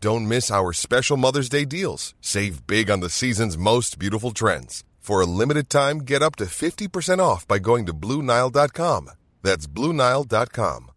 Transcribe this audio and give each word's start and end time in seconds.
Don't 0.00 0.28
miss 0.28 0.50
our 0.50 0.72
special 0.72 1.16
Mother's 1.16 1.48
Day 1.48 1.64
deals. 1.64 2.14
Save 2.20 2.66
big 2.68 2.88
on 2.90 3.00
the 3.00 3.10
season's 3.10 3.58
most 3.58 3.98
beautiful 3.98 4.30
trends. 4.30 4.84
For 5.00 5.20
a 5.20 5.26
limited 5.26 5.68
time, 5.68 5.98
get 6.00 6.22
up 6.22 6.36
to 6.36 6.44
50% 6.44 7.18
off 7.18 7.48
by 7.48 7.58
going 7.58 7.86
to 7.86 7.94
BlueNile.com. 7.94 9.10
That's 9.42 9.66
BlueNile.com. 9.66 10.90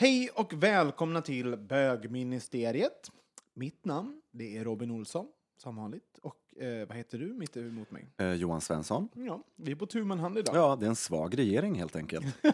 Hej 0.00 0.28
och 0.34 0.52
välkomna 0.52 1.22
till 1.22 1.56
bögministeriet. 1.56 3.10
Mitt 3.54 3.84
namn 3.84 4.20
det 4.30 4.56
är 4.56 4.64
Robin 4.64 4.90
Olsson, 4.90 5.26
som 5.56 5.76
vanligt. 5.76 6.18
Och 6.22 6.62
eh, 6.62 6.88
vad 6.88 6.96
heter 6.96 7.18
du 7.18 7.26
mitt 7.26 7.56
emot 7.56 7.90
mig? 7.90 8.06
Eh, 8.16 8.32
Johan 8.32 8.60
Svensson. 8.60 9.08
Ja, 9.14 9.42
vi 9.56 9.72
är 9.72 9.76
på 9.76 9.86
tu 9.86 10.04
man 10.04 10.18
hand 10.18 10.38
idag. 10.38 10.56
Ja, 10.56 10.76
det 10.76 10.86
är 10.86 10.88
en 10.88 10.96
svag 10.96 11.38
regering 11.38 11.74
helt 11.74 11.96
enkelt. 11.96 12.26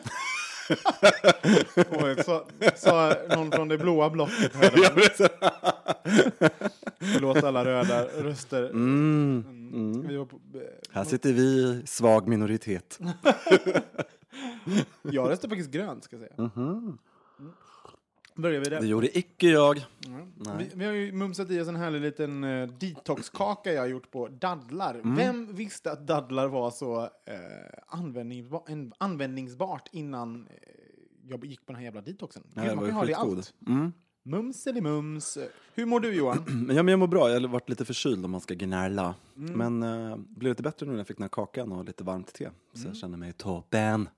Oj, 1.90 2.24
så, 2.24 2.44
sa 2.76 3.14
någon 3.28 3.52
från 3.52 3.68
det 3.68 3.78
blåa 3.78 4.10
blocket. 4.10 4.54
hörde 4.54 4.76
man. 4.76 5.00
Förlåt 6.98 7.36
alla 7.36 7.64
röda 7.64 8.04
röster. 8.04 8.62
Mm. 8.62 9.44
Mm. 9.48 10.08
Vi 10.08 10.16
var 10.16 10.24
på, 10.24 10.40
Här 10.90 11.04
sitter 11.04 11.32
vi, 11.32 11.82
svag 11.86 12.28
minoritet. 12.28 12.98
jag 15.02 15.30
röstade 15.30 15.48
faktiskt 15.48 15.70
grönt, 15.70 16.04
ska 16.04 16.16
jag 16.16 16.28
säga. 16.28 16.50
Mhm. 16.54 16.98
Börjar 18.36 18.60
vi 18.60 18.64
Det 18.68 18.76
där. 18.80 18.86
gjorde 18.86 19.18
icke 19.18 19.48
jag. 19.48 19.84
Vi, 20.58 20.70
vi 20.74 20.84
har 20.84 20.92
ju 20.92 21.12
mumsat 21.12 21.50
i 21.50 21.60
oss 21.60 21.68
en 21.68 21.76
härlig 21.76 22.00
liten 22.00 22.44
uh, 22.44 22.68
detoxkaka 22.68 23.72
jag 23.72 23.80
har 23.82 23.86
gjort 23.86 24.10
på 24.10 24.28
dadlar. 24.28 24.94
Mm. 24.94 25.14
Vem 25.16 25.54
visste 25.54 25.92
att 25.92 26.06
dadlar 26.06 26.48
var 26.48 26.70
så 26.70 27.02
uh, 27.02 27.08
användningsba 27.86 28.62
en, 28.66 28.92
användningsbart 28.98 29.88
innan 29.92 30.46
eh, 30.50 30.56
jag 31.28 31.44
gick 31.44 31.66
på 31.66 31.72
den 31.72 31.76
här 31.76 31.84
jävla 31.84 32.00
detoxen? 32.00 32.42
Nej, 32.52 32.64
Gud, 32.64 32.72
det 32.72 32.76
man 32.76 32.84
kan 32.84 32.88
ju 32.88 32.94
ha 32.94 33.04
det 33.04 33.10
i 33.10 33.14
allt. 33.14 33.54
Mm. 33.66 33.92
Mums 34.26 34.66
eller 34.66 34.80
mums. 34.80 35.38
Hur 35.74 35.86
mår 35.86 36.00
du 36.00 36.14
Johan? 36.14 36.44
Men, 36.66 36.76
ja, 36.76 36.82
men 36.82 36.92
jag 36.92 36.98
mår 36.98 37.06
bra, 37.06 37.30
jag 37.30 37.40
har 37.40 37.48
varit 37.48 37.68
lite 37.68 37.84
förkyld 37.84 38.24
om 38.24 38.30
man 38.30 38.40
ska 38.40 38.54
gnälla. 38.54 39.14
Mm. 39.36 39.78
Men 39.78 39.82
uh, 40.10 40.16
blev 40.16 40.50
lite 40.50 40.62
bättre 40.62 40.86
nu 40.86 40.92
när 40.92 40.98
jag 40.98 41.06
fick 41.06 41.16
den 41.16 41.22
här 41.24 41.28
kakan 41.28 41.72
och 41.72 41.84
lite 41.84 42.04
varmt 42.04 42.32
te. 42.34 42.50
Så 42.72 42.78
Mm. 42.80 42.88
jag 42.88 42.96
känner 42.96 43.18
mig 43.18 43.32
toppen. 43.32 44.08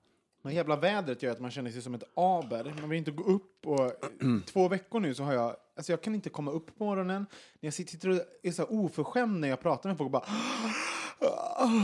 Det 0.43 0.53
jävla 0.53 0.75
vädret 0.75 1.23
gör 1.23 1.31
att 1.31 1.39
man 1.39 1.51
känner 1.51 1.71
sig 1.71 1.81
som 1.81 1.93
ett 1.93 2.03
aber. 2.15 2.73
Man 2.81 2.89
vill 2.89 2.97
inte 2.97 3.11
gå 3.11 3.23
upp 3.23 3.65
och 3.65 3.91
två 4.45 4.67
veckor 4.67 4.99
nu 4.99 5.15
så 5.15 5.23
har 5.23 5.33
jag, 5.33 5.55
alltså 5.75 5.91
jag 5.91 6.01
kan 6.01 6.15
inte 6.15 6.29
komma 6.29 6.51
upp 6.51 6.77
på 6.77 6.83
morgonen. 6.85 7.25
När 7.59 7.67
jag 7.67 7.73
sitter 7.73 8.09
och 8.09 8.19
är 8.43 8.51
så 8.51 8.61
här 8.61 8.71
oförskämd 8.71 9.39
när 9.39 9.47
jag 9.47 9.61
pratar 9.61 9.89
med 9.89 9.97
folk 9.97 10.05
och 10.05 10.11
bara 10.11 10.25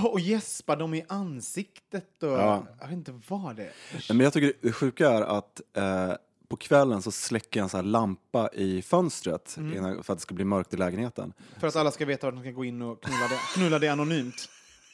och 0.09 0.19
gäspar 0.19 0.75
dem 0.75 0.94
i 0.94 1.06
ansiktet 1.09 2.24
och 2.24 2.30
Ja. 2.30 2.66
jag 2.80 2.88
vet 2.88 2.97
inte 2.97 3.19
vad 3.28 3.56
det 3.56 3.64
är. 3.64 4.14
Men 4.14 4.19
jag 4.24 4.34
tycker 4.34 4.53
det 4.62 4.72
sjuka 4.72 5.09
är 5.09 5.22
att 5.22 5.62
eh, 5.74 6.14
på 6.47 6.58
kvällen 6.58 7.02
så 7.02 7.12
släcker 7.12 7.59
jag 7.59 7.64
en 7.64 7.70
sån 7.70 7.78
här 7.78 7.85
lampa 7.85 8.50
i 8.53 8.81
fönstret 8.81 9.56
Mm. 9.58 9.78
innan, 9.78 10.03
för 10.03 10.14
att 10.14 10.20
det 10.20 10.24
ska 10.24 10.34
bli 10.35 10.46
mörkt 10.46 10.74
i 10.74 10.78
lägenheten. 10.78 11.34
För 11.59 11.68
att 11.68 11.75
alla 11.75 11.91
ska 11.91 12.06
veta 12.06 12.28
var 12.28 12.31
de 12.31 12.41
ska 12.41 12.52
gå 12.52 12.66
in 12.66 12.81
och 12.81 13.03
knulla 13.03 13.28
det, 13.28 13.40
knulla 13.53 13.80
det 13.80 13.88
anonymt. 13.88 14.50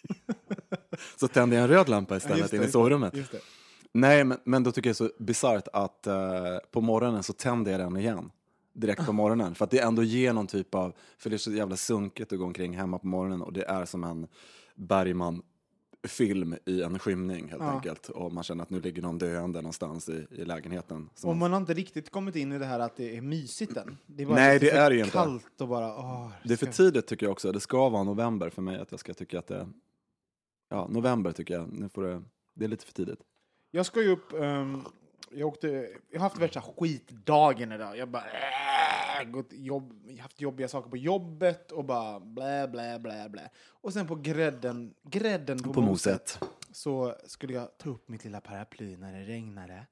Så 1.16 1.28
tänder 1.28 1.58
jag 1.58 1.64
en 1.64 1.70
röd 1.70 1.90
lampa 1.90 2.18
istället 2.18 2.40
just 2.40 2.52
det, 2.52 2.58
in 2.58 2.64
i 2.64 2.68
sovrummet. 2.72 3.14
Nej, 3.92 4.24
men, 4.24 4.38
men 4.44 4.64
då 4.64 4.72
tycker 4.72 4.90
jag 4.90 4.96
det 4.98 5.04
är 5.04 5.08
så 5.08 5.24
bisarrt 5.24 5.68
att 5.74 6.08
eh, 6.08 6.14
på 6.72 6.82
morgonen 6.82 7.24
så 7.24 7.34
tänder 7.34 7.72
jag 7.72 7.80
den 7.82 7.98
igen. 7.98 8.32
Direkt 8.74 9.06
på 9.06 9.14
morgonen. 9.14 9.56
För 9.56 9.66
att 9.66 9.72
det 9.72 9.80
ändå 9.80 10.04
ger 10.04 10.34
någon 10.34 10.48
typ 10.48 10.76
av, 10.76 10.94
för 11.18 11.30
det 11.30 11.36
är 11.36 11.38
så 11.38 11.52
jävla 11.52 11.76
sunkigt 11.78 12.34
att 12.34 12.40
gå 12.40 12.46
omkring 12.46 12.78
hemma 12.78 13.00
på 13.00 13.08
morgonen 13.08 13.42
och 13.42 13.54
det 13.54 13.64
är 13.64 13.86
som 13.86 14.04
en 14.04 14.28
Bergman-film 14.76 16.56
i 16.66 16.82
en 16.82 17.00
skymning 17.00 17.50
helt 17.50 17.62
Ja. 17.62 17.70
enkelt. 17.72 18.10
Och 18.10 18.34
man 18.34 18.44
känner 18.44 18.64
att 18.64 18.70
nu 18.70 18.82
ligger 18.82 19.02
någon 19.02 19.18
döende 19.18 19.62
någonstans 19.62 20.10
i, 20.10 20.28
i 20.32 20.46
lägenheten. 20.46 21.10
Och 21.24 21.36
man, 21.36 21.52
har 21.52 21.60
inte 21.60 21.74
riktigt 21.74 22.10
kommit 22.10 22.36
in 22.36 22.52
i 22.52 22.60
det 22.60 22.66
här 22.66 22.80
att 22.80 22.96
det 22.96 23.18
är 23.18 23.22
mysigt 23.22 23.78
än. 23.78 23.98
Det 24.06 24.24
är 24.24 24.28
bara 24.28 24.36
Nej, 24.36 24.60
det 24.60 24.70
är 24.72 24.90
det 24.90 24.96
ju 24.96 25.02
inte. 25.02 25.12
kallt 25.12 25.62
och 25.62 25.68
bara... 25.68 25.98
Åh, 25.98 26.30
det 26.44 26.54
är 26.54 26.58
för 26.58 26.66
tidigt 26.66 27.08
tycker 27.08 27.26
jag 27.26 27.32
också. 27.32 27.52
Det 27.52 27.60
ska 27.60 27.90
vara 27.90 28.04
november 28.04 28.50
för 28.50 28.62
mig 28.62 28.80
att 28.80 28.92
jag 28.92 29.00
ska 29.00 29.14
tycka 29.14 29.40
att 29.40 29.48
det 29.48 29.68
Ja, 30.70 30.88
november 30.90 31.32
tycker 31.32 31.54
jag. 31.54 31.72
Nu 31.74 31.90
får 31.90 32.04
det, 32.04 32.22
det 32.54 32.66
är 32.66 32.70
lite 32.70 32.86
för 32.86 32.94
tidigt. 32.94 33.20
Jag 33.72 33.86
ska 33.86 34.02
ju 34.02 34.10
upp... 34.12 34.34
ehm, 34.34 34.82
jag, 35.32 35.48
åkte, 35.48 35.68
jag 36.12 36.20
har 36.20 36.30
haft 36.30 36.38
värsta 36.42 36.62
skitdagen 36.62 37.72
idag. 37.72 37.98
Jag 37.98 38.10
bara... 38.10 38.24
Äh, 39.22 39.30
gått 39.32 39.54
jobb, 39.54 39.94
haft 40.20 40.42
jobbiga 40.42 40.68
saker 40.68 40.90
på 40.90 40.98
jobbet 40.98 41.72
och 41.72 41.86
bara 41.86 42.20
blä, 42.20 42.68
blä, 42.68 43.00
blä, 43.00 43.30
blä. 43.30 43.50
Och 43.70 43.94
sen 43.94 44.08
på 44.08 44.16
grädden, 44.16 44.94
grädden 45.04 45.60
på, 45.60 45.74
På 45.74 45.82
moset, 45.82 46.38
moset. 46.42 46.50
så 46.72 47.16
skulle 47.26 47.54
jag 47.54 47.78
ta 47.78 47.90
upp 47.90 48.10
mitt 48.10 48.24
lilla 48.24 48.42
paraply 48.42 48.98
när 48.98 49.14
det 49.14 49.24
regnade. 49.24 49.86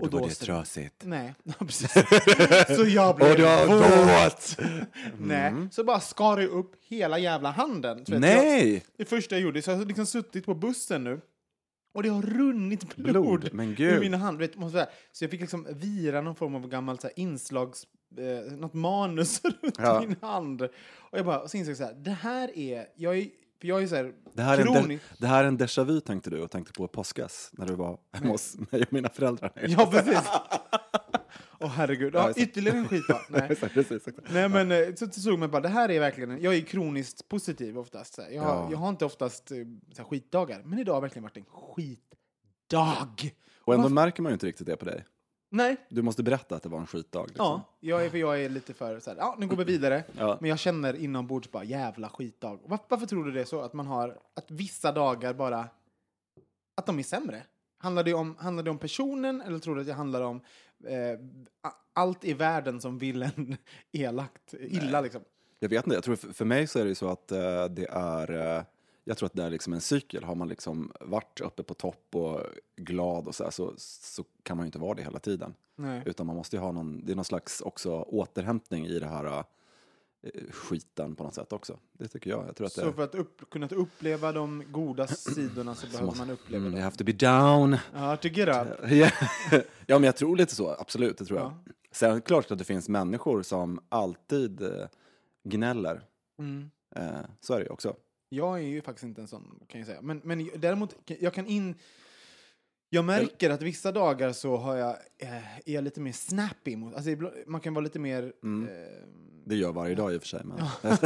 Och 0.00 0.10
då 0.10 0.18
var 0.18 0.28
det 0.28 0.34
så- 0.34 0.44
trasigt. 0.44 0.94
Nej, 1.04 1.34
precis. 1.58 1.92
så 2.76 2.84
jag 2.86 3.16
blev 3.16 3.30
Och 3.30 3.36
du 3.36 3.44
har 3.44 4.24
våt! 4.24 4.56
Nej, 5.18 5.52
så 5.70 5.84
bara 5.84 6.00
skar 6.00 6.38
jag 6.38 6.50
upp 6.50 6.72
hela 6.88 7.18
jävla 7.18 7.50
handen. 7.50 8.04
Nej! 8.08 8.72
Jag, 8.72 8.82
det 8.96 9.04
första 9.04 9.34
jag 9.34 9.42
gjorde, 9.42 9.62
så 9.62 9.70
jag 9.70 9.76
har 9.78 9.84
liksom 9.84 10.06
suttit 10.06 10.46
på 10.46 10.54
bussen 10.54 11.04
nu. 11.04 11.20
Och 11.94 12.02
det 12.02 12.08
har 12.08 12.22
runnit 12.22 12.96
blod, 12.96 13.12
Blod, 13.12 13.48
men 13.54 13.68
ur 13.70 13.74
gud. 13.74 14.00
mina 14.00 14.16
hand. 14.16 14.38
Vet, 14.38 14.56
måste. 14.56 14.88
Så 15.12 15.24
jag 15.24 15.30
fick 15.30 15.40
liksom 15.40 15.66
vira 15.70 16.20
någon 16.20 16.34
form 16.36 16.54
av 16.54 16.68
gammalt 16.68 17.00
så 17.00 17.06
här, 17.06 17.18
inslags... 17.18 17.86
Eh, 18.18 18.52
något 18.52 18.74
manus 18.74 19.40
runt 19.62 19.74
Ja. 19.78 20.00
min 20.00 20.16
hand. 20.20 20.62
Och 20.62 21.18
jag 21.18 21.24
bara, 21.26 21.40
och 21.40 21.50
så 21.50 21.56
insåg 21.56 21.70
jag 21.70 21.76
så 21.78 21.84
här, 21.84 21.94
det 21.94 22.10
här 22.10 22.58
är... 22.58 22.86
Jag 22.96 23.18
är 23.18 23.26
för 23.66 23.68
jag 23.68 23.82
är 23.82 23.86
så 23.86 23.96
här... 23.96 24.12
Det 24.34 24.42
här, 24.42 24.58
är 24.58 24.66
en 24.82 24.88
de, 24.88 24.98
det 25.18 25.26
här 25.26 25.44
är 25.44 25.48
en 25.48 25.58
déjà 25.58 25.84
vu 25.84 26.00
tänkte 26.00 26.30
du 26.30 26.42
och 26.42 26.50
tänkte 26.50 26.72
på 26.72 26.88
påskas 26.88 27.50
när 27.52 27.66
du 27.66 27.74
var 27.74 27.98
hemma 28.12 28.30
hos 28.30 28.56
mig 28.70 28.82
och 28.82 28.92
mina 28.92 29.08
föräldrar. 29.08 29.52
Ja, 29.68 29.86
precis. 29.92 30.20
Åh 31.60 31.68
herregud. 31.68 32.14
Ja, 32.14 32.32
ytterligare 32.36 32.78
en 32.78 32.88
skit 32.88 33.02
bara. 33.08 33.20
Nej. 33.30 33.46
Exakt, 33.50 33.74
precis, 33.74 34.08
exakt. 34.08 34.28
Nej 34.32 34.48
men 34.48 34.72
eh, 34.72 34.94
så, 34.96 35.06
så 35.06 35.20
såg 35.20 35.38
man 35.38 35.50
bara, 35.50 35.60
det 35.62 35.68
här 35.68 35.88
är 35.90 36.00
verkligen, 36.00 36.30
en- 36.30 36.40
jag 36.42 36.54
är 36.54 36.60
kroniskt 36.60 37.28
positiv 37.28 37.78
oftast. 37.78 38.14
Så. 38.14 38.20
Jag, 38.20 38.30
Ja. 38.34 38.68
jag 38.70 38.78
har 38.78 38.88
inte 38.88 39.04
oftast 39.04 39.50
eh, 39.50 39.56
så 39.96 40.04
skitdagar, 40.04 40.62
men 40.64 40.78
idag 40.78 40.94
har 40.94 41.00
verkligen 41.00 41.22
varit 41.22 41.36
en 41.36 41.44
skitdag. 41.44 43.30
Och 43.64 43.74
ändå 43.74 43.82
Varför- 43.82 43.94
märker 43.94 44.22
man 44.22 44.30
ju 44.30 44.34
inte 44.34 44.46
riktigt 44.46 44.66
det 44.66 44.76
på 44.76 44.84
dig. 44.84 45.04
Nej, 45.48 45.76
Du 45.88 46.02
måste 46.02 46.22
berätta 46.22 46.56
att 46.56 46.62
det 46.62 46.68
var 46.68 46.78
en 46.78 46.86
skitdag. 46.86 47.26
Liksom. 47.26 47.44
ja, 47.44 47.62
jag 47.80 48.04
är, 48.04 48.10
för 48.10 48.18
jag 48.18 48.42
är 48.42 48.48
lite 48.48 48.74
för 48.74 49.00
så 49.00 49.10
här, 49.10 49.16
ja 49.16 49.36
nu 49.38 49.46
går 49.46 49.56
vi 49.56 49.64
vidare. 49.64 50.04
Ja. 50.18 50.38
Men 50.40 50.50
jag 50.50 50.58
känner 50.58 50.96
inombords 50.96 51.50
bara, 51.50 51.64
jävla 51.64 52.08
skitdag. 52.08 52.60
Var, 52.64 52.78
varför 52.88 53.06
tror 53.06 53.24
du 53.24 53.32
det 53.32 53.40
är 53.40 53.44
så? 53.44 53.60
Att 53.60 53.72
man 53.72 53.86
har, 53.86 54.18
att 54.34 54.50
vissa 54.50 54.92
dagar 54.92 55.34
bara, 55.34 55.68
att 56.74 56.86
de 56.86 56.98
är 56.98 57.02
sämre? 57.02 57.42
Handlar 57.78 58.04
det 58.04 58.14
om, 58.14 58.36
handlar 58.38 58.62
det 58.62 58.70
om 58.70 58.78
personen 58.78 59.40
eller 59.42 59.58
tror 59.58 59.74
du 59.74 59.80
att 59.80 59.86
det 59.86 59.92
handlar 59.92 60.22
om 60.22 60.40
eh, 60.86 61.18
allt 61.92 62.24
i 62.24 62.32
världen 62.32 62.80
som 62.80 62.98
vill 62.98 63.22
en 63.22 63.56
elakt, 63.92 64.54
illa 64.54 65.00
liksom? 65.00 65.22
Jag 65.58 65.68
vet 65.68 65.86
inte, 65.86 65.94
jag 65.94 66.04
tror 66.04 66.16
för, 66.16 66.32
för 66.32 66.44
mig 66.44 66.66
så 66.66 66.78
är 66.78 66.82
det 66.82 66.88
ju 66.88 66.94
så 66.94 67.08
att 67.08 67.32
eh, 67.32 67.64
det 67.64 67.86
är, 67.90 68.56
eh, 68.56 68.62
jag 69.08 69.16
tror 69.18 69.26
att 69.26 69.32
det 69.34 69.42
är 69.44 69.50
liksom 69.50 69.72
en 69.72 69.80
cykel. 69.80 70.24
Har 70.24 70.34
man 70.34 70.48
liksom 70.48 70.92
varit 71.00 71.40
uppe 71.40 71.62
på 71.62 71.74
topp 71.74 72.06
och 72.14 72.40
glad 72.76 73.26
och 73.26 73.34
så, 73.34 73.44
här, 73.44 73.50
så, 73.50 73.72
så 73.78 74.24
kan 74.42 74.56
man 74.56 74.64
ju 74.64 74.66
inte 74.66 74.78
vara 74.78 74.94
det 74.94 75.02
hela 75.02 75.18
tiden. 75.18 75.54
Nej. 75.76 76.02
Utan 76.06 76.26
man 76.26 76.36
måste 76.36 76.56
ju 76.56 76.60
ha 76.62 76.72
någon, 76.72 77.04
det 77.04 77.12
är 77.12 77.16
någon 77.16 77.24
slags 77.24 77.60
också 77.60 77.92
återhämtning 78.02 78.86
i 78.86 78.98
det 78.98 79.06
här, 79.06 79.24
eh, 80.22 80.50
skiten 80.52 81.14
på 81.14 81.24
något 81.24 81.34
sätt 81.34 81.52
också. 81.52 81.78
Det 81.92 82.08
tycker 82.08 82.30
jag. 82.30 82.48
Jag 82.48 82.56
tror 82.56 82.66
att 82.66 82.74
det 82.74 82.80
Så 82.80 82.92
för 82.92 83.02
att 83.02 83.14
upp, 83.14 83.50
kunna 83.50 83.66
uppleva 83.66 84.32
de 84.32 84.64
goda 84.72 85.06
sidorna 85.06 85.74
så 85.74 85.86
behöver 85.86 86.06
måste- 86.06 86.20
man 86.20 86.30
uppleva 86.30 86.60
mm, 86.60 86.72
dem. 86.72 86.82
have 86.82 86.96
to 86.96 87.04
be 87.04 87.12
down. 87.12 87.76
Ja, 87.94 88.16
to 88.16 88.28
get 88.28 88.48
up. 88.48 88.90
ja, 89.86 89.98
men 89.98 90.04
jag 90.04 90.16
tror 90.16 90.36
lite 90.36 90.54
så, 90.54 90.76
absolut, 90.78 91.18
det 91.18 91.24
tror 91.24 91.38
jag. 91.38 91.46
Ja. 91.66 91.72
Sen 91.92 92.10
är 92.10 92.14
det 92.14 92.20
klart 92.20 92.50
att 92.50 92.58
det 92.58 92.64
finns 92.64 92.88
människor 92.88 93.42
som 93.42 93.80
alltid 93.88 94.62
eh, 94.62 94.86
gnäller. 95.44 96.02
Mm. 96.38 96.70
Eh, 96.96 97.20
så 97.40 97.54
är 97.54 97.58
det 97.58 97.64
ju 97.64 97.70
också. 97.70 97.96
Jag 98.28 98.58
är 98.58 98.62
ju 98.62 98.82
faktiskt 98.82 99.04
inte 99.04 99.20
en 99.20 99.28
sån, 99.28 99.60
kan 99.68 99.80
jag 99.80 99.86
säga. 99.86 100.02
Men, 100.02 100.20
men 100.24 100.50
däremot, 100.56 100.96
jag 101.20 101.34
kan 101.34 101.46
in... 101.46 101.74
Jag 102.88 103.04
märker 103.04 103.50
att 103.50 103.62
vissa 103.62 103.92
dagar 103.92 104.32
så 104.32 104.56
har 104.56 104.76
jag, 104.76 104.96
eh, 105.18 105.46
är 105.68 105.74
jag 105.74 105.84
lite 105.84 106.00
mer 106.00 106.12
snappy. 106.12 106.76
Mot, 106.76 106.94
alltså, 106.94 107.10
man 107.46 107.60
kan 107.60 107.74
vara 107.74 107.82
lite 107.82 107.98
mer... 107.98 108.32
Mm. 108.42 108.68
Eh, 108.68 108.74
Det 109.44 109.56
gör 109.56 109.72
varje 109.72 109.94
dag 109.94 110.14
i 110.14 110.16
och 110.16 110.20
för 110.22 110.28
sig. 110.28 110.40
Men... 110.44 110.58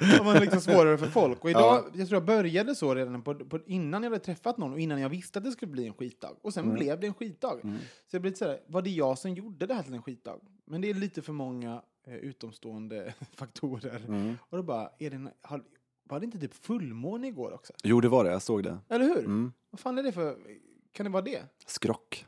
Ja, 0.00 0.22
man 0.24 0.36
är 0.36 0.40
liksom 0.40 0.60
svårare 0.60 0.98
för 0.98 1.06
folk. 1.06 1.44
Och 1.44 1.50
idag, 1.50 1.84
jag 1.94 2.08
tror 2.08 2.16
jag 2.16 2.24
började 2.26 2.74
så 2.74 2.94
redan 2.94 3.22
på, 3.22 3.34
på, 3.34 3.58
innan 3.66 4.02
jag 4.02 4.10
hade 4.10 4.24
träffat 4.24 4.58
någon 4.58 4.72
och 4.72 4.80
innan 4.80 5.00
jag 5.00 5.08
visste 5.08 5.38
att 5.38 5.44
det 5.44 5.52
skulle 5.52 5.72
bli 5.72 5.86
en 5.86 5.94
skitdag. 5.94 6.36
Och 6.42 6.54
sen 6.54 6.74
blev 6.74 7.00
det 7.00 7.06
en 7.06 7.14
skitdag. 7.14 7.60
Så 8.06 8.16
jag 8.16 8.22
blev 8.22 8.30
lite 8.30 8.38
såhär, 8.38 8.60
var 8.66 8.82
det 8.82 8.90
jag 8.90 9.18
som 9.18 9.34
gjorde 9.34 9.66
det 9.66 9.74
här 9.74 9.82
till 9.82 9.94
en 9.94 10.02
skitdag? 10.02 10.40
Men 10.64 10.80
det 10.80 10.90
är 10.90 10.94
lite 10.94 11.22
för 11.22 11.32
många 11.32 11.82
eh, 12.06 12.14
utomstående 12.14 13.14
faktorer. 13.32 14.36
Och 14.50 14.56
då 14.56 14.62
bara, 14.62 14.90
är 14.98 15.10
det, 15.10 15.30
har, 15.42 15.62
var 16.08 16.20
det 16.20 16.24
inte 16.24 16.38
typ 16.38 16.54
fullmåne 16.54 17.28
igår 17.28 17.52
också? 17.54 17.72
Jo, 17.82 18.00
det 18.00 18.08
var 18.08 18.24
det, 18.24 18.30
jag 18.30 18.42
såg 18.42 18.62
det. 18.62 18.78
Eller 18.88 19.04
hur? 19.04 19.18
Mm. 19.18 19.52
Vad 19.70 19.80
fan 19.80 19.98
är 19.98 20.02
det 20.02 20.12
för, 20.12 20.36
kan 20.92 21.04
det 21.04 21.10
vara 21.10 21.22
det? 21.22 21.42
Skrock. 21.66 22.26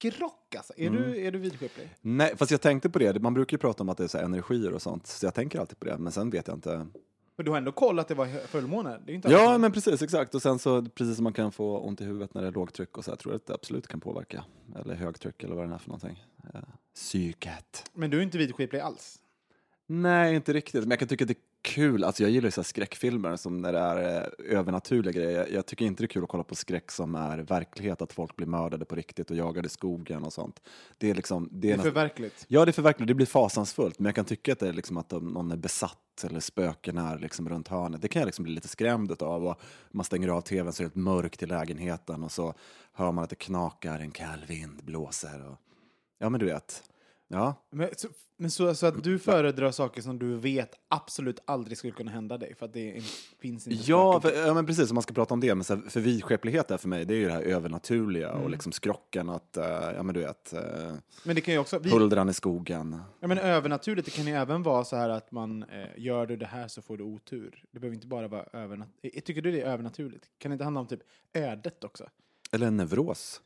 Grock 0.00 0.54
alltså. 0.56 0.72
Är 0.76 0.90
du, 0.90 1.26
är 1.26 1.32
du 1.32 1.38
vidskeplig? 1.38 1.94
Nej, 2.00 2.36
fast 2.36 2.50
jag 2.50 2.60
tänkte 2.60 2.90
på 2.90 2.98
det. 2.98 3.22
Man 3.22 3.34
brukar 3.34 3.54
ju 3.54 3.58
prata 3.58 3.82
om 3.82 3.88
att 3.88 3.98
det 3.98 4.04
är 4.04 4.08
så 4.08 4.18
energier 4.18 4.72
och 4.72 4.82
sånt, 4.82 5.06
så 5.06 5.26
jag 5.26 5.34
tänker 5.34 5.60
alltid 5.60 5.78
på 5.78 5.86
det. 5.86 5.98
Men 5.98 6.12
sen 6.12 6.30
vet 6.30 6.46
jag 6.48 6.56
inte. 6.56 6.86
För 7.36 7.42
du 7.42 7.50
har 7.50 7.58
ändå 7.58 7.72
kollat 7.72 8.02
att 8.02 8.08
det 8.08 8.14
var 8.14 8.26
fullmåne? 8.26 9.00
Det 9.06 9.12
är 9.12 9.14
inte 9.14 9.30
Ja, 9.30 9.58
men 9.58 9.72
precis, 9.72 10.02
exakt. 10.02 10.34
Och 10.34 10.42
sen 10.42 10.58
så, 10.58 10.82
precis 10.82 11.16
som 11.16 11.24
man 11.24 11.32
kan 11.32 11.52
få 11.52 11.78
ont 11.78 12.00
i 12.00 12.04
huvudet 12.04 12.34
när 12.34 12.42
det 12.42 12.48
är 12.48 12.52
lågtryck 12.52 12.98
och 12.98 13.04
så, 13.04 13.10
här, 13.10 13.16
tror 13.16 13.34
jag 13.34 13.36
att 13.38 13.46
det 13.46 13.54
absolut 13.54 13.86
kan 13.86 14.00
påverka. 14.00 14.44
Eller 14.76 14.94
högtryck 14.94 15.42
eller 15.42 15.54
vad 15.54 15.68
det 15.68 15.74
är 15.74 15.78
för 15.78 15.88
någonting. 15.88 16.24
Eh, 16.54 16.60
Psyket. 16.94 17.90
men 17.94 18.10
du 18.10 18.18
är 18.18 18.22
inte 18.22 18.38
vidskeplig 18.38 18.80
alls? 18.80 19.18
Nej, 19.86 20.34
inte 20.34 20.52
riktigt. 20.52 20.80
Men 20.80 20.90
jag 20.90 20.98
kan 20.98 21.08
tycka 21.08 21.24
att 21.24 21.28
det 21.28 21.57
kul. 21.68 22.04
Alltså 22.04 22.22
jag 22.22 22.30
gillar 22.32 22.46
ju 22.46 22.50
så 22.50 22.64
skräckfilmer 22.64 23.36
som 23.36 23.60
när 23.60 23.72
det 23.72 23.78
är 23.78 24.22
eh, 24.46 24.56
övernaturliga 24.58 25.12
grejer. 25.12 25.38
Jag, 25.38 25.50
jag 25.52 25.66
tycker 25.66 25.84
inte 25.84 26.02
det 26.02 26.04
är 26.04 26.08
kul 26.08 26.22
att 26.22 26.28
kolla 26.28 26.44
på 26.44 26.54
skräck 26.54 26.90
som 26.90 27.14
är 27.14 27.38
verklighet, 27.38 28.02
att 28.02 28.12
folk 28.12 28.36
blir 28.36 28.46
mördade 28.46 28.84
på 28.84 28.94
riktigt 28.94 29.30
och 29.30 29.36
jagade 29.36 29.66
i 29.66 29.68
skogen 29.68 30.24
och 30.24 30.32
sånt. 30.32 30.60
Det 30.98 31.10
är 31.10 31.14
liksom... 31.14 31.48
Det 31.52 31.58
Det 31.60 31.68
är 31.68 31.72
är 31.72 31.76
för 31.76 31.84
nästan- 31.84 32.02
verkligt. 32.02 32.44
Ja, 32.48 32.64
det 32.64 32.70
är 32.70 32.72
för 32.72 32.82
verkligen, 32.82 33.06
det 33.06 33.14
blir 33.14 33.26
fasansfullt. 33.26 33.98
Men 33.98 34.04
jag 34.06 34.14
kan 34.14 34.24
tycka 34.24 34.52
att 34.52 34.58
det 34.58 34.68
är 34.68 34.72
liksom 34.72 34.96
att 34.96 35.10
någon 35.10 35.50
är 35.52 35.56
besatt 35.56 36.24
eller 36.24 36.40
spöken 36.40 36.98
är 36.98 37.18
liksom 37.18 37.48
runt 37.48 37.68
hörnet. 37.68 38.02
Det 38.02 38.08
kan 38.08 38.20
jag 38.20 38.26
liksom 38.26 38.42
bli 38.42 38.52
lite 38.54 38.68
skrämd 38.68 39.22
av. 39.22 39.46
Och 39.46 39.60
man 39.90 40.04
stänger 40.04 40.28
av 40.28 40.40
tvn 40.40 40.72
så 40.72 40.82
är 40.82 40.88
det 40.94 40.96
mörkt 41.00 41.42
i 41.42 41.46
lägenheten 41.46 42.24
och 42.24 42.32
så 42.32 42.54
hör 42.92 43.12
man 43.12 43.24
att 43.24 43.30
det 43.30 43.36
knakar, 43.36 43.98
en 44.00 44.10
kall 44.10 44.44
vind 44.48 44.84
blåser. 44.84 45.46
Och... 45.50 45.56
Ja, 46.18 46.28
men 46.28 46.40
du 46.40 46.46
vet. 46.46 46.82
Ja, 47.28 47.66
Men, 47.70 47.88
så, 47.96 48.08
men 48.36 48.50
så, 48.50 48.74
så 48.74 48.86
att 48.86 49.04
du 49.04 49.18
föredrar 49.18 49.70
saker 49.70 50.02
som 50.02 50.18
du 50.18 50.36
vet 50.36 50.74
absolut 50.88 51.40
aldrig 51.44 51.78
skulle 51.78 51.92
kunna 51.92 52.10
hända 52.10 52.38
dig 52.38 52.54
för 52.54 52.66
att 52.66 52.72
det 52.72 53.02
finns 53.38 53.68
inte 53.68 53.90
Ja, 53.90 54.20
för, 54.20 54.46
ja 54.46 54.54
men 54.54 54.66
precis, 54.66 54.90
om 54.90 54.94
man 54.94 55.02
ska 55.02 55.14
prata 55.14 55.34
om 55.34 55.40
det. 55.40 55.54
Men 55.54 55.64
så 55.64 55.74
här, 55.74 55.82
för 55.88 56.00
vidskeplighet 56.00 56.70
är 56.70 56.76
för 56.76 56.88
mig, 56.88 57.04
det 57.04 57.14
är 57.14 57.18
ju 57.18 57.26
det 57.26 57.32
här 57.32 57.42
övernaturliga 57.42 58.32
och 58.32 58.50
liksom 58.50 58.72
skrocken 58.72 59.28
att, 59.28 59.56
eh, 59.56 59.64
ja 59.66 60.02
men 60.02 60.14
du 60.14 60.20
vet, 60.20 60.54
uh, 60.54 60.60
Men 61.24 61.34
det 61.34 61.40
kan 61.40 61.54
ju 61.54 61.60
också, 61.60 61.78
vi, 61.78 61.90
huldran 61.90 62.28
i 62.28 62.34
skogen. 62.34 63.00
ja, 63.20 63.28
men 63.28 63.38
övernaturligt, 63.38 64.04
det 64.04 64.10
kan 64.16 64.26
ju 64.26 64.32
även 64.32 64.62
vara 64.62 64.84
så 64.84 64.96
här 64.96 65.08
att 65.08 65.32
man 65.32 65.62
eh, 65.62 65.88
gör 65.96 66.26
du 66.26 66.36
det 66.36 66.46
här 66.46 66.68
så 66.68 66.82
får 66.82 66.96
du 66.96 67.04
otur. 67.04 67.64
Det 67.70 67.80
behöver 67.80 67.94
inte 67.94 68.06
bara 68.06 68.28
vara 68.28 68.44
övernaturligt. 68.52 69.26
Tycker 69.26 69.42
du 69.42 69.52
det 69.52 69.60
är 69.60 69.66
övernaturligt? 69.66 70.24
Kan 70.38 70.50
det 70.50 70.52
inte 70.52 70.64
handla 70.64 70.80
om 70.80 70.86
typ 70.86 71.00
ödet 71.32 71.84
också? 71.84 72.04
Eller 72.52 72.66
en 72.66 72.76
neuros. 72.76 73.40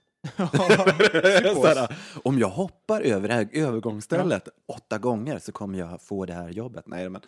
Såhär, 1.55 1.97
om 2.25 2.39
jag 2.39 2.49
hoppar 2.49 3.01
över 3.01 3.29
det 3.29 3.35
här 3.35 3.49
övergångsstället 3.53 4.49
åtta 4.67 4.99
gånger 4.99 5.39
så 5.39 5.53
kommer 5.53 5.79
jag 5.79 6.03
få 6.03 6.27
det 6.27 6.33
här 6.33 6.49
jobbet. 6.49 6.87
Nej, 6.87 7.09
men, 7.09 7.21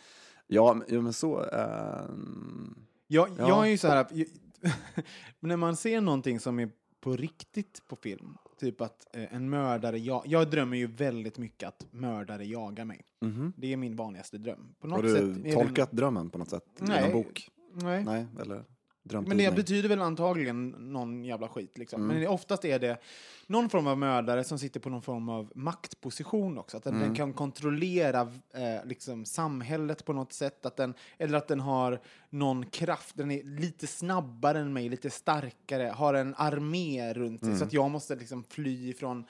ja, 0.46 0.74
men, 0.74 1.04
ja, 1.06 1.12
så... 1.12 1.42
ehm, 1.44 2.74
Jag, 3.06 3.28
Ja. 3.38 3.48
jag 3.48 3.66
är 3.66 3.70
ju 3.70 3.78
så 3.78 3.88
här, 3.88 4.06
när 5.40 5.56
man 5.56 5.76
ser 5.76 6.00
någonting 6.00 6.40
som 6.40 6.58
är 6.58 6.70
på 7.00 7.16
riktigt 7.16 7.82
på 7.88 7.96
film, 7.96 8.36
typ 8.60 8.80
att 8.80 9.16
eh, 9.16 9.34
en 9.34 9.50
mördare, 9.50 9.98
jag, 9.98 10.22
jag 10.26 10.50
drömmer 10.50 10.76
ju 10.76 10.86
väldigt 10.86 11.38
mycket 11.38 11.68
att 11.68 11.86
mördare 11.90 12.44
jagar 12.46 12.84
mig. 12.84 13.00
mhm. 13.20 13.52
Det 13.56 13.72
är 13.72 13.76
min 13.76 13.96
vanligaste 13.96 14.38
dröm. 14.38 14.74
Har 14.80 15.02
du 15.02 15.16
är 15.16 15.22
det- 15.22 15.52
tolkat 15.52 15.92
drömmen 15.92 16.30
på 16.30 16.38
något 16.38 16.50
sätt? 16.50 16.64
I 16.80 16.82
Nej. 16.84 17.02
någon 17.02 17.12
bok? 17.12 17.48
Nej. 17.72 18.04
Nej, 18.04 18.26
eller 18.40 18.64
drömt 19.04 19.28
Men 19.28 19.36
det 19.36 19.46
mig? 19.48 19.56
betyder 19.56 19.88
väl 19.88 20.00
antagligen 20.00 20.68
någon 20.68 21.24
jävla 21.24 21.48
skit. 21.48 21.78
Liksom. 21.78 22.02
Mm. 22.02 22.16
Men 22.18 22.28
oftast 22.28 22.64
är 22.64 22.78
det 22.78 22.96
någon 23.46 23.70
form 23.70 23.86
av 23.86 23.98
mördare 23.98 24.44
som 24.44 24.58
sitter 24.58 24.80
på 24.80 24.90
någon 24.90 25.02
form 25.02 25.28
av 25.28 25.52
maktposition 25.54 26.58
också. 26.58 26.76
Att 26.76 26.84
den, 26.84 26.94
Mm. 26.94 27.06
den 27.06 27.16
kan 27.16 27.32
kontrollera 27.32 28.20
eh, 28.54 28.84
liksom, 28.86 29.24
samhället 29.24 30.04
på 30.04 30.12
något 30.12 30.32
sätt. 30.32 30.66
Att 30.66 30.76
den, 30.76 30.94
eller 31.18 31.38
att 31.38 31.48
den 31.48 31.60
har 31.60 32.00
någon 32.30 32.66
kraft. 32.66 33.16
Den 33.16 33.30
är 33.30 33.42
lite 33.42 33.86
snabbare 33.86 34.58
än 34.58 34.72
mig, 34.72 34.88
lite 34.88 35.10
starkare. 35.10 35.92
Har 35.94 36.14
en 36.14 36.34
armé 36.38 37.12
runt 37.14 37.40
sig. 37.40 37.46
Mm. 37.48 37.58
Så 37.58 37.64
att 37.64 37.72
jag 37.72 37.90
måste 37.90 38.16
liksom 38.16 38.44
fly 38.44 38.88
ifrån 38.88 39.24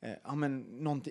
eh, 0.00 0.12
ja, 0.24 0.34
men, 0.34 0.66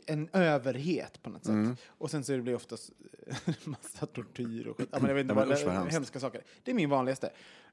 en 0.05 0.29
överhet 0.33 1.23
på 1.23 1.29
något 1.29 1.45
sätt. 1.45 1.53
Mm. 1.53 1.75
Och 1.87 2.11
sen 2.11 2.23
så 2.23 2.31
blir 2.31 2.43
det 2.43 2.55
oftast 2.55 2.91
eh, 3.27 3.35
massa 3.63 4.05
tortyr 4.05 4.67
och 4.67 4.77
skit. 4.77 4.89
Ja, 4.91 4.99
men 4.99 5.07
jag 5.07 5.15
vet 5.15 5.21
inte 5.21 5.55
Ja, 5.65 5.73
vad, 5.73 5.91
hemska 5.91 6.19
saker. 6.19 6.41
Det 6.63 6.71
är 6.71 6.75
min 6.75 6.89
vanligaste. 6.89 7.29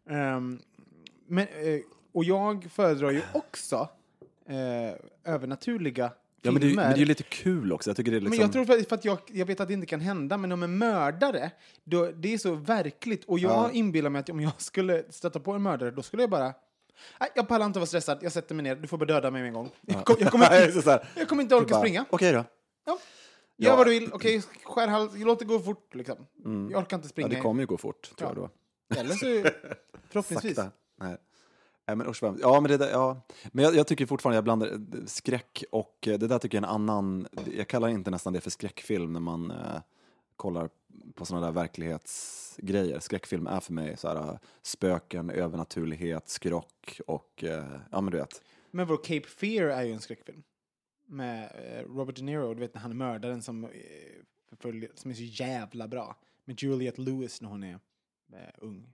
Ehm, 0.09 0.59
men, 1.27 1.47
eh, 1.47 1.81
och 2.13 2.25
jag 2.25 2.65
föredrar 2.71 3.11
ju 3.11 3.23
också 3.33 3.89
eh, 4.47 5.33
övernaturliga 5.35 6.13
Ja, 6.43 6.51
men 6.53 6.61
det, 6.63 6.75
men 6.75 6.95
det 6.95 7.03
är 7.03 7.07
lite 7.07 7.23
kul 7.23 7.73
också. 7.73 7.91
Jag 7.91 7.97
tycker 7.97 8.11
det 8.11 8.17
är 8.17 8.21
liksom... 8.21 8.31
Men 8.37 8.41
jag 8.41 8.53
tror 8.53 8.65
för, 8.65 8.89
för 8.89 8.95
att 8.97 9.05
jag, 9.05 9.19
jag 9.27 9.47
vet 9.47 9.61
att 9.61 9.69
det 9.69 9.75
inte 9.75 9.87
kan 9.87 10.01
hända, 10.01 10.37
men 10.37 10.53
om 10.53 10.63
en 10.63 10.79
mördare, 10.79 11.51
då, 11.85 12.11
det 12.11 12.35
är 12.35 12.39
så 12.39 12.55
verkligt. 12.55 13.25
Och 13.25 13.39
jag 13.39 13.51
Ja. 13.53 13.71
inbillar 13.73 14.11
mig 14.11 14.21
att 14.21 14.31
om 14.31 14.41
jag 14.41 14.53
skulle 14.59 15.05
stöta 15.11 15.41
på 15.41 15.53
en 15.53 15.63
mördare, 15.63 15.91
då 15.91 16.03
skulle 16.03 16.23
jag 16.23 16.31
bara... 16.31 16.55
Nej, 17.21 17.31
jag 17.35 17.49
pallar 17.49 17.67
inte 17.67 17.79
vara 17.79 17.87
stressad, 17.87 18.19
jag 18.23 18.33
sätter 18.33 18.55
mig 18.55 18.63
ner, 18.63 18.77
du 18.77 18.89
får 18.89 18.99
bara 18.99 19.05
döda 19.07 19.31
mig 19.31 19.43
med 19.43 19.49
en 19.49 19.55
gång. 19.55 19.71
Jag, 19.81 20.05
kom, 20.05 20.17
jag, 20.21 20.31
kommer, 20.31 20.77
inte, 20.77 21.07
jag 21.17 21.29
kommer 21.29 21.43
inte 21.43 21.55
orka 21.55 21.67
bara, 21.69 21.81
springa. 21.81 22.05
Okej 22.11 22.33
då. 22.33 22.45
Ja. 22.87 22.99
Gör 23.57 23.71
Ja. 23.71 23.77
vad 23.77 23.87
du 23.87 23.91
vill, 23.91 24.11
okej, 24.13 24.43
skär 24.65 24.89
hals, 24.89 25.13
låt 25.17 25.39
det 25.39 25.45
gå 25.45 25.59
fort 25.61 25.95
liksom. 25.95 26.17
Jag 26.45 26.81
orkar 26.81 26.97
inte 26.97 27.07
Ja, 27.07 27.09
springa. 27.09 27.29
det 27.29 27.37
kommer 27.41 27.63
ju 27.63 27.67
gå 27.67 27.77
fort, 27.77 28.03
tror 28.03 28.31
Ja. 28.31 28.35
jag 28.37 28.37
då. 28.37 28.51
Eller 28.97 29.15
så, 29.15 29.27
förhoppningsvis. 30.09 30.57
Sakta. 30.57 30.73
Nej. 30.97 31.17
Nej, 31.89 31.97
men 31.97 32.07
usch. 32.07 32.23
Ja, 32.23 32.61
men 32.61 32.71
det 32.71 32.77
där, 32.77 32.91
ja. 32.91 33.21
Men 33.53 33.65
jag, 33.65 33.75
jag 33.75 33.87
tycker 33.87 34.07
fortfarande 34.07 34.37
jag 34.37 34.45
blandar 34.45 34.73
eh, 34.73 35.05
skräck 35.07 35.65
och 35.71 36.09
eh, 36.09 36.19
det 36.19 36.27
där 36.27 36.39
tycker 36.39 36.59
jag 36.59 36.65
är 36.65 36.69
en 36.69 36.75
annan, 36.75 37.29
jag 37.57 37.69
kallar 37.69 37.89
inte 37.89 38.11
nästan 38.11 38.33
det 38.33 38.41
för 38.41 38.51
skräckfilm 38.51 39.13
när 39.13 39.21
man 39.21 39.51
eh, 39.51 39.81
kollar 40.37 40.71
på 41.15 41.25
sådana 41.25 41.47
där 41.47 41.53
verklighetsgrejer. 41.53 43.01
Skräckfilm 43.01 43.47
är 43.47 43.61
för 43.61 43.73
mig 43.73 43.97
så 43.97 44.09
här 44.09 44.17
eh, 44.17 44.39
spöken, 44.63 45.31
övernaturlighet, 45.31 46.29
skrock 46.29 47.01
och 47.07 47.45
eh, 47.45 47.65
ja 47.91 48.01
men 48.01 48.11
du 48.11 48.19
vet. 48.19 48.43
Men 48.71 48.87
vår 48.87 48.97
Cape 48.97 49.29
Fear 49.29 49.69
är 49.69 49.83
ju 49.83 49.93
en 49.93 50.01
skräckfilm. 50.01 50.43
Med 51.07 51.53
Robert 51.87 52.17
De 52.17 52.23
Niro, 52.23 52.55
du 52.55 52.61
vet 52.61 52.75
när 52.75 52.81
han 52.81 52.91
är 52.91 52.95
mördaren 52.95 53.43
som, 53.43 53.69
som 54.95 55.11
är 55.11 55.15
så 55.15 55.23
jävla 55.23 55.89
bra. 55.89 56.17
Med 56.45 56.63
Juliette 56.63 57.01
Lewis 57.01 57.41
när 57.41 57.49
hon 57.49 57.65
är 57.65 57.79
ung. 58.59 58.87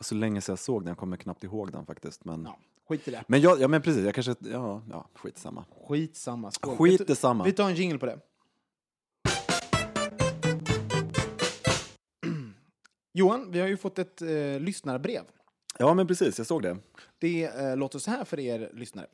Så 0.00 0.14
länge 0.14 0.40
sedan 0.40 0.52
jag 0.52 0.58
såg 0.58 0.82
den, 0.82 0.88
jag 0.88 0.98
kommer 0.98 1.16
knappt 1.16 1.44
ihåg 1.44 1.72
den 1.72 1.86
faktiskt. 1.86 2.24
Men, 2.24 2.44
Ja, 2.44 2.58
skit 2.88 3.08
i 3.08 3.10
det. 3.10 3.24
men 3.28 3.40
jag, 3.40 3.60
ja 3.60 3.68
men 3.68 3.82
precis, 3.82 4.04
jag 4.04 4.14
kanske, 4.14 4.34
ja, 4.40 4.82
ja 4.90 5.08
skitsamma. 5.14 5.64
Skitsamma. 5.88 6.50
Skål. 6.50 6.76
Skit 6.76 7.06
detsamma. 7.06 7.44
Vi 7.44 7.52
tar 7.52 7.68
en 7.68 7.74
jingle 7.74 7.98
på 7.98 8.06
det. 8.06 8.18
Johan, 13.12 13.50
vi 13.50 13.60
har 13.60 13.68
ju 13.68 13.76
fått 13.76 13.98
ett 13.98 14.22
eh, 14.22 14.60
lyssnarbrev. 14.60 15.22
Ja 15.78 15.94
men 15.94 16.06
precis, 16.06 16.38
jag 16.38 16.46
såg 16.46 16.62
det. 16.62 16.76
Det 17.18 17.44
eh, 17.44 17.76
låter 17.76 17.98
så 17.98 18.10
här 18.10 18.24
för 18.24 18.40
er 18.40 18.70
lyssnare. 18.74 19.06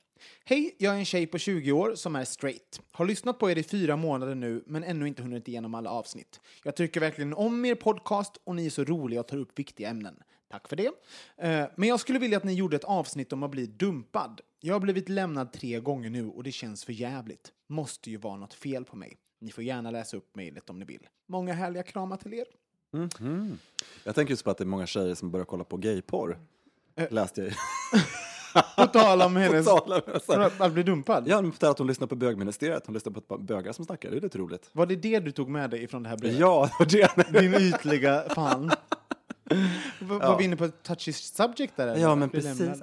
Hej, 0.45 0.77
jag 0.79 0.95
är 0.95 0.99
en 0.99 1.05
tjej 1.05 1.27
på 1.27 1.39
20 1.39 1.73
år 1.73 1.95
som 1.95 2.17
är 2.17 2.25
straight. 2.25 2.81
Har 2.93 3.05
lyssnat 3.05 3.39
på 3.39 3.51
er 3.51 3.59
i 3.59 3.63
fyra 3.63 3.97
månader 3.97 4.35
nu, 4.35 4.65
men 4.67 4.85
ännu 4.85 5.09
inte 5.09 5.23
hunnit 5.23 5.49
igenom 5.49 5.75
alla 5.75 5.91
avsnitt. 5.91 6.41
Jag 6.65 6.77
tycker 6.77 7.01
verkligen 7.01 7.35
om 7.35 7.65
er 7.65 7.75
podcast 7.75 8.41
och 8.45 8.57
ni 8.57 8.67
är 8.67 8.71
så 8.71 8.85
roliga 8.85 9.21
och 9.21 9.29
tar 9.29 9.37
upp 9.37 9.59
viktiga 9.59 9.89
ämnen. 9.89 10.23
Tack 10.51 10.69
för 10.69 10.77
det. 10.77 10.91
Eh, 11.37 11.67
men 11.77 11.89
jag 11.89 12.01
skulle 12.01 12.19
vilja 12.19 12.37
att 12.37 12.45
ni 12.45 12.55
gjorde 12.55 12.77
ett 12.77 12.85
avsnitt 12.85 13.33
om 13.33 13.43
att 13.43 13.51
bli 13.51 13.67
dumpad. 13.67 14.41
Jag 14.61 14.75
har 14.75 14.81
blivit 14.81 15.09
lämnad 15.09 15.53
tre 15.53 15.81
gånger 15.81 16.11
nu 16.11 16.27
och 16.27 16.43
det 16.43 16.53
känns 16.53 16.85
för 16.85 16.93
jävligt. 16.93 17.53
Måste 17.67 18.11
ju 18.11 18.17
vara 18.17 18.37
något 18.37 18.55
fel 18.55 18.85
på 18.85 18.97
mig. 18.97 19.17
Ni 19.41 19.51
får 19.51 19.65
gärna 19.65 19.91
läsa 19.91 20.17
upp 20.17 20.37
mejlet 20.37 20.71
om 20.71 20.79
ni 20.79 20.85
vill. 20.85 21.09
Många 21.27 21.55
härliga 21.55 21.83
kramar 21.83 22.17
till 22.17 22.35
er. 22.35 22.47
Jag 24.05 24.15
tänker 24.15 24.31
just 24.31 24.45
på 24.45 24.51
att 24.51 24.59
det 24.59 24.65
är 24.65 24.67
många 24.67 24.87
tjejer 24.87 25.15
som 25.15 25.31
börjar 25.31 25.47
kolla 25.47 25.65
på 25.65 25.77
gayporr. 25.77 26.39
Eh. 26.97 27.13
Läste 27.13 27.43
jag. 27.43 27.53
På 28.77 28.87
tal 28.87 29.23
om 29.23 29.37
hennes... 29.43 29.67
tal 29.67 29.93
om 29.93 30.01
hennes- 30.29 30.61
att- 30.61 30.73
bli 30.73 30.83
dumpad? 30.83 31.25
Ja, 31.29 31.43
men 31.43 31.53
på 31.53 31.67
att 31.67 31.79
hon 31.79 31.87
lyssnar 31.87 32.07
på 32.07 32.15
bögministeriet, 32.17 32.83
hon 32.87 32.95
lyssnar 32.95 33.13
på 33.13 33.19
ett 33.19 33.29
par 33.29 33.39
bögar 33.39 33.73
som 33.73 33.85
snackar, 33.85 34.11
det 34.11 34.17
är 34.17 34.21
lite 34.21 34.39
roligt. 34.39 34.71
Var 34.73 34.87
det 34.87 34.97
det 34.97 35.21
du 35.21 35.31
tog 35.33 35.49
med 35.49 35.71
dig 35.71 35.83
ifrån 35.83 36.03
det 36.03 36.09
här 36.09 36.17
brevet? 36.17 36.39
Ja, 36.39 36.71
det 36.89 37.17
var 37.17 37.33
det. 37.33 37.41
Din 37.41 37.55
ytliga 37.55 38.25
fan. 38.35 38.71
Var, 40.01 40.19
var 40.21 40.39
vi 40.39 40.45
inne 40.45 40.57
på 40.57 40.65
ett 40.65 40.83
touchy 40.83 41.13
subject 41.13 41.73
där? 41.77 41.87
eller? 41.89 42.01
Ja, 42.03 42.15
men 42.15 42.31
precis. 42.31 42.83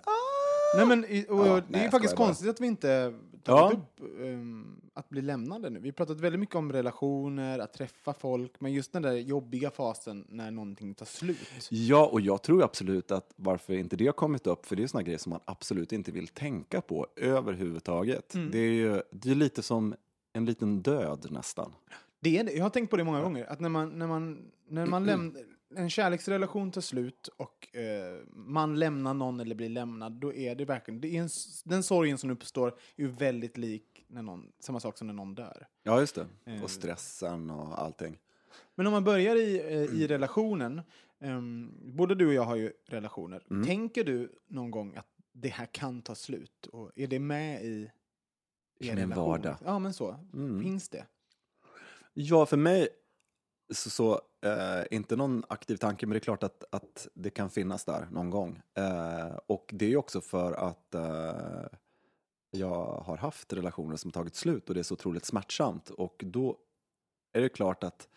Nej, 0.77 0.85
men 0.85 1.05
i- 1.05 1.25
och, 1.29 1.47
Ja, 1.47 1.55
det 1.55 1.63
nej, 1.67 1.85
är 1.85 1.89
faktiskt 1.89 2.15
bara. 2.15 2.25
konstigt 2.25 2.49
att 2.49 2.61
vi 2.61 2.67
inte 2.67 3.13
Ja. 3.47 3.69
tagit 3.69 3.79
upp 3.79 4.19
ehm, 4.21 4.81
att 4.93 5.09
bli 5.09 5.21
lämnade 5.21 5.69
nu. 5.69 5.79
Vi 5.79 5.87
har 5.89 5.93
pratat 5.93 6.19
väldigt 6.19 6.39
mycket 6.39 6.55
om 6.55 6.71
relationer, 6.73 7.59
att 7.59 7.73
träffa 7.73 8.13
folk, 8.13 8.59
men 8.59 8.73
just 8.73 8.93
den 8.93 9.01
där 9.01 9.13
jobbiga 9.13 9.71
fasen 9.71 10.25
när 10.29 10.51
någonting 10.51 10.93
tar 10.93 11.05
slut. 11.05 11.67
Ja, 11.69 12.05
och 12.05 12.21
jag 12.21 12.43
tror 12.43 12.63
absolut 12.63 13.11
att 13.11 13.33
varför 13.35 13.73
inte 13.73 13.95
det 13.95 14.05
har 14.05 14.13
kommit 14.13 14.47
upp, 14.47 14.65
för 14.65 14.75
det 14.75 14.83
är 14.83 14.87
såna 14.87 15.03
grejer 15.03 15.17
som 15.17 15.29
man 15.29 15.39
absolut 15.45 15.91
inte 15.91 16.11
vill 16.11 16.27
tänka 16.27 16.81
på 16.81 17.07
överhuvudtaget. 17.15 18.35
Det 18.51 18.59
är 18.59 18.71
ju 18.71 19.01
det 19.11 19.31
är 19.31 19.35
lite 19.35 19.61
som 19.61 19.95
en 20.33 20.45
liten 20.45 20.81
död 20.81 21.27
nästan. 21.29 21.73
Det 22.19 22.37
är 22.37 22.43
det. 22.43 22.53
Jag 22.53 22.63
har 22.63 22.69
tänkt 22.69 22.89
på 22.89 22.97
det 22.97 23.03
många 23.03 23.21
gånger, 23.21 23.45
att 23.45 23.59
när 23.59 23.69
man, 23.69 23.99
när 23.99 24.07
man, 24.07 24.51
när 24.67 24.85
man 24.85 25.05
lämnar 25.05 25.41
en 25.77 25.89
kärleksrelation 25.89 26.71
tar 26.71 26.81
slut 26.81 27.27
och 27.37 27.75
eh, 27.75 28.19
man 28.29 28.79
lämnar 28.79 29.13
någon 29.13 29.39
eller 29.39 29.55
blir 29.55 29.69
lämnad, 29.69 30.11
då 30.11 30.33
är 30.33 30.55
det 30.55 30.65
verkligen, 30.65 31.01
det 31.01 31.17
är 31.17 31.21
en, 31.21 31.29
den 31.63 31.83
sorgen 31.83 32.17
som 32.17 32.29
uppstår 32.29 32.67
är 32.67 33.03
ju 33.03 33.07
väldigt 33.07 33.57
lik 33.57 34.05
när 34.07 34.21
någon, 34.21 34.51
samma 34.59 34.79
sak 34.79 34.97
som 34.97 35.07
när 35.07 35.13
någon 35.13 35.35
dör. 35.35 35.67
Ja, 35.83 35.99
just 35.99 36.15
det. 36.15 36.27
Eh. 36.45 36.63
Och 36.63 36.71
stressen 36.71 37.49
och 37.49 37.81
allting. 37.81 38.17
Men 38.75 38.87
om 38.87 38.93
man 38.93 39.03
börjar 39.03 39.35
i, 39.35 39.59
eh, 39.59 40.01
i 40.01 40.07
relationen, 40.07 40.81
ehm, 41.19 41.73
både 41.83 42.15
du 42.15 42.27
och 42.27 42.33
jag 42.33 42.43
har 42.43 42.55
ju 42.55 42.73
relationer. 42.87 43.43
Mm. 43.49 43.65
Tänker 43.65 44.03
du 44.03 44.31
någon 44.47 44.71
gång 44.71 44.95
att 44.95 45.07
det 45.31 45.49
här 45.49 45.65
kan 45.65 46.01
ta 46.01 46.15
slut? 46.15 46.67
Och 46.67 46.91
är 46.95 47.07
det 47.07 47.19
med 47.19 47.63
i 47.63 47.91
er 48.79 48.95
relation? 48.95 49.25
vardag. 49.25 49.55
Ja, 49.65 49.79
men 49.79 49.93
så. 49.93 50.15
Mm. 50.33 50.63
Finns 50.63 50.89
det? 50.89 51.05
Ja, 52.13 52.45
för 52.45 52.57
mig, 52.57 52.87
så, 53.73 53.89
så 53.89 54.21
eh, 54.41 54.83
inte 54.91 55.15
någon 55.15 55.43
aktiv 55.47 55.77
tanke, 55.77 56.05
men 56.05 56.11
det 56.11 56.17
är 56.17 56.19
klart 56.19 56.43
att, 56.43 56.63
att 56.69 57.07
det 57.13 57.29
kan 57.29 57.49
finnas 57.49 57.85
där 57.85 58.07
någon 58.11 58.29
gång. 58.29 58.61
Eh, 58.77 59.35
och 59.47 59.69
det 59.73 59.93
är 59.93 59.97
också 59.97 60.21
för 60.21 60.53
att 60.53 60.95
eh, 60.95 61.67
jag 62.51 62.85
har 63.05 63.17
haft 63.17 63.53
relationer 63.53 63.95
som 63.95 64.11
tagit 64.11 64.35
slut 64.35 64.69
och 64.69 64.75
det 64.75 64.81
är 64.81 64.83
så 64.83 64.93
otroligt 64.93 65.25
smärtsamt. 65.25 65.89
Och 65.89 66.23
då 66.25 66.57
är 67.33 67.41
det 67.41 67.49
klart 67.49 67.83
att, 67.83 68.07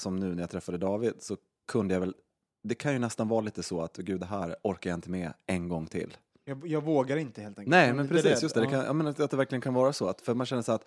som 0.00 0.16
nu 0.16 0.34
när 0.34 0.42
jag 0.42 0.50
träffade 0.50 0.78
David, 0.78 1.14
så 1.18 1.36
kunde 1.68 1.94
jag 1.94 2.00
väl, 2.00 2.14
det 2.62 2.74
kan 2.74 2.92
ju 2.92 2.98
nästan 2.98 3.28
vara 3.28 3.40
lite 3.40 3.62
så 3.62 3.82
att, 3.82 3.96
gud 3.96 4.20
det 4.20 4.26
här 4.26 4.56
orkar 4.62 4.90
jag 4.90 4.96
inte 4.96 5.10
med 5.10 5.32
en 5.46 5.68
gång 5.68 5.86
till. 5.86 6.16
Jag, 6.44 6.66
jag 6.66 6.84
vågar 6.84 7.16
inte 7.16 7.42
helt 7.42 7.58
enkelt. 7.58 7.70
Nej, 7.70 7.92
men 7.92 8.08
precis, 8.08 8.24
rädd. 8.24 8.42
just 8.42 8.54
det. 8.54 8.60
det 8.60 8.66
kan, 8.66 8.84
jag 8.84 8.96
menar, 8.96 9.10
att 9.10 9.30
det 9.30 9.36
verkligen 9.36 9.62
kan 9.62 9.74
vara 9.74 9.92
så. 9.92 10.08
Att, 10.08 10.20
för 10.20 10.34
man 10.34 10.46
känner 10.46 10.62
så 10.62 10.72
att, 10.72 10.84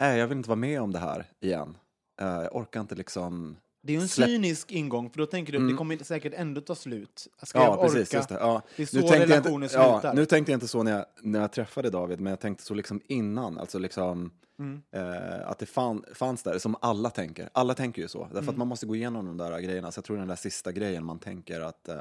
nej, 0.00 0.18
jag 0.18 0.26
vill 0.26 0.38
inte 0.38 0.48
vara 0.48 0.56
med 0.56 0.80
om 0.80 0.92
det 0.92 0.98
här 0.98 1.26
igen. 1.40 1.76
Eh, 2.18 2.26
jag 2.28 2.56
orkar 2.56 2.80
inte 2.80 2.94
liksom... 2.94 3.56
Det 3.82 3.92
är 3.92 3.96
ju 3.96 4.02
en 4.02 4.08
Släpp- 4.08 4.26
cynisk 4.26 4.72
ingång, 4.72 5.10
för 5.10 5.18
då 5.18 5.26
tänker 5.26 5.52
du 5.52 5.58
att 5.58 5.60
Mm. 5.60 5.72
det 5.72 5.78
kommer 5.78 6.04
säkert 6.04 6.32
ändå 6.36 6.60
ta 6.60 6.74
slut. 6.74 7.28
Ska 7.42 7.58
Ja, 7.58 7.64
jag 7.64 7.78
orka? 7.78 7.92
precis. 7.92 8.26
Det. 8.26 8.34
Ja. 8.34 8.62
Det 8.76 8.82
är 8.82 8.86
så 8.86 8.96
Nu 8.96 9.02
tänkte 9.02 9.18
jag 9.18 9.30
relationer 9.30 9.66
inte, 9.66 9.76
ja, 9.76 10.00
slutar. 10.00 10.14
Nu 10.14 10.26
tänkte 10.26 10.52
jag 10.52 10.56
inte 10.56 10.68
så 10.68 10.82
när 10.82 10.92
jag, 10.92 11.04
när 11.22 11.40
jag 11.40 11.52
träffade 11.52 11.90
David, 11.90 12.20
men 12.20 12.30
jag 12.30 12.40
tänkte 12.40 12.64
så 12.64 12.74
liksom 12.74 13.00
innan. 13.06 13.58
Alltså 13.58 13.78
liksom, 13.78 14.30
Mm. 14.58 14.82
eh, 14.90 15.48
att 15.50 15.58
det 15.58 15.66
fan, 15.66 16.04
fanns 16.14 16.42
där, 16.42 16.58
som 16.58 16.76
alla 16.80 17.10
tänker. 17.10 17.48
Alla 17.52 17.74
tänker 17.74 18.02
ju 18.02 18.08
så. 18.08 18.18
Därför 18.24 18.38
Mm. 18.38 18.48
att 18.48 18.56
man 18.56 18.68
måste 18.68 18.86
gå 18.86 18.96
igenom 18.96 19.26
de 19.26 19.36
där 19.36 19.60
grejerna. 19.60 19.92
Så 19.92 19.98
jag 19.98 20.04
tror 20.04 20.16
den 20.16 20.28
där 20.28 20.36
sista 20.36 20.72
grejen 20.72 21.04
man 21.04 21.18
tänker 21.18 21.60
att, 21.60 21.88
eh, 21.88 21.96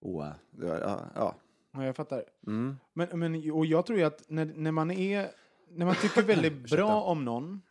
oh, 0.00 0.26
ja, 0.60 0.78
ja, 0.80 1.00
ja. 1.14 1.34
Ja, 1.72 1.84
jag 1.84 1.96
fattar. 1.96 2.24
Mm. 2.46 2.76
Men, 2.92 3.08
men, 3.18 3.50
och 3.52 3.66
jag 3.66 3.86
tror 3.86 3.98
ju 3.98 4.04
att 4.04 4.22
när, 4.28 4.44
när 4.56 4.72
man 4.72 4.90
är... 4.90 5.30
När 5.70 5.86
man 5.86 5.94
tycker 5.94 6.22
väldigt 6.34 6.70
bra 6.70 7.02
om 7.02 7.24
någon 7.24 7.62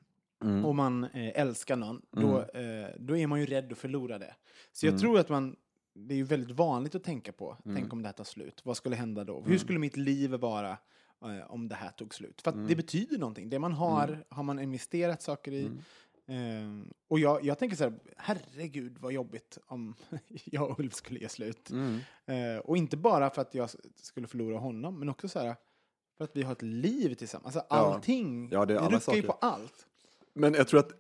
Mm. 0.44 0.66
och 0.66 0.76
man 0.76 1.04
eh, 1.04 1.42
älskar 1.42 1.76
någon, 1.76 2.02
då, 2.12 2.40
eh, 2.42 2.88
då 3.00 3.18
är 3.18 3.28
man 3.28 3.40
ju 3.40 3.46
rädd 3.46 3.72
att 3.72 3.78
förlora 3.78 4.20
det. 4.20 4.36
Så 4.72 4.86
Mm. 4.86 4.94
jag 4.96 5.02
tror 5.02 5.20
att 5.20 5.30
man... 5.30 5.56
Det 5.96 6.14
är 6.14 6.18
ju 6.18 6.24
väldigt 6.24 6.58
vanligt 6.58 6.96
att 6.96 7.04
tänka 7.04 7.32
på, 7.32 7.58
tänk 7.64 7.94
om 7.94 8.02
det 8.02 8.08
här 8.08 8.14
tar 8.14 8.24
slut, 8.24 8.62
vad 8.66 8.78
skulle 8.78 8.96
hända 8.96 9.24
då? 9.24 9.38
Mm. 9.38 9.50
Hur 9.52 9.58
skulle 9.58 9.80
mitt 9.80 9.98
liv 9.98 10.32
vara 10.32 10.78
eh, 11.26 11.52
om 11.52 11.68
det 11.68 11.76
här 11.76 11.90
tog 11.90 12.14
slut? 12.16 12.42
För 12.42 12.50
att 12.50 12.56
Mm. 12.56 12.68
det 12.68 12.76
betyder 12.76 13.18
någonting. 13.18 13.50
Det 13.50 13.60
man 13.60 13.74
har, 13.74 14.26
har 14.30 14.44
man 14.44 14.60
investerat 14.60 15.22
saker 15.22 15.52
i. 15.52 15.70
Mm. 16.28 16.82
Eh, 16.82 16.88
och 17.08 17.20
jag, 17.20 17.46
jag 17.46 17.60
tänker 17.60 17.78
så 17.78 17.84
här, 17.84 17.94
herregud 18.18 18.98
vad 19.00 19.14
jobbigt 19.14 19.58
om 19.68 19.96
jag 20.46 20.70
och 20.70 20.80
Ulf 20.80 20.94
skulle 20.94 21.20
ge 21.20 21.30
slut. 21.30 21.70
Mm. 21.70 22.00
Eh, 22.26 22.58
och 22.58 22.78
inte 22.78 22.98
bara 22.98 23.30
för 23.30 23.42
att 23.42 23.56
jag 23.56 23.70
skulle 23.96 24.28
förlora 24.28 24.58
honom, 24.58 25.00
men 25.00 25.10
också 25.10 25.28
så 25.28 25.40
här 25.40 25.56
för 26.18 26.24
att 26.24 26.36
vi 26.36 26.44
har 26.44 26.52
ett 26.52 26.62
liv 26.62 27.14
tillsammans. 27.14 27.56
Alltså 27.58 27.76
allting, 27.76 28.50
Ja, 28.52 28.66
det 28.66 28.80
alla 28.80 28.98
ruckar 28.98 29.14
ju 29.14 29.22
på 29.22 29.32
allt. 29.32 29.88
Men 30.34 30.54
jag 30.54 30.68
tror 30.68 30.80
att 30.80 30.92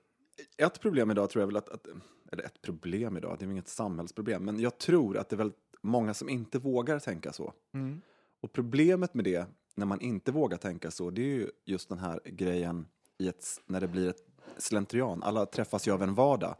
ett 0.57 0.79
problem 0.79 1.11
idag 1.11 1.29
tror 1.29 1.41
jag 1.41 1.47
väl 1.47 1.57
att, 1.57 1.69
att, 1.69 1.87
eller 2.31 2.43
ett 2.43 2.61
problem 2.61 3.17
idag, 3.17 3.35
det 3.39 3.45
är 3.45 3.47
väl 3.47 3.51
inget 3.51 3.67
samhällsproblem, 3.67 4.45
men 4.45 4.59
jag 4.59 4.77
tror 4.77 5.17
att 5.17 5.29
det 5.29 5.35
är 5.35 5.37
väldigt 5.37 5.57
många 5.81 6.13
som 6.13 6.29
inte 6.29 6.59
vågar 6.59 6.99
tänka 6.99 7.33
så. 7.33 7.53
Mm. 7.73 8.01
Och 8.41 8.53
problemet 8.53 9.13
med 9.13 9.25
det, 9.25 9.45
när 9.75 9.85
man 9.85 10.01
inte 10.01 10.31
vågar 10.31 10.57
tänka 10.57 10.91
så, 10.91 11.09
det 11.09 11.21
är 11.21 11.35
ju 11.35 11.49
just 11.65 11.89
den 11.89 11.97
här 11.97 12.19
grejen 12.25 12.87
i 13.17 13.27
ett, 13.27 13.45
när 13.65 13.81
det 13.81 13.87
blir 13.87 14.09
ett 14.09 14.23
slentrian. 14.57 15.23
Alla 15.23 15.45
träffas 15.45 15.87
ju 15.87 15.91
av 15.91 16.03
en 16.03 16.13
vardag. 16.13 16.55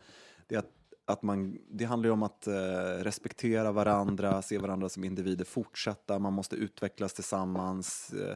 Det, 0.48 0.56
att, 0.56 0.72
att 1.06 1.24
man, 1.24 1.58
det 1.70 1.86
handlar 1.86 2.08
ju 2.08 2.14
om 2.14 2.24
att 2.24 2.48
eh, 2.48 2.54
respektera 3.00 3.72
varandra, 3.72 4.42
se 4.42 4.58
varandra 4.58 4.90
som 4.90 5.04
individer, 5.04 5.46
fortsätta, 5.46 6.20
man 6.20 6.34
måste 6.34 6.56
utvecklas 6.56 7.14
tillsammans. 7.14 8.14
Eh, 8.14 8.36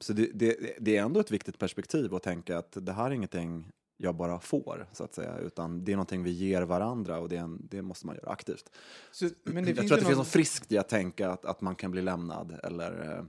så 0.00 0.12
det, 0.12 0.30
det, 0.34 0.76
det 0.80 0.96
är 0.96 1.02
ändå 1.02 1.20
ett 1.20 1.30
viktigt 1.30 1.58
perspektiv 1.58 2.14
att 2.14 2.22
tänka 2.22 2.58
att 2.58 2.76
det 2.80 2.92
här 2.92 3.06
är 3.06 3.10
ingenting 3.10 3.72
jag 3.96 4.14
bara 4.14 4.40
får, 4.40 4.86
så 4.92 5.04
att 5.04 5.14
säga, 5.14 5.38
utan 5.38 5.84
det 5.84 5.92
är 5.92 5.96
någonting 5.96 6.22
vi 6.22 6.30
ger 6.30 6.62
varandra 6.62 7.18
och 7.18 7.28
det, 7.28 7.36
en, 7.36 7.66
det 7.70 7.82
måste 7.82 8.06
man 8.06 8.16
göra 8.16 8.30
aktivt. 8.30 8.70
Så, 9.10 9.28
men 9.44 9.64
det 9.64 9.70
jag 9.70 9.78
finns 9.78 9.88
tror 9.88 9.98
att 9.98 10.00
det 10.00 10.06
finns 10.06 10.08
någon, 10.08 10.18
något 10.18 10.28
friskt 10.28 10.72
i 10.72 10.78
att 10.78 10.88
tänka 10.88 11.30
att, 11.30 11.44
att 11.44 11.60
man 11.60 11.74
kan 11.74 11.90
bli 11.90 12.02
lämnad 12.02 12.60
eller 12.62 13.18
eh, 13.18 13.24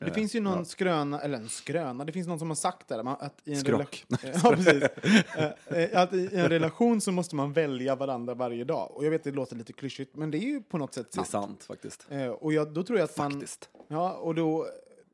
det 0.00 0.12
finns 0.12 0.34
ju 0.34 0.40
någon 0.40 0.58
ja. 0.58 0.64
skröna, 0.64 1.20
eller 1.20 1.38
en 1.38 1.48
skröna, 1.48 2.04
det 2.04 2.12
finns 2.12 2.26
någon 2.26 2.38
som 2.38 2.50
har 2.50 2.54
sagt 2.54 2.88
det, 2.88 3.00
att 3.00 3.40
i 3.44 3.52
en 3.52 3.60
Skrock. 3.60 4.04
ja, 4.42 4.50
precis. 4.50 4.82
Eh, 4.82 5.78
eh, 5.82 6.02
att 6.02 6.12
i 6.12 6.28
en 6.32 6.48
relation 6.48 7.00
så 7.00 7.12
måste 7.12 7.36
man 7.36 7.52
välja 7.52 7.94
varandra 7.94 8.34
varje 8.34 8.64
dag. 8.64 8.90
Och 8.96 9.04
jag 9.04 9.10
vet, 9.10 9.24
det 9.24 9.30
låter 9.30 9.56
lite 9.56 9.72
klyschigt, 9.72 10.16
men 10.16 10.30
det 10.30 10.38
är 10.38 10.46
ju 10.46 10.62
på 10.62 10.78
något 10.78 10.94
sätt 10.94 11.12
Det 11.12 11.20
är 11.20 11.24
sant. 11.24 11.46
sant 11.46 11.64
faktiskt. 11.64 12.06
Eh, 12.08 12.28
och 12.28 12.52
jag, 12.52 12.74
då 12.74 12.82
tror 12.82 12.98
jag 12.98 13.04
att 13.04 13.18
man... 13.18 13.32
Faktiskt. 13.32 13.68
Ja, 13.88 14.12
och 14.12 14.34
då, 14.34 14.66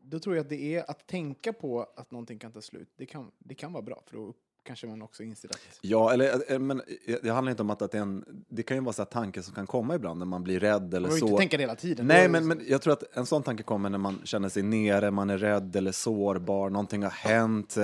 då 0.03 0.19
tror 0.19 0.37
jag 0.37 0.43
att 0.43 0.49
det 0.49 0.77
är 0.77 0.91
att 0.91 1.07
tänka 1.07 1.53
på 1.53 1.87
att 1.97 2.11
någonting 2.11 2.39
kan 2.39 2.53
ta 2.53 2.61
slut. 2.61 2.89
Det 2.97 3.07
kan, 3.07 3.31
det 3.39 3.55
kan 3.55 3.73
vara 3.73 3.83
bra, 3.83 4.03
för 4.07 4.17
då 4.17 4.35
kanske 4.65 4.87
man 4.87 5.03
också 5.03 5.23
inser 5.23 5.49
att... 5.49 5.79
Ja, 5.81 6.13
eller, 6.13 6.53
eh, 6.53 6.59
men 6.59 6.81
eh, 7.07 7.17
det 7.23 7.31
handlar 7.31 7.51
inte 7.51 7.63
om 7.63 7.71
att, 7.71 7.83
att 7.83 7.91
det 7.91 7.99
är 7.99 8.03
en, 8.03 8.45
det 8.49 8.63
kan 8.63 8.77
ju 8.77 8.83
vara 8.83 8.93
så 8.93 9.05
tankar 9.05 9.43
som 9.43 9.55
kan 9.55 9.67
komma 9.67 9.95
ibland 9.95 10.19
när 10.19 10.27
man 10.27 10.43
blir 10.43 10.61
rädd 10.61 10.95
eller 10.95 11.09
Man 11.09 11.19
så. 11.19 11.27
inte 11.27 11.39
tänka 11.39 11.57
det 11.57 11.63
hela 11.63 11.75
tiden. 11.75 12.07
Nej, 12.07 12.29
men, 12.29 12.47
men 12.47 12.63
jag 12.69 12.83
tror 12.83 12.93
att 12.93 13.17
en 13.17 13.27
sån 13.27 13.43
tanke 13.43 13.63
kommer 13.63 13.91
när 13.91 13.99
man 13.99 14.21
känner 14.25 14.49
sig 14.49 14.63
nere, 14.63 15.11
man 15.11 15.31
är 15.31 15.39
rädd 15.39 15.77
eller 15.77 15.93
sårbar, 15.93 16.71
någonting 16.71 17.03
har 17.03 17.11
hänt. 17.11 17.77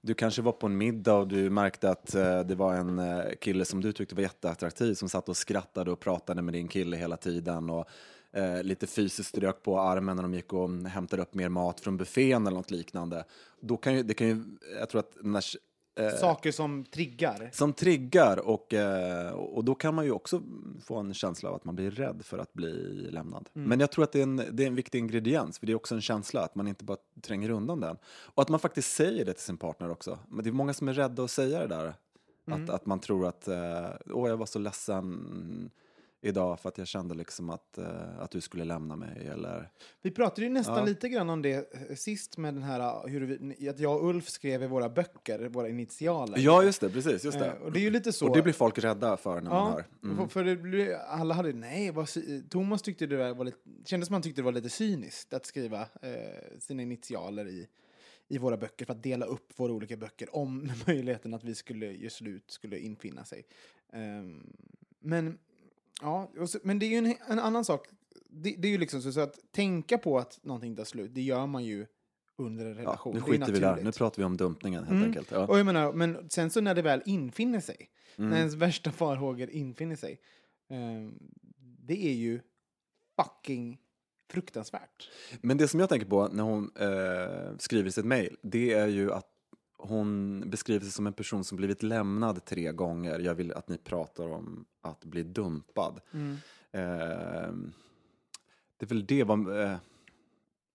Du 0.00 0.14
kanske 0.14 0.42
var 0.42 0.52
på 0.52 0.66
en 0.66 0.76
middag 0.76 1.14
och 1.14 1.28
du 1.28 1.50
märkte 1.50 1.90
att 1.90 2.14
eh, 2.14 2.40
det 2.40 2.54
var 2.54 2.74
en 2.74 3.22
kille 3.40 3.64
som 3.64 3.80
du 3.80 3.92
tyckte 3.92 4.14
var 4.14 4.22
jätteattraktiv 4.22 4.94
som 4.94 5.08
satt 5.08 5.28
och 5.28 5.36
skrattade 5.36 5.90
och 5.90 6.00
pratade 6.00 6.42
med 6.42 6.54
din 6.54 6.68
kille 6.68 6.96
hela 6.96 7.16
tiden 7.16 7.70
och 7.70 7.84
eh, 8.36 8.62
lite 8.62 8.86
fysiskt 8.86 9.28
strök 9.28 9.62
på 9.62 9.80
armen 9.80 10.16
när 10.16 10.22
de 10.22 10.34
gick 10.34 10.52
och 10.52 10.70
hämtade 10.70 11.22
upp 11.22 11.34
mer 11.34 11.48
mat 11.48 11.80
från 11.80 11.96
buffén 11.96 12.46
eller 12.46 12.56
något 12.56 12.70
liknande. 12.70 13.24
Då 13.60 13.76
kan 13.76 13.94
ju, 13.94 14.02
det 14.02 14.14
kan 14.14 14.26
ju, 14.26 14.44
jag 14.78 14.88
tror 14.88 14.98
att 14.98 15.12
när, 15.20 15.44
eh, 16.00 16.10
Saker 16.10 16.52
som 16.52 16.84
triggar. 16.84 17.50
som 17.52 17.72
triggar 17.72 18.48
och, 18.48 18.74
eh, 18.74 19.32
och 19.32 19.64
då 19.64 19.74
kan 19.74 19.94
man 19.94 20.04
ju 20.04 20.10
också 20.10 20.42
få 20.84 20.96
en 20.96 21.14
känsla 21.14 21.48
av 21.48 21.54
att 21.54 21.64
man 21.64 21.74
blir 21.74 21.90
rädd 21.90 22.20
för 22.24 22.38
att 22.38 22.52
bli 22.52 22.72
lämnad. 23.10 23.48
Men 23.52 23.80
jag 23.80 23.90
tror 23.90 24.04
att 24.04 24.12
det 24.12 24.18
är, 24.18 24.22
en, 24.22 24.36
det 24.36 24.62
är 24.62 24.66
en 24.66 24.74
viktig 24.74 24.98
ingrediens, 24.98 25.58
för 25.58 25.66
det 25.66 25.72
är 25.72 25.76
också 25.76 25.94
en 25.94 26.00
känsla 26.00 26.40
att 26.40 26.54
man 26.54 26.68
inte 26.68 26.84
bara 26.84 26.98
tränger 27.22 27.50
undan 27.50 27.80
den. 27.80 27.96
Och 28.06 28.42
att 28.42 28.48
man 28.48 28.60
faktiskt 28.60 28.92
säger 28.92 29.24
det 29.24 29.32
till 29.32 29.44
sin 29.44 29.56
partner 29.56 29.90
också. 29.90 30.18
Men 30.28 30.44
det 30.44 30.50
är 30.50 30.52
många 30.52 30.74
som 30.74 30.88
är 30.88 30.92
rädda 30.92 31.24
att 31.24 31.30
säga 31.30 31.60
det 31.60 31.66
där. 31.66 31.94
Att, 32.50 32.70
att 32.70 32.86
man 32.86 33.00
tror 33.00 33.26
att, 33.26 33.48
eh, 33.48 33.90
åh 34.06 34.28
jag 34.28 34.36
var 34.36 34.46
så 34.46 34.58
ledsen 34.58 35.70
idag 36.20 36.60
för 36.60 36.68
att 36.68 36.78
jag 36.78 36.86
kände 36.86 37.14
liksom 37.14 37.50
att, 37.50 37.78
eh, 37.78 38.18
att 38.18 38.30
du 38.30 38.40
skulle 38.40 38.64
lämna 38.64 38.96
mig 38.96 39.26
eller 39.26 39.70
Vi 40.02 40.10
pratade 40.10 40.42
ju 40.42 40.48
nästan 40.52 40.78
Ja. 40.78 40.84
lite 40.84 41.08
grann 41.08 41.30
om 41.30 41.42
det 41.42 41.74
eh, 41.90 41.96
sist 41.96 42.36
med 42.38 42.54
den 42.54 42.62
här 42.62 42.80
eh, 42.80 43.10
hur 43.12 43.20
vi, 43.20 43.68
att 43.68 43.78
jag 43.78 43.96
och 44.02 44.08
Ulf 44.08 44.28
skrev 44.28 44.62
i 44.62 44.66
våra 44.66 44.88
böcker, 44.88 45.48
våra 45.48 45.68
initialer. 45.68 46.38
Ja, 46.38 46.62
just 46.62 46.80
det, 46.80 46.90
precis, 46.90 47.24
just 47.24 47.38
det. 47.38 47.52
och 47.58 47.72
det 47.72 47.78
är 47.78 47.82
ju 47.82 47.90
lite 47.90 48.12
så. 48.12 48.28
Och 48.28 48.36
det 48.36 48.42
blir 48.42 48.52
folk 48.52 48.78
rädda 48.78 49.16
för 49.16 49.40
när 49.40 49.50
man 49.50 49.70
Ja, 49.72 49.84
hör. 50.02 50.10
Mm. 50.12 50.28
för- 50.28 50.44
det 50.44 50.56
blir, 50.56 50.94
alla 50.94 51.34
hade, 51.34 51.52
nej, 51.52 51.90
vad, 51.90 52.08
Thomas 52.50 52.82
tyckte 52.82 53.06
det 53.06 53.34
var 53.34 53.44
lite, 53.44 53.58
kändes 53.84 54.06
som 54.06 54.12
han 54.14 54.22
tyckte 54.22 54.40
det 54.40 54.44
var 54.44 54.52
lite 54.52 54.68
cyniskt 54.68 55.34
att 55.34 55.46
skriva 55.46 55.80
eh, 55.80 56.58
sina 56.58 56.82
initialer 56.82 57.48
i, 57.48 57.68
i 58.28 58.38
våra 58.38 58.56
böcker 58.56 58.84
för 58.86 58.92
att 58.92 59.02
dela 59.02 59.26
upp 59.26 59.52
våra 59.56 59.72
olika 59.72 59.96
böcker 59.96 60.36
om 60.36 60.70
möjligheten 60.86 61.34
att 61.34 61.44
vi 61.44 61.54
skulle 61.54 61.92
göra 61.92 62.10
slut 62.10 62.50
skulle 62.50 62.78
infinna 62.78 63.24
sig. 63.24 63.46
Ehm, 63.92 64.46
men, 65.00 65.38
ja, 66.02 66.30
men 66.62 66.78
det 66.78 66.86
är 66.86 66.90
ju 66.90 66.96
en, 66.96 67.14
en 67.28 67.38
annan 67.38 67.64
sak 67.64 67.86
det, 68.30 68.54
det 68.58 68.68
är 68.68 68.72
ju 68.72 68.78
liksom 68.78 69.02
så, 69.02 69.20
att 69.20 69.38
tänka 69.52 69.98
på 69.98 70.18
att 70.18 70.38
någonting 70.42 70.76
tar 70.76 70.84
slut, 70.84 71.14
det 71.14 71.22
gör 71.22 71.46
man 71.46 71.64
ju 71.64 71.86
under 72.38 72.66
en 72.66 72.72
Ja, 72.72 72.78
relation. 72.80 73.14
nu 73.14 73.20
Det 73.20 73.26
är 73.26 73.30
skiter 73.32 73.52
vi 73.52 73.58
där. 73.58 73.76
Nu 73.82 73.92
pratar 73.92 74.18
vi 74.22 74.24
om 74.24 74.36
dumpningen 74.36 74.80
helt 74.84 74.90
Mm. 74.96 75.04
enkelt. 75.04 75.30
Ja. 75.30 75.46
Och 75.46 75.58
jag 75.58 75.66
menar, 75.66 75.92
men 75.92 76.30
sen 76.30 76.50
så 76.50 76.60
när 76.60 76.74
det 76.74 76.82
väl 76.82 77.02
infinner 77.06 77.60
sig, 77.60 77.90
Mm. 78.16 78.30
när 78.30 78.38
ens 78.38 78.54
värsta 78.54 78.92
farhågor 78.92 79.50
infinner 79.50 79.96
sig, 79.96 80.20
eh, 80.70 81.10
det 81.86 82.06
är 82.06 82.12
ju 82.14 82.40
fucking 83.22 83.78
fruktansvärt. 84.30 85.10
Men 85.40 85.56
det 85.56 85.68
som 85.68 85.80
jag 85.80 85.88
tänker 85.88 86.06
på 86.06 86.28
när 86.28 86.42
hon 86.42 86.70
eh, 86.76 87.56
skriver 87.58 87.90
sitt 87.90 88.04
mejl, 88.04 88.36
det 88.42 88.72
är 88.72 88.86
ju 88.86 89.12
att 89.12 89.26
hon 89.78 90.42
beskriver 90.50 90.80
sig 90.84 90.92
som 90.92 91.06
en 91.06 91.12
person 91.12 91.44
som 91.44 91.56
blivit 91.56 91.82
lämnad 91.82 92.44
tre 92.44 92.72
gånger. 92.72 93.18
Jag 93.18 93.34
vill 93.34 93.52
att 93.52 93.68
ni 93.68 93.78
pratar 93.78 94.28
om 94.28 94.64
att 94.80 95.04
bli 95.04 95.22
dumpad. 95.22 96.00
Mm. 96.12 96.36
Eh, 96.72 97.52
det 98.76 98.84
är 98.84 98.86
väl 98.86 99.06
det 99.06 99.24
vad... 99.24 99.60
Eh, 99.62 99.76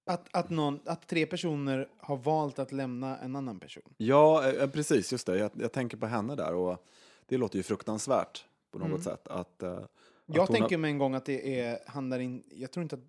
Att, 0.05 0.35
att, 0.35 0.49
någon, 0.49 0.79
att 0.85 1.07
tre 1.07 1.25
personer 1.25 1.87
har 1.97 2.17
valt 2.17 2.59
att 2.59 2.71
lämna 2.71 3.17
en 3.17 3.35
annan 3.35 3.59
person. 3.59 3.83
ja, 3.97 4.51
eh, 4.51 4.69
precis, 4.69 5.11
just 5.11 5.27
det. 5.27 5.37
Jag, 5.37 5.51
jag 5.53 5.71
tänker 5.71 5.97
på 5.97 6.05
henne 6.05 6.35
där 6.35 6.53
och 6.53 6.85
det 7.25 7.37
låter 7.37 7.57
ju 7.57 7.63
fruktansvärt 7.63 8.45
på 8.71 8.79
något 8.79 8.87
Mm. 8.87 9.01
sätt. 9.01 9.27
Att, 9.27 9.63
eh, 9.63 9.71
att 9.77 9.89
Jag 10.25 10.47
tänker 10.47 10.75
har, 10.75 10.77
mig 10.77 10.91
en 10.91 10.97
gång 10.97 11.13
att 11.15 11.25
det 11.25 11.59
är, 11.59 11.79
handlar 11.87 12.19
in, 12.19 12.43
jag 12.51 12.71
tror 12.71 12.83
inte 12.83 12.95
att 12.95 13.03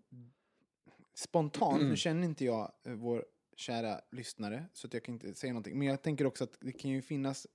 spontant, 1.15 1.77
Mm. 1.77 1.89
nu 1.89 1.97
känner 1.97 2.25
inte 2.25 2.45
jag 2.45 2.73
eh, 2.85 2.93
vår 2.93 3.25
kära 3.63 4.01
lyssnare 4.11 4.65
så 4.73 4.87
att 4.87 4.95
jag 4.95 5.03
kan 5.03 5.15
inte 5.15 5.35
säga 5.35 5.53
någonting, 5.53 5.79
men 5.79 5.89
jag 5.89 6.03
tänker 6.03 6.27
också 6.27 6.45
att 6.45 6.57
det 6.61 6.73
kan 6.73 6.91
ju 6.91 7.03
finnas, 7.03 7.47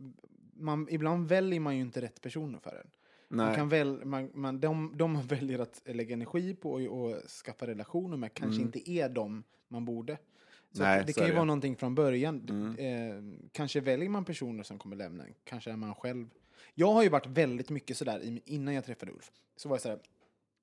man, 0.53 0.87
ibland 0.89 1.27
väljer 1.27 1.59
man 1.59 1.75
ju 1.75 1.81
inte 1.81 2.01
rätt 2.01 2.21
personer 2.21 2.59
för 2.59 2.75
en. 2.75 2.91
Man 3.29 3.55
kan 3.55 3.69
väl, 3.69 4.05
man, 4.05 4.31
man, 4.33 4.59
de, 4.59 4.93
de 4.97 5.11
man 5.11 5.27
väljer 5.27 5.59
att 5.59 5.81
lägga 5.85 6.13
energi 6.13 6.55
på 6.55 6.71
och, 6.71 6.81
och 6.81 7.15
skaffa 7.45 7.67
relationer 7.67 8.17
med 8.17 8.33
kanske 8.33 8.61
inte 8.61 8.91
är 8.91 9.09
de 9.09 9.43
man 9.67 9.85
borde. 9.85 10.17
Så 10.71 10.83
Mm. 10.83 10.95
Nej, 10.95 11.03
det 11.07 11.13
så 11.13 11.19
kan 11.19 11.27
ju 11.27 11.33
vara 11.33 11.45
någonting 11.45 11.75
från 11.75 11.95
början. 11.95 12.47
Mm. 12.49 12.75
Eh, 12.77 13.47
kanske 13.51 13.79
väljer 13.79 14.09
man 14.09 14.25
personer 14.25 14.63
som 14.63 14.79
kommer 14.79 14.95
lämna 14.95 15.23
en, 15.23 15.33
kanske 15.43 15.71
är 15.71 15.75
man 15.75 15.95
själv. 15.95 16.29
Jag 16.73 16.93
har 16.93 17.03
ju 17.03 17.09
varit 17.09 17.27
väldigt 17.27 17.69
mycket 17.69 17.97
sådär 17.97 18.39
innan 18.45 18.73
jag 18.73 18.85
träffade 18.85 19.11
Ulf. 19.11 19.31
Så 19.55 19.69
var 19.69 19.75
jag 19.75 19.81
sådär, 19.81 19.99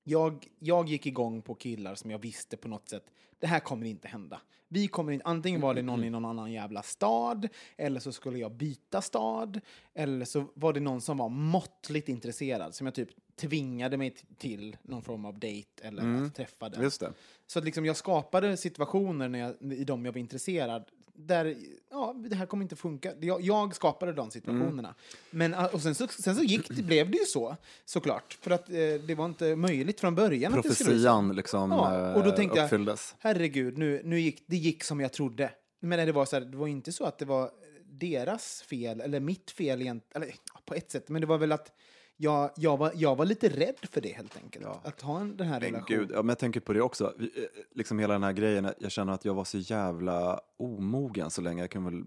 jag, 0.04 0.46
jag 0.58 0.88
gick 0.88 1.06
igång 1.06 1.42
på 1.42 1.54
killar 1.54 1.94
som 1.94 2.11
jag 2.11 2.18
visste 2.18 2.56
på 2.56 2.68
något 2.68 2.88
sätt, 2.88 3.11
det 3.38 3.46
här 3.46 3.61
kommer 3.61 3.87
inte 3.87 4.08
hända. 4.08 4.40
Vi 4.68 4.88
kommer 4.88 5.12
inte, 5.12 5.25
antingen 5.25 5.61
var 5.61 5.75
det 5.75 5.82
någon 5.82 6.04
i 6.04 6.11
någon 6.11 6.25
annan 6.25 6.52
jävla 6.52 6.82
stad, 6.82 7.49
eller 7.76 8.00
så 8.00 8.12
skulle 8.12 8.38
jag 8.38 8.52
byta 8.52 9.02
stad, 9.02 9.61
eller 9.94 10.25
så 10.25 10.44
var 10.54 10.73
det 10.73 10.80
någon 10.80 11.00
som 11.00 11.16
var 11.16 11.28
måttligt 11.28 12.08
intresserad, 12.08 12.75
som 12.75 12.87
jag 12.87 12.94
typ 12.94 13.08
tvingade 13.37 13.96
mig 13.96 14.16
till 14.38 14.76
någon 14.82 15.02
form 15.02 15.25
av 15.25 15.38
dejt 15.38 15.68
eller 15.82 16.25
att 16.25 16.34
träffa 16.34 16.68
den. 16.68 16.82
just 16.82 17.00
det. 17.00 17.12
Så 17.46 17.58
att 17.58 17.64
liksom 17.64 17.87
jag 17.87 17.96
skapade 17.96 18.56
situationer 18.56 19.28
när 19.28 19.38
jag, 19.38 19.73
i 19.73 19.84
dem 19.84 20.04
jag 20.04 20.12
var 20.12 20.18
intresserad 20.18 20.84
där, 21.14 21.56
ja, 21.90 22.14
det 22.28 22.37
här 22.37 22.47
kommer 22.47 22.62
inte 22.62 22.76
funka. 22.76 23.12
Jag, 23.21 23.40
jag 23.40 23.75
skapade 23.75 24.12
de 24.12 24.30
situationerna. 24.30 24.94
Men, 25.30 25.54
ah, 25.54 25.66
och 25.66 25.80
sen 25.80 25.94
så, 25.94 26.09
sen 26.09 26.37
så 26.37 26.42
gick 26.42 26.68
det, 26.68 26.83
blev 26.83 27.11
det 27.11 27.18
ju 27.18 27.25
så, 27.25 27.56
såklart. 27.85 28.38
För 28.40 28.50
att 28.50 28.68
eh, 28.68 28.75
det 29.06 29.14
var 29.14 29.25
inte 29.25 29.56
möjligt 29.56 30.00
från 30.00 30.14
början 30.14 30.54
att. 30.54 30.62
Profetian 30.62 31.37
liksom 31.37 31.71
Ja, 31.71 32.14
och 32.14 32.23
då 32.25 32.30
eh, 32.30 32.37
tänkte 32.37 32.59
jag- 32.59 32.64
uppfylldes. 32.64 33.14
Herregud, 33.18 33.78
nu, 33.78 34.02
nu 34.04 34.21
gick, 34.21 34.44
det 34.47 34.56
gick 34.56 34.85
som 34.85 35.00
jag 35.00 35.12
trodde. 35.12 35.50
Men 35.80 36.06
det 36.06 36.12
var, 36.12 36.25
så 36.25 36.37
här, 36.37 36.44
det 36.44 36.56
var 36.56 36.66
inte 36.66 36.92
så 36.92 37.04
att 37.04 37.18
det 37.18 37.25
var 37.25 37.50
deras 37.85 38.62
fel, 38.62 39.00
eller 39.00 39.21
mitt 39.21 39.50
fel 39.50 39.80
egentligen, 39.80 40.23
eller 40.23 40.35
på 40.64 40.75
ett 40.75 40.90
sätt, 40.90 41.09
men 41.09 41.21
det 41.21 41.26
var 41.26 41.38
väl 41.38 41.52
att 41.52 41.73
jag, 42.16 42.50
jag, 42.56 42.76
var, 42.76 42.92
jag 42.94 43.16
var 43.16 43.25
lite 43.25 43.49
rädd 43.49 43.76
för 43.90 44.00
det 44.00 44.09
helt 44.12 44.37
enkelt. 44.37 44.64
Ja. 44.64 44.80
Att 44.85 45.00
ha 45.00 45.21
en, 45.21 45.37
den 45.37 45.47
här 45.47 45.61
Men 45.61 45.71
relationen. 45.71 45.99
gud, 46.00 46.11
ja, 46.14 46.16
men 46.23 46.28
jag 46.28 46.38
tänker 46.38 46.61
på 46.61 46.73
det 46.73 46.80
också. 46.80 47.14
Vi- 47.18 47.25
eh, 47.37 47.44
Liksom 47.75 47.99
hela 47.99 48.12
den 48.12 48.23
här 48.23 48.33
grejen, 48.33 48.68
jag 48.78 48.90
känner 48.92 49.12
att 49.12 49.25
jag 49.25 49.35
var 49.35 49.44
så 49.44 49.59
jävla 49.59 50.40
omogen 50.56 51.30
så 51.30 51.40
länge. 51.42 51.62
Jag 51.62 51.71
kan 51.71 51.85
väl 51.85 52.04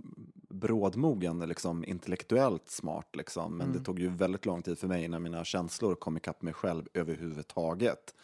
brådmogen, 0.50 1.40
liksom 1.40 1.86
intellektuellt 1.86 2.70
smart 2.70 3.16
liksom. 3.16 3.58
Men 3.58 3.74
det 3.74 3.80
tog 3.80 4.00
ju 4.00 4.10
väldigt 4.10 4.46
lång 4.46 4.62
tid 4.62 4.80
för 4.80 4.88
mig 4.88 5.04
innan 5.04 5.24
mina 5.24 5.44
känslor 5.44 5.96
kom 5.96 6.18
ikapp 6.18 6.42
mig 6.42 6.54
själv 6.54 6.84
överhuvudtaget. 6.94 8.16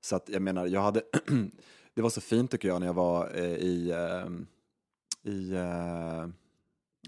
Så 0.00 0.16
att 0.16 0.28
jag 0.28 0.42
menar, 0.42 0.66
jag 0.66 0.80
hade, 0.80 1.02
det 1.94 2.02
var 2.02 2.10
så 2.10 2.20
fint 2.20 2.50
tycker 2.50 2.68
jag 2.68 2.80
när 2.80 2.86
jag 2.86 2.94
var 2.94 3.30
eh, 3.34 3.44
i, 3.44 3.90
eh, 3.90 4.30
i 5.32 5.52
eh, 5.54 6.26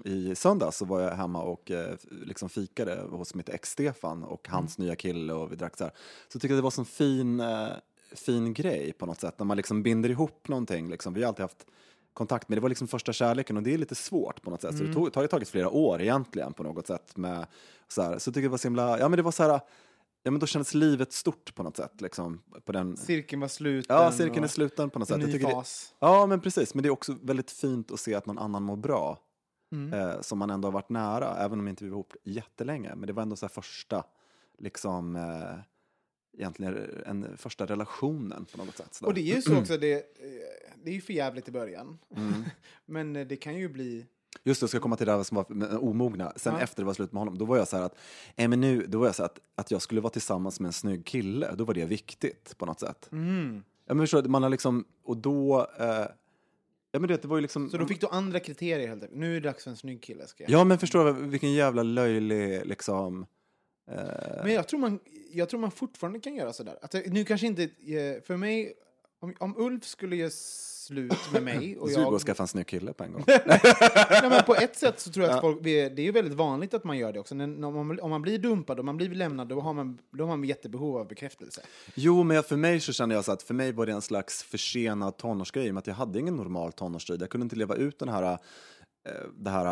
i 0.04 0.34
söndags 0.34 0.76
så 0.76 0.84
var 0.84 1.00
jag 1.00 1.10
hemma 1.10 1.42
och 1.42 1.70
eh, 1.70 1.96
liksom 2.10 2.48
fikade 2.48 3.00
hos 3.10 3.34
mitt 3.34 3.48
ex 3.48 3.70
Stefan 3.70 4.24
och 4.24 4.48
hans 4.48 4.78
nya 4.78 4.96
kille 4.96 5.32
och 5.32 5.52
vi 5.52 5.56
drack 5.56 5.76
så 5.76 5.84
här. 5.84 5.92
Så 6.28 6.38
tycker 6.38 6.54
jag 6.54 6.58
det 6.58 6.64
var 6.64 6.78
en 6.78 6.84
fin, 6.84 7.40
eh, 7.40 7.68
fin 8.12 8.54
grej 8.54 8.92
på 8.92 9.06
något 9.06 9.20
sätt 9.20 9.38
när 9.38 9.46
man 9.46 9.56
liksom 9.56 9.82
binder 9.82 10.10
ihop 10.10 10.48
någonting. 10.48 10.90
Liksom. 10.90 11.14
Vi 11.14 11.22
har 11.22 11.28
alltid 11.28 11.42
haft 11.42 11.66
kontakt 12.12 12.48
men 12.48 12.56
det 12.56 12.60
var 12.60 12.68
liksom 12.68 12.88
första 12.88 13.12
kärleken 13.12 13.56
och 13.56 13.62
det 13.62 13.74
är 13.74 13.78
lite 13.78 13.94
svårt 13.94 14.42
på 14.42 14.50
något 14.50 14.60
sätt. 14.60 14.78
Så 14.78 14.84
det 14.84 14.92
tog, 14.92 15.06
det 15.06 15.14
har 15.14 15.22
ju 15.22 15.28
tagit 15.28 15.48
flera 15.48 15.70
år 15.70 16.00
egentligen 16.02 16.52
på 16.52 16.62
något 16.62 16.86
sätt. 16.86 17.16
Med, 17.16 17.46
så, 17.88 18.02
här. 18.02 18.18
så 18.18 18.30
tycker 18.30 18.40
jag 18.40 18.48
det 18.48 18.50
var 18.50 18.58
så 18.58 18.68
himla, 18.68 18.98
ja 18.98 19.08
men 19.08 19.16
det 19.16 19.22
var 19.22 19.32
så 19.32 19.42
här, 19.42 19.60
ja 20.22 20.30
men 20.30 20.40
då 20.40 20.46
kändes 20.46 20.74
livet 20.74 21.12
stort 21.12 21.54
på 21.54 21.62
något 21.62 21.76
sätt 21.76 22.00
liksom. 22.00 22.42
På 22.64 22.72
den, 22.72 22.96
Cirkeln 22.96 23.40
var 23.40 23.48
sluten. 23.48 23.96
ja, 23.96 24.12
cirkeln 24.12 24.44
är 24.44 24.48
sluten 24.48 24.90
på 24.90 24.98
något 24.98 25.10
En 25.10 25.14
sätt. 25.14 25.20
Jag 25.20 25.26
ny 25.26 25.32
tycker 25.32 25.46
det, 25.46 25.54
fas. 25.54 25.94
Ja, 25.98 26.26
men 26.26 26.40
precis. 26.40 26.74
Men 26.74 26.82
det 26.82 26.88
är 26.88 26.90
också 26.90 27.16
väldigt 27.22 27.50
fint 27.50 27.92
att 27.92 28.00
se 28.00 28.14
att 28.14 28.26
någon 28.26 28.38
annan 28.38 28.62
mår 28.62 28.76
bra. 28.76 29.18
Mm. 29.72 29.92
Eh, 30.00 30.20
som 30.20 30.38
man 30.38 30.50
ändå 30.50 30.66
har 30.68 30.72
varit 30.72 30.88
nära, 30.88 31.36
även 31.36 31.58
om 31.60 31.68
inte 31.68 31.84
vi 31.84 31.90
var 31.90 31.94
ihop 31.96 32.14
jättelänge. 32.24 32.94
Men 32.94 33.06
det 33.06 33.12
var 33.12 33.22
ändå 33.22 33.36
så 33.36 33.48
första, 33.48 34.04
liksom, 34.58 35.16
eh, 35.16 35.58
egentligen 36.38 37.02
en 37.06 37.36
första 37.36 37.66
relationen 37.66 38.44
på 38.44 38.64
något 38.64 38.76
sätt. 38.76 38.94
sådär. 38.94 39.08
Och 39.08 39.14
det 39.14 39.20
är 39.20 39.34
ju 39.36 39.42
så 39.42 39.58
också, 39.58 39.76
det, 39.76 39.92
eh, 39.94 40.00
det 40.84 40.90
är 40.90 40.94
ju 40.94 41.00
för 41.00 41.12
jävligt 41.12 41.48
i 41.48 41.52
början. 41.52 41.98
Mm. 42.16 42.32
Men 42.86 43.12
det 43.12 43.36
kan 43.36 43.54
ju 43.56 43.68
bli... 43.68 44.06
Just 44.44 44.60
det, 44.60 44.64
jag 44.64 44.70
ska 44.70 44.80
komma 44.80 44.96
till 44.96 45.06
det 45.06 45.12
här 45.12 45.22
som 45.22 45.36
var 45.36 45.78
omogna. 45.84 46.32
Sen 46.36 46.54
Ja. 46.54 46.60
efter 46.60 46.82
det 46.82 46.86
var 46.86 46.94
slut 46.94 47.12
med 47.12 47.20
honom, 47.20 47.38
då 47.38 47.44
var 47.44 47.56
jag 47.56 47.68
så 47.68 47.76
här 47.76 47.84
att, 47.84 47.98
eh, 48.36 48.48
men 48.48 48.60
nu, 48.60 48.86
då 48.86 48.98
var 48.98 49.06
jag 49.06 49.14
så 49.14 49.22
att, 49.24 49.38
att 49.54 49.70
jag 49.70 49.82
skulle 49.82 50.00
vara 50.00 50.10
tillsammans 50.10 50.60
med 50.60 50.66
en 50.66 50.72
snygg 50.72 51.06
kille, 51.06 51.54
då 51.54 51.64
var 51.64 51.74
det 51.74 51.84
viktigt 51.84 52.58
på 52.58 52.66
något 52.66 52.80
sätt. 52.80 53.08
Mm. 53.12 53.62
Ja, 53.86 53.94
men 53.94 54.02
förstår, 54.02 54.22
man 54.22 54.42
har 54.42 54.50
liksom, 54.50 54.84
och 55.04 55.16
då, 55.16 55.66
eh, 55.78 56.06
ja 56.96 57.00
men 57.00 57.08
det, 57.08 57.22
det 57.22 57.28
var 57.28 57.36
ju 57.36 57.40
liksom... 57.42 57.70
Så 57.70 57.76
då 57.76 57.86
fick 57.86 58.00
du 58.00 58.06
andra 58.10 58.40
kriterier 58.40 58.88
helt 58.88 59.02
enkelt. 59.02 59.18
Nu 59.20 59.30
är 59.36 59.40
det 59.40 59.48
dags 59.48 59.64
för 59.64 59.70
en 59.70 59.76
snygg 59.76 60.02
kille. 60.02 60.26
Ska 60.26 60.42
jag. 60.44 60.50
Ja, 60.50 60.64
men 60.64 60.78
förstår 60.78 61.04
du 61.04 61.12
vilken 61.12 61.52
jävla 61.52 61.82
löjlig 61.82 62.66
liksom... 62.66 63.26
Eh, 63.90 63.96
Men 64.44 64.52
jag 64.52 64.68
tror, 64.68 64.80
man, 64.80 64.98
jag 65.32 65.48
tror 65.48 65.60
man 65.60 65.70
fortfarande 65.70 66.20
kan 66.20 66.34
göra 66.34 66.52
sådär. 66.52 66.78
Att, 66.82 66.94
nu 67.06 67.24
kanske 67.24 67.46
inte... 67.46 67.62
eh, 67.62 68.22
För 68.26 68.36
mig, 68.36 68.74
om, 69.26 69.34
om 69.40 69.54
Ulf 69.56 69.84
skulle 69.84 70.16
göra 70.16 70.30
slut 70.30 71.32
med 71.32 71.42
mig 71.42 71.78
och 71.78 71.88
så 71.88 71.94
du 71.98 72.04
går 72.04 72.04
jag... 72.04 72.14
och 72.14 72.20
skaffa 72.22 72.42
en 72.42 72.46
snygg 72.48 72.66
kille 72.66 72.92
på 72.92 73.04
en 73.04 73.12
gång. 73.12 73.24
Nej, 73.46 73.60
men 74.30 74.42
på 74.46 74.54
ett 74.54 74.76
sätt 74.76 75.00
så 75.00 75.10
tror 75.12 75.26
jag 75.26 75.34
att 75.34 75.40
folk, 75.40 75.58
vi- 75.62 75.88
det 75.88 76.02
är 76.02 76.06
ju 76.06 76.12
väldigt 76.12 76.34
vanligt 76.34 76.74
att 76.74 76.84
man 76.84 76.98
gör 76.98 77.12
det 77.12 77.20
också. 77.20 77.34
När, 77.34 77.64
om, 77.66 77.86
man, 77.86 78.00
om 78.00 78.10
man 78.10 78.22
blir 78.22 78.38
dumpad 78.38 78.78
och 78.78 78.84
man 78.84 78.96
blir 78.96 79.08
lämnad, 79.14 79.48
då 79.48 79.60
har 79.60 79.72
man, 79.74 79.98
då 80.10 80.24
har 80.26 80.36
man 80.36 80.44
jättebehov 80.44 80.96
av 80.96 81.08
bekräftelse. 81.08 81.60
Jo, 81.94 82.22
men 82.22 82.34
jag- 82.34 82.46
för 82.46 82.56
mig 82.56 82.80
så 82.80 82.92
kände 82.92 83.14
jag 83.14 83.24
så 83.24 83.32
att 83.32 83.42
för 83.42 83.54
mig 83.54 83.72
var 83.72 83.86
det 83.86 83.92
en 83.92 84.02
slags 84.02 84.42
försenad 84.42 85.16
tonårsgrej, 85.16 85.72
med 85.72 85.78
att 85.80 85.86
jag 85.86 85.94
hade 85.94 86.18
ingen 86.20 86.36
normal 86.36 86.72
tonårstid. 86.72 87.22
Jag 87.22 87.30
kunde 87.30 87.44
inte 87.44 87.56
leva 87.56 87.74
ut 87.74 87.98
den 87.98 88.08
här, 88.08 88.22
eh, 88.32 88.38
det 89.38 89.50
här 89.50 89.66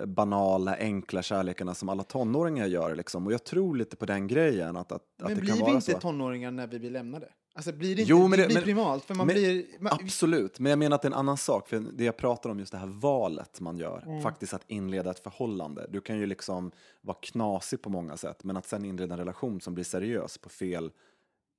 eh, 0.00 0.06
banala, 0.06 0.76
enkla 0.76 1.22
kärlekarna 1.22 1.74
som 1.74 1.88
alla 1.88 2.02
tonåringar 2.02 2.66
gör. 2.66 2.94
Liksom. 2.94 3.26
Och 3.26 3.32
jag 3.32 3.44
tror 3.44 3.76
lite 3.76 3.96
på 3.96 4.06
den 4.06 4.26
grejen, 4.26 4.76
att, 4.76 4.92
att, 4.92 5.02
att 5.02 5.02
Men 5.18 5.34
det 5.34 5.40
blir 5.40 5.48
kan 5.50 5.56
vi 5.58 5.62
vara 5.62 5.74
inte 5.74 5.92
så. 5.92 5.98
tonåringar 5.98 6.50
när 6.50 6.66
vi 6.66 6.78
blir 6.78 6.90
lämnade? 6.90 7.28
Alltså 7.54 7.72
blir 7.72 7.96
det 7.96 8.02
inte, 8.02 8.10
Jo, 8.10 8.22
det, 8.22 8.28
men 8.28 8.38
det- 8.38 8.46
blir 8.46 8.54
men- 8.56 8.64
primalt, 8.64 9.04
för 9.04 9.14
man 9.14 9.26
men- 9.26 9.34
blir... 9.34 9.66
Man, 9.80 9.92
Absolut, 9.92 10.58
men 10.60 10.70
jag 10.70 10.78
menar 10.78 10.94
att 10.94 11.02
det 11.02 11.06
är 11.08 11.10
en 11.12 11.18
annan 11.18 11.36
sak. 11.36 11.68
För 11.68 11.80
det 11.92 12.04
jag 12.04 12.16
pratar 12.16 12.50
om, 12.50 12.58
just 12.58 12.72
det 12.72 12.78
här 12.78 12.86
valet 12.86 13.60
man 13.60 13.78
gör, 13.78 14.02
Mm. 14.06 14.22
faktiskt 14.22 14.54
att 14.54 14.64
inleda 14.66 15.10
ett 15.10 15.20
förhållande. 15.20 15.86
Du 15.90 16.00
kan 16.00 16.18
ju 16.18 16.26
liksom 16.26 16.70
vara 17.00 17.16
knasig 17.22 17.82
på 17.82 17.90
många 17.90 18.16
sätt, 18.16 18.44
men 18.44 18.56
att 18.56 18.66
sen 18.66 18.84
inleda 18.84 19.14
en 19.14 19.18
relation 19.18 19.60
som 19.60 19.74
blir 19.74 19.84
seriös 19.84 20.38
på 20.38 20.48
fel 20.48 20.92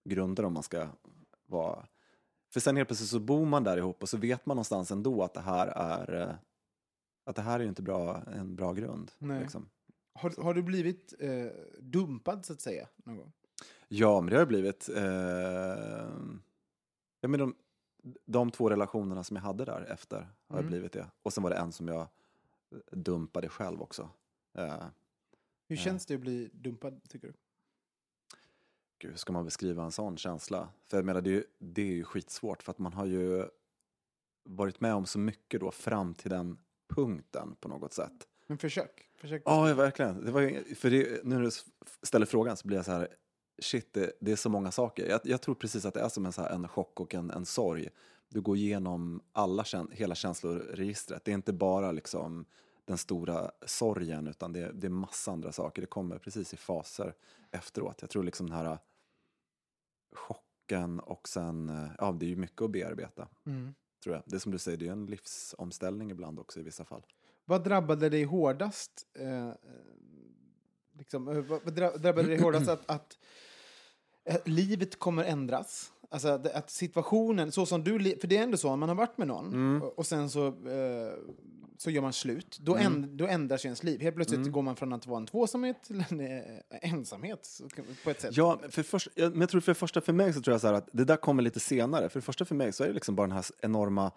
grunder 0.10 0.46
om 0.46 0.54
man 0.54 0.64
ska 0.64 0.88
vara... 1.48 1.86
För 2.54 2.60
sen 2.60 2.76
helt 2.78 2.90
plötsligt 2.90 3.10
så 3.10 3.20
bor 3.20 3.46
man 3.46 3.64
där 3.64 3.78
ihop 3.78 4.02
och 4.02 4.10
så 4.10 4.18
vet 4.18 4.46
man 4.46 4.56
någonstans 4.56 4.92
ändå 4.92 5.24
att 5.24 5.34
det 5.34 5.42
här 5.42 5.68
är 5.68 6.22
eh, 6.22 6.36
att 7.26 7.36
det 7.36 7.42
här 7.42 7.60
är 7.60 7.64
ju 7.64 7.70
inte 7.70 7.82
bra, 7.82 8.24
en 8.36 8.56
bra 8.56 8.74
grund. 8.74 9.12
Nej. 9.18 9.40
Liksom. 9.42 9.70
har, 10.14 10.44
har 10.44 10.54
du 10.54 10.62
blivit 10.64 11.14
eh, 11.20 11.46
dumpad, 11.80 12.46
så 12.46 12.54
att 12.54 12.62
säga, 12.62 12.88
någon 13.06 13.18
gång? 13.18 13.32
Ja, 13.94 14.22
men 14.22 14.30
det 14.30 14.36
har 14.36 14.42
ju 14.42 14.46
blivit... 14.48 14.90
Eh, 14.90 15.04
ja, 17.22 17.28
men 17.28 17.40
de, 17.40 17.56
de 18.26 18.52
två 18.52 18.70
relationerna 18.70 19.24
som 19.24 19.36
jag 19.36 19.44
hade 19.44 19.66
där 19.66 19.82
efter 19.82 20.28
har 20.48 20.58
Mm. 20.58 20.68
blivit 20.70 20.92
det. 20.92 21.08
Och 21.24 21.34
sen 21.34 21.44
var 21.44 21.50
det 21.50 21.56
en 21.56 21.72
som 21.72 21.88
jag 21.88 22.08
dumpade 22.92 23.50
själv 23.50 23.82
också. 23.82 24.10
Eh, 24.54 24.84
Hur 25.68 25.76
Ja. 25.76 25.82
känns 25.84 26.06
det 26.06 26.16
att 26.16 26.22
bli 26.22 26.50
dumpad, 26.54 27.02
tycker 27.10 27.28
du? 27.28 27.34
gud, 29.00 29.12
hur 29.12 29.18
ska 29.18 29.34
man 29.34 29.46
beskriva 29.46 29.84
en 29.84 29.92
sån 29.92 30.18
känsla? 30.18 30.70
För 30.88 30.98
jag 30.98 31.06
menar, 31.06 31.22
det 31.22 31.30
är, 31.30 31.34
ju, 31.34 31.44
det 31.60 31.82
är 31.82 31.86
ju 31.94 32.04
skitsvårt 32.04 32.64
för 32.64 32.72
att 32.72 32.80
man 32.80 32.94
har 32.94 33.06
ju 33.06 33.46
varit 34.44 34.82
med 34.82 34.94
om 34.94 35.06
så 35.06 35.20
mycket 35.20 35.60
då 35.62 35.72
fram 35.72 36.14
till 36.14 36.30
den 36.30 36.58
punkten 36.88 37.56
på 37.60 37.68
något 37.68 37.94
sätt. 37.94 38.28
Men 38.48 38.58
försök. 38.58 39.10
försök 39.16 39.42
Ja, 39.46 39.74
verkligen. 39.74 40.26
Det 40.26 40.32
var, 40.32 40.42
ju- 40.42 40.76
för 40.76 40.90
det, 40.90 41.24
nu 41.26 41.36
när 41.36 41.42
du 41.42 41.52
ställer 42.02 42.26
frågan 42.26 42.58
så 42.58 42.68
blir 42.68 42.78
jag 42.78 42.86
så 42.86 42.92
här, 42.92 43.08
shit, 43.62 43.94
det, 43.94 44.12
det 44.20 44.32
är 44.32 44.36
så 44.36 44.50
många 44.50 44.72
saker. 44.72 45.10
Jag, 45.10 45.22
jag 45.24 45.42
tror 45.42 45.56
precis 45.56 45.86
att 45.86 45.94
det 45.94 46.02
är 46.02 46.10
som 46.10 46.26
en, 46.26 46.32
så 46.32 46.42
här, 46.42 46.50
en 46.50 46.68
chock 46.68 47.00
och 47.00 47.16
en, 47.16 47.32
en 47.32 47.46
sorg. 47.46 47.90
Du 48.30 48.42
går 48.42 48.58
igenom 48.58 49.22
alla, 49.32 49.66
hela 49.92 50.16
känsloregistret. 50.16 51.26
Det 51.26 51.32
är 51.32 51.36
inte 51.36 51.54
bara 51.54 51.92
liksom 51.92 52.46
den 52.86 52.98
stora 52.98 53.52
sorgen, 53.66 54.28
utan 54.28 54.54
det, 54.54 54.72
det 54.74 54.88
är 54.88 54.92
massa 54.92 55.32
andra 55.32 55.52
saker. 55.52 55.82
Det 55.82 55.88
kommer 55.88 56.18
precis 56.18 56.54
i 56.54 56.58
faser 56.58 57.14
efteråt. 57.52 58.02
Jag 58.02 58.10
tror 58.10 58.24
liksom 58.24 58.50
den 58.50 58.58
här 58.58 58.78
chocken 60.16 61.00
och 61.00 61.30
sen, 61.30 61.70
eh, 61.70 61.92
ja 61.98 62.12
det 62.20 62.26
är 62.26 62.30
ju 62.30 62.36
mycket 62.36 62.62
att 62.62 62.72
bearbeta. 62.72 63.28
Mm. 63.46 63.74
Tror 64.04 64.16
jag. 64.16 64.24
Det 64.26 64.36
är 64.36 64.40
som 64.40 64.52
du 64.52 64.58
säger, 64.58 64.78
det 64.78 64.88
är 64.88 64.92
en 64.92 65.06
livsomställning 65.06 66.12
ibland 66.12 66.40
också 66.40 66.60
i 66.60 66.64
vissa 66.64 66.86
fall. 66.86 67.06
Vad 67.46 67.64
drabbade 67.64 68.10
dig 68.10 68.24
hårdast? 68.24 69.08
Eh, 69.14 69.48
eh, 69.48 69.54
liksom, 70.98 71.28
eh, 71.28 71.38
vad 71.38 71.64
vad 71.64 71.74
dra- 71.74 71.98
drabbade 71.98 72.28
dig 72.28 72.38
hårdast 72.42 72.70
att, 72.70 72.90
att 72.90 73.18
eh, 73.18 73.18
livet 74.46 75.00
kommer 75.00 75.24
ändras? 75.24 75.92
Alltså 76.10 76.28
att 76.54 76.70
situationen, 76.70 77.52
så 77.52 77.66
som 77.66 77.84
du, 77.84 78.00
för 78.22 78.28
det 78.28 78.38
är 78.38 78.44
ändå 78.44 78.58
så, 78.58 78.70
om 78.70 78.80
man 78.80 78.90
har 78.90 78.96
varit 78.96 79.18
med 79.18 79.28
någon 79.28 79.48
Mm. 79.54 79.82
och, 79.82 80.06
sen 80.06 80.30
så, 80.30 80.48
eh, 80.48 81.14
så 81.78 81.92
gör 81.92 82.02
man 82.02 82.14
slut, 82.14 82.58
då, 82.62 82.76
änd, 82.76 83.08
då 83.08 83.28
ändras 83.28 83.66
ju 83.66 83.68
ens 83.68 83.84
liv. 83.84 84.02
Helt 84.02 84.16
plötsligt 84.16 84.40
Mm. 84.40 84.52
går 84.52 84.62
man 84.62 84.76
från 84.76 84.94
att 84.94 85.08
vara 85.08 85.18
en 85.18 85.26
tvåsamhet 85.28 85.84
till 85.84 86.04
en 86.10 86.20
eh, 86.20 86.42
ensamhet 86.82 87.62
på 88.04 88.10
ett 88.10 88.22
sätt. 88.22 88.38
Ja, 88.38 88.60
för 88.70 88.84
först, 88.84 89.08
ja, 89.16 89.30
men 89.30 89.40
jag 89.42 89.50
tror 89.50 89.62
för 89.62 89.74
första 89.74 90.02
för 90.02 90.14
mig 90.14 90.34
så 90.34 90.42
tror 90.42 90.54
jag 90.54 90.62
så 90.62 90.68
att 90.68 90.90
det 90.92 91.06
där 91.06 91.18
kommer 91.18 91.44
lite 91.44 91.60
senare. 91.60 92.10
För 92.10 92.22
första 92.22 92.46
för 92.46 92.56
mig 92.56 92.72
så 92.74 92.84
är 92.84 92.88
det 92.88 92.94
liksom 92.94 93.16
bara 93.16 93.28
den 93.28 93.36
här 93.36 93.46
enorma 93.62 94.12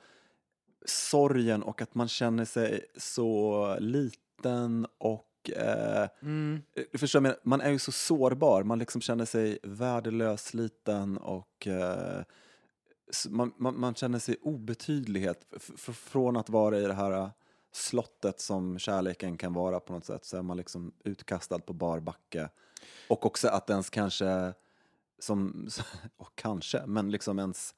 sorgen 0.86 1.62
och 1.62 1.82
att 1.82 1.94
man 1.94 2.08
känner 2.08 2.44
sig 2.44 2.80
så 2.96 3.76
liten 3.80 4.86
och 4.98 5.24
eh, 5.50 6.08
Mm. 6.22 6.62
du 6.92 6.98
förstår, 6.98 7.24
jag 7.26 7.34
man 7.42 7.60
är 7.60 7.70
ju 7.70 7.78
så 7.78 7.92
sårbar. 7.92 8.62
Man 8.62 8.78
liksom 8.78 9.00
känner 9.00 9.24
sig 9.24 9.58
värdelös, 9.62 10.54
liten 10.54 11.16
och 11.18 11.66
eh, 11.66 12.22
man, 13.28 13.52
man, 13.56 13.80
man 13.80 13.94
känner 13.94 14.18
sig 14.18 14.36
obetydlighet. 14.42 15.46
Från 15.94 16.36
att 16.36 16.48
vara 16.48 16.78
i 16.78 16.82
det 16.82 16.94
här 16.94 17.12
eh, 17.12 17.28
slottet 17.72 18.40
som 18.40 18.78
kärleken 18.78 19.36
kan 19.36 19.52
vara 19.52 19.80
på 19.80 19.92
något 19.92 20.04
sätt 20.04 20.24
så 20.24 20.36
är 20.36 20.42
man 20.42 20.56
liksom 20.56 20.92
utkastad 21.04 21.58
på 21.58 21.72
bar 21.72 22.00
backe. 22.00 22.48
Och 23.08 23.26
också 23.26 23.48
att 23.48 23.70
ens 23.70 23.90
kanske, 23.90 24.52
som, 25.18 25.68
och 26.16 26.32
kanske, 26.34 26.82
men 26.86 27.10
liksom 27.10 27.38
ens 27.38 27.74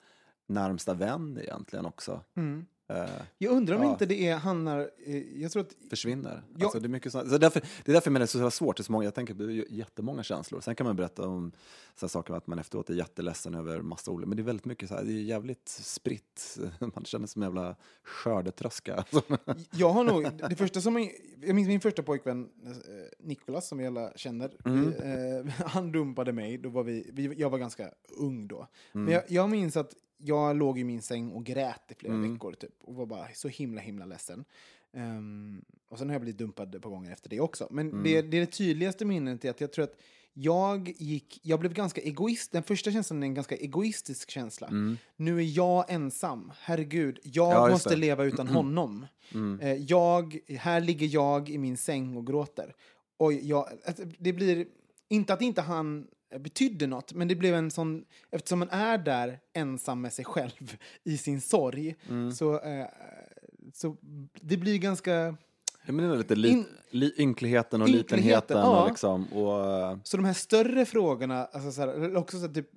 närmsta 0.46 0.94
vän 0.94 1.38
egentligen 1.42 1.86
också 1.86 2.20
Mm. 2.36 2.66
Eh, 2.88 3.04
Jag 3.38 3.52
undrar 3.52 3.76
om 3.76 3.82
Ja. 3.82 3.90
inte 3.90 4.06
det 4.06 4.28
är, 4.28 4.36
handlar, 4.36 4.90
eh, 5.06 5.42
jag 5.42 5.52
tror 5.52 5.62
att 5.62 5.72
försvinner. 5.90 6.42
Ja. 6.58 6.64
Alltså, 6.64 6.80
det, 6.80 6.86
är 6.86 6.88
mycket 6.88 7.12
så, 7.12 7.28
så 7.28 7.38
därför, 7.38 7.60
det 7.84 7.90
är 7.90 7.92
därför 7.92 8.10
menar 8.10 8.26
det 8.26 8.38
är 8.38 8.38
så 8.38 8.50
svårt. 8.50 8.76
Det 8.76 8.80
är 8.80 8.84
så 8.84 8.92
många, 8.92 9.04
jag 9.04 9.14
tänker 9.14 9.34
på 9.34 9.50
jättemånga 9.74 10.22
känslor. 10.22 10.60
Sen 10.60 10.74
kan 10.74 10.86
man 10.86 10.96
berätta 10.96 11.28
om 11.28 11.52
så 11.94 12.08
saker 12.08 12.34
att 12.34 12.46
man 12.46 12.58
efteråt 12.58 12.90
är 12.90 12.94
jätteledsen 12.94 13.54
över 13.54 13.82
massa 13.82 14.10
olika, 14.10 14.28
men 14.28 14.36
det 14.36 14.42
är 14.42 14.44
väldigt 14.44 14.64
mycket 14.64 14.88
så 14.88 14.94
här, 14.94 15.04
det 15.04 15.12
är 15.12 15.22
jävligt 15.22 15.68
spritt. 15.68 16.58
Man 16.80 17.04
känner 17.04 17.26
sig 17.26 17.32
som 17.32 17.42
en 17.42 17.46
jävla 17.46 17.76
skördetröska. 18.02 19.04
Jag 19.70 19.90
har 19.90 20.04
nog, 20.04 20.28
det 20.50 20.56
första 20.56 20.80
som, 20.80 20.98
jag 20.98 21.10
jag 21.40 21.54
minns 21.54 21.68
min 21.68 21.80
första 21.80 22.02
pojkvän, 22.02 22.48
eh, 22.64 22.72
Nikolas, 23.18 23.68
som 23.68 23.78
vi 23.78 23.86
alla 23.86 24.12
känner. 24.16 24.56
Mm. 24.64 24.90
Vi, 24.90 24.96
eh, 24.96 25.66
han 25.66 25.92
dumpade 25.92 26.32
mig, 26.32 26.58
då 26.58 26.68
var 26.68 26.82
vi, 26.84 27.10
vi, 27.12 27.34
jag 27.36 27.50
var 27.50 27.58
ganska 27.58 27.90
ung 28.18 28.48
då. 28.48 28.68
Mm. 28.92 29.04
Men 29.04 29.14
jag, 29.14 29.22
jag 29.28 29.50
minns 29.50 29.76
att 29.76 29.94
jag 30.16 30.56
låg 30.56 30.78
i 30.78 30.84
min 30.84 31.02
säng 31.02 31.30
och 31.32 31.44
grät 31.44 31.82
i 31.90 31.94
flera 31.94 32.14
Mm. 32.14 32.32
veckor 32.32 32.52
typ. 32.52 32.74
Och 32.80 32.94
var 32.94 33.06
bara 33.06 33.28
så 33.34 33.48
himla 33.48 33.80
himla 33.80 34.06
ledsen. 34.06 34.44
Ehm, 34.92 35.64
och 35.88 35.98
sen 35.98 36.08
har 36.08 36.14
jag 36.14 36.22
blivit 36.22 36.38
dumpad 36.38 36.82
på 36.82 36.90
gånger 36.90 37.12
efter 37.12 37.30
det 37.30 37.40
också. 37.40 37.68
Men 37.70 37.88
Mm. 37.90 38.02
det, 38.02 38.22
det 38.22 38.36
är 38.36 38.40
det 38.40 38.46
tydligaste 38.46 39.04
minnet 39.04 39.44
är 39.44 39.50
att 39.50 39.60
jag 39.60 39.72
tror 39.72 39.84
att 39.84 39.96
jag 40.38 40.88
gick, 40.98 41.40
jag 41.42 41.60
blev 41.60 41.72
ganska 41.74 42.00
egoist. 42.00 42.52
Den 42.52 42.62
första 42.62 42.92
känslan 42.92 43.22
är 43.22 43.26
en 43.26 43.34
ganska 43.34 43.56
egoistisk 43.56 44.30
känsla. 44.30 44.70
Nu 45.16 45.38
är 45.38 45.56
jag 45.56 45.84
ensam. 45.90 46.52
Herregud, 46.60 47.18
jag 47.22 47.50
Mm. 47.52 47.62
Ja, 47.62 47.68
måste 47.70 47.88
det. 47.88 47.94
Mm. 47.94 48.00
leva 48.00 48.24
utan 48.24 48.48
honom. 48.48 49.06
Eh, 49.60 49.72
jag, 49.72 50.38
här 50.48 50.80
ligger 50.80 51.06
jag 51.06 51.48
i 51.48 51.58
min 51.58 51.76
säng 51.76 52.16
och 52.16 52.26
gråter. 52.26 52.74
Och 53.16 53.32
jag, 53.32 53.68
att 53.84 54.00
det 54.18 54.32
blir, 54.32 54.66
inte 55.08 55.32
att 55.34 55.42
inte 55.42 55.62
han 55.62 56.06
betydde 56.40 56.86
något, 56.86 57.12
men 57.12 57.28
det 57.28 57.34
blev 57.34 57.54
en 57.54 57.70
sån, 57.70 58.04
eftersom 58.30 58.58
man 58.58 58.68
är 58.70 58.98
där 58.98 59.38
ensam 59.52 60.00
med 60.00 60.12
sig 60.12 60.24
själv 60.24 60.76
i 61.04 61.18
sin 61.18 61.40
sorg, 61.40 61.96
Mm. 62.08 62.32
så, 62.32 62.60
eh, 62.60 62.86
så 63.74 63.96
det 64.40 64.56
blir 64.56 64.78
ganska... 64.78 65.36
Jag 65.88 65.94
menar 65.94 66.16
lite 66.16 66.34
li, 66.34 66.48
In- 66.48 66.66
li, 66.90 67.12
ynkligheten 67.18 67.82
och 67.82 67.88
Ynkligheten, 67.88 68.16
litenheten. 68.18 68.56
ja. 68.58 68.82
Och 68.82 68.88
liksom, 68.88 69.24
och, 69.32 69.64
eh, 69.66 69.98
Så 70.02 70.16
de 70.16 70.24
här 70.26 70.32
större 70.32 70.84
frågorna, 70.86 71.44
alltså 71.44 71.72
så 71.72 71.80
här, 71.80 72.16
också 72.16 72.38
så 72.38 72.46
här, 72.46 72.54
typ, 72.54 72.70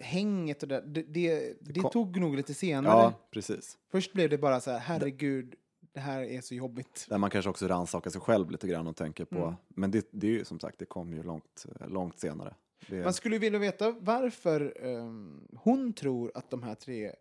hänget 0.00 0.62
och 0.62 0.68
det, 0.68 0.80
det, 0.86 1.02
det, 1.02 1.54
det 1.60 1.80
kom- 1.80 1.90
tog 1.90 2.20
nog 2.20 2.36
lite 2.36 2.54
senare. 2.54 2.92
ja, 2.98 3.12
precis. 3.30 3.78
Först 3.90 4.12
blev 4.12 4.30
det 4.30 4.38
bara 4.38 4.60
så 4.60 4.70
här, 4.70 4.78
herregud, 4.78 5.54
det 5.94 6.00
här 6.00 6.22
är 6.22 6.40
så 6.40 6.54
jobbigt. 6.54 7.06
Där 7.08 7.18
man 7.18 7.30
kanske 7.30 7.48
också 7.50 7.66
rannsakar 7.68 8.10
sig 8.10 8.20
själv 8.20 8.50
lite 8.50 8.68
grann 8.68 8.86
och 8.86 8.96
tänker 8.96 9.24
på, 9.24 9.38
Mm. 9.42 9.54
men 9.68 9.90
det, 9.90 10.08
det 10.10 10.26
är 10.26 10.30
ju 10.30 10.44
som 10.44 10.60
sagt, 10.60 10.78
det 10.78 10.84
kom 10.86 11.12
ju 11.12 11.22
långt, 11.22 11.66
långt 11.88 12.18
senare. 12.20 12.54
Det, 12.88 13.04
Man 13.04 13.12
skulle 13.12 13.38
vilja 13.38 13.58
veta 13.58 13.94
varför 14.00 14.76
ehm, 14.80 15.48
hon 15.56 15.92
tror 15.92 16.32
att 16.34 16.50
de 16.50 16.62
här 16.62 16.74
tre 16.74 17.06
eh, 17.06 17.12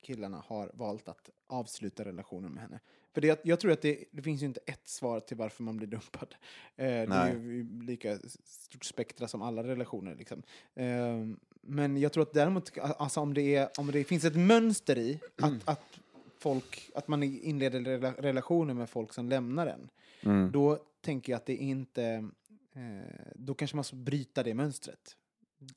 killarna 0.00 0.42
har 0.46 0.70
valt 0.74 1.08
att 1.08 1.30
avsluta 1.46 2.04
relationen 2.04 2.52
med 2.52 2.62
henne. 2.62 2.80
För 3.14 3.20
det, 3.20 3.40
jag 3.44 3.60
tror 3.60 3.72
att 3.72 3.82
det, 3.82 4.04
det 4.10 4.22
finns 4.22 4.42
inte 4.42 4.60
ett 4.66 4.88
svar 4.88 5.20
till 5.20 5.36
varför 5.36 5.62
man 5.62 5.76
blir 5.76 5.86
dumpad. 5.86 6.34
Eh, 6.76 6.86
det 6.86 7.14
är 7.14 7.34
ju 7.34 7.82
lika 7.82 8.18
stort 8.44 8.84
spektra 8.84 9.28
som 9.28 9.42
alla 9.42 9.64
relationer. 9.64 10.14
Liksom. 10.14 10.42
Ehm, 10.74 11.40
men 11.60 11.96
jag 11.96 12.12
tror 12.12 12.22
att 12.22 12.32
däremot, 12.32 12.78
alltså 12.78 13.20
om 13.20 13.34
det, 13.34 13.56
är, 13.56 13.68
om 13.78 13.90
det 13.92 14.04
finns 14.04 14.24
ett 14.24 14.36
mönster 14.36 14.98
i 14.98 15.20
att, 15.42 15.68
att, 15.68 16.00
folk, 16.38 16.90
att 16.94 17.08
man 17.08 17.22
inleder 17.22 17.80
rela- 17.80 18.14
relationer 18.18 18.74
med 18.74 18.90
folk 18.90 19.12
som 19.12 19.28
lämnar 19.28 19.66
en, 19.66 19.88
mm. 20.22 20.52
då 20.52 20.78
tänker 21.00 21.32
jag 21.32 21.36
att 21.36 21.46
det 21.46 21.56
inte... 21.56 22.28
Eh, 22.74 23.32
då 23.34 23.54
kanske 23.54 23.76
man 23.76 23.78
måste 23.78 23.96
bryta 23.96 24.42
det 24.42 24.54
mönstret. 24.54 25.16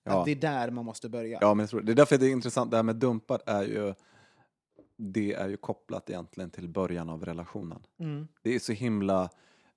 Ja. 0.03 0.19
Att 0.19 0.25
det 0.25 0.31
är 0.31 0.35
där 0.35 0.71
man 0.71 0.85
måste 0.85 1.09
börja. 1.09 1.37
Ja, 1.41 1.53
men 1.53 1.63
jag 1.63 1.69
tror, 1.69 1.81
det 1.81 1.91
är 1.91 1.95
därför 1.95 2.17
det 2.17 2.25
är 2.25 2.31
intressant, 2.31 2.71
det 2.71 2.77
här 2.77 2.83
med 2.83 2.95
dumpad 2.95 3.41
är 3.45 3.63
ju, 3.63 3.93
det 4.97 5.33
är 5.33 5.47
ju 5.47 5.57
kopplat 5.57 6.09
egentligen 6.09 6.49
till 6.49 6.69
början 6.69 7.09
av 7.09 7.25
relationen. 7.25 7.83
Mm. 7.99 8.27
Det 8.41 8.55
är 8.55 8.59
så 8.59 8.73
himla, 8.73 9.29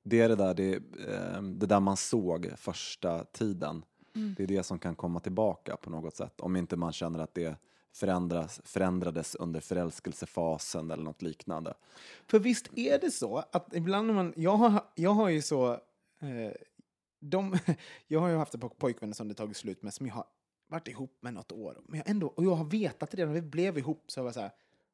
det 0.02 0.20
är 0.20 0.28
det 0.28 0.36
där, 0.36 0.54
det, 0.54 0.74
eh, 0.74 1.42
det 1.42 1.66
där 1.66 1.80
man 1.80 1.96
såg 1.96 2.50
första 2.56 3.24
tiden. 3.24 3.84
Det 4.36 4.42
är 4.42 4.46
det 4.46 4.62
som 4.62 4.78
kan 4.78 4.94
komma 4.94 5.20
tillbaka 5.20 5.76
på 5.76 5.90
något 5.90 6.16
sätt. 6.16 6.40
Om 6.40 6.56
inte 6.56 6.76
man 6.76 6.92
känner 6.92 7.18
att 7.18 7.34
det 7.34 7.56
förändras, 7.92 8.60
förändrades 8.64 9.34
under 9.34 9.60
förälskelsefasen 9.60 10.90
eller 10.90 11.04
något 11.04 11.22
liknande. 11.22 11.74
För 12.26 12.38
visst 12.38 12.78
är 12.78 12.98
det 12.98 13.10
så 13.10 13.44
att 13.52 13.74
ibland 13.74 14.06
när 14.06 14.14
man... 14.14 14.32
Jag 14.36 14.56
har, 14.56 14.84
jag 14.94 15.10
har 15.10 15.28
ju 15.28 15.42
så... 15.42 15.72
Eh, 16.20 16.52
de, 17.20 17.58
jag 18.08 18.20
har 18.20 18.28
ju 18.28 18.36
haft 18.36 18.54
ett 18.54 18.60
par 18.60 18.68
pojkvänner 18.68 19.14
som 19.14 19.28
det 19.28 19.34
tagit 19.34 19.56
slut 19.56 19.82
med 19.82 19.94
som 19.94 20.06
jag 20.06 20.14
har 20.14 20.24
varit 20.68 20.88
ihop 20.88 21.18
med 21.20 21.34
något 21.34 21.52
år. 21.52 21.78
Men 21.88 21.98
jag 21.98 22.08
ändå, 22.10 22.26
och 22.26 22.44
jag 22.44 22.54
har 22.54 22.64
vetat 22.64 23.14
redan 23.14 23.34
när 23.34 23.40
vi 23.40 23.46
blev 23.48 23.78
ihop 23.78 24.04
så 24.10 24.20
var 24.20 24.26
jag 24.28 24.34
så 24.34 24.40
här, 24.40 24.50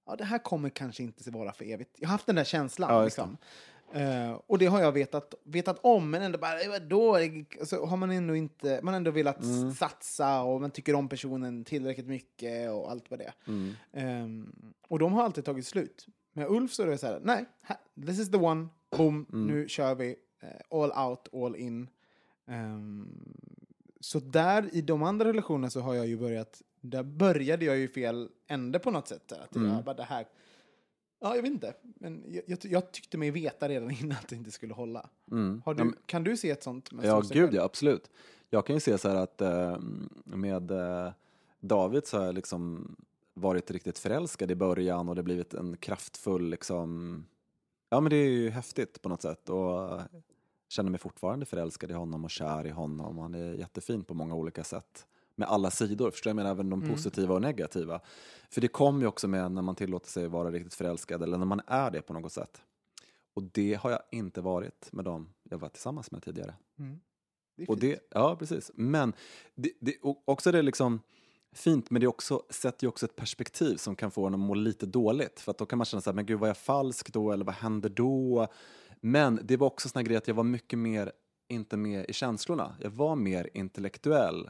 ja 0.06 0.16
det 0.16 0.24
här 0.24 0.38
kommer 0.38 0.68
kanske 0.68 1.02
inte 1.02 1.30
vara 1.30 1.52
för 1.52 1.64
evigt. 1.64 1.90
Jag 1.98 2.08
har 2.08 2.12
haft 2.12 2.26
den 2.26 2.34
där 2.36 2.44
känslan. 2.44 2.94
Ja, 2.94 3.04
liksom. 3.04 3.36
Eh, 3.92 4.32
och 4.46 4.58
det 4.58 4.66
har 4.66 4.80
jag 4.80 4.92
vetat, 4.92 5.34
vetat 5.44 5.78
om, 5.82 6.10
men 6.10 6.22
ändå 6.22 6.38
bara, 6.38 6.60
"Eh, 6.60 6.70
vadå? 6.70 7.18
Så 7.64 7.86
har 7.86 7.96
man 7.96 8.10
ändå 8.10 8.36
inte, 8.36 8.80
man 8.82 8.94
ändå 8.94 9.10
velat 9.10 9.42
Mm. 9.42 9.72
satsa 9.74 10.42
och 10.42 10.60
man 10.60 10.70
tycker 10.70 10.94
om 10.94 11.08
personen 11.08 11.64
tillräckligt 11.64 12.06
mycket 12.06 12.70
och 12.70 12.90
allt 12.90 13.10
vad 13.10 13.18
det. 13.18 13.32
Mm. 13.46 13.72
Ehm, 13.92 14.52
och 14.88 14.98
de 14.98 15.12
har 15.12 15.22
alltid 15.22 15.44
tagit 15.44 15.66
slut. 15.66 16.06
Med 16.32 16.46
Ulf 16.50 16.72
så 16.72 16.82
är 16.82 16.86
det 16.86 16.98
så 16.98 17.06
här, 17.06 17.20
nej, 17.24 17.44
this 18.06 18.18
is 18.18 18.30
the 18.30 18.36
one, 18.36 18.68
boom, 18.96 19.26
Mm. 19.32 19.46
nu 19.46 19.68
kör 19.68 19.94
vi. 19.94 20.16
eh, 20.42 20.78
all 20.80 21.08
out, 21.10 21.28
all 21.34 21.56
in. 21.56 21.88
Ehm, 22.46 23.09
så 24.00 24.20
där 24.20 24.68
i 24.74 24.80
de 24.80 25.02
andra 25.02 25.28
relationerna 25.28 25.70
så 25.70 25.80
har 25.80 25.94
jag 25.94 26.06
ju 26.06 26.16
börjat, 26.16 26.62
där 26.80 27.02
började 27.02 27.64
jag 27.64 27.78
ju 27.78 27.88
fel 27.88 28.28
ände 28.46 28.78
på 28.78 28.90
något 28.90 29.09
sätt. 29.09 29.32
Att 29.32 29.56
Mm. 29.56 29.72
jag 29.72 29.85
bara 29.85 29.94
det 29.96 30.02
här, 30.02 30.26
ja 31.20 31.35
jag 31.37 31.42
vet 31.42 31.50
inte, 31.52 31.74
men 31.82 32.24
jag, 32.46 32.59
jag, 32.62 32.92
tyckte 32.92 33.18
mig 33.18 33.30
veta 33.30 33.68
redan 33.68 33.90
innan 34.00 34.12
att 34.18 34.28
det 34.28 34.37
inte 34.37 34.50
skulle 34.50 34.74
hålla. 34.74 35.09
Mm. 35.30 35.62
Du, 35.66 35.74
men- 35.74 35.94
kan 36.06 36.24
du 36.24 36.37
se 36.37 36.50
ett 36.50 36.62
sånt? 36.62 36.90
Ja, 37.02 37.22
gud 37.30 37.54
ja, 37.54 37.62
absolut. 37.62 38.11
Jag 38.50 38.66
kan 38.66 38.76
ju 38.76 38.80
se 38.80 38.98
så 38.98 39.09
här 39.09 39.16
att 39.16 39.40
eh, 39.40 39.78
med 40.24 40.70
eh, 40.70 41.12
David 41.61 42.06
så 42.06 42.18
har 42.18 42.24
jag 42.24 42.35
liksom 42.35 42.96
varit 43.35 43.70
riktigt 43.70 43.98
förälskad 43.98 44.50
i 44.50 44.54
början 44.54 45.09
och 45.09 45.14
det 45.14 45.18
har 45.18 45.24
blivit 45.24 45.54
en 45.54 45.76
kraftfull 45.76 46.50
liksom, 46.50 47.24
ja 47.90 48.00
men 48.00 48.11
det 48.11 48.16
är 48.16 48.28
ju 48.30 48.50
häftigt 48.50 49.02
på 49.02 49.09
något 49.09 49.22
sätt 49.22 49.48
och 49.48 50.00
känner 50.68 50.90
mig 50.90 51.00
fortfarande 51.00 51.46
förälskad 51.46 51.90
i 51.90 51.94
honom 51.94 52.24
och 52.24 52.31
kär 52.31 52.66
i 52.66 52.70
honom. 52.70 53.18
Han 53.18 53.35
är 53.35 53.55
jättefin 53.55 54.05
på 54.05 54.14
många 54.14 54.35
olika 54.35 54.64
sätt. 54.64 55.07
Med 55.35 55.48
alla 55.48 55.70
sidor, 55.70 56.11
förstår 56.11 56.31
jag 56.31 56.37
menar, 56.37 56.50
även 56.50 56.70
de 56.70 56.88
positiva 56.88 57.35
och 57.35 57.42
negativa. 57.42 58.00
För 58.50 58.61
det 58.61 58.68
kommer 58.68 59.00
ju 59.00 59.07
också 59.07 59.29
med 59.29 59.52
när 59.52 59.62
man 59.62 59.74
tillåter 59.74 60.09
sig 60.09 60.29
vara 60.29 60.50
riktigt 60.50 60.74
förälskad 60.74 61.22
eller 61.22 61.38
när 61.38 61.46
man 61.46 61.61
är 61.66 61.90
det 61.90 62.02
på 62.02 62.12
något 62.12 62.33
sätt. 62.33 62.62
Och 63.35 63.42
det 63.42 63.74
har 63.74 63.90
jag 63.90 64.00
inte 64.11 64.40
varit 64.40 64.92
med 64.92 65.05
dem 65.05 65.29
jag 65.42 65.59
var 65.59 65.68
tillsammans 65.68 66.11
med 66.11 66.22
tidigare. 66.22 66.55
Mm. 66.79 67.00
Det 67.57 67.62
är 67.62 67.70
Och 67.70 67.81
fint. 67.81 67.81
det, 67.81 68.00
ja, 68.11 68.37
precis. 68.37 68.70
Men 68.74 69.12
det, 69.55 69.72
det, 69.81 69.96
och 70.02 70.22
också 70.24 70.52
det 70.52 70.62
liksom 70.62 71.00
fint, 71.52 71.90
men 71.90 72.00
det 72.00 72.07
också, 72.07 72.42
sätter 72.50 72.85
ju 72.85 72.88
också 72.88 73.07
ett 73.07 73.16
perspektiv 73.16 73.76
som 73.76 73.96
kan 73.96 74.11
få 74.11 74.26
en 74.26 74.35
att 74.35 74.40
må 74.40 74.55
lite 74.55 74.87
dåligt. 74.87 75.40
För 75.40 75.50
att 75.50 75.59
då 75.59 75.66
kan 75.66 75.79
man 75.79 75.85
känna 75.85 76.00
så 76.00 76.11
här, 76.11 76.14
men 76.14 76.26
gud 76.26 76.38
var 76.38 76.46
jag 76.46 76.57
falsk 76.57 77.12
då, 77.12 77.33
eller 77.33 77.44
vad 77.44 77.55
händer 77.55 77.88
då? 77.88 78.48
Men 79.00 79.40
det 79.42 79.56
var 79.56 79.66
också 79.66 79.88
såna 79.88 80.02
grejer 80.02 80.18
att 80.18 80.28
jag 80.28 80.35
var 80.35 80.44
mycket 80.44 80.78
mer, 80.78 81.12
inte 81.48 81.76
med 81.76 82.04
i 82.09 82.12
känslorna. 82.12 82.76
Jag 82.80 82.90
var 82.90 83.16
mer 83.16 83.50
intellektuell 83.54 84.48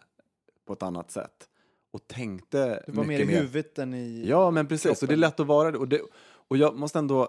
på 0.67 0.73
ett 0.73 0.83
annat 0.83 1.11
sätt. 1.11 1.49
Och 1.91 2.09
tänkte 2.09 2.83
Du 2.87 2.93
var 2.93 3.05
mer 3.05 3.21
i 3.21 3.25
huvudet 3.25 3.79
än 3.79 3.95
i... 3.95 4.25
Ja, 4.29 4.51
men 4.51 4.67
precis. 4.67 5.03
Och 5.03 5.09
det 5.09 5.15
är 5.15 5.17
kroppen. 5.17 5.21
lätt 5.21 5.41
att 5.41 5.47
vara 5.47 5.71
det. 5.71 5.79
Och, 5.79 5.89
det. 5.89 6.01
och 6.27 6.57
jag 6.57 6.77
måste 6.77 6.99
ändå, 6.99 7.29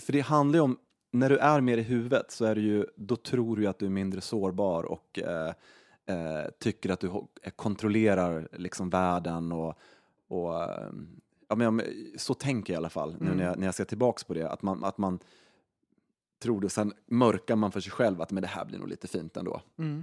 för 0.00 0.12
det 0.12 0.20
handlar 0.20 0.58
ju 0.58 0.62
om, 0.62 0.78
när 1.10 1.30
du 1.30 1.38
är 1.38 1.60
mer 1.60 1.78
i 1.78 1.82
huvudet 1.82 2.30
så 2.30 2.44
är 2.44 2.54
det 2.54 2.60
ju, 2.60 2.86
då 2.96 3.16
tror 3.16 3.56
du 3.56 3.66
att 3.66 3.78
du 3.78 3.86
är 3.86 3.90
mindre 3.90 4.20
sårbar 4.20 4.82
och 4.82 5.18
eh, 5.18 5.52
eh, 6.06 6.50
tycker 6.58 6.90
att 6.90 7.00
du 7.00 7.06
eh, 7.06 7.50
kontrollerar 7.56 8.48
liksom 8.52 8.90
världen 8.90 9.52
och, 9.52 9.74
och 10.28 10.62
eh, 10.62 10.90
ja, 11.48 11.56
men, 11.56 11.82
så 12.16 12.34
tänker 12.34 12.72
jag 12.72 12.76
i 12.76 12.80
alla 12.80 12.90
fall 12.90 13.16
nu 13.20 13.34
när 13.34 13.44
jag, 13.44 13.58
när 13.58 13.66
jag 13.66 13.74
ser 13.74 13.84
tillbaks 13.84 14.24
på 14.24 14.34
det, 14.34 14.50
att 14.50 14.62
man, 14.62 14.84
att 14.84 14.98
man 14.98 15.18
tror 16.38 16.60
det, 16.60 16.68
sen 16.68 16.92
mörkar 17.06 17.56
man 17.56 17.72
för 17.72 17.80
sig 17.80 17.92
själv 17.92 18.20
att 18.22 18.30
men 18.30 18.42
det 18.42 18.48
här 18.48 18.64
blir 18.64 18.78
nog 18.78 18.88
lite 18.88 19.08
fint 19.08 19.36
ändå. 19.36 19.60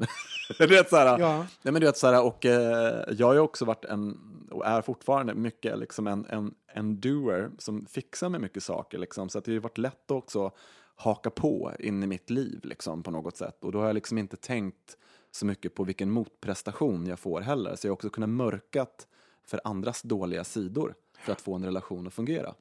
du 0.57 0.67
vet 0.67 0.89
så 0.89 0.95
här, 0.95 1.19
Ja. 1.19 1.37
Nej, 1.37 1.71
men 1.71 1.81
du 1.81 1.85
vet, 1.85 1.97
så 1.97 2.07
här, 2.07 2.23
och, 2.23 2.45
eh, 2.45 3.03
jag 3.11 3.27
har 3.27 3.33
ju 3.33 3.39
också 3.39 3.65
varit 3.65 3.85
en, 3.85 4.19
och 4.51 4.65
är 4.65 4.81
fortfarande 4.81 5.33
mycket 5.33 5.79
liksom 5.79 6.07
en, 6.07 6.25
en, 6.25 6.53
en 6.67 6.99
doer 6.99 7.51
som 7.57 7.85
fixar 7.85 8.29
med 8.29 8.41
mycket 8.41 8.63
saker. 8.63 8.97
Liksom, 8.97 9.29
så 9.29 9.37
att 9.37 9.45
det 9.45 9.53
har 9.53 9.59
varit 9.59 9.77
lätt 9.77 10.11
att 10.11 10.11
också 10.11 10.51
haka 10.95 11.29
på 11.29 11.71
in 11.79 12.03
i 12.03 12.07
mitt 12.07 12.29
liv 12.29 12.59
liksom, 12.63 13.03
på 13.03 13.11
något 13.11 13.37
sätt. 13.37 13.63
Och 13.63 13.71
då 13.71 13.79
har 13.79 13.85
jag 13.85 13.93
liksom 13.93 14.17
inte 14.17 14.37
tänkt 14.37 14.97
så 15.31 15.45
mycket 15.45 15.75
på 15.75 15.83
vilken 15.83 16.11
motprestation 16.11 17.05
jag 17.07 17.19
får 17.19 17.41
heller. 17.41 17.75
Så 17.75 17.87
jag 17.87 17.91
har 17.91 17.93
också 17.93 18.09
kunnat 18.09 18.29
mörkat 18.29 19.07
för 19.45 19.61
andras 19.63 20.01
dåliga 20.01 20.43
sidor 20.43 20.95
för 21.19 21.31
att 21.31 21.41
få 21.41 21.55
en 21.55 21.65
relation 21.65 22.07
att 22.07 22.13
fungera. 22.13 22.53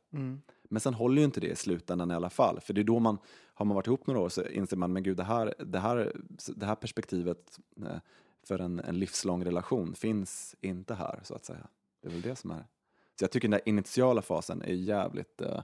Men 0.62 0.80
sen 0.80 0.94
håller 0.94 1.18
ju 1.18 1.24
inte 1.24 1.40
det 1.40 1.46
i 1.46 1.56
slutändan 1.56 2.10
i 2.10 2.14
alla 2.14 2.30
fall. 2.30 2.60
För 2.60 2.74
det 2.74 2.80
är 2.80 2.84
då 2.84 2.98
man, 2.98 3.18
har 3.62 3.66
man 3.66 3.74
varit 3.74 3.86
ihop 3.86 4.06
några 4.06 4.20
år 4.20 4.28
så 4.28 4.44
inser 4.44 4.76
man, 4.76 4.92
men 4.92 5.02
gud 5.02 5.16
det 5.16 5.24
här, 5.24 5.54
det 5.58 5.78
här, 5.78 6.12
det 6.56 6.66
här 6.66 6.74
perspektivet 6.74 7.58
eh, 7.76 7.96
för 8.42 8.58
en, 8.58 8.80
en 8.80 8.98
livslång 8.98 9.44
relation 9.44 9.94
finns 9.94 10.56
inte 10.60 10.94
här 10.94 11.20
så 11.22 11.34
att 11.34 11.44
säga. 11.44 11.66
Det 12.02 12.08
är 12.08 12.12
väl 12.12 12.22
det 12.22 12.36
som 12.36 12.50
är. 12.50 12.66
Så 13.18 13.24
jag 13.24 13.30
tycker 13.30 13.48
den 13.48 13.60
där 13.64 13.68
initiala 13.68 14.22
fasen 14.22 14.62
är 14.62 14.72
jävligt, 14.72 15.40
eh, 15.40 15.60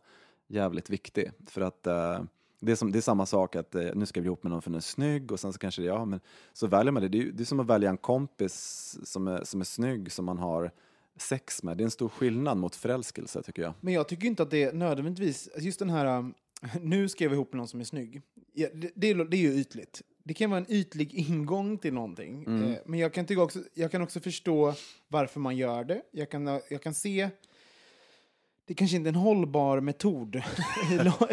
jävligt 0.46 0.90
viktig. 0.90 1.32
För 1.46 1.60
att 1.60 1.86
eh, 1.86 2.20
det 2.60 2.72
är, 2.72 2.76
som, 2.76 2.92
det 2.92 2.98
är 2.98 3.00
samma 3.00 3.26
sak 3.26 3.56
att 3.56 3.74
eh, 3.74 3.90
nu 3.94 4.06
ska 4.06 4.20
vi 4.20 4.26
ihop 4.26 4.42
med 4.42 4.50
någon 4.50 4.62
för 4.62 4.70
den 4.70 4.76
är 4.76 4.80
snygg 4.80 5.32
och 5.32 5.40
sen 5.40 5.52
så 5.52 5.58
kanske 5.58 5.82
det, 5.82 5.88
ja 5.88 6.04
men 6.04 6.20
så 6.52 6.66
väljer 6.66 6.92
man 6.92 7.02
det. 7.02 7.08
Det 7.08 7.18
är, 7.18 7.24
det 7.32 7.42
är 7.42 7.44
som 7.44 7.60
att 7.60 7.66
välja 7.66 7.90
en 7.90 7.96
kompis 7.96 8.98
som 9.04 9.28
är, 9.28 9.44
som 9.44 9.60
är 9.60 9.64
snygg 9.64 10.12
som 10.12 10.24
man 10.24 10.38
har 10.38 10.70
sex 11.16 11.62
med. 11.62 11.76
Det 11.76 11.82
är 11.82 11.84
en 11.84 11.90
stor 11.90 12.08
skillnad 12.08 12.56
mot 12.56 12.76
förälskelse 12.76 13.42
tycker 13.42 13.62
jag. 13.62 13.72
Men 13.80 13.94
jag 13.94 14.08
tycker 14.08 14.26
inte 14.26 14.42
att 14.42 14.50
det 14.50 14.74
nödvändigtvis, 14.74 15.48
just 15.58 15.78
den 15.78 15.90
här, 15.90 16.18
um, 16.18 16.34
nu 16.82 17.08
ska 17.08 17.24
jag 17.24 17.32
ihop 17.32 17.52
någon 17.52 17.68
som 17.68 17.80
är 17.80 17.84
snygg. 17.84 18.22
Ja, 18.52 18.68
det, 18.74 18.90
det, 18.94 19.10
är, 19.10 19.14
det 19.24 19.36
är 19.36 19.40
ju 19.40 19.54
ytligt. 19.54 20.02
Det 20.24 20.34
kan 20.34 20.50
vara 20.50 20.60
en 20.60 20.72
ytlig 20.72 21.14
ingång 21.14 21.78
till 21.78 21.94
någonting. 21.94 22.44
Mm. 22.44 22.72
Eh, 22.72 22.78
men 22.86 22.98
jag 23.00 23.12
kan, 23.12 23.26
tycka 23.26 23.42
också, 23.42 23.58
jag 23.74 23.90
kan 23.90 24.02
också 24.02 24.20
förstå 24.20 24.74
varför 25.08 25.40
man 25.40 25.56
gör 25.56 25.84
det. 25.84 26.02
Jag 26.10 26.30
kan, 26.30 26.46
jag 26.70 26.82
kan 26.82 26.94
se, 26.94 27.30
det 28.66 28.74
kanske 28.74 28.96
inte 28.96 29.08
är 29.08 29.12
en 29.12 29.14
hållbar 29.14 29.80
metod 29.80 30.36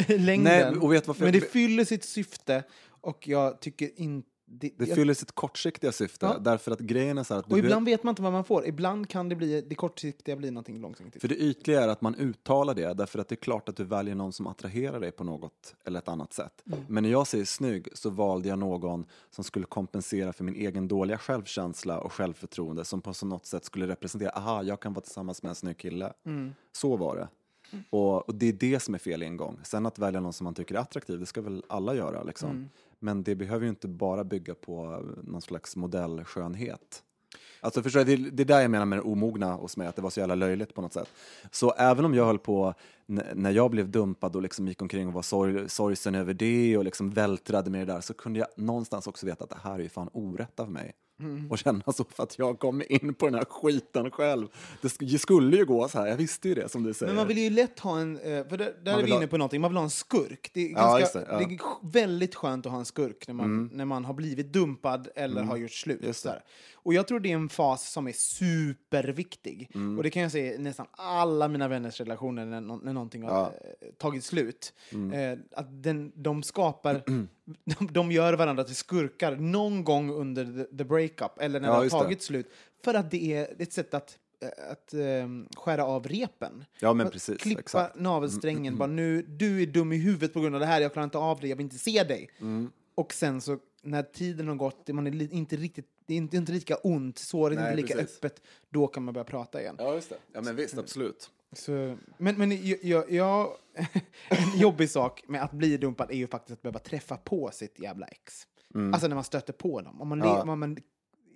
i 0.08 0.18
längden. 0.18 0.44
Nej, 0.44 0.82
och 0.82 0.94
vet 0.94 1.08
varför- 1.08 1.24
men 1.24 1.34
det 1.34 1.52
fyller 1.52 1.86
sitt 1.86 2.04
syfte 2.04 2.64
och 2.88 3.28
jag 3.28 3.62
tycker 3.62 3.90
inte... 3.96 4.30
Det, 4.48 4.72
Det 4.78 4.86
jag, 4.88 4.96
fyller 4.96 5.14
sitt 5.14 5.32
kortsiktiga 5.32 5.92
syfte 5.92 6.26
Ja. 6.26 6.38
därför 6.40 6.72
att 6.72 6.80
grejen 6.80 7.18
är 7.18 7.24
så 7.24 7.34
att 7.34 7.52
och 7.52 7.60
ibland 7.60 7.86
vet 7.86 8.04
man 8.04 8.12
inte 8.12 8.22
vad 8.22 8.32
man 8.32 8.44
får. 8.44 8.66
Ibland 8.66 9.10
kan 9.10 9.30
det 9.30 9.36
bli, 9.36 9.62
det 9.62 9.76
kortsiktiga 9.76 10.36
bli 10.36 10.52
någonting 10.52 10.82
långsiktigt. 10.82 11.22
För 11.22 11.28
det 11.28 11.36
ytliga 11.36 11.84
är 11.84 11.88
att 11.88 12.02
man 12.02 12.16
uttalar 12.16 12.74
det 12.76 12.94
därför 12.94 13.20
att 13.20 13.28
det 13.28 13.36
är 13.36 13.38
klart 13.38 13.70
att 13.70 13.76
du 13.76 13.84
väljer 13.84 14.16
någon 14.16 14.34
som 14.34 14.48
attraherar 14.48 15.00
dig 15.00 15.12
på 15.12 15.24
något 15.24 15.76
eller 15.86 16.00
ett 16.00 16.08
annat 16.08 16.34
sätt. 16.34 16.64
Mm. 16.66 16.80
Men 16.88 17.04
när 17.04 17.10
jag 17.10 17.28
säger 17.28 17.46
snygg 17.46 17.88
så 17.94 18.10
valde 18.10 18.50
jag 18.50 18.60
någon 18.60 19.06
som 19.30 19.44
skulle 19.44 19.66
kompensera 19.66 20.34
för 20.34 20.44
min 20.44 20.56
egen 20.56 20.88
dåliga 20.88 21.18
självkänsla 21.18 22.00
och 22.00 22.14
självförtroende 22.14 22.86
som 22.86 23.02
på 23.02 23.14
så 23.14 23.26
något 23.26 23.46
sätt 23.46 23.66
skulle 23.66 23.88
representera, 23.88 24.30
aha, 24.30 24.64
jag 24.64 24.80
kan 24.80 24.94
vara 24.94 25.04
tillsammans 25.04 25.44
med 25.44 25.50
en 25.50 25.56
snygg 25.56 25.78
kille. 25.78 26.14
Mm. 26.26 26.54
Så 26.72 26.98
var 26.98 27.16
det. 27.16 27.28
Och, 27.90 28.30
och 28.30 28.36
det 28.36 28.50
är 28.50 28.54
det 28.54 28.80
som 28.80 28.94
är 28.94 29.00
fel 29.00 29.24
ingång. 29.24 29.60
Sen 29.64 29.86
att 29.86 30.00
välja 30.00 30.20
någon 30.20 30.34
som 30.34 30.44
man 30.44 30.54
tycker 30.54 30.76
är 30.76 30.80
attraktiv, 30.80 31.20
det 31.20 31.26
ska 31.26 31.42
väl 31.42 31.64
alla 31.70 31.96
göra 31.96 32.24
liksom. 32.24 32.70
Men 33.00 33.24
det 33.24 33.36
behöver 33.36 33.64
ju 33.64 33.70
inte 33.70 33.88
bara 33.88 34.24
bygga 34.24 34.56
på 34.56 35.04
någon 35.24 35.42
slags 35.42 35.76
modellskönhet. 35.76 37.04
Alltså 37.62 37.84
förstår 37.84 38.04
du, 38.04 38.16
det, 38.16 38.30
det 38.32 38.44
är 38.44 38.46
där 38.46 38.62
jag 38.62 38.72
menar 38.72 38.86
med 38.86 39.00
det 39.00 39.04
omogna 39.04 39.54
hos 39.54 39.78
mig, 39.78 39.88
att 39.88 39.96
det 39.96 40.02
var 40.02 40.10
så 40.10 40.20
jävla 40.20 40.36
löjligt 40.36 40.74
på 40.74 40.82
något 40.82 40.94
sätt. 40.94 41.10
Så 41.52 41.72
även 41.72 42.06
om 42.06 42.14
jag 42.14 42.26
höll 42.26 42.40
på, 42.40 42.74
när 43.36 43.52
jag 43.52 43.72
blev 43.72 43.90
dumpad 43.90 44.36
och 44.36 44.42
liksom 44.42 44.68
gick 44.68 44.82
omkring 44.82 45.08
och 45.08 45.14
var 45.14 45.22
sorg, 45.22 45.70
sorgsen 45.70 46.16
över 46.16 46.34
det 46.34 46.78
och 46.78 46.84
liksom 46.84 47.10
vältrade 47.10 47.70
med 47.70 47.88
det 47.88 47.94
där, 47.94 48.02
så 48.02 48.14
kunde 48.14 48.40
jag 48.40 48.48
någonstans 48.58 49.08
också 49.08 49.26
veta 49.26 49.44
att 49.44 49.50
det 49.50 49.60
här 49.64 49.74
är 49.74 49.84
ju 49.84 49.90
fan 49.90 50.10
orätt 50.14 50.60
av 50.60 50.72
mig. 50.72 50.94
Och 51.50 51.58
känna 51.58 51.94
så 51.94 52.04
för 52.04 52.24
att 52.24 52.38
jag 52.40 52.60
kom 52.60 52.84
in 52.90 53.14
på 53.14 53.26
den 53.26 53.36
här 53.36 53.46
skiten 53.46 54.12
själv. 54.12 54.48
Det 54.82 54.88
sk- 54.88 55.12
det 55.12 55.20
skulle 55.20 55.58
ju 55.58 55.66
gå 55.66 55.88
så 55.88 56.00
här, 56.00 56.08
jag 56.08 56.16
visste 56.18 56.50
ju 56.50 56.56
det 56.56 56.70
som 56.70 56.84
du 56.84 56.94
säger. 56.94 57.10
Men 57.10 57.16
man 57.16 57.28
vill 57.28 57.38
ju 57.38 57.50
lätt 57.50 57.80
ha 57.80 58.00
en, 58.00 58.18
eh, 58.18 58.48
för 58.48 58.58
där, 58.58 58.74
där 58.84 58.98
är 59.00 59.04
vi 59.04 59.12
ha- 59.12 59.18
inne 59.18 59.28
på 59.28 59.38
någonting, 59.38 59.62
man 59.62 59.72
vill 59.72 59.78
ha 59.78 59.84
en 59.84 59.90
skurk. 59.90 60.50
Det 60.54 60.66
är, 60.66 60.72
Ja, 60.72 60.98
ganska, 60.98 61.20
det, 61.20 61.26
ja. 61.30 61.36
Mm. 61.38 61.50
det 61.50 61.56
är 61.56 61.92
väldigt 61.92 62.36
skönt 62.36 62.66
att 62.66 62.72
ha 62.72 62.80
en 62.80 62.86
skurk 62.86 63.28
när 63.28 63.34
man, 63.36 63.70
när 63.74 63.86
man 63.86 64.06
har 64.06 64.14
blivit 64.14 64.54
dumpad 64.54 65.08
eller 65.16 65.44
har 65.44 65.58
gjort 65.58 65.72
slut. 65.72 66.04
Just 66.04 66.24
det. 66.24 66.42
Och 66.86 66.94
jag 66.94 67.08
tror 67.08 67.20
det 67.20 67.32
är 67.32 67.36
en 67.36 67.50
fas 67.50 67.92
som 67.92 68.08
är 68.08 68.12
superviktig. 68.12 69.72
Mm. 69.74 69.98
Och 69.98 70.04
det 70.04 70.10
kan 70.10 70.22
jag 70.22 70.32
säga 70.32 70.54
i 70.54 70.58
nästan 70.58 70.88
alla 70.92 71.48
mina 71.48 71.68
vänners 71.68 72.00
relationer 72.00 72.46
när, 72.46 72.62
när 72.62 72.94
någonting 72.94 73.24
har 73.24 73.42
eh, 73.42 73.88
tagit 73.98 74.24
slut. 74.24 74.74
Mm. 74.92 75.14
Eh, 75.14 75.40
att 75.52 75.84
den, 75.84 76.12
de 76.16 76.44
skapar, 76.44 77.04
de, 77.66 77.88
de 77.92 78.12
gör 78.12 78.34
varandra 78.34 78.64
till 78.64 78.76
skurkar 78.76 79.36
någon 79.36 79.84
gång 79.84 80.12
under 80.12 80.46
the, 80.46 80.78
the 80.78 80.84
breakup 80.84 81.40
eller 81.40 81.60
när 81.60 81.68
Ja, 81.68 81.72
det 81.72 81.78
har 81.78 81.84
just 81.84 81.96
det. 81.96 82.04
tagit 82.04 82.22
slut. 82.22 82.52
För 82.84 82.94
att 82.94 83.12
det 83.12 83.34
är 83.34 83.62
ett 83.62 83.74
sätt 83.74 83.94
att, 83.94 84.18
eh, 84.42 84.72
att 84.72 84.94
eh, 84.94 85.58
skära 85.58 85.86
av 85.86 86.08
repen. 86.08 86.66
Ja, 86.80 86.94
men 86.94 87.10
precis, 87.10 87.38
Klippa 87.38 87.60
exakt. 87.60 88.00
navelsträngen. 88.00 88.78
Bara, 88.78 88.90
nu, 88.90 89.22
du 89.22 89.62
är 89.62 89.68
dum 89.68 89.92
i 89.94 89.98
huvudet 89.98 90.34
på 90.34 90.40
grund 90.42 90.56
av 90.56 90.62
det 90.62 90.68
här, 90.68 90.82
jag 90.82 90.94
klarar 90.94 91.04
inte 91.04 91.18
av 91.18 91.40
det, 91.40 91.48
jag 91.48 91.56
vill 91.56 91.64
inte 91.64 91.80
se 91.80 92.04
dig. 92.04 92.30
Mm. 92.42 92.72
Och 92.96 93.14
sen 93.14 93.42
så, 93.42 93.58
när 93.84 94.04
tiden 94.04 94.48
har 94.48 94.56
gått, 94.56 94.88
man 94.88 95.08
är 95.08 95.34
inte 95.34 95.56
riktigt, 95.56 95.88
det 96.06 96.14
är 96.14 96.18
inte, 96.18 96.38
inte 96.38 96.52
lika 96.52 96.76
ont, 96.76 97.18
såret 97.18 97.60
är 97.60 97.64
inte 97.64 97.76
lika 97.82 97.94
precis. 97.96 98.18
öppet, 98.18 98.42
då 98.70 98.88
kan 98.88 99.04
man 99.04 99.14
börja 99.14 99.26
prata 99.26 99.62
igen. 99.62 99.76
Ja, 99.80 99.94
just 99.96 100.10
det. 100.10 100.18
Ja, 100.34 100.42
men 100.42 100.56
visst, 100.56 100.78
absolut. 100.78 101.30
Så, 101.52 101.98
men 102.18 102.38
men 102.38 102.68
jag, 102.68 102.80
jag, 102.84 103.12
jag, 103.12 103.50
en 104.30 104.60
jobbig 104.60 104.90
sak 104.90 105.24
med 105.28 105.44
att 105.44 105.52
bli 105.52 105.78
dumpad 105.78 106.12
är 106.12 106.16
ju 106.16 106.28
faktiskt 106.28 106.54
att 106.54 106.62
behöva 106.62 106.80
träffa 106.80 107.18
på 107.18 107.50
sitt 107.54 107.80
jävla 107.80 108.06
ex. 108.08 108.48
Alltså 108.94 109.08
när 109.08 109.16
man 109.16 109.24
stöter 109.24 109.54
på 109.54 109.82
dem. 109.82 110.02
Om 110.02 110.08
man, 110.08 110.22
Mm. 110.22 110.34
Ja. 110.34 110.42
om 110.52 110.60
man 110.60 110.78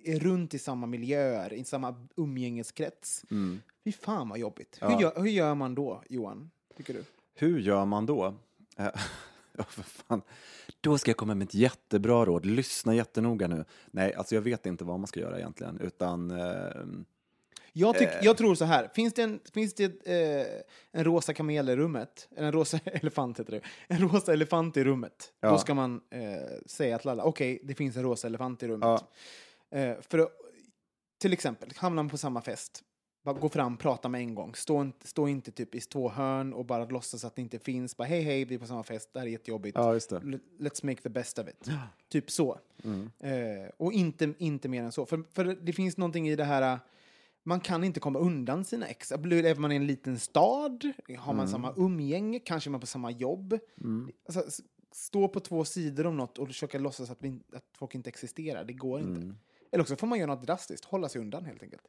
är 0.03 0.19
runt 0.19 0.53
i 0.53 0.59
samma 0.59 0.87
miljöer, 0.87 1.53
i 1.53 1.63
samma 1.63 2.07
umgängeskrets. 2.17 3.23
Mm. 3.31 3.61
Fy 3.83 3.91
fan 3.91 4.29
vad 4.29 4.39
jobbigt. 4.39 4.77
Hur, 4.81 5.01
gör, 5.01 5.13
hur 5.21 5.29
gör 5.29 5.55
man 5.55 5.75
då, 5.75 6.03
Johan? 6.09 6.51
Tycker 6.77 6.93
du? 6.93 7.03
Hur 7.35 7.59
gör 7.59 7.85
man 7.85 8.05
då? 8.05 8.33
Eh, 9.59 9.65
Ja, 9.65 9.65
för 9.69 9.83
fan. 9.83 10.21
Då 10.81 10.97
ska 10.97 11.09
jag 11.11 11.17
komma 11.17 11.35
med 11.35 11.45
ett 11.47 11.53
jättebra 11.53 12.25
råd. 12.25 12.45
Lyssna 12.45 12.95
jättenoga 12.95 13.47
nu. 13.47 13.65
Nej, 13.91 14.13
alltså 14.13 14.35
jag 14.35 14.41
vet 14.41 14.65
inte 14.65 14.83
vad 14.83 14.99
man 14.99 15.07
ska 15.07 15.19
göra 15.19 15.37
egentligen, 15.37 15.79
utan 15.79 16.31
ehm, 16.31 17.05
Jag, 17.73 17.97
tyck, 17.97 18.07
Eh. 18.07 18.19
jag 18.21 18.37
tror 18.37 18.55
så 18.55 18.65
här, 18.65 18.89
finns 18.93 19.13
det, 19.13 19.21
en, 19.21 19.39
finns 19.53 19.73
det 19.73 20.07
eh, 20.07 20.61
en 20.91 21.03
rosa 21.03 21.33
kamel 21.33 21.69
i 21.69 21.75
rummet, 21.75 22.27
eller 22.35 22.47
en 22.47 22.53
rosa 22.53 22.79
elefant 22.85 23.39
heter 23.39 23.51
det, 23.51 23.61
en 23.87 24.09
rosa 24.09 24.33
elefant 24.33 24.77
i 24.77 24.83
rummet, 24.83 25.33
Ja. 25.39 25.49
då 25.51 25.57
ska 25.57 25.73
man 25.73 26.01
eh, 26.09 26.21
säga 26.65 26.97
till 26.99 27.09
alla, 27.09 27.23
okej, 27.23 27.59
det 27.63 27.75
finns 27.75 27.95
en 27.97 28.03
rosa 28.03 28.27
elefant 28.27 28.63
i 28.63 28.67
rummet. 28.67 29.03
Eh, 29.71 29.95
för 30.01 30.29
till 31.21 31.33
exempel, 31.33 31.69
hamnar 31.75 32.03
man 32.03 32.09
på 32.09 32.17
samma 32.17 32.41
fest, 32.41 32.83
gå 33.33 33.49
fram, 33.49 33.77
prata 33.77 34.09
med 34.09 34.21
en 34.21 34.35
gång, 34.35 34.55
stå, 34.55 34.81
inte- 34.81 35.07
stå 35.07 35.27
inte 35.27 35.51
typ 35.51 35.75
i 35.75 35.79
två 35.79 36.09
hörn 36.09 36.53
och 36.53 36.65
bara 36.65 36.85
låtsas 36.85 37.25
att 37.25 37.35
det 37.35 37.41
inte 37.41 37.59
finns, 37.59 37.97
bara 37.97 38.03
hej 38.07 38.21
hej, 38.21 38.45
vi 38.45 38.55
är 38.55 38.59
på 38.59 38.65
samma 38.67 38.83
fest, 38.83 39.09
det 39.13 39.19
här 39.19 39.27
är 39.27 39.31
jättejobbigt. 39.31 39.77
Ja, 39.77 39.93
just 39.93 40.09
det. 40.09 40.19
Let's 40.59 40.85
make 40.85 41.01
the 41.01 41.09
best 41.09 41.39
of 41.39 41.47
it. 41.47 41.69
Typ 42.09 42.31
så. 42.31 42.59
Mm. 42.83 43.09
Eh, 43.19 43.69
och 43.77 43.93
inte, 43.93 44.33
inte 44.37 44.67
mer 44.69 44.83
än 44.83 44.91
så. 44.91 45.05
För, 45.05 45.23
för 45.33 45.45
det 45.45 45.73
finns 45.73 45.97
någonting 45.97 46.29
i 46.29 46.35
det 46.35 46.43
här, 46.43 46.73
eh, 46.73 46.79
man 47.43 47.59
kan 47.59 47.83
inte 47.83 47.99
komma 47.99 48.19
undan 48.19 48.65
sina 48.65 48.87
ex. 48.87 49.11
Lever 49.23 49.55
man 49.61 49.71
i 49.71 49.75
en 49.75 49.87
liten 49.87 50.19
stad, 50.19 50.91
har 51.17 51.33
man 51.33 51.39
Mm. 51.39 51.47
samma 51.47 51.73
umgänge, 51.77 52.39
kanske 52.39 52.69
är 52.69 52.71
man 52.71 52.81
på 52.81 52.87
samma 52.87 53.11
jobb. 53.11 53.59
Alltså, 54.25 54.47
s- 54.47 54.61
stå 54.91 55.27
på 55.27 55.39
två 55.39 55.65
sidor 55.65 56.05
om 56.07 56.17
något 56.17 56.37
och 56.37 56.47
försöka 56.47 56.79
låtsas 56.79 57.09
att, 57.09 57.17
vi, 57.21 57.39
att 57.53 57.65
folk 57.77 57.95
inte 57.95 58.09
existerar, 58.09 58.63
det 58.63 58.73
går 58.73 58.99
inte. 58.99 59.21
Mm. 59.21 59.37
Eller 59.71 59.81
också 59.81 59.95
får 59.95 60.07
man 60.07 60.19
göra 60.19 60.35
något 60.35 60.45
drastiskt, 60.45 60.85
hålla 60.85 61.09
sig 61.09 61.21
undan 61.21 61.45
helt 61.45 61.63
enkelt. 61.63 61.81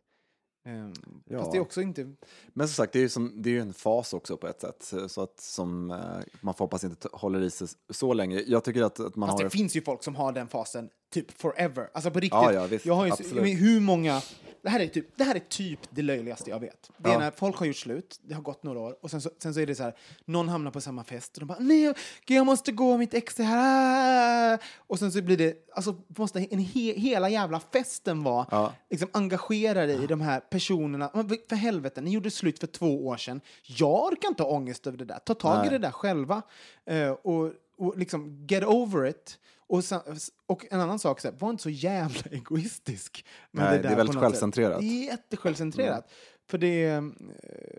Um, 0.67 0.93
Ja. 1.31 1.39
Fast 1.39 1.53
det 1.53 1.59
är 1.59 1.63
också 1.63 1.83
inte... 1.83 2.15
Men 2.49 2.69
som 2.69 2.75
sagt, 2.75 2.93
det 2.93 2.99
är 2.99 3.01
ju, 3.01 3.09
som, 3.09 3.43
det 3.43 3.57
är 3.57 3.61
en 3.61 3.73
fas 3.73 4.15
också 4.15 4.37
på 4.37 4.49
ett 4.49 4.61
sätt, 4.61 5.11
så 5.11 5.23
att 5.23 5.41
som 5.41 5.91
eh, 5.91 5.99
man 6.41 6.55
får 6.55 6.65
hoppas 6.65 6.85
inte 6.85 7.09
håller 7.13 7.41
i 7.41 7.51
sig 7.51 7.69
så 7.91 8.13
länge. 8.13 8.45
Jag 8.47 8.65
tycker 8.65 8.83
att, 8.83 9.01
att 9.01 9.17
man 9.17 9.29
Fast 9.29 9.39
har... 9.39 9.45
det 9.45 9.51
finns 9.51 9.77
ju 9.77 9.83
folk 9.83 10.03
som 10.03 10.15
har 10.15 10.33
den 10.33 10.49
fasen 10.49 10.91
typ 11.11 11.41
forever. 11.41 11.91
Alltså 11.95 12.11
på 12.11 12.21
riktigt. 12.21 12.33
Ja, 12.43 12.53
ja, 12.53 12.67
visst. 12.67 12.87
jag 12.87 12.95
har 12.95 13.07
ju, 13.07 13.13
Absolut. 13.13 13.61
hur 13.61 13.81
många... 13.81 14.23
Det 14.63 14.71
här, 14.71 14.81
är 14.81 14.87
typ, 14.87 15.07
det 15.17 15.25
här 15.25 15.35
är 15.35 15.39
typ 15.39 15.79
det 15.91 16.03
löjligaste 16.03 16.51
jag 16.51 16.61
vet. 16.61 16.91
Det 16.97 17.09
är 17.09 17.13
Ja. 17.13 17.19
när 17.19 17.31
folk 17.31 17.57
har 17.57 17.67
gjort 17.67 17.77
slut, 17.77 18.21
det 18.23 18.35
har 18.35 18.43
gått 18.43 18.63
några 18.63 18.79
år, 18.81 18.97
och 19.01 19.11
sen 19.11 19.21
så, 19.21 19.31
sen 19.43 19.55
så 19.55 19.61
är 19.61 19.67
det 19.67 19.75
så 19.75 19.83
här, 19.83 19.95
någon 20.25 20.49
hamnar 20.49 20.71
på 20.71 20.81
samma 20.81 21.05
fest 21.05 21.35
och 21.37 21.41
de 21.41 21.47
bara 21.47 21.59
nej, 21.61 21.95
jag 22.27 22.47
måste 22.47 22.73
gå, 22.73 22.97
mitt 22.97 23.15
ex 23.15 23.41
är 23.41 23.45
här. 23.45 24.59
Och 24.77 24.99
sen 24.99 25.13
så 25.13 25.23
blir 25.23 25.37
det, 25.37 25.69
alltså 25.75 25.97
måste 26.07 26.39
en 26.51 26.59
he, 26.59 26.93
hela 26.93 27.29
jävla 27.29 27.61
festen 27.61 28.23
vara 28.23 28.47
Ja. 28.51 28.73
liksom 28.91 29.09
engagerade 29.13 29.93
i 29.93 30.07
de 30.07 30.21
här 30.21 30.41
personerna. 30.41 31.11
För 31.49 31.57
helvete, 31.57 32.01
ni 32.01 32.11
gjorde 32.11 32.31
slut 32.31 32.59
för 32.59 32.67
två 32.67 33.07
år 33.07 33.17
sedan. 33.17 33.41
Jag 33.63 34.05
orkar 34.05 34.29
inte 34.29 34.43
ha 34.43 34.51
ångest 34.51 34.87
över 34.87 34.99
det 34.99 35.05
där. 35.05 35.19
Ta 35.19 35.35
tag 35.35 35.57
i 35.57 35.61
Nej. 35.61 35.71
det 35.71 35.79
där 35.79 35.91
själva. 35.91 36.43
Eh, 36.87 37.11
och, 37.11 37.53
och 37.81 37.99
liksom 37.99 38.47
get 38.49 38.65
over 38.65 39.07
it. 39.07 39.39
Och, 39.69 39.85
sen, 39.85 40.01
och 40.47 40.67
en 40.71 40.81
annan 40.81 40.99
sak, 40.99 41.21
så 41.21 41.29
här, 41.29 41.37
var 41.39 41.51
inte 41.51 41.63
så 41.63 41.71
jävla 41.71 42.21
egoistisk. 42.31 43.25
Med 43.51 43.65
Nej, 43.65 43.73
det, 43.73 43.79
det 43.79 43.83
där 43.83 43.93
är 43.93 43.97
väldigt 43.97 44.15
sätt. 44.15 44.23
självcentrerat. 44.23 44.81
Det 44.81 44.87
är 44.87 45.05
jättesjälvcentrerat. 45.07 46.11
För 46.51 46.59
det, 46.59 46.85
eh, 46.85 47.03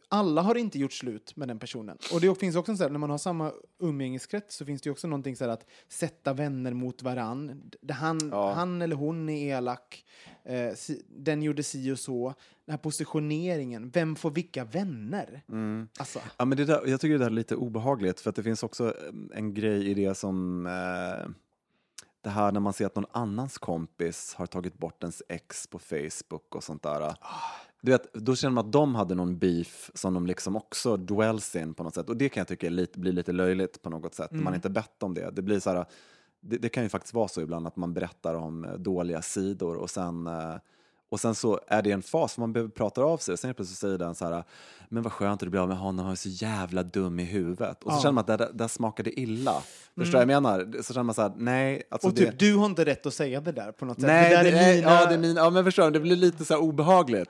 alla 0.10 0.42
har 0.42 0.56
inte 0.56 0.80
gjort 0.80 0.94
slut 0.94 1.36
med 1.36 1.48
den 1.48 1.60
personen. 1.60 1.98
Och 2.14 2.22
det 2.22 2.40
finns 2.40 2.56
också 2.56 2.76
så 2.76 2.84
här, 2.84 2.90
när 2.90 3.00
man 3.00 3.10
har 3.10 3.18
samma 3.18 3.52
umgängeskrets 3.80 4.56
så 4.56 4.66
finns 4.66 4.82
det 4.82 4.90
också 4.92 5.08
någonting 5.08 5.36
så 5.36 5.50
att 5.50 5.66
sätta 5.90 6.34
vänner 6.34 6.74
mot 6.74 7.04
varann. 7.04 7.72
Han, 7.90 8.20
Ja. 8.32 8.54
han 8.54 8.82
eller 8.82 8.96
hon 8.96 9.30
är 9.30 9.58
elak, 9.58 10.06
eh, 10.44 10.74
si, 10.76 11.02
den 11.10 11.44
gjorde 11.44 11.64
si 11.64 11.92
och 11.92 12.00
så. 12.00 12.34
Den 12.66 12.74
här 12.74 12.78
positioneringen, 12.78 13.90
vem 13.90 14.16
får 14.16 14.32
vilka 14.32 14.64
vänner? 14.64 15.44
Mm. 15.50 15.88
Alltså, 16.00 16.20
Ja, 16.38 16.46
men 16.46 16.58
det 16.58 16.66
där, 16.66 16.88
jag 16.88 17.02
tycker 17.02 17.14
det 17.14 17.20
där 17.20 17.26
är 17.26 17.30
lite 17.30 17.56
obehagligt 17.56 18.20
för 18.20 18.30
att 18.30 18.36
det 18.36 18.44
finns 18.44 18.64
också 18.64 18.88
eh, 18.88 19.38
en 19.38 19.54
grej 19.54 19.90
i 19.90 19.94
det 19.94 20.16
som 20.16 20.66
eh, 20.66 21.30
det 22.24 22.30
här 22.30 22.52
när 22.52 22.60
man 22.60 22.74
ser 22.74 22.86
att 22.86 22.96
någon 22.96 23.06
annans 23.12 23.58
kompis 23.58 24.34
har 24.38 24.46
tagit 24.46 24.78
bort 24.78 25.04
ens 25.04 25.24
ex 25.30 25.68
på 25.68 25.80
Facebook 25.80 26.56
och 26.56 26.64
sånt 26.64 26.84
där. 26.84 27.16
Du 27.82 27.91
vet, 27.91 28.13
då 28.13 28.36
känner 28.36 28.52
man 28.54 28.65
att 28.65 28.72
de 28.72 28.96
hade 28.96 29.15
någon 29.15 29.38
beef 29.38 29.91
som 29.94 30.13
de 30.13 30.26
liksom 30.28 30.56
också 30.56 30.98
dwells 30.98 31.56
in 31.56 31.74
på 31.74 31.84
något 31.84 31.96
sätt 31.96 32.10
och 32.10 32.17
det 32.17 32.30
kan 32.30 32.41
jag 32.41 32.48
tycka 32.48 32.70
lite, 32.70 33.00
blir 33.00 33.12
lite 33.12 33.32
löjligt 33.32 33.82
på 33.82 33.89
något 33.89 34.15
sätt. 34.15 34.32
Man 34.32 34.56
inte 34.56 34.70
bett 34.70 35.04
om 35.04 35.13
det. 35.13 35.30
Det 35.32 35.41
blir 35.41 35.60
så 35.60 35.70
här, 35.70 35.86
det, 36.41 36.58
det 36.58 36.70
kan 36.70 36.84
ju 36.84 36.89
faktiskt 36.89 37.13
vara 37.13 37.28
så 37.28 37.41
ibland 37.41 37.67
att 37.67 37.76
man 37.76 37.94
berättar 37.94 38.36
om 38.36 38.65
eh, 38.65 38.74
dåliga 38.74 39.22
sidor 39.22 39.76
och 39.76 39.89
sen 39.89 40.28
eh, 40.28 40.56
och 41.10 41.20
sen 41.20 41.36
så 41.36 41.60
är 41.67 41.82
det 41.82 41.91
en 41.91 42.02
fas, 42.02 42.38
man 42.38 42.54
behöver 42.54 42.72
prata 42.72 43.02
av 43.04 43.17
sig. 43.17 43.38
Sen 43.38 43.48
helt 43.48 43.58
plötsligt 43.58 43.80
säger 43.80 43.98
den 43.98 44.15
så 44.15 44.26
här, 44.26 44.44
men 44.89 45.04
vad 45.04 45.13
skönt 45.13 45.34
att 45.34 45.39
du 45.46 45.50
blir 45.50 45.62
av 45.62 45.67
med 45.67 45.78
honom, 45.78 46.06
han 46.06 46.12
är 46.12 46.15
så 46.15 46.30
jävla 46.30 46.84
dum 46.84 47.20
i 47.20 47.24
huvudet. 47.24 47.84
Och 47.84 47.91
så 47.91 47.98
Ja. 47.98 48.02
känner 48.02 48.12
man 48.13 48.22
att 48.22 48.28
det 48.28 48.38
där, 48.38 49.04
det 49.04 49.20
illa. 49.20 49.63
Förstår 49.98 50.20
du 50.20 50.26
vad 50.26 50.34
jag 50.36 50.44
menar? 50.44 50.82
Så 50.82 50.94
känner 50.94 51.04
man 51.04 51.15
så 51.15 51.22
här, 51.22 51.34
nej. 51.38 51.84
Alltså 51.89 52.08
och 52.08 52.13
det, 52.13 52.26
typ, 52.26 52.39
du 52.39 52.56
har 52.56 52.65
inte 52.65 52.86
rätt 52.86 53.06
att 53.06 53.13
säga 53.13 53.41
det 53.41 53.52
där 53.52 53.72
på 53.72 53.86
något 53.86 53.98
sätt. 54.00 54.08
nej, 54.08 54.30
det 54.44 54.52
det, 54.52 54.58
är 54.60 54.76
mina... 54.76 54.91
ja, 54.91 55.06
det 55.06 55.13
är 55.13 55.17
min, 55.20 55.36
ja, 55.36 55.50
men 55.50 55.63
förstår 55.63 55.84
du, 55.86 55.91
det 55.91 56.00
blir 56.00 56.15
lite 56.15 56.46
så 56.46 56.58
obehagligt. 56.58 57.30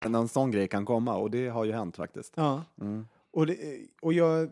En 0.00 0.28
sån 0.28 0.50
grej 0.50 0.68
kan 0.68 0.84
komma 0.84 1.16
och 1.16 1.30
det 1.30 1.48
har 1.48 1.64
ju 1.64 1.72
hänt 1.72 1.96
faktiskt. 1.96 2.32
Ja. 2.36 2.62
Mm. 2.80 3.06
Och, 3.30 3.46
det, 3.46 3.58
och 4.02 4.12
jag, 4.12 4.50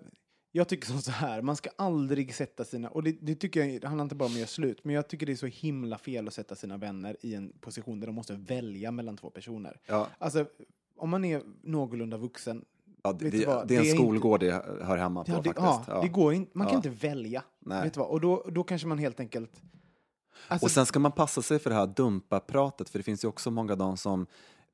jag 0.52 0.68
tycker 0.68 0.86
som 0.86 0.98
så 1.00 1.10
här, 1.10 1.42
man 1.42 1.56
ska 1.56 1.70
aldrig 1.76 2.34
sätta 2.34 2.64
sina, 2.64 2.88
och 2.88 3.02
det, 3.02 3.16
det 3.20 3.34
tycker 3.34 3.64
jag, 3.64 3.80
det 3.80 3.86
handlar 3.86 4.02
inte 4.02 4.14
bara 4.14 4.24
om 4.26 4.32
att 4.32 4.38
göra 4.38 4.46
slut, 4.46 4.84
men 4.84 4.94
jag 4.94 5.08
tycker 5.08 5.26
det 5.26 5.32
är 5.32 5.36
så 5.36 5.46
himla 5.46 5.98
fel 5.98 6.28
att 6.28 6.34
sätta 6.34 6.54
sina 6.54 6.76
vänner 6.76 7.16
i 7.20 7.34
en 7.34 7.52
position 7.60 8.00
där 8.00 8.06
de 8.06 8.14
måste 8.16 8.32
välja 8.34 8.90
mellan 8.90 9.16
två 9.16 9.30
personer. 9.30 9.80
Ja. 9.86 10.06
Alltså, 10.18 10.46
om 10.96 11.10
man 11.10 11.24
är 11.24 11.42
någorlunda 11.62 12.16
vuxen, 12.16 12.64
Ja, 13.02 13.12
det, 13.12 13.30
det, 13.30 13.38
det 13.38 13.44
är 13.44 13.62
en 13.62 13.70
är 13.70 13.74
inte- 13.84 13.90
skolgård 13.96 14.40
det 14.40 14.52
hör 14.82 14.96
hemma 14.96 15.24
på 15.24 15.32
ja, 15.32 15.36
det, 15.36 15.44
faktiskt. 15.54 15.88
ja, 15.88 16.00
det 16.02 16.08
går 16.08 16.32
inte, 16.34 16.58
man 16.58 16.66
kan 16.66 16.76
inte 16.76 16.88
välja. 16.88 17.42
Nej. 17.58 17.82
Vet 17.84 17.94
du 17.94 18.00
vad? 18.00 18.08
Och 18.08 18.20
då, 18.20 18.44
då 18.52 18.64
kanske 18.64 18.86
man 18.88 18.98
helt 18.98 19.20
enkelt... 19.20 19.62
Alltså, 20.48 20.66
Och 20.66 20.70
sen 20.70 20.86
ska 20.86 20.98
man 20.98 21.12
passa 21.12 21.42
sig 21.42 21.58
för 21.58 21.70
det 21.70 21.76
här 21.76 21.86
dumpa-pratet, 21.86 22.88
för 22.88 22.98
det 22.98 23.02
finns 23.02 23.24
ju 23.24 23.28
också 23.28 23.50
många 23.50 23.74
de 23.76 23.96
som 23.96 24.26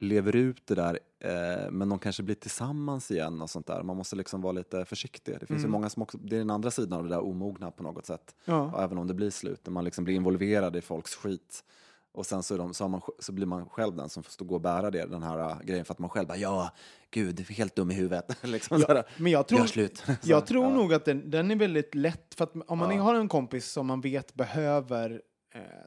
lever 0.04 0.36
ut 0.36 0.62
det 0.66 0.74
där, 0.74 0.98
eh, 1.20 1.70
men 1.70 1.88
de 1.88 1.98
kanske 1.98 2.22
blir 2.22 2.34
tillsammans 2.34 3.10
igen 3.10 3.42
och 3.42 3.50
sånt 3.50 3.66
där. 3.66 3.82
Man 3.82 3.96
måste 3.96 4.16
liksom 4.16 4.40
vara 4.42 4.52
lite 4.52 4.84
försiktig. 4.84 5.36
Det 5.40 5.46
finns 5.46 5.64
ju 5.64 5.68
många 5.68 5.88
som 5.90 6.02
också, 6.02 6.18
det 6.18 6.36
är 6.36 6.38
den 6.38 6.50
andra 6.50 6.70
sidan 6.70 6.98
av 6.98 7.04
det 7.04 7.10
där 7.10 7.24
omogna 7.24 7.70
på 7.70 7.82
något 7.82 8.06
sätt. 8.06 8.34
Ja. 8.44 8.60
Och 8.72 8.82
även 8.82 8.98
om 8.98 9.06
det 9.06 9.14
blir 9.14 9.30
slut, 9.30 9.60
när 9.66 9.72
man 9.72 9.84
liksom 9.84 10.04
blir 10.04 10.14
involverad 10.14 10.76
i 10.76 10.80
folks 10.80 11.14
skit. 11.14 11.64
Och 12.12 12.26
sen 12.26 12.42
så, 12.42 12.56
de, 12.56 12.74
så, 12.74 12.88
man, 12.88 13.00
så 13.18 13.32
blir 13.32 13.46
man 13.46 13.68
själv 13.68 13.96
den 13.96 14.08
som 14.08 14.22
får 14.22 14.30
stå 14.30 14.48
och 14.54 14.60
bära 14.60 14.90
det, 14.90 15.06
den 15.06 15.22
här 15.22 15.38
äh, 15.38 15.58
grejen, 15.64 15.84
för 15.84 15.92
att 15.94 15.98
man 15.98 16.10
själv 16.10 16.28
bara 16.28 16.38
ja, 16.38 16.70
gud, 17.10 17.40
är 17.40 17.44
helt 17.44 17.76
dum 17.76 17.90
i 17.90 17.94
huvudet. 17.94 18.36
liksom 18.42 18.84
Ja, 18.88 19.02
men 19.16 19.32
jag 19.32 19.48
tror, 19.48 19.66
slut. 19.66 20.02
Jag 20.22 20.46
tror 20.46 20.64
ja. 20.64 20.70
nog 20.70 20.94
att 20.94 21.04
den, 21.04 21.30
den 21.30 21.50
är 21.50 21.56
väldigt 21.56 21.94
lätt, 21.94 22.34
för 22.34 22.44
att 22.44 22.52
om 22.66 22.78
man 22.78 22.96
Ja. 22.96 23.02
har 23.02 23.14
en 23.14 23.28
kompis 23.28 23.66
som 23.72 23.86
man 23.86 24.00
vet 24.00 24.34
behöver, 24.34 25.10
eh, 25.10 25.18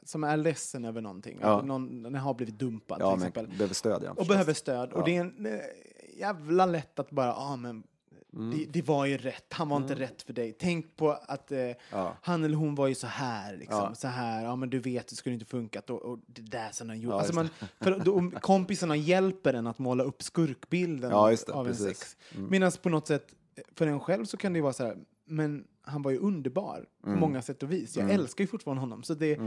som 0.02 0.24
är 0.24 0.36
ledsen 0.36 0.84
över 0.84 1.00
någonting, 1.00 1.38
Ja. 1.42 1.62
någon, 1.62 2.02
den 2.02 2.14
har 2.14 2.34
blivit 2.34 2.58
dumpad 2.58 3.00
Ja, 3.00 3.10
till 3.16 3.26
exempel, 3.26 3.48
behöver 3.48 3.74
stöd, 3.74 4.02
ja. 4.04 4.10
och 4.16 4.26
behöver 4.26 4.52
stöd, 4.54 4.92
och 4.92 5.00
Ja. 5.00 5.04
det 5.04 5.16
är 5.16 5.20
en 5.20 5.46
eh, 5.46 5.58
jävla 6.18 6.66
lätt 6.66 6.98
att 6.98 7.10
bara, 7.10 7.34
ah, 7.34 7.56
men 7.56 7.82
Mm. 8.32 8.50
det, 8.58 8.64
det 8.64 8.82
var 8.88 9.06
ju 9.06 9.18
rätt, 9.18 9.44
han 9.52 9.68
var 9.68 9.76
inte 9.76 9.94
rätt 9.94 10.22
för 10.22 10.32
dig. 10.32 10.52
Tänk 10.52 10.96
på 10.96 11.10
att 11.10 11.52
eh, 11.52 11.58
Ja. 11.92 12.16
han 12.22 12.44
eller 12.44 12.56
hon 12.56 12.74
var 12.74 12.86
ju 12.86 12.94
så 12.94 13.06
här, 13.06 13.56
liksom, 13.56 13.78
Ja. 13.78 13.94
så 13.94 14.08
här, 14.08 14.44
ja 14.44 14.56
men 14.56 14.70
du 14.70 14.78
vet, 14.78 15.08
det 15.08 15.16
skulle 15.16 15.34
inte 15.34 15.46
funkat, 15.46 15.90
och, 15.90 16.02
och 16.02 16.18
det 16.26 16.42
där 16.42 16.68
som 16.72 16.88
han 16.88 17.00
gjorde. 17.00 17.14
Ja, 17.14 17.18
alltså 17.18 17.34
man, 17.34 17.48
för 17.80 17.98
då, 18.04 18.14
om 18.14 18.30
kompisarna 18.30 18.96
hjälper 18.96 19.54
en 19.54 19.66
att 19.66 19.78
måla 19.78 20.04
upp 20.04 20.22
skurkbilden 20.22 21.10
Ja, 21.10 21.30
det, 21.30 21.48
av 21.52 21.66
en 21.66 21.72
precis. 21.72 21.86
Mm. 21.86 21.94
sex. 21.94 22.16
Medan 22.50 22.72
på 22.82 22.88
något 22.88 23.06
sätt, 23.06 23.34
för 23.74 23.86
en 23.86 24.00
själv 24.00 24.24
så 24.24 24.36
kan 24.36 24.52
det 24.52 24.56
ju 24.56 24.62
vara 24.62 24.72
så 24.72 24.84
här, 24.84 24.96
men 25.24 25.64
han 25.88 26.02
var 26.02 26.10
ju 26.10 26.18
underbar 26.18 26.86
på 27.02 27.08
Mm. 27.08 27.20
många 27.20 27.42
sätt 27.42 27.62
och 27.62 27.72
vis. 27.72 27.96
Jag 27.96 28.10
älskar 28.10 28.44
ju 28.44 28.48
fortfarande 28.48 28.80
honom. 28.80 29.02
Så 29.02 29.14
det, 29.14 29.38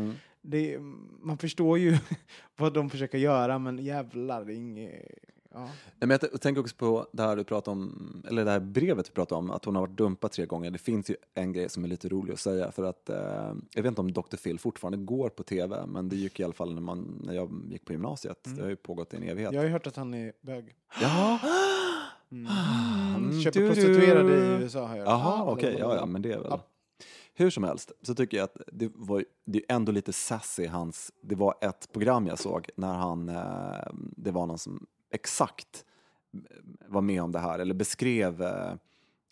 det, 0.42 0.78
man 1.22 1.38
förstår 1.38 1.78
ju 1.80 1.98
vad 2.58 2.74
de 2.74 2.90
försöker 2.90 3.18
göra, 3.18 3.60
men 3.60 3.78
jävlar, 3.78 4.46
det 4.46 4.54
är 4.54 4.56
inget... 4.58 5.06
Ja. 5.54 5.70
Men 6.00 6.10
jag 6.32 6.42
tänker 6.42 6.62
också 6.62 6.76
på 6.76 7.08
det 7.12 7.24
här 7.24 7.36
du 7.36 7.44
pratade 7.44 7.72
om, 7.78 8.24
eller 8.28 8.46
det 8.46 8.52
här 8.52 8.60
brevet 8.60 9.06
du 9.06 9.12
pratade 9.12 9.40
om, 9.40 9.52
att 9.52 9.66
hon 9.66 9.76
har 9.76 9.82
varit 9.88 9.98
dumpad 9.98 10.32
tre 10.32 10.46
gånger. 10.46 10.72
Det 10.72 10.78
finns 10.78 11.10
ju 11.10 11.16
en 11.34 11.54
grej 11.54 11.70
som 11.70 11.84
är 11.84 11.88
lite 11.88 12.10
rolig 12.10 12.34
att 12.34 12.40
säga, 12.40 12.72
för 12.72 12.84
att 12.84 13.10
eh, 13.10 13.18
jag 13.74 13.84
vet 13.84 13.86
inte 13.86 14.02
om 14.02 14.12
Dr. 14.14 14.36
Phil 14.44 14.60
fortfarande 14.60 14.98
går 14.98 15.30
på 15.30 15.44
tv, 15.44 15.86
men 15.88 16.10
det 16.10 16.16
gick 16.16 16.40
i 16.40 16.44
alla 16.44 16.54
fall 16.54 16.74
när, 16.74 16.82
man, 16.82 17.22
när 17.24 17.34
jag 17.34 17.52
gick 17.70 17.86
på 17.86 17.92
gymnasiet. 17.94 18.38
Det 18.56 18.62
har 18.62 18.70
ju 18.70 18.76
pågått 18.76 19.14
i 19.14 19.18
en 19.18 19.24
evighet. 19.24 19.54
Jag 19.54 19.60
har 19.60 19.66
ju 19.66 19.72
hört 19.72 19.88
att 19.88 19.96
han 19.96 20.14
är 20.14 20.34
bög. 20.42 20.76
Ja, 21.02 21.40
Mm. 22.32 23.42
Köper 23.42 23.60
du, 23.60 23.68
du. 23.68 23.74
prostituerade 23.74 24.36
i 24.36 24.64
USA 24.64 24.88
har 24.88 24.98
jag. 24.98 25.08
Jaha, 25.08 25.38
Ja, 25.38 25.52
okej, 25.52 25.76
ja, 25.80 25.96
ja, 25.96 26.06
men 26.06 26.22
det 26.22 26.32
är 26.32 26.38
väl... 26.38 26.48
Ja. 26.50 26.64
Hur 27.34 27.50
som 27.50 27.64
helst 27.64 27.92
så 28.02 28.16
tycker 28.16 28.38
jag 28.38 28.44
att 28.44 28.58
det 28.72 28.92
var 28.96 29.26
det 29.46 29.60
är 29.60 29.76
ändå 29.76 29.92
lite 29.92 30.14
sassy 30.14 30.68
hans, 30.68 31.12
det 31.22 31.36
var 31.36 31.56
ett 31.62 31.92
program 31.94 32.28
jag 32.28 32.40
såg 32.40 32.70
när 32.76 32.94
han, 32.94 33.30
eh, 33.30 33.92
det 33.94 34.32
var 34.32 34.46
någon 34.46 34.58
som 34.58 34.86
exakt 35.12 35.86
var 36.88 37.02
med 37.02 37.24
om 37.24 37.32
det 37.32 37.40
här 37.40 37.60
eller 37.60 37.74
beskrev 37.74 38.42
eh, 38.42 38.72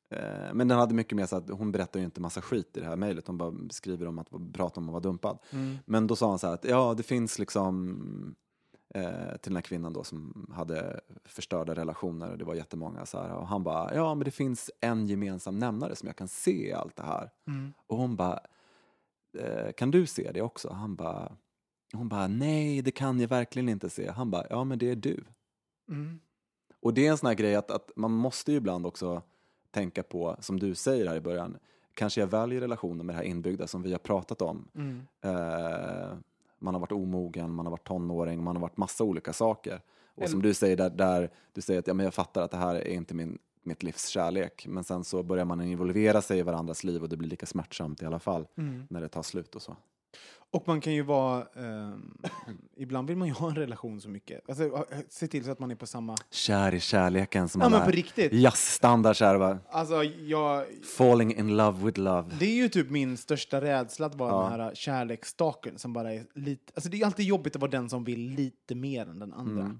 eh, 0.10 0.54
men 0.54 0.68
den 0.68 0.78
hade 0.78 0.94
mycket 0.94 1.16
mer 1.16 1.26
så 1.26 1.36
att 1.36 1.50
hon 1.50 1.72
berättar 1.72 2.00
ju 2.00 2.06
inte 2.06 2.22
massa 2.22 2.42
skit 2.42 2.78
i 2.78 2.80
det 2.80 2.86
här 2.86 2.96
mejlet, 2.96 3.28
hon 3.28 3.38
bara 3.38 3.54
skriver 3.70 4.08
om 4.08 4.20
att 4.20 4.28
prata 4.54 4.80
om 4.80 4.86
att 4.90 4.92
vara 4.92 5.04
dumpad. 5.04 5.38
Men 5.86 6.08
då 6.08 6.16
sa 6.16 6.30
han 6.30 6.40
så 6.40 6.48
här 6.48 6.54
att 6.54 6.66
ja, 6.66 6.94
det 6.98 7.04
finns 7.04 7.40
liksom 7.40 7.90
eh, 7.90 8.49
till 8.94 9.52
den 9.52 9.56
här 9.56 9.62
kvinnan 9.62 9.94
då 9.94 10.04
som 10.04 10.48
hade 10.56 11.02
förstörda 11.26 11.76
relationer 11.76 12.32
och 12.32 12.38
det 12.38 12.46
var 12.46 12.56
jättemånga 12.56 13.06
så 13.06 13.22
här 13.22 13.34
och 13.34 13.48
han 13.48 13.64
bara 13.64 13.96
ja, 13.96 14.16
men 14.16 14.26
det 14.26 14.32
finns 14.32 14.72
en 14.80 15.08
gemensam 15.08 15.60
nämnare 15.60 15.96
som 15.96 16.08
jag 16.08 16.16
kan 16.16 16.28
se 16.28 16.68
i 16.70 16.74
allt 16.74 16.96
det 16.96 17.04
här. 17.04 17.30
Och 17.88 17.98
hon 17.98 18.16
bara 18.16 18.40
eh, 19.38 19.72
kan 19.72 19.92
du 19.92 20.06
se 20.06 20.32
det 20.32 20.42
också? 20.42 20.70
Han 20.70 20.96
bara 20.96 21.32
hon 21.94 22.10
bara 22.10 22.28
nej, 22.28 22.82
det 22.82 22.92
kan 22.92 23.20
jag 23.20 23.28
verkligen 23.28 23.70
inte 23.70 23.90
se. 23.90 24.12
Han 24.12 24.32
bara 24.32 24.46
ja, 24.50 24.64
men 24.64 24.80
det 24.80 24.90
är 24.90 24.96
du. 24.96 25.24
Mm. 25.90 26.20
Och 26.82 26.94
det 26.94 27.08
är 27.08 27.12
en 27.12 27.18
sån 27.18 27.28
här 27.28 27.36
grej 27.36 27.56
att, 27.56 27.72
att 27.72 27.92
man 27.96 28.12
måste 28.12 28.52
ju 28.52 28.58
ibland 28.58 28.86
också 28.86 29.22
tänka 29.72 30.04
på, 30.04 30.36
som 30.40 30.60
du 30.60 30.76
säger 30.76 31.08
här 31.08 31.16
i 31.16 31.22
början, 31.22 31.58
kanske 31.94 32.20
jag 32.20 32.28
väljer 32.28 32.62
relationer 32.62 33.04
med 33.04 33.16
det 33.16 33.18
här 33.18 33.26
inbyggda 33.26 33.68
som 33.68 33.82
vi 33.82 33.92
har 33.92 34.00
pratat 34.00 34.42
om. 34.42 34.68
Mm. 34.76 35.08
Eh, 35.22 36.18
man 36.60 36.74
har 36.74 36.82
varit 36.82 36.92
omogen, 36.92 37.52
man 37.54 37.66
har 37.66 37.72
varit 37.72 37.88
tonåring, 37.88 38.44
man 38.44 38.56
har 38.56 38.62
varit 38.62 38.78
massa 38.78 39.04
olika 39.04 39.34
saker. 39.34 39.82
Och 40.16 40.18
Eller- 40.24 40.28
som 40.32 40.42
du 40.42 40.54
säger, 40.54 40.78
där, 40.78 40.90
där 40.90 41.30
du 41.54 41.62
säger 41.62 41.80
att 41.80 41.88
ja, 41.88 41.94
men 41.94 42.04
jag 42.04 42.14
fattar 42.14 42.42
att 42.42 42.52
det 42.52 42.58
här 42.58 42.76
är 42.76 42.88
inte 42.88 43.14
min, 43.14 43.38
mitt 43.64 43.84
livs 43.84 44.08
kärlek, 44.08 44.66
men 44.70 44.84
sen 44.84 45.04
så 45.04 45.24
börjar 45.24 45.46
man 45.46 45.62
involvera 45.62 46.22
sig 46.22 46.40
i 46.40 46.42
varandras 46.42 46.84
liv 46.84 47.04
och 47.04 47.10
det 47.10 47.18
blir 47.18 47.30
lika 47.30 47.46
smärtsamt 47.46 48.02
i 48.02 48.06
alla 48.06 48.20
fall 48.20 48.48
Mm. 48.58 48.84
när 48.90 49.02
det 49.02 49.08
tar 49.10 49.24
slut 49.24 49.56
och 49.56 49.62
så. 49.62 49.76
Och 50.52 50.64
man 50.68 50.82
kan 50.82 50.94
ju 50.94 51.02
vara... 51.02 51.46
ehm, 51.56 52.18
ibland 52.78 53.08
vill 53.08 53.18
man 53.18 53.28
ju 53.28 53.34
ha 53.34 53.50
en 53.50 53.56
relation 53.56 54.02
så 54.02 54.10
mycket. 54.10 54.50
Alltså, 54.50 54.86
se 55.10 55.28
till 55.28 55.44
så 55.46 55.52
att 55.52 55.60
man 55.60 55.72
är 55.72 55.76
på 55.76 55.86
samma... 55.88 56.16
Kär 56.32 56.74
i 56.74 56.80
kärleken 56.80 57.50
som 57.50 57.62
Ja, 57.62 57.66
alla 57.68 57.78
men 57.78 57.86
på 57.86 57.92
riktigt. 57.92 58.34
jazzstandard 58.34 59.18
så 59.18 59.26
här, 59.26 59.36
va? 59.36 59.58
Alltså, 59.70 60.04
jag... 60.04 60.66
Falling 60.98 61.36
in 61.36 61.58
love 61.58 61.86
with 61.86 62.00
love. 62.00 62.30
Det 62.40 62.46
är 62.46 62.56
ju 62.56 62.70
typ 62.70 62.90
min 62.90 63.18
största 63.18 63.62
rädsla 63.62 64.06
att 64.06 64.16
vara 64.16 64.32
Ja. 64.32 64.50
den 64.50 64.60
här 64.60 64.76
kärleksstaken 64.76 65.78
som 65.78 65.94
bara 65.94 66.14
är 66.14 66.26
lite... 66.36 66.72
Alltså 66.76 66.90
det 66.90 67.02
är 67.02 67.06
alltid 67.06 67.26
jobbigt 67.26 67.56
att 67.56 67.62
vara 67.62 67.72
den 67.72 67.90
som 67.90 68.04
vill 68.04 68.20
lite 68.30 68.76
mer 68.76 69.02
än 69.02 69.20
den 69.20 69.34
andra. 69.34 69.64
Mm. 69.64 69.80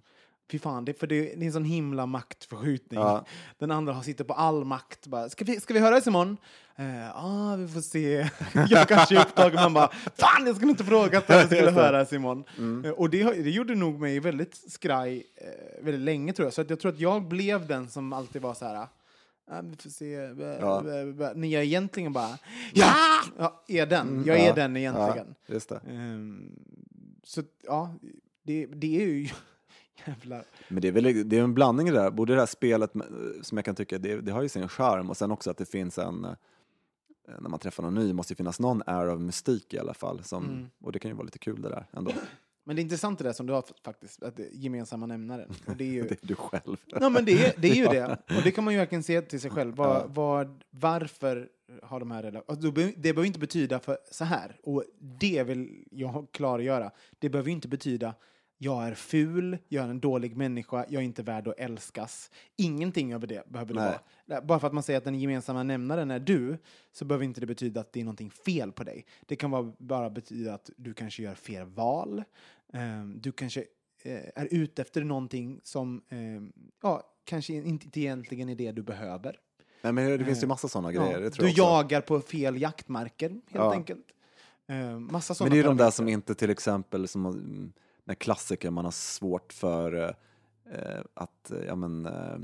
Fy 0.52 0.60
fan, 0.60 0.86
det, 0.86 0.94
för 1.00 1.08
det, 1.08 1.22
det 1.22 1.42
är 1.42 1.46
en 1.46 1.54
sån 1.54 1.66
himla 1.66 2.06
maktförskjutning. 2.06 3.00
Ja. 3.00 3.26
Den 3.58 3.72
andra 3.72 3.94
har 3.94 4.02
sitter 4.04 4.24
på 4.24 4.34
all 4.34 4.66
makt. 4.66 5.08
Bara, 5.08 5.30
ska, 5.30 5.46
vi, 5.46 5.60
ska 5.60 5.74
vi 5.74 5.80
höras 5.80 6.08
imorgon? 6.08 6.38
Ja, 6.76 7.12
ah, 7.16 7.56
vi 7.56 7.68
får 7.68 7.82
se. 7.82 8.30
jag 8.70 8.88
kanske 8.88 9.16
är 9.18 9.22
upptagen. 9.26 9.56
Man 9.56 9.74
bara, 9.74 9.90
fan 10.18 10.46
jag 10.46 10.56
skulle 10.56 10.72
inte 10.72 10.84
frågat 10.84 11.30
att 11.30 11.52
vi 11.52 11.56
skulle 11.58 11.72
höras 11.82 12.14
imorgon. 12.14 12.44
Mm. 12.58 12.86
Eh, 12.86 12.92
Och 12.92 13.10
det, 13.10 13.24
det 13.24 13.50
gjorde 13.50 13.76
nog 13.76 14.00
mig 14.00 14.20
väldigt 14.20 14.72
skraj 14.72 15.24
eh, 15.36 15.84
väldigt 15.84 16.02
länge 16.02 16.34
tror 16.34 16.46
jag. 16.46 16.54
Så 16.54 16.62
att 16.62 16.70
jag 16.70 16.80
tror 16.80 16.92
att 16.92 17.00
jag 17.00 17.28
blev 17.28 17.68
den 17.68 17.90
som 17.90 18.14
alltid 18.14 18.42
var 18.42 18.54
så 18.54 18.66
här, 18.66 18.76
ah, 19.48 19.62
vi 19.62 19.76
får 19.76 19.90
se. 19.90 20.34
Bä, 20.34 20.58
Ja. 20.62 20.82
bä. 21.14 21.34
När 21.36 21.48
jag 21.48 21.64
egentligen 21.64 22.14
bara, 22.14 22.38
ja! 22.74 22.94
ja 23.38 23.64
är 23.68 23.86
den. 23.86 24.24
Jag 24.26 24.40
är 24.40 24.48
Ja. 24.48 24.54
den 24.54 24.78
egentligen. 24.78 25.36
Ja, 25.48 25.54
just 25.54 25.70
det. 25.70 25.82
Ehm, 25.90 26.52
så 27.24 27.42
ja, 27.64 27.96
det, 28.44 28.66
det 28.66 29.02
är 29.02 29.06
ju 29.08 29.30
jävlar. 30.08 30.44
Men 30.68 30.82
det 30.82 30.88
är, 30.88 30.92
väl, 30.92 31.30
det 31.30 31.38
är 31.38 31.44
en 31.44 31.54
blandning 31.54 31.88
det 31.88 31.94
där, 31.94 32.12
både 32.12 32.34
det 32.34 32.40
här 32.40 32.46
spelet 32.46 32.92
som 33.42 33.58
jag 33.58 33.66
kan 33.66 33.76
tycka, 33.76 33.98
det, 33.98 34.22
det 34.22 34.32
har 34.32 34.42
ju 34.42 34.50
sin 34.50 34.68
charm 34.68 35.10
och 35.10 35.18
sen 35.18 35.32
också 35.32 35.52
att 35.52 35.58
det 35.58 35.66
finns 35.66 35.98
en, 35.98 36.26
eh, 36.26 36.32
när 37.40 37.50
man 37.50 37.60
träffar 37.60 37.84
någon 37.84 37.94
ny, 37.96 38.14
måste 38.14 38.34
ju 38.34 38.36
finnas 38.36 38.60
någon 38.60 38.82
air 38.86 39.08
av 39.08 39.22
mystik 39.22 39.74
i 39.74 39.80
alla 39.80 39.94
fall. 39.94 40.24
Som, 40.24 40.44
Mm. 40.46 40.70
Och 40.82 40.92
det 40.92 41.00
kan 41.00 41.12
ju 41.12 41.16
vara 41.16 41.26
lite 41.26 41.40
kul 41.40 41.62
det 41.62 41.70
där 41.70 41.86
ändå. 41.92 42.12
Men 42.64 42.76
det 42.76 42.80
är 42.82 42.84
intressant 42.84 43.18
det 43.18 43.24
där 43.24 43.34
som 43.34 43.46
du 43.48 43.54
har 43.54 43.64
faktiskt, 43.84 44.24
att 44.24 44.40
gemensamma 44.52 45.06
nämnaren. 45.06 45.50
Och 45.68 45.76
det 45.76 45.84
är 45.84 45.92
ju, 45.94 46.04
Det 46.10 46.24
är 46.24 46.28
du 46.28 46.36
själv. 46.36 46.78
ja, 46.86 47.10
men 47.10 47.26
det, 47.26 47.46
är, 47.46 47.54
det 47.58 47.70
är 47.72 47.76
ju 47.76 47.86
det. 47.86 48.18
Och 48.38 48.44
det 48.44 48.52
kan 48.52 48.64
man 48.64 48.74
ju 48.74 48.80
verkligen 48.80 49.04
se 49.04 49.22
till 49.22 49.42
sig 49.42 49.52
själv. 49.52 49.76
Vad, 49.76 49.90
Ja. 49.98 50.06
vad, 50.08 50.64
varför 50.70 51.50
har 51.84 52.00
de 52.00 52.12
här 52.12 52.24
relationerna... 52.24 52.92
Det 52.98 53.14
behöver 53.14 53.26
inte 53.26 53.40
betyda 53.40 53.80
för 53.80 53.98
så 54.12 54.24
här, 54.26 54.56
och 54.64 54.84
det 55.00 55.44
vill 55.44 55.86
jag 55.92 56.28
klargöra. 56.32 56.92
Det 57.20 57.30
behöver 57.30 57.52
inte 57.52 57.68
betyda 57.68 58.14
jag 58.62 58.88
är 58.88 58.94
ful, 58.94 59.58
jag 59.68 59.86
är 59.86 59.90
en 59.90 60.00
dålig 60.00 60.38
människa, 60.38 60.86
jag 60.90 61.02
är 61.02 61.06
inte 61.06 61.24
värd 61.24 61.48
att 61.48 61.60
älskas. 61.60 62.32
Ingenting 62.56 63.14
över 63.14 63.28
det 63.28 63.50
behöver 63.50 63.74
det 63.74 63.80
Nej. 63.80 64.00
vara. 64.28 64.42
Bara 64.42 64.60
för 64.60 64.68
att 64.68 64.74
man 64.74 64.84
säger 64.84 64.98
att 64.98 65.04
den 65.04 65.20
gemensamma 65.20 65.64
nämnaren 65.64 66.12
är 66.12 66.20
du, 66.20 66.58
så 66.92 67.06
behöver 67.06 67.26
inte 67.26 67.40
det 67.42 67.48
betyda 67.48 67.82
att 67.82 67.94
det 67.94 68.00
är 68.00 68.04
någonting 68.04 68.32
fel 68.32 68.72
på 68.72 68.84
dig. 68.84 69.06
Det 69.26 69.36
kan 69.36 69.52
vara, 69.52 69.74
bara 69.78 70.10
betyda 70.10 70.54
att 70.54 70.70
du 70.78 70.94
kanske 70.94 71.24
gör 71.24 71.36
fel 71.36 71.66
val. 71.68 72.24
Ehm, 72.74 73.20
du 73.22 73.32
kanske 73.32 73.64
eh, 74.04 74.22
är 74.36 74.48
ute 74.52 74.82
efter 74.82 75.04
någonting 75.04 75.60
som 75.64 76.02
ehm, 76.10 76.52
ja, 76.82 77.04
kanske 77.24 77.54
inte 77.54 78.00
egentligen 78.00 78.50
är 78.50 78.56
det 78.56 78.72
du 78.72 78.82
behöver. 78.84 79.40
Nej, 79.82 79.94
men 79.94 80.20
det 80.20 80.26
finns 80.26 80.44
ju 80.44 80.48
massa 80.48 80.68
sådana 80.68 80.92
grejer. 80.92 81.12
Ja, 81.12 81.20
Det 81.20 81.38
du 81.40 81.48
jag 81.50 81.58
jagar 81.58 82.02
på 82.02 82.20
fel 82.22 82.62
jaktmarker, 82.62 83.30
helt 83.30 83.44
Ja. 83.52 83.74
enkelt. 83.74 84.06
Ehm, 84.68 85.04
massa 85.12 85.32
Men 85.32 85.36
sådana 85.36 85.50
det 85.50 85.56
är 85.56 85.64
ju 85.64 85.64
de 85.64 85.78
där 85.78 85.92
som 85.92 86.08
inte 86.08 86.36
till 86.36 86.50
exempel, 86.50 87.08
som 87.08 87.26
mm, 87.26 87.74
när 88.10 88.16
klassiker 88.16 88.72
man 88.72 88.86
har 88.86 88.92
svårt 88.92 89.54
för 89.54 90.16
eh, 90.72 91.02
att, 91.14 91.52
eh, 91.52 91.64
ja 91.68 91.76
men 91.76 92.06
eh, 92.06 92.38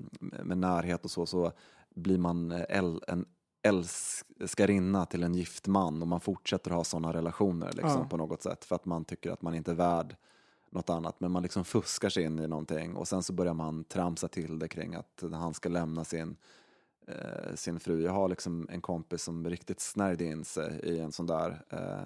med 0.43 0.57
närhet 0.57 1.05
och 1.05 1.11
så, 1.11 1.25
så 1.25 1.51
blir 1.95 2.17
man 2.17 2.51
eh, 2.51 2.65
äl, 2.69 3.01
en 3.07 3.25
älskarinna 3.61 5.05
till 5.05 5.23
en 5.23 5.35
gift 5.35 5.67
man 5.67 6.01
och 6.01 6.07
man 6.07 6.19
fortsätter 6.21 6.71
ha 6.71 6.83
sådana 6.83 7.13
relationer 7.13 7.67
liksom, 7.71 8.01
Ja. 8.01 8.07
på 8.09 8.17
något 8.17 8.41
sätt 8.41 8.65
för 8.65 8.75
att 8.75 8.85
man 8.85 9.05
tycker 9.05 9.31
att 9.31 9.41
man 9.41 9.55
inte 9.55 9.71
är 9.71 9.75
värd 9.75 10.15
något 10.69 10.89
annat, 10.89 11.19
men 11.19 11.31
man 11.31 11.43
liksom 11.43 11.65
fuskar 11.65 12.09
sig 12.09 12.23
in 12.23 12.39
i 12.39 12.47
någonting 12.47 12.95
och 12.95 13.07
sen 13.07 13.23
så 13.23 13.33
börjar 13.33 13.53
man 13.53 13.83
tramsa 13.83 14.27
till 14.27 14.59
det 14.59 14.67
kring 14.67 14.95
att 14.95 15.23
han 15.33 15.53
ska 15.53 15.69
lämna 15.69 16.03
sin 16.03 16.35
eh, 17.07 17.55
sin 17.55 17.79
fru. 17.79 18.03
Jag 18.03 18.11
har 18.11 18.29
liksom 18.29 18.67
en 18.71 18.81
kompis 18.81 19.23
som 19.23 19.49
riktigt 19.49 19.79
snärjde 19.79 20.25
in 20.25 20.45
sig 20.45 20.79
i 20.83 20.99
en 20.99 21.11
sån 21.11 21.25
där 21.27 21.63
eh, 21.69 22.03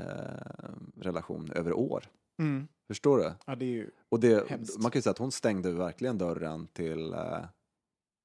eh, 0.00 0.70
relation 0.96 1.52
över 1.52 1.72
år. 1.72 2.04
Mm. 2.40 2.68
Förstår 2.88 3.18
du? 3.18 3.32
Ja, 3.46 3.54
det 3.54 3.64
är 3.64 3.68
ju... 3.70 3.90
Och 4.08 4.20
det, 4.20 4.50
Hemskt. 4.50 4.78
man 4.82 4.90
kan 4.90 4.98
ju 4.98 5.02
säga 5.02 5.10
att 5.10 5.18
hon 5.18 5.32
stängde 5.32 5.70
verkligen 5.72 6.18
dörren 6.18 6.66
till 6.66 7.12
eh, 7.12 7.44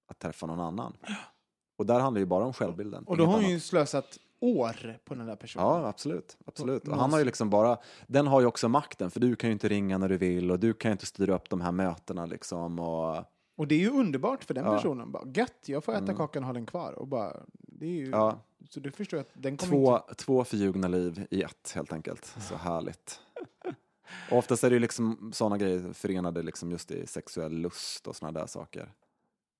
att 0.08 0.20
träffa 0.20 0.46
någon 0.46 0.60
annan. 0.60 0.98
Och 1.78 1.86
där 1.86 2.00
handlar 2.00 2.20
det 2.20 2.22
ju 2.22 2.26
bara 2.26 2.46
om 2.46 2.54
självbilden. 2.54 3.04
Och 3.04 3.18
då 3.18 3.26
har 3.26 3.34
hon 3.34 3.42
ju 3.44 3.50
annat. 3.52 3.64
slösat 3.64 4.18
år 4.40 4.98
på 5.06 5.16
den 5.16 5.26
där 5.28 5.36
personen. 5.36 5.66
Ja, 5.68 5.88
absolut. 5.88 6.38
absolut. 6.46 6.88
Och 6.88 6.98
han 6.98 7.12
har 7.12 7.20
ju 7.20 7.26
liksom 7.26 7.50
bara, 7.50 7.78
den 8.08 8.28
har 8.28 8.42
ju 8.42 8.48
också 8.48 8.70
makten, 8.70 9.12
för 9.12 9.20
du 9.20 9.36
kan 9.36 9.50
ju 9.50 9.52
inte 9.54 9.68
ringa 9.68 9.98
när 9.98 10.10
du 10.10 10.18
vill 10.18 10.52
och 10.52 10.60
du 10.60 10.74
kan 10.74 10.90
ju 10.90 10.92
inte 10.92 11.06
styra 11.06 11.36
upp 11.36 11.50
de 11.50 11.62
här 11.62 11.72
mötena 11.72 12.26
liksom. 12.26 12.80
Och, 12.80 13.18
Och 13.58 13.68
det 13.68 13.76
är 13.76 13.80
ju 13.80 13.90
underbart 13.90 14.44
för 14.44 14.54
den 14.54 14.66
Ja. 14.66 14.76
personen. 14.76 15.12
Bara, 15.12 15.24
gött, 15.34 15.64
jag 15.66 15.84
får 15.84 15.92
äta 15.94 16.04
Mm. 16.04 16.16
kakan 16.18 16.44
och 16.44 16.48
ha 16.48 16.54
den 16.54 16.66
kvar. 16.66 16.92
Och 16.94 17.08
bara, 17.08 17.44
det 17.54 17.86
är 17.86 17.90
ju... 17.90 18.10
ja, 18.10 18.40
Så 18.70 18.80
du 18.80 18.92
förstår 18.92 19.18
att 19.18 19.30
den 19.34 19.58
kommer 19.58 19.72
två, 19.72 19.98
inte... 19.98 20.16
två 20.16 20.44
förljugna 20.44 20.88
liv 20.88 21.28
i 21.32 21.42
ett 21.42 21.72
helt 21.76 21.94
enkelt. 21.94 22.26
Så 22.26 22.56
härligt. 22.56 23.20
Och 24.32 24.38
oftast 24.38 24.64
är 24.64 24.70
det 24.70 24.74
ju 24.76 24.80
liksom 24.80 25.32
sådana 25.34 25.58
grejer 25.58 25.94
förenade 25.94 26.44
liksom 26.44 26.72
just 26.72 26.92
i 26.92 27.08
sexuell 27.08 27.52
lust 27.58 28.08
och 28.08 28.16
sådana 28.16 28.40
där 28.40 28.48
saker. 28.48 28.94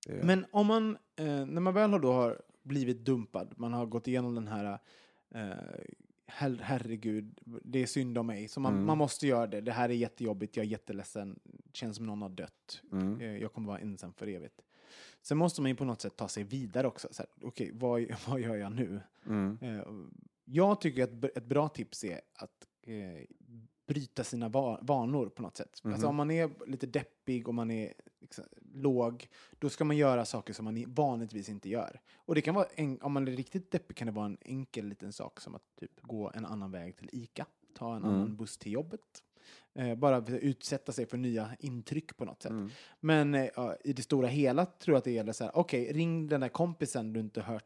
Är- 0.08 0.22
Men 0.22 0.46
om 0.50 0.66
man, 0.66 0.96
eh, 1.16 1.46
när 1.46 1.60
man 1.60 1.74
väl 1.74 1.90
har 1.90 1.98
då 2.00 2.12
har 2.12 2.42
blivit 2.62 3.04
dumpad, 3.04 3.54
man 3.56 3.72
har 3.72 3.86
gått 3.86 4.08
igenom 4.08 4.34
den 4.34 4.48
här 4.48 4.78
eh, 5.34 5.40
her, 6.26 6.58
herregud, 6.62 7.38
det 7.64 7.82
är 7.82 7.86
synd 7.86 8.18
om 8.18 8.26
mig, 8.26 8.48
så 8.48 8.60
man, 8.60 8.72
Mm. 8.74 8.86
man 8.86 8.98
måste 8.98 9.26
göra 9.26 9.46
det. 9.46 9.60
Det 9.60 9.72
här 9.72 9.88
är 9.88 9.94
jättejobbigt, 9.94 10.56
jag 10.56 10.66
är 10.66 10.70
jätteledsen, 10.70 11.38
det 11.44 11.76
känns 11.76 11.96
som 11.96 12.06
någon 12.06 12.22
har 12.22 12.28
dött. 12.28 12.82
Mm. 12.92 13.20
Eh, 13.20 13.36
jag 13.36 13.52
kommer 13.52 13.68
vara 13.68 13.78
ensam 13.78 14.12
för 14.12 14.26
evigt. 14.26 14.60
Sen 15.22 15.38
måste 15.38 15.62
man 15.62 15.70
ju 15.70 15.74
på 15.76 15.84
något 15.84 16.00
sätt 16.00 16.16
ta 16.16 16.28
sig 16.28 16.44
vidare 16.44 16.86
också. 16.86 17.08
Okej, 17.42 17.70
vad, 17.74 18.06
vad 18.28 18.40
gör 18.40 18.56
jag 18.56 18.72
nu? 18.72 19.00
Mm. 19.26 19.58
Eh, 19.62 19.82
jag 20.44 20.80
tycker 20.80 21.04
att 21.04 21.24
ett 21.36 21.44
bra 21.46 21.68
tips 21.68 22.04
är 22.04 22.20
att 22.34 22.66
eh, 22.82 23.24
bryta 23.86 24.24
sina 24.24 24.48
va- 24.48 24.78
vanor 24.82 25.28
på 25.28 25.42
något 25.42 25.56
sätt. 25.56 25.80
Alltså 25.84 25.98
Mhm. 26.00 26.08
om 26.08 26.16
man 26.16 26.30
är 26.30 26.50
lite 26.66 26.86
deppig 26.86 27.48
och 27.48 27.54
man 27.54 27.70
är 27.70 27.92
liksom, 28.20 28.44
låg, 28.74 29.28
då 29.58 29.68
ska 29.70 29.84
man 29.84 29.96
göra 29.96 30.24
saker 30.24 30.52
som 30.54 30.64
man 30.64 30.84
vanligtvis 30.88 31.48
inte 31.48 31.68
gör. 31.68 32.00
Och 32.16 32.34
det 32.34 32.40
kan 32.40 32.54
vara, 32.54 32.66
en, 32.74 33.00
om 33.02 33.12
man 33.12 33.28
är 33.28 33.32
riktigt 33.32 33.70
deppig 33.70 33.96
kan 33.96 34.06
det 34.06 34.12
vara 34.12 34.26
en 34.26 34.38
enkel 34.40 34.86
liten 34.88 35.12
sak 35.12 35.40
som 35.40 35.54
att 35.54 35.62
typ 35.80 36.00
gå 36.02 36.30
en 36.34 36.46
annan 36.46 36.70
väg 36.70 36.96
till 36.96 37.08
ICA, 37.12 37.46
ta 37.74 37.96
en 37.96 38.02
Mm. 38.02 38.14
annan 38.14 38.36
buss 38.36 38.58
till 38.58 38.72
jobbet. 38.72 39.22
Eh, 39.74 39.94
bara 39.94 40.26
utsätta 40.26 40.92
sig 40.92 41.06
för 41.06 41.16
nya 41.16 41.50
intryck 41.60 42.16
på 42.16 42.24
något 42.24 42.42
sätt. 42.42 42.50
Mm. 42.50 42.70
Men 43.00 43.34
eh, 43.34 43.48
i 43.84 43.92
det 43.92 44.02
stora 44.02 44.26
hela 44.28 44.66
tror 44.66 44.94
jag 44.94 44.98
att 44.98 45.04
det 45.04 45.10
gäller 45.10 45.32
så 45.32 45.44
här, 45.44 45.56
okej, 45.56 45.92
ring 45.92 46.26
den 46.28 46.40
där 46.40 46.48
kompisen 46.48 47.12
du 47.12 47.20
inte 47.20 47.40
hört 47.40 47.64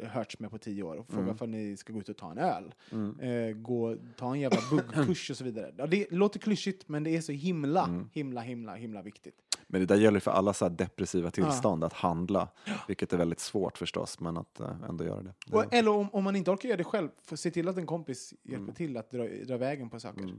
hörts 0.00 0.38
med 0.38 0.50
på 0.50 0.58
tio 0.58 0.82
år 0.82 0.96
och 0.96 1.06
fråga 1.06 1.22
Mm. 1.22 1.36
om 1.40 1.50
ni 1.50 1.76
ska 1.76 1.92
gå 1.92 1.98
ut 2.00 2.08
och 2.08 2.16
ta 2.16 2.30
en 2.30 2.38
öl. 2.38 2.74
Mm. 2.92 3.20
Eh, 3.20 3.56
gå, 3.56 3.96
ta 4.16 4.34
en 4.34 4.40
jävla 4.40 4.58
buggkurs 4.70 5.30
och 5.30 5.36
så 5.36 5.44
vidare. 5.44 5.74
Ja, 5.76 5.86
det 5.86 6.10
låter 6.10 6.38
klyschigt, 6.40 6.88
men 6.88 7.04
det 7.04 7.16
är 7.16 7.20
så 7.20 7.32
himla, 7.32 7.84
Mm. 7.84 8.08
himla, 8.12 8.40
himla, 8.40 8.74
himla 8.74 9.02
viktigt. 9.02 9.34
Men 9.66 9.80
det 9.80 9.86
där 9.86 9.96
gäller 9.96 10.20
för 10.20 10.30
alla 10.30 10.52
så 10.52 10.68
depressiva 10.68 11.30
tillstånd, 11.30 11.84
att 11.84 11.92
handla. 11.92 12.48
Vilket 12.88 13.12
är 13.12 13.16
väldigt 13.16 13.40
svårt 13.40 13.78
förstås, 13.78 14.20
men 14.20 14.36
att 14.36 14.60
eh, 14.60 14.70
ändå 14.88 15.04
göra 15.04 15.22
det. 15.22 15.34
det 15.46 15.56
Och, 15.56 15.74
eller 15.74 15.90
om, 15.90 16.08
om 16.12 16.24
man 16.24 16.36
inte 16.36 16.50
orkar 16.50 16.68
göra 16.68 16.76
det 16.78 16.84
själv, 16.84 17.08
se 17.34 17.50
till 17.50 17.68
att 17.68 17.76
en 17.76 17.86
kompis 17.86 18.34
hjälper 18.42 18.62
Mm. 18.62 18.74
till 18.74 18.96
att 18.96 19.10
dra, 19.10 19.28
dra 19.46 19.56
vägen 19.56 19.90
på 19.90 20.00
saker. 20.00 20.34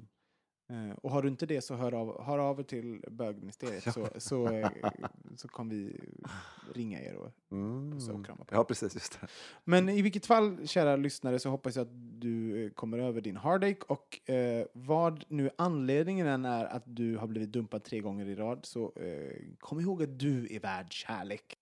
Eh, 0.74 0.96
och 1.02 1.12
har 1.12 1.22
du 1.22 1.28
inte 1.28 1.46
det 1.46 1.62
så 1.62 1.76
hör 1.76 1.94
av, 1.94 2.24
hör 2.24 2.40
av 2.40 2.60
er 2.60 2.64
till 2.64 3.04
bögministeriet 3.12 3.84
så, 3.94 4.08
så, 4.18 4.48
eh, 4.48 4.70
så 5.36 5.48
kommer 5.48 5.76
vi 5.76 6.00
ringa 6.74 7.02
er 7.02 7.16
och 7.16 7.32
Mm. 7.52 7.98
och 7.98 8.26
krama 8.26 8.46
på 8.46 8.56
er. 8.56 8.58
Ja, 8.58 8.64
precis. 8.64 8.94
Just 8.96 9.22
det. 9.22 9.28
Men 9.64 9.90
i 9.90 10.02
vilket 10.02 10.26
fall, 10.26 10.68
kära 10.68 10.96
lyssnare, 10.96 11.40
så 11.40 11.50
hoppas 11.50 11.76
jag 11.76 11.82
att 11.84 12.22
du 12.22 12.66
eh, 12.66 12.72
kommer 12.72 12.98
över 13.00 13.22
din 13.22 13.38
heartache 13.38 13.78
och 13.88 14.30
eh, 14.30 14.66
vad 14.74 15.24
nu 15.28 15.50
anledningen 15.58 16.28
än 16.28 16.46
är 16.46 16.66
att 16.66 16.84
du 16.86 17.18
har 17.18 17.28
blivit 17.28 17.52
dumpad 17.52 17.84
tre 17.84 18.00
gånger 18.00 18.26
i 18.26 18.36
rad 18.36 18.60
så 18.66 18.94
eh, 18.96 19.38
kom 19.60 19.80
ihåg 19.80 20.04
att 20.04 20.20
du 20.20 20.56
är 20.56 20.60
värd 20.60 20.92
kärlek. 20.94 21.58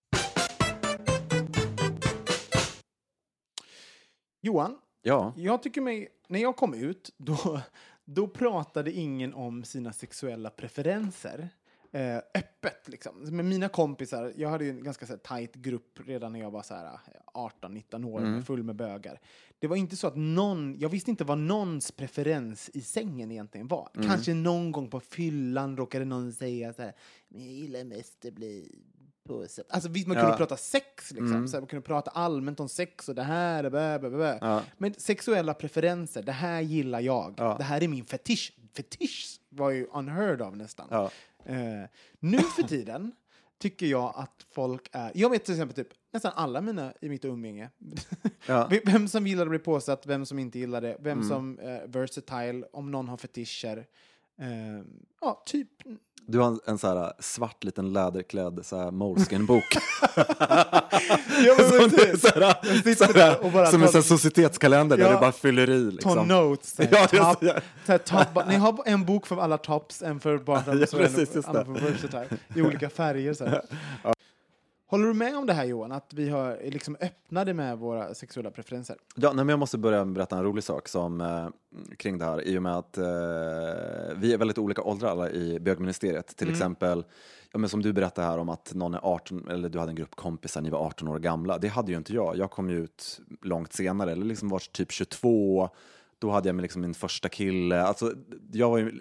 Johan, 4.41 4.77
Ja, 5.03 5.33
jag 5.37 5.63
tycker 5.63 5.81
mig, 5.81 6.07
när 6.27 6.39
jag 6.39 6.55
kom 6.55 6.73
ut, 6.73 7.09
då, 7.17 7.61
då 8.13 8.27
pratade 8.27 8.91
ingen 8.91 9.33
om 9.33 9.63
sina 9.63 9.93
sexuella 9.93 10.49
preferenser. 10.49 11.49
Eh, 11.93 12.17
öppet 12.17 12.87
liksom. 12.87 13.35
Med 13.35 13.45
mina 13.45 13.69
kompisar, 13.69 14.33
jag 14.35 14.49
hade 14.49 14.63
ju 14.65 14.69
en 14.69 14.83
ganska 14.83 15.05
så 15.05 15.13
här, 15.13 15.17
tajt 15.17 15.55
grupp 15.55 15.99
redan 16.05 16.33
när 16.33 16.39
jag 16.39 16.51
var 16.51 16.61
så 16.63 16.73
här, 16.73 16.99
18-19 17.33 18.05
år, 18.05 18.19
Mm. 18.19 18.43
full 18.43 18.63
med 18.63 18.75
bögar. 18.75 19.19
Det 19.59 19.67
var 19.67 19.75
inte 19.75 19.95
så 19.95 20.07
att 20.07 20.15
någon, 20.15 20.79
jag 20.79 20.89
visste 20.89 21.11
inte 21.11 21.23
vad 21.23 21.37
någons 21.37 21.91
preferens 21.91 22.69
i 22.73 22.81
sängen 22.81 23.31
egentligen 23.31 23.67
var. 23.67 23.89
Mm. 23.95 24.07
Kanske 24.07 24.33
någon 24.33 24.71
gång 24.71 24.89
på 24.89 24.99
fyllan 24.99 25.77
råkade 25.77 26.05
någon 26.05 26.33
säga 26.33 26.73
så 26.73 26.81
här, 26.81 26.93
men 27.27 27.41
jag 27.41 27.53
gillar 27.53 27.83
mest 27.83 28.25
att 28.25 28.33
bli 28.33 28.79
påsatt. 29.27 29.65
Alltså 29.69 29.89
visst, 29.89 30.07
man 30.07 30.17
kunde 30.17 30.31
Ja. 30.31 30.37
prata 30.37 30.57
sex 30.57 31.11
liksom, 31.11 31.27
Mm. 31.27 31.47
så 31.47 31.55
här, 31.57 31.61
man 31.61 31.67
kunde 31.67 31.85
prata 31.85 32.11
allmänt 32.11 32.59
om 32.59 32.69
sex 32.69 33.09
och 33.09 33.15
det 33.15 33.23
här, 33.23 33.69
bä, 33.69 33.99
bä, 33.99 34.09
bä, 34.09 34.37
ja. 34.41 34.63
Men 34.77 34.93
sexuella 34.97 35.53
preferenser, 35.53 36.23
det 36.23 36.31
här 36.31 36.61
gillar 36.61 36.99
jag. 36.99 37.33
Ja. 37.37 37.55
Det 37.57 37.63
här 37.63 37.83
är 37.83 37.87
min 37.87 38.05
fetisch. 38.05 38.53
Fetisch 38.75 39.39
var 39.49 39.69
ju 39.69 39.85
unheard 39.93 40.41
of 40.41 40.55
nästan. 40.55 41.09
Eh, 41.45 41.57
nu 42.19 42.37
för 42.37 42.63
tiden 42.63 43.11
tycker 43.59 43.85
jag 43.85 44.13
att 44.15 44.45
folk 44.51 44.89
är... 44.91 45.11
Jag 45.15 45.29
vet 45.29 45.45
till 45.45 45.53
exempel 45.53 45.75
typ, 45.85 45.93
nästan 46.13 46.31
alla 46.35 46.61
mina 46.61 46.93
i 47.01 47.09
mitt 47.09 47.25
umgänge. 47.25 47.69
ja. 48.47 48.69
vem 48.85 49.07
som 49.07 49.27
gillar 49.27 49.43
att 49.43 49.49
bli 49.49 49.59
påsatt, 49.59 50.05
vem 50.07 50.25
som 50.25 50.39
inte 50.39 50.59
gillar 50.59 50.81
det, 50.81 50.97
vem 50.99 51.17
Mm. 51.17 51.29
som 51.29 51.59
är 51.61 51.87
versatile, 51.87 52.63
om 52.73 52.91
någon 52.91 53.07
har 53.07 53.17
fetischer. 53.17 53.85
Eh, 54.41 54.83
ja, 55.21 55.43
typ. 55.45 55.69
Du 56.27 56.39
har 56.39 56.47
en, 56.47 56.59
en 56.65 56.77
så 56.77 56.87
här 56.87 57.13
svart 57.19 57.63
liten 57.63 57.93
läderklädd 57.93 58.59
så 58.63 58.77
här. 58.77 58.91
Ja, 61.45 61.55
men 61.57 61.69
som, 61.69 61.89
precis. 61.89 62.11
du, 62.11 62.17
så 62.17 62.27
här, 62.39 62.55
Jag 62.63 62.75
sitter 62.75 63.05
så 63.05 63.11
där 63.13 63.21
här, 63.31 63.43
och 63.45 63.51
bara 63.51 63.65
som 63.65 63.83
en 63.83 63.89
sån 63.89 64.03
societetskalender 64.03 64.97
där 64.97 65.03
Ja. 65.05 65.11
du 65.13 65.17
bara 65.19 65.31
fyller 65.31 65.69
i. 65.69 65.83
Ta 65.85 65.91
Liksom. 65.91 66.27
notes. 66.27 66.75
så 66.75 66.83
här, 66.83 66.89
Ja, 66.91 67.07
top, 67.33 67.39
det. 67.41 67.61
så 67.85 67.91
här, 67.91 67.97
top, 67.99 68.47
ni 68.47 68.55
har 68.55 68.79
en 68.85 69.05
bok 69.05 69.27
för 69.27 69.37
alla 69.41 69.57
tops, 69.57 70.01
en 70.01 70.19
för 70.19 70.37
bottoms 70.37 70.67
Ja, 70.91 70.97
och 70.97 71.03
en 71.05 71.53
det. 71.53 71.65
för 71.79 71.91
versatile. 71.91 72.27
I 72.55 72.61
olika 72.61 72.89
färger. 72.89 73.33
Så. 73.33 73.45
Håller 74.91 75.07
du 75.07 75.13
med 75.13 75.37
om 75.37 75.45
det 75.45 75.53
här 75.53 75.65
Johan? 75.65 75.91
Att 75.91 76.13
vi 76.13 76.29
har 76.29 76.59
liksom 76.63 76.97
öppnade 77.01 77.53
med 77.53 77.77
våra 77.77 78.13
sexuella 78.13 78.51
preferenser? 78.51 78.97
Ja, 79.15 79.27
nej, 79.27 79.45
men 79.45 79.49
jag 79.49 79.59
måste 79.59 79.77
börja 79.77 80.05
berätta 80.05 80.37
en 80.37 80.43
rolig 80.43 80.63
sak 80.63 80.87
som, 80.87 81.21
eh, 81.21 81.47
kring 81.97 82.17
det 82.17 82.25
här 82.25 82.41
i 82.41 82.57
och 82.57 82.63
med 82.63 82.77
att 82.77 82.97
eh, 82.97 83.03
vi 84.15 84.33
är 84.33 84.37
väldigt 84.37 84.57
olika 84.57 84.81
åldrar 84.81 85.09
alla 85.09 85.29
i 85.29 85.59
bögministeriet. 85.59 86.35
Till 86.35 86.49
exempel, 86.49 87.03
ja, 87.51 87.59
men 87.59 87.69
som 87.69 87.81
du 87.81 87.93
berättade 87.93 88.27
här 88.27 88.37
om 88.37 88.49
att 88.49 88.73
någon 88.73 88.93
är 88.93 88.99
18, 89.03 89.47
eller 89.49 89.69
du 89.69 89.79
hade 89.79 89.91
en 89.91 89.95
grupp 89.95 90.15
kompisar, 90.15 90.61
ni 90.61 90.69
var 90.69 90.79
18 90.79 91.07
år 91.07 91.19
gamla. 91.19 91.57
Det 91.57 91.67
hade 91.67 91.91
ju 91.91 91.97
inte 91.97 92.13
jag. 92.13 92.37
Jag 92.37 92.51
kom 92.51 92.69
ju 92.69 92.83
ut 92.83 93.21
långt 93.41 93.73
senare, 93.73 94.11
eller 94.11 94.25
liksom 94.25 94.49
var 94.49 94.59
typ 94.71 94.91
22. 94.91 95.69
Då 96.21 96.31
hade 96.31 96.49
jag 96.49 96.61
liksom 96.61 96.81
min 96.81 96.93
första 96.93 97.29
kille. 97.29 97.81
Alltså, 97.81 98.13
jag 98.51 98.69
var 98.69 98.77
ju, 98.77 98.99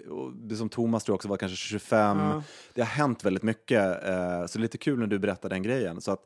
som 0.55 0.69
Thomas 0.69 1.03
tror 1.03 1.13
jag 1.13 1.15
också 1.15 1.27
var 1.27 1.37
kanske 1.37 1.57
25. 1.57 2.17
Ja. 2.17 2.43
Det 2.73 2.81
har 2.81 2.87
hänt 2.87 3.25
väldigt 3.25 3.43
mycket, 3.43 4.07
eh, 4.07 4.45
så 4.45 4.57
det 4.57 4.59
är 4.59 4.59
lite 4.59 4.77
kul 4.77 4.99
när 4.99 5.07
du 5.07 5.19
berättar 5.19 5.49
den 5.49 5.63
grejen. 5.63 6.01
Så 6.01 6.11
att, 6.11 6.19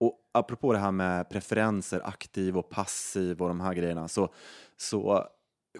och 0.00 0.18
apropå 0.34 0.72
det 0.72 0.78
här 0.78 0.92
med 0.92 1.30
preferenser, 1.30 2.00
aktiv 2.04 2.58
och 2.58 2.68
passiv 2.68 3.42
och 3.42 3.48
de 3.48 3.60
här 3.60 3.74
grejerna, 3.74 4.08
så, 4.08 4.32
så 4.76 5.28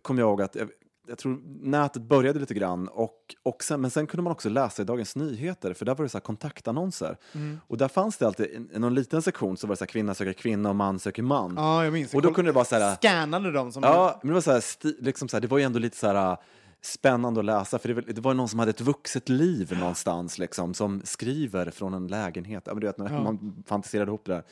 kom 0.02 0.18
jag 0.18 0.26
ihåg 0.26 0.42
att 0.42 0.54
jag, 0.54 0.68
jag 1.08 1.18
tror 1.18 1.40
nätet 1.62 2.02
började 2.02 2.38
lite 2.38 2.54
grann, 2.54 2.88
och, 2.88 3.34
och 3.42 3.64
sen, 3.64 3.80
men 3.80 3.90
sen 3.90 4.06
kunde 4.06 4.22
man 4.22 4.32
också 4.32 4.48
läsa 4.48 4.82
i 4.82 4.84
Dagens 4.84 5.16
Nyheter, 5.16 5.74
för 5.74 5.84
där 5.84 5.94
var 5.94 6.02
det 6.02 6.08
så 6.08 6.18
här 6.18 6.22
kontaktannonser. 6.22 7.16
Mm. 7.34 7.60
Och 7.66 7.78
där 7.78 7.88
fanns 7.88 8.16
det 8.18 8.26
alltid, 8.26 8.46
i 8.74 8.78
någon 8.78 8.94
liten 8.94 9.22
sektion 9.22 9.56
så 9.56 9.66
var 9.66 9.72
det 9.72 9.76
så 9.76 9.84
här, 9.84 9.88
kvinna 9.88 10.14
söker 10.14 10.32
kvinna 10.32 10.68
och 10.68 10.76
man 10.76 10.98
söker 10.98 11.22
man. 11.22 11.54
Ja, 11.56 11.84
jag 11.84 11.92
minns. 11.92 12.14
Och 12.14 12.22
då 12.22 12.32
kunde 12.34 12.50
det 12.50 12.54
vara 12.54 12.64
så 12.64 12.76
här, 12.76 12.96
Scannade 12.96 13.52
dem 13.52 13.72
som... 13.72 13.82
Ja, 13.82 14.18
men 14.22 14.28
det 14.28 14.34
var, 14.34 14.40
så 14.40 14.52
här, 14.52 14.60
sti- 14.60 14.96
liksom 15.00 15.28
så 15.28 15.36
här, 15.36 15.40
det 15.42 15.48
var 15.48 15.58
ju 15.58 15.64
ändå 15.64 15.78
lite 15.78 15.96
så 15.96 16.06
här 16.06 16.30
äh, 16.32 16.38
spännande 16.80 17.40
att 17.40 17.46
läsa, 17.46 17.78
för 17.78 17.88
det, 18.12 18.20
var- 18.20 18.34
någon 18.34 18.48
som 18.48 18.58
hade 18.58 18.70
ett 18.70 18.80
vuxet 18.80 19.28
liv 19.28 19.76
någonstans, 19.80 20.38
liksom, 20.38 20.74
som 20.74 21.00
skriver 21.04 21.70
från 21.70 21.94
en 21.94 22.06
lägenhet. 22.06 22.62
Ja, 22.66 22.72
men 22.74 22.80
du 22.80 22.86
vet, 22.86 22.96
Ja. 22.98 23.22
man 23.22 23.64
fantiserade 23.66 24.08
ihop 24.08 24.24
det 24.24 24.32
där. 24.32 24.42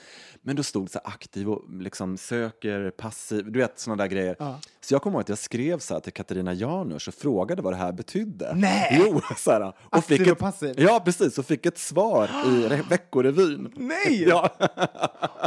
Men 0.42 0.56
då 0.56 0.62
stod 0.62 0.86
det 0.86 0.90
så 0.92 1.00
aktiv 1.04 1.50
och 1.50 1.64
liksom 1.80 2.16
söker, 2.16 2.90
passiv, 2.90 3.52
du 3.52 3.58
vet 3.58 3.78
sådana 3.78 4.02
där 4.02 4.10
grejer. 4.10 4.36
Ja. 4.38 4.58
Så 4.84 4.94
jag 4.94 5.02
kommer 5.02 5.14
ihåg 5.16 5.20
att 5.20 5.28
jag 5.28 5.38
skrev 5.38 5.78
så 5.78 5.94
här 5.94 6.00
till 6.00 6.12
Katarina 6.12 6.52
Janouch 6.52 7.08
och 7.08 7.14
frågade 7.14 7.62
vad 7.62 7.72
det 7.72 7.76
här 7.76 7.92
betydde. 7.92 8.54
Nej! 8.54 9.02
Jo, 9.06 9.20
så 9.36 9.50
här, 9.50 9.68
och 9.68 9.74
Aktiv 9.90 10.16
fick 10.18 10.26
och 10.26 10.32
ett, 10.32 10.38
passiv? 10.38 10.74
Ja, 10.78 11.02
precis, 11.04 11.38
och 11.38 11.46
fick 11.46 11.66
ett 11.66 11.78
svar 11.78 12.24
i 12.24 12.68
Re- 12.68 12.88
Veckorevyn. 12.90 13.72
Nej! 13.76 14.24
Ja. 14.28 14.50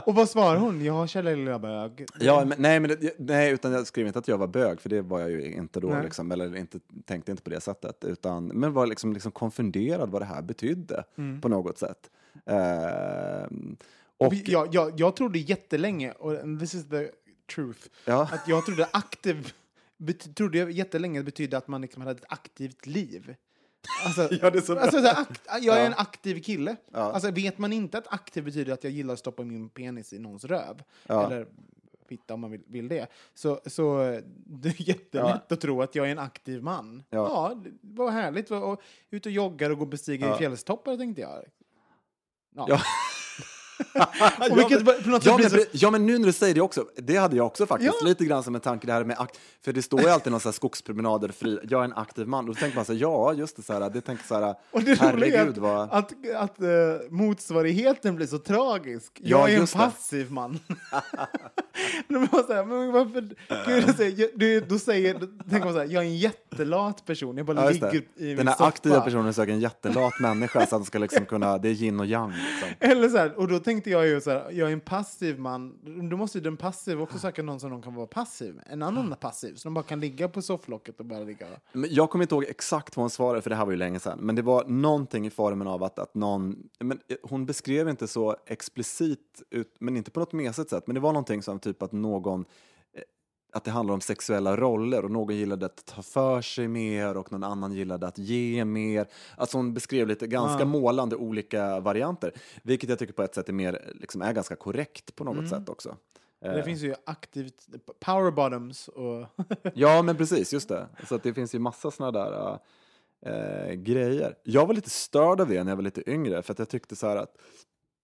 Och 0.06 0.16
vad 0.16 0.30
svarar 0.30 0.58
hon? 0.58 0.86
Jag 0.86 1.10
känner 1.10 1.36
lilla 1.36 1.60
bög. 1.60 2.06
Ja, 2.20 2.46
men, 2.46 2.62
nej, 2.62 2.80
men 2.80 2.98
nej, 3.18 3.52
utan 3.52 3.72
jag 3.72 3.88
skrev 3.88 4.08
inte 4.08 4.20
att 4.20 4.28
jag 4.28 4.38
var 4.38 4.48
bög, 4.48 4.82
för 4.82 4.90
det 4.90 5.02
var 5.02 5.20
jag 5.20 5.32
ju 5.32 5.54
inte 5.54 5.80
då, 5.80 6.00
liksom, 6.04 6.32
eller 6.32 6.56
inte, 6.56 6.80
tänkte 7.06 7.32
inte 7.32 7.44
på 7.44 7.50
det 7.50 7.62
sättet, 7.62 8.04
utan, 8.04 8.48
men 8.48 8.74
var 8.74 8.88
liksom, 8.88 9.14
liksom 9.14 9.32
konfunderad 9.32 10.10
vad 10.10 10.22
det 10.22 10.26
här 10.26 10.42
betydde 10.42 11.04
Mm. 11.18 11.42
på 11.42 11.50
något 11.50 11.78
sätt. 11.78 12.10
Ehm, 12.46 13.78
och, 14.18 14.34
Jag, 14.34 14.74
jag, 14.76 15.00
jag 15.00 15.16
trodde 15.16 15.40
jättelänge, 15.40 16.12
och 16.12 16.60
this 16.60 16.74
is 16.74 16.90
the 16.90 17.08
truth, 17.56 17.88
ja, 18.06 18.30
att 18.32 18.48
jag 18.48 18.66
trodde 18.66 18.88
aktiv 18.92 19.54
trodde 20.36 20.58
jag 20.58 20.72
jättelänge 20.72 21.24
betydde 21.24 21.58
att 21.58 21.68
man 21.68 21.82
liksom 21.82 22.02
hade 22.02 22.12
ett 22.20 22.26
aktivt 22.34 22.86
liv. 22.86 23.36
Alltså, 24.06 24.22
Ja, 24.42 24.50
det 24.50 24.58
är 24.58 24.62
så 24.62 24.80
alltså, 24.80 25.02
så 25.02 25.08
här, 25.08 25.22
akt, 25.22 25.42
jag 25.62 25.78
är 25.78 25.80
Ja. 25.82 25.86
en 25.86 25.94
aktiv 25.94 26.42
kille. 26.42 26.76
Ja. 26.92 27.00
Alltså, 27.00 27.32
vet 27.32 27.58
man 27.58 27.74
inte 27.74 27.98
att 27.98 28.14
aktiv 28.14 28.44
betyder 28.44 28.74
att 28.74 28.84
jag 28.84 28.94
gillar 28.94 29.14
att 29.14 29.20
stoppa 29.20 29.44
min 29.44 29.70
penis 29.70 30.14
i 30.14 30.20
någons 30.20 30.46
röv, 30.46 30.84
Ja. 31.08 31.26
eller 31.26 31.48
fitta 32.08 32.34
om 32.34 32.40
man 32.40 32.52
vill, 32.52 32.64
vill 32.68 32.88
det, 32.88 33.08
så, 33.34 33.62
så 33.66 33.98
det 34.46 34.70
är 34.70 34.90
jättelätt 34.90 35.52
att 35.52 35.62
tro 35.62 35.82
att 35.82 35.96
jag 35.96 36.08
är 36.08 36.12
en 36.12 36.20
aktiv 36.20 36.64
man. 36.64 37.04
Ja. 37.10 37.18
Ja, 37.56 37.64
var 37.82 38.12
härligt. 38.12 38.52
Och, 38.52 38.72
och, 38.72 38.82
ut 39.10 39.26
och 39.26 39.32
joggar 39.32 39.70
och 39.70 39.78
gå 39.78 39.84
och 39.84 39.90
bestiger 39.90 40.28
Ja. 40.28 40.38
fjällstoppar, 40.38 40.98
tänkte 40.98 41.22
jag. 41.22 41.44
Ja. 42.56 42.82
Ja. 43.94 44.56
vilket 44.56 45.26
ja, 45.26 45.40
sätt 45.40 45.52
men, 45.52 45.62
ja, 45.72 45.92
men 45.92 46.06
nu 46.06 46.18
när 46.18 46.26
du 46.26 46.34
säger 46.34 46.56
det 46.56 46.62
också, 46.62 46.86
det 46.98 47.16
hade 47.18 47.36
jag 47.36 47.46
också 47.46 47.66
faktiskt, 47.66 47.94
Ja. 48.02 48.08
lite 48.08 48.26
grann 48.26 48.44
som 48.44 48.56
en 48.56 48.62
tanke 48.62 48.88
det 48.88 48.94
här 48.94 49.04
med 49.04 49.20
akt, 49.20 49.40
för 49.66 49.74
det 49.74 49.82
står 49.82 50.02
ju 50.02 50.10
alltid 50.10 50.32
någon 50.32 50.40
så 50.42 50.48
här 50.50 50.54
skogspromenader, 50.54 51.30
fri, 51.30 51.60
jag 51.70 51.82
är 51.82 51.86
en 51.86 51.94
aktiv 51.94 52.28
man, 52.28 52.50
och 52.50 52.56
då 52.56 52.60
tänker 52.60 52.76
man 52.76 52.86
så 52.86 52.94
här, 52.94 53.00
ja, 53.02 53.34
just 53.34 53.56
det, 53.56 53.62
så 53.64 53.74
här, 53.74 53.90
det 53.90 54.02
tänker 54.02 54.24
så 54.28 54.40
här, 54.40 54.56
Och 54.72 54.84
det 54.84 55.00
herregud 55.00 55.50
att, 55.50 55.58
vad... 55.58 55.90
att, 55.92 56.14
att 56.36 56.62
eh, 56.62 56.68
motsvarigheten 57.10 58.16
blir 58.16 58.28
så 58.28 58.38
tragisk. 58.38 59.12
Ja, 59.24 59.38
jag 59.40 59.52
är 59.52 59.60
en 59.60 59.66
det. 59.66 59.72
passiv 59.74 60.32
man. 60.32 60.60
De 62.08 62.28
var 62.32 62.44
så 62.48 62.54
här, 62.54 62.66
men 62.66 62.92
varför, 62.92 63.22
Gud, 63.68 63.84
jag 63.88 63.96
säger, 63.96 64.22
jag- 64.22 64.30
du, 64.36 64.60
då 64.62 64.80
säger, 64.80 65.14
då 65.14 65.26
tänker 65.50 65.66
man 65.66 65.74
så 65.74 65.80
här, 65.80 65.86
jag 65.86 66.04
är 66.04 66.08
en 66.08 66.18
jättelat 66.18 67.06
person, 67.06 67.38
jag 67.38 67.46
bara 67.46 67.64
Ja, 67.64 67.70
ligger 67.70 67.92
det. 67.92 67.98
i 67.98 68.28
min 68.28 68.36
Den 68.38 68.48
här 68.48 68.54
soffa. 68.56 68.66
aktiva 68.68 69.02
personen 69.02 69.34
söker 69.34 69.54
en 69.54 69.60
jättelat 69.60 70.20
människa 70.20 70.66
så 70.66 70.76
att 70.76 70.86
ska 70.86 71.00
liksom 71.00 71.26
kunna, 71.26 71.58
det 71.58 71.70
är 71.70 71.74
yin 71.74 72.00
och 72.00 72.06
yang. 72.06 72.32
Liksom. 72.32 72.70
Eller 72.80 73.10
så 73.10 73.18
här, 73.18 73.40
och 73.40 73.48
då 73.48 73.60
tänkte 73.68 73.90
jag 73.90 74.08
ju 74.08 74.22
så 74.22 74.32
här, 74.32 74.52
jag 74.52 74.70
är 74.70 74.74
en 74.74 74.80
passiv 74.80 75.40
man, 75.40 75.80
då 76.10 76.18
måste 76.18 76.38
ju 76.38 76.44
den 76.44 76.58
passiva 76.58 77.04
också 77.04 77.20
söka 77.20 77.44
någon 77.44 77.60
som 77.60 77.72
de 77.72 77.82
kan 77.82 77.96
vara 77.96 78.08
passiv 78.08 78.56
med. 78.56 78.64
En 78.70 78.84
annan 78.84 79.16
passiv, 79.20 79.56
så 79.56 79.68
de 79.68 79.74
bara 79.74 79.84
kan 79.84 80.00
ligga 80.00 80.30
på 80.30 80.42
sofflocket 80.42 81.00
och 81.00 81.06
bara 81.06 81.20
ligga. 81.20 81.48
Men 81.74 81.94
jag 81.94 82.10
kommer 82.10 82.24
inte 82.24 82.36
ihåg 82.36 82.44
exakt 82.44 82.98
vad 82.98 83.04
hon 83.04 83.10
svarade, 83.10 83.42
för 83.42 83.50
det 83.50 83.56
här 83.56 83.66
var 83.66 83.72
ju 83.72 83.78
länge 83.78 84.00
sedan. 84.00 84.20
Men 84.22 84.36
det 84.36 84.42
var 84.42 84.66
någonting 84.66 85.28
i 85.28 85.30
formen 85.30 85.68
av 85.68 85.84
att, 85.84 86.00
att 86.00 86.16
någon... 86.16 86.70
Men 86.80 87.00
eh, 87.08 87.18
hon 87.24 87.46
beskrev 87.46 87.90
inte 87.90 88.08
så 88.08 88.36
explicit, 88.46 89.44
ut, 89.50 89.76
men 89.80 89.98
inte 89.98 90.12
på 90.12 90.20
något 90.20 90.34
mesigt 90.34 90.70
sätt. 90.70 90.88
Men 90.88 90.94
det 90.94 91.00
var 91.00 91.14
någonting 91.14 91.42
som 91.42 91.60
typ 91.60 91.82
att 91.84 91.92
någon 91.92 92.46
att 93.54 93.64
det 93.64 93.72
handlar 93.72 93.94
om 93.94 94.02
sexuella 94.02 94.58
roller 94.58 95.06
och 95.06 95.12
någon 95.12 95.36
gillade 95.36 95.66
att 95.66 95.86
ta 95.86 96.02
för 96.02 96.42
sig 96.42 96.68
mer 96.68 97.18
och 97.18 97.32
någon 97.32 97.44
annan 97.44 97.74
gillade 97.74 98.08
att 98.08 98.18
ge 98.18 98.66
mer. 98.66 99.08
Alltså 99.38 99.58
hon 99.58 99.74
beskrev 99.74 100.08
lite 100.08 100.28
ganska 100.28 100.60
Ja. 100.60 100.66
målande 100.66 101.16
olika 101.16 101.80
varianter, 101.80 102.32
vilket 102.64 102.90
jag 102.90 103.00
tycker 103.00 103.14
på 103.14 103.24
ett 103.24 103.36
sätt 103.36 103.50
är, 103.50 103.54
mer, 103.54 103.92
liksom, 103.96 104.22
är 104.22 104.34
ganska 104.34 104.56
korrekt 104.56 105.16
på 105.16 105.24
något 105.24 105.50
sätt 105.50 105.70
också. 105.70 105.96
Det 106.42 106.48
Eh, 106.60 106.64
finns 106.64 106.82
ju 106.82 106.96
aktivt 107.06 107.68
power 108.00 108.32
bottoms 108.32 108.88
och... 108.88 109.26
Ja, 109.74 110.02
men 110.02 110.18
precis, 110.18 110.54
just 110.54 110.70
det. 110.70 110.88
Så 111.08 111.16
att 111.16 111.24
det 111.24 111.34
finns 111.34 111.56
ju 111.56 111.60
massa 111.60 111.92
såna 111.92 112.12
där 112.12 112.60
äh, 113.26 113.74
grejer. 113.74 114.36
Jag 114.44 114.66
var 114.68 114.74
lite 114.74 114.90
störd 114.90 115.42
av 115.42 115.48
det 115.48 115.64
när 115.64 115.72
jag 115.72 115.76
var 115.76 115.84
lite 115.84 116.10
yngre, 116.12 116.42
för 116.42 116.52
att 116.54 116.60
jag 116.60 116.70
tyckte 116.70 116.96
så 116.96 117.08
att, 117.08 117.38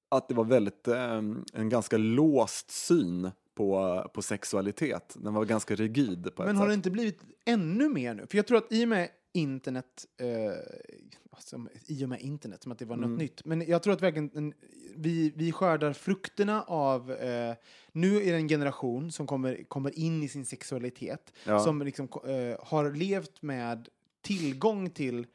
att 0.09 0.27
det 0.27 0.33
var 0.33 0.43
väldigt, 0.43 0.87
eh, 0.87 1.21
en 1.53 1.69
ganska 1.69 1.97
låst 1.97 2.71
syn 2.71 3.31
på, 3.55 4.01
på 4.13 4.21
sexualitet. 4.21 5.15
Den 5.19 5.33
var 5.33 5.45
ganska 5.45 5.75
rigid 5.75 6.23
på 6.35 6.43
ett 6.43 6.47
Men 6.47 6.55
har 6.55 6.63
sätt. 6.65 6.69
det 6.69 6.73
inte 6.73 6.91
blivit 6.91 7.19
ännu 7.45 7.89
mer 7.89 8.13
nu? 8.13 8.25
För 8.29 8.37
jag 8.37 8.47
tror 8.47 8.57
att 8.57 8.71
i 8.71 8.83
och 8.85 8.89
med 8.89 9.09
internet, 9.33 10.05
eh, 10.19 10.27
alltså, 11.31 11.65
i 11.87 12.05
och 12.05 12.09
med 12.09 12.21
internet, 12.21 12.63
som 12.63 12.71
att 12.71 12.79
det 12.79 12.85
var 12.85 12.97
Mm. 12.97 13.09
något 13.11 13.19
nytt, 13.19 13.45
men 13.45 13.61
jag 13.67 13.83
tror 13.83 13.93
att 13.93 14.01
verkligen 14.01 14.31
en- 14.35 14.53
vi, 14.95 15.33
vi 15.35 15.51
skördar 15.51 15.93
frukterna 15.93 16.61
av, 16.63 17.11
eh, 17.11 17.55
nu 17.91 18.17
är 18.23 18.31
det 18.31 18.37
en 18.37 18.47
generation 18.49 19.11
som 19.11 19.27
kommer, 19.27 19.63
kommer 19.67 19.99
in 19.99 20.23
i 20.23 20.27
sin 20.27 20.45
sexualitet, 20.45 21.33
Ja. 21.45 21.59
som 21.59 21.81
liksom, 21.81 22.07
eh, 22.27 22.57
har 22.67 22.91
levt 22.91 23.41
med 23.41 23.89
tillgång 24.21 24.89
till 24.89 25.25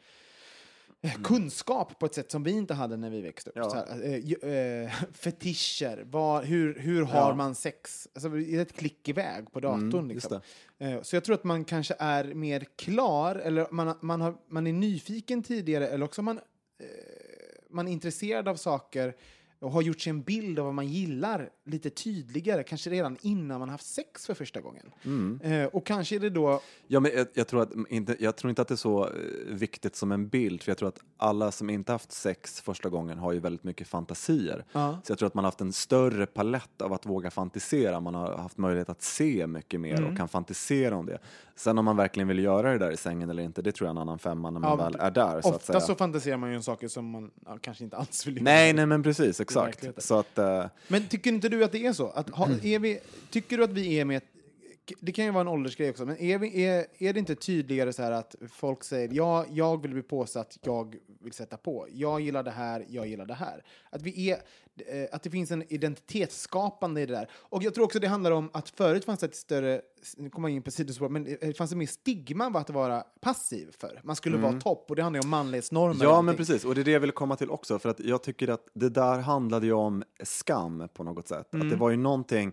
Mm. 1.03 1.23
kunskap 1.23 1.99
på 1.99 2.07
ett 2.07 2.15
sätt 2.15 2.31
som 2.31 2.43
vi 2.43 2.51
inte 2.51 2.75
hade 2.75 2.97
när 2.97 3.11
vi 3.11 3.21
växte 3.21 3.51
upp. 3.51 3.57
Ja. 3.57 3.75
Här, 3.89 4.05
eh, 4.05 4.17
ju- 4.19 4.83
eh, 4.85 4.91
fetischer, 5.13 6.03
vad, 6.11 6.45
hur, 6.45 6.79
hur 6.79 7.03
har 7.03 7.29
Ja. 7.31 7.35
man 7.35 7.55
sex? 7.55 8.09
Alltså, 8.15 8.39
ett 8.39 8.73
klick 8.77 9.09
iväg 9.09 9.53
på 9.53 9.61
datorn. 9.61 9.93
Mm, 9.93 10.09
liksom. 10.09 10.41
Eh, 10.79 11.03
Så 11.03 11.17
jag 11.17 11.25
tror 11.25 11.35
att 11.35 11.45
man 11.45 11.65
kanske 11.65 11.95
är 11.99 12.25
mer 12.35 12.65
klar, 12.77 13.35
eller 13.37 13.67
man, 13.71 13.99
man, 14.03 14.21
har, 14.21 14.35
man 14.49 14.67
är 14.67 14.73
nyfiken 14.73 15.43
tidigare, 15.43 15.89
eller 15.89 16.05
också 16.05 16.23
man, 16.23 16.39
eh, 16.39 16.85
man 17.71 17.89
är 17.89 17.93
intresserad 17.93 18.49
av 18.49 18.57
saker 18.57 19.17
och 19.61 19.71
har 19.73 19.83
gjort 19.83 20.01
sig 20.01 20.11
en 20.11 20.23
bild 20.23 20.59
av 20.59 20.65
vad 20.65 20.75
man 20.75 20.89
gillar 20.89 21.51
lite 21.65 21.91
tydligare, 21.91 22.63
kanske 22.63 22.91
redan 22.91 23.17
innan 23.21 23.61
man 23.61 23.69
haft 23.69 23.87
sex 23.87 24.27
för 24.27 24.35
första 24.35 24.61
gången. 24.61 24.87
Mm. 25.05 25.41
Eh, 25.43 25.67
och 25.67 25.87
kanske 25.87 26.15
är 26.17 26.21
det 26.21 26.31
då... 26.31 26.61
Ja, 26.87 27.01
men 27.01 27.11
jag, 27.17 27.27
jag, 27.35 27.47
tror 27.49 27.63
att, 27.63 27.71
inte, 27.89 28.17
jag 28.21 28.37
tror 28.37 28.49
inte 28.51 28.63
att 28.63 28.69
det 28.69 28.75
är 28.75 28.77
så 28.77 29.05
eh, 29.05 29.11
viktigt 29.49 29.97
som 29.97 30.13
en 30.13 30.29
bild, 30.29 30.63
för 30.63 30.71
jag 30.71 30.79
tror 30.79 30.89
att 30.89 31.01
alla 31.17 31.51
som 31.53 31.71
inte 31.71 31.93
haft 31.93 32.13
sex 32.13 32.61
första 32.61 32.89
gången 32.89 33.19
har 33.19 33.33
ju 33.33 33.39
väldigt 33.41 33.65
mycket 33.65 33.89
fantasier. 33.89 34.65
Ja. 34.73 34.99
Så 35.05 35.11
jag 35.13 35.19
tror 35.19 35.27
att 35.27 35.35
man 35.35 35.45
har 35.45 35.49
haft 35.51 35.61
en 35.61 35.73
större 35.73 36.27
palett 36.27 36.83
av 36.83 36.93
att 36.93 37.07
våga 37.07 37.31
fantisera. 37.31 38.01
Man 38.01 38.15
har 38.15 38.37
haft 38.37 38.59
möjlighet 38.59 38.89
att 38.89 39.03
se 39.03 39.47
mycket 39.47 39.81
mer 39.81 39.99
Mm. 39.99 40.11
och 40.11 40.17
kan 40.17 40.29
fantisera 40.29 40.97
om 40.97 41.07
det. 41.07 41.19
Sen 41.57 41.79
om 41.79 41.85
man 41.85 41.97
verkligen 41.97 42.29
vill 42.29 42.39
göra 42.39 42.73
det 42.73 42.79
där 42.79 42.91
i 42.91 42.97
sängen 42.97 43.31
eller 43.31 43.43
inte, 43.43 43.63
det 43.63 43.73
tror 43.73 43.87
jag 43.87 43.91
är 43.97 44.01
en 44.01 44.03
annan 44.09 44.19
femma 44.19 44.51
när 44.51 44.61
man 44.61 44.71
Ja, 44.71 44.85
väl 44.85 44.97
är 45.01 45.11
där. 45.11 45.41
Så 45.41 45.49
att 45.49 45.55
Ofta 45.55 45.67
säga. 45.73 45.81
så 45.81 45.95
fantiserar 45.95 46.37
man 46.37 46.51
ju 46.51 46.57
om 46.57 46.63
saker 46.63 46.89
som 46.89 47.11
man 47.11 47.31
ja, 47.47 47.59
kanske 47.61 47.85
inte 47.85 47.97
alls 47.97 48.27
vill 48.27 48.35
göra. 48.37 48.45
Nej, 48.45 48.73
nej, 48.73 48.87
men 48.87 49.03
precis, 49.03 49.41
exakt. 49.49 50.03
Så 50.03 50.19
att, 50.19 50.39
eh, 50.39 50.67
Men 50.89 51.09
tycker 51.09 51.31
inte 51.31 51.49
du 51.49 51.65
att 51.65 51.73
det 51.73 51.87
är 51.87 51.93
så? 51.93 52.09
Att 52.09 52.31
ha, 52.31 52.49
är 52.63 52.79
vi, 52.79 53.01
tycker 53.31 53.59
du 53.59 53.65
att 53.65 53.73
vi 53.73 54.01
är 54.01 54.05
med... 54.05 54.23
Det 55.01 55.13
kan 55.13 55.25
ju 55.25 55.31
vara 55.31 55.41
en 55.41 55.49
åldersgrej 55.49 55.91
också, 55.91 56.05
men 56.05 56.19
är, 56.19 56.39
vi, 56.39 56.65
är, 56.65 56.87
är 56.99 57.13
det 57.13 57.19
inte 57.19 57.35
tydligare 57.35 57.93
så 57.93 58.03
här 58.03 58.13
att 58.13 58.35
folk 58.53 58.85
säger 58.85 59.09
ja, 59.13 59.47
jag 59.51 59.83
vill 59.83 59.93
bli 59.93 60.03
påsatt, 60.03 60.59
jag 60.63 60.97
vill 61.21 61.33
sätta 61.33 61.57
på. 61.57 61.87
Jag 61.91 62.21
gillar 62.21 62.43
det 62.43 62.51
här, 62.51 62.85
jag 62.89 63.07
gillar 63.07 63.27
det 63.27 63.35
här. 63.35 63.65
Att, 63.91 64.03
vi 64.03 64.31
är, 64.31 64.37
eh, 64.87 65.09
att 65.13 65.23
det 65.23 65.31
finns 65.31 65.51
en 65.51 65.73
identitetsskapande 65.73 67.01
i 67.01 67.07
det 67.07 67.13
där. 67.15 67.29
Och 67.35 67.63
jag 67.63 67.75
tror 67.75 67.85
också 67.85 67.99
det 67.99 68.07
handlar 68.09 68.31
om 68.31 68.51
att 68.53 68.69
förut 68.71 69.05
fanns 69.05 69.21
det 69.21 69.27
ett 69.27 69.37
större, 69.37 69.81
nu 70.17 70.31
kommer 70.31 70.49
jag 70.49 70.57
in 70.57 70.63
på 70.63 70.71
sidospår, 70.71 71.09
men 71.09 71.25
det 71.25 71.57
fanns 71.57 71.71
det 71.71 71.77
mer 71.77 71.87
stigma 71.87 72.47
av 72.47 72.57
att 72.57 72.71
vara 72.71 73.01
passiv 73.21 73.77
för. 73.79 74.01
Man 74.05 74.17
skulle 74.17 74.37
vara 74.39 74.61
topp 74.61 74.85
och 74.89 74.97
det 74.97 75.03
handlar 75.03 75.21
ju 75.21 75.25
om 75.27 75.31
manlighetsnormer. 75.31 76.05
Ja, 76.05 76.23
men 76.23 76.37
precis. 76.37 76.65
Och 76.65 76.75
det 76.75 76.81
är 76.81 76.85
det 76.85 76.91
jag 76.91 77.01
vill 77.01 77.13
komma 77.13 77.37
till 77.37 77.51
också. 77.51 77.79
För 77.79 77.89
att 77.89 78.01
jag 78.01 78.23
tycker 78.23 78.49
att 78.49 78.67
det 78.75 78.89
där 78.89 79.19
handlade 79.19 79.67
ju 79.67 79.73
om 79.73 80.05
skam 80.23 80.89
på 80.95 81.05
något 81.05 81.29
sätt. 81.29 81.39
Att 81.41 81.51
det 81.51 81.59
Mm. 81.61 81.79
var 81.79 81.91
ju 81.91 81.97
någonting, 81.97 82.53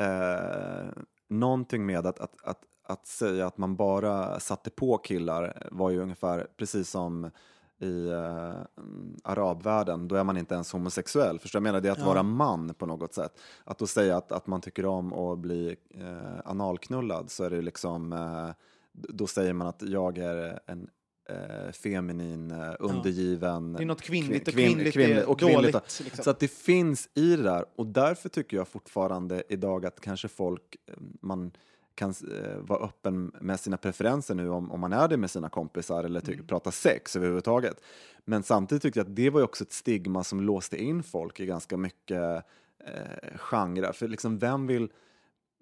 eh, 0.00 0.86
någonting 1.28 1.86
med 1.86 2.06
att, 2.06 2.20
att, 2.20 2.32
att, 2.44 2.60
att 2.88 3.06
säga 3.06 3.46
att 3.46 3.58
man 3.58 3.76
bara 3.76 4.40
satte 4.40 4.70
på 4.70 4.98
killar 4.98 5.68
var 5.70 5.90
ju 5.90 6.00
ungefär 6.00 6.46
precis 6.56 6.90
som 6.90 7.30
i 7.78 8.08
eh, 8.08 8.54
mm, 8.78 9.16
arabvärlden, 9.24 10.08
då 10.08 10.16
är 10.16 10.24
man 10.24 10.36
inte 10.36 10.54
ens 10.54 10.72
homosexuell. 10.72 11.38
Förstår 11.38 11.60
du? 11.60 11.66
Jag 11.66 11.72
menar, 11.72 11.80
det 11.80 11.88
är 11.88 11.92
att 11.92 12.06
vara 12.06 12.22
man 12.22 12.74
på 12.74 12.86
något 12.86 13.14
sätt. 13.14 13.38
Att 13.64 13.78
då 13.78 13.86
säga 13.86 14.16
att, 14.16 14.32
att 14.32 14.46
man 14.46 14.60
tycker 14.60 14.86
om 14.86 15.12
att 15.12 15.38
bli 15.38 15.76
eh, 15.94 16.40
analknullad 16.44 17.30
så 17.30 17.44
är 17.44 17.50
det 17.50 17.62
liksom, 17.62 18.12
eh, 18.12 18.50
då 18.92 19.26
säger 19.26 19.52
man 19.52 19.66
att 19.66 19.82
jag 19.82 20.18
är 20.18 20.60
en 20.66 20.88
eh, 21.28 21.72
feminin, 21.72 22.50
eh, 22.50 22.74
undergiven. 22.78 23.72
Det 23.72 23.82
är 23.82 23.86
något 23.86 24.02
kvinnligt 24.02 24.48
och 24.48 24.54
kvin- 24.54 24.66
kvinnligt 24.66 24.94
kvinnligt 24.94 25.18
är 25.18 25.28
och 25.28 25.38
kvinnligt. 25.38 25.72
dåligt, 25.72 26.00
liksom. 26.04 26.24
Så 26.24 26.30
att 26.30 26.40
det 26.40 26.48
finns 26.48 27.08
i 27.14 27.36
det 27.36 27.42
där 27.42 27.64
och 27.76 27.86
därför 27.86 28.28
tycker 28.28 28.56
jag 28.56 28.68
fortfarande 28.68 29.42
idag 29.48 29.86
att 29.86 30.00
kanske 30.00 30.28
folk, 30.28 30.76
eh, 30.86 30.94
man 31.20 31.52
kan 31.96 32.10
eh, 32.10 32.56
vara 32.58 32.84
öppen 32.84 33.32
med 33.40 33.60
sina 33.60 33.76
preferenser 33.76 34.34
nu 34.34 34.48
om, 34.50 34.72
om 34.72 34.80
man 34.80 34.92
är 34.92 35.08
det 35.08 35.16
med 35.16 35.30
sina 35.30 35.48
kompisar 35.48 36.04
eller 36.04 36.20
ty- 36.20 36.32
Mm. 36.34 36.46
pratar 36.46 36.70
sex 36.70 37.16
överhuvudtaget. 37.16 37.80
Men 38.24 38.42
samtidigt 38.42 38.82
tycker 38.82 39.00
jag 39.00 39.06
att 39.08 39.16
det 39.16 39.30
var 39.30 39.40
ju 39.40 39.44
också 39.44 39.64
ett 39.64 39.72
stigma 39.72 40.24
som 40.24 40.40
låste 40.40 40.82
in 40.82 41.02
folk 41.02 41.40
i 41.40 41.46
ganska 41.46 41.76
mycket 41.76 42.44
eh, 42.84 43.36
genrer. 43.36 43.92
För 43.92 44.08
liksom 44.08 44.38
vem 44.38 44.66
vill 44.66 44.88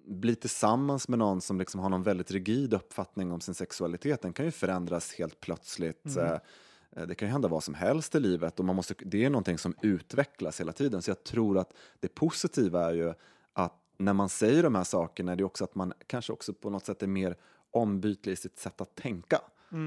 bli 0.07 0.35
tillsammans 0.35 1.09
med 1.09 1.19
någon 1.19 1.41
som 1.41 1.59
liksom 1.59 1.81
har 1.81 1.89
någon 1.89 2.03
väldigt 2.03 2.31
rigid 2.31 2.75
uppfattning 2.75 3.33
om 3.33 3.41
sin 3.41 3.55
sexualitet? 3.55 4.23
Den 4.23 4.33
kan 4.33 4.45
ju 4.45 4.51
förändras 4.51 5.15
helt 5.15 5.41
plötsligt. 5.41 6.17
Eh, 6.17 6.33
eh, 6.97 7.07
Det 7.07 7.15
kan 7.15 7.29
ju 7.29 7.33
hända 7.33 7.49
vad 7.49 7.65
som 7.65 7.75
helst 7.75 8.15
i 8.15 8.21
livet 8.21 8.59
och 8.59 8.65
man 8.65 8.77
måste, 8.77 8.95
det 8.99 9.25
är 9.25 9.31
någonting 9.31 9.59
som 9.59 9.75
utvecklas 9.83 10.61
hela 10.61 10.73
tiden. 10.73 11.03
Så 11.03 11.11
jag 11.11 11.25
tror 11.25 11.59
att 11.59 11.73
det 12.01 12.15
positiva 12.15 12.91
är 12.91 12.95
ju 12.95 13.13
när 13.97 14.13
man 14.13 14.29
säger 14.29 14.63
de 14.63 14.75
här 14.75 14.85
sakerna 14.85 15.33
är 15.33 15.37
det 15.37 15.45
också 15.45 15.65
att 15.65 15.75
man 15.75 15.93
kanske 16.07 16.33
också 16.33 16.53
på 16.53 16.71
något 16.71 16.87
sätt 16.87 17.03
är 17.03 17.07
mer 17.07 17.37
ombytlig 17.71 18.33
i 18.33 18.37
sitt 18.37 18.59
sätt 18.59 18.81
att 18.81 18.95
tänka. 18.95 19.41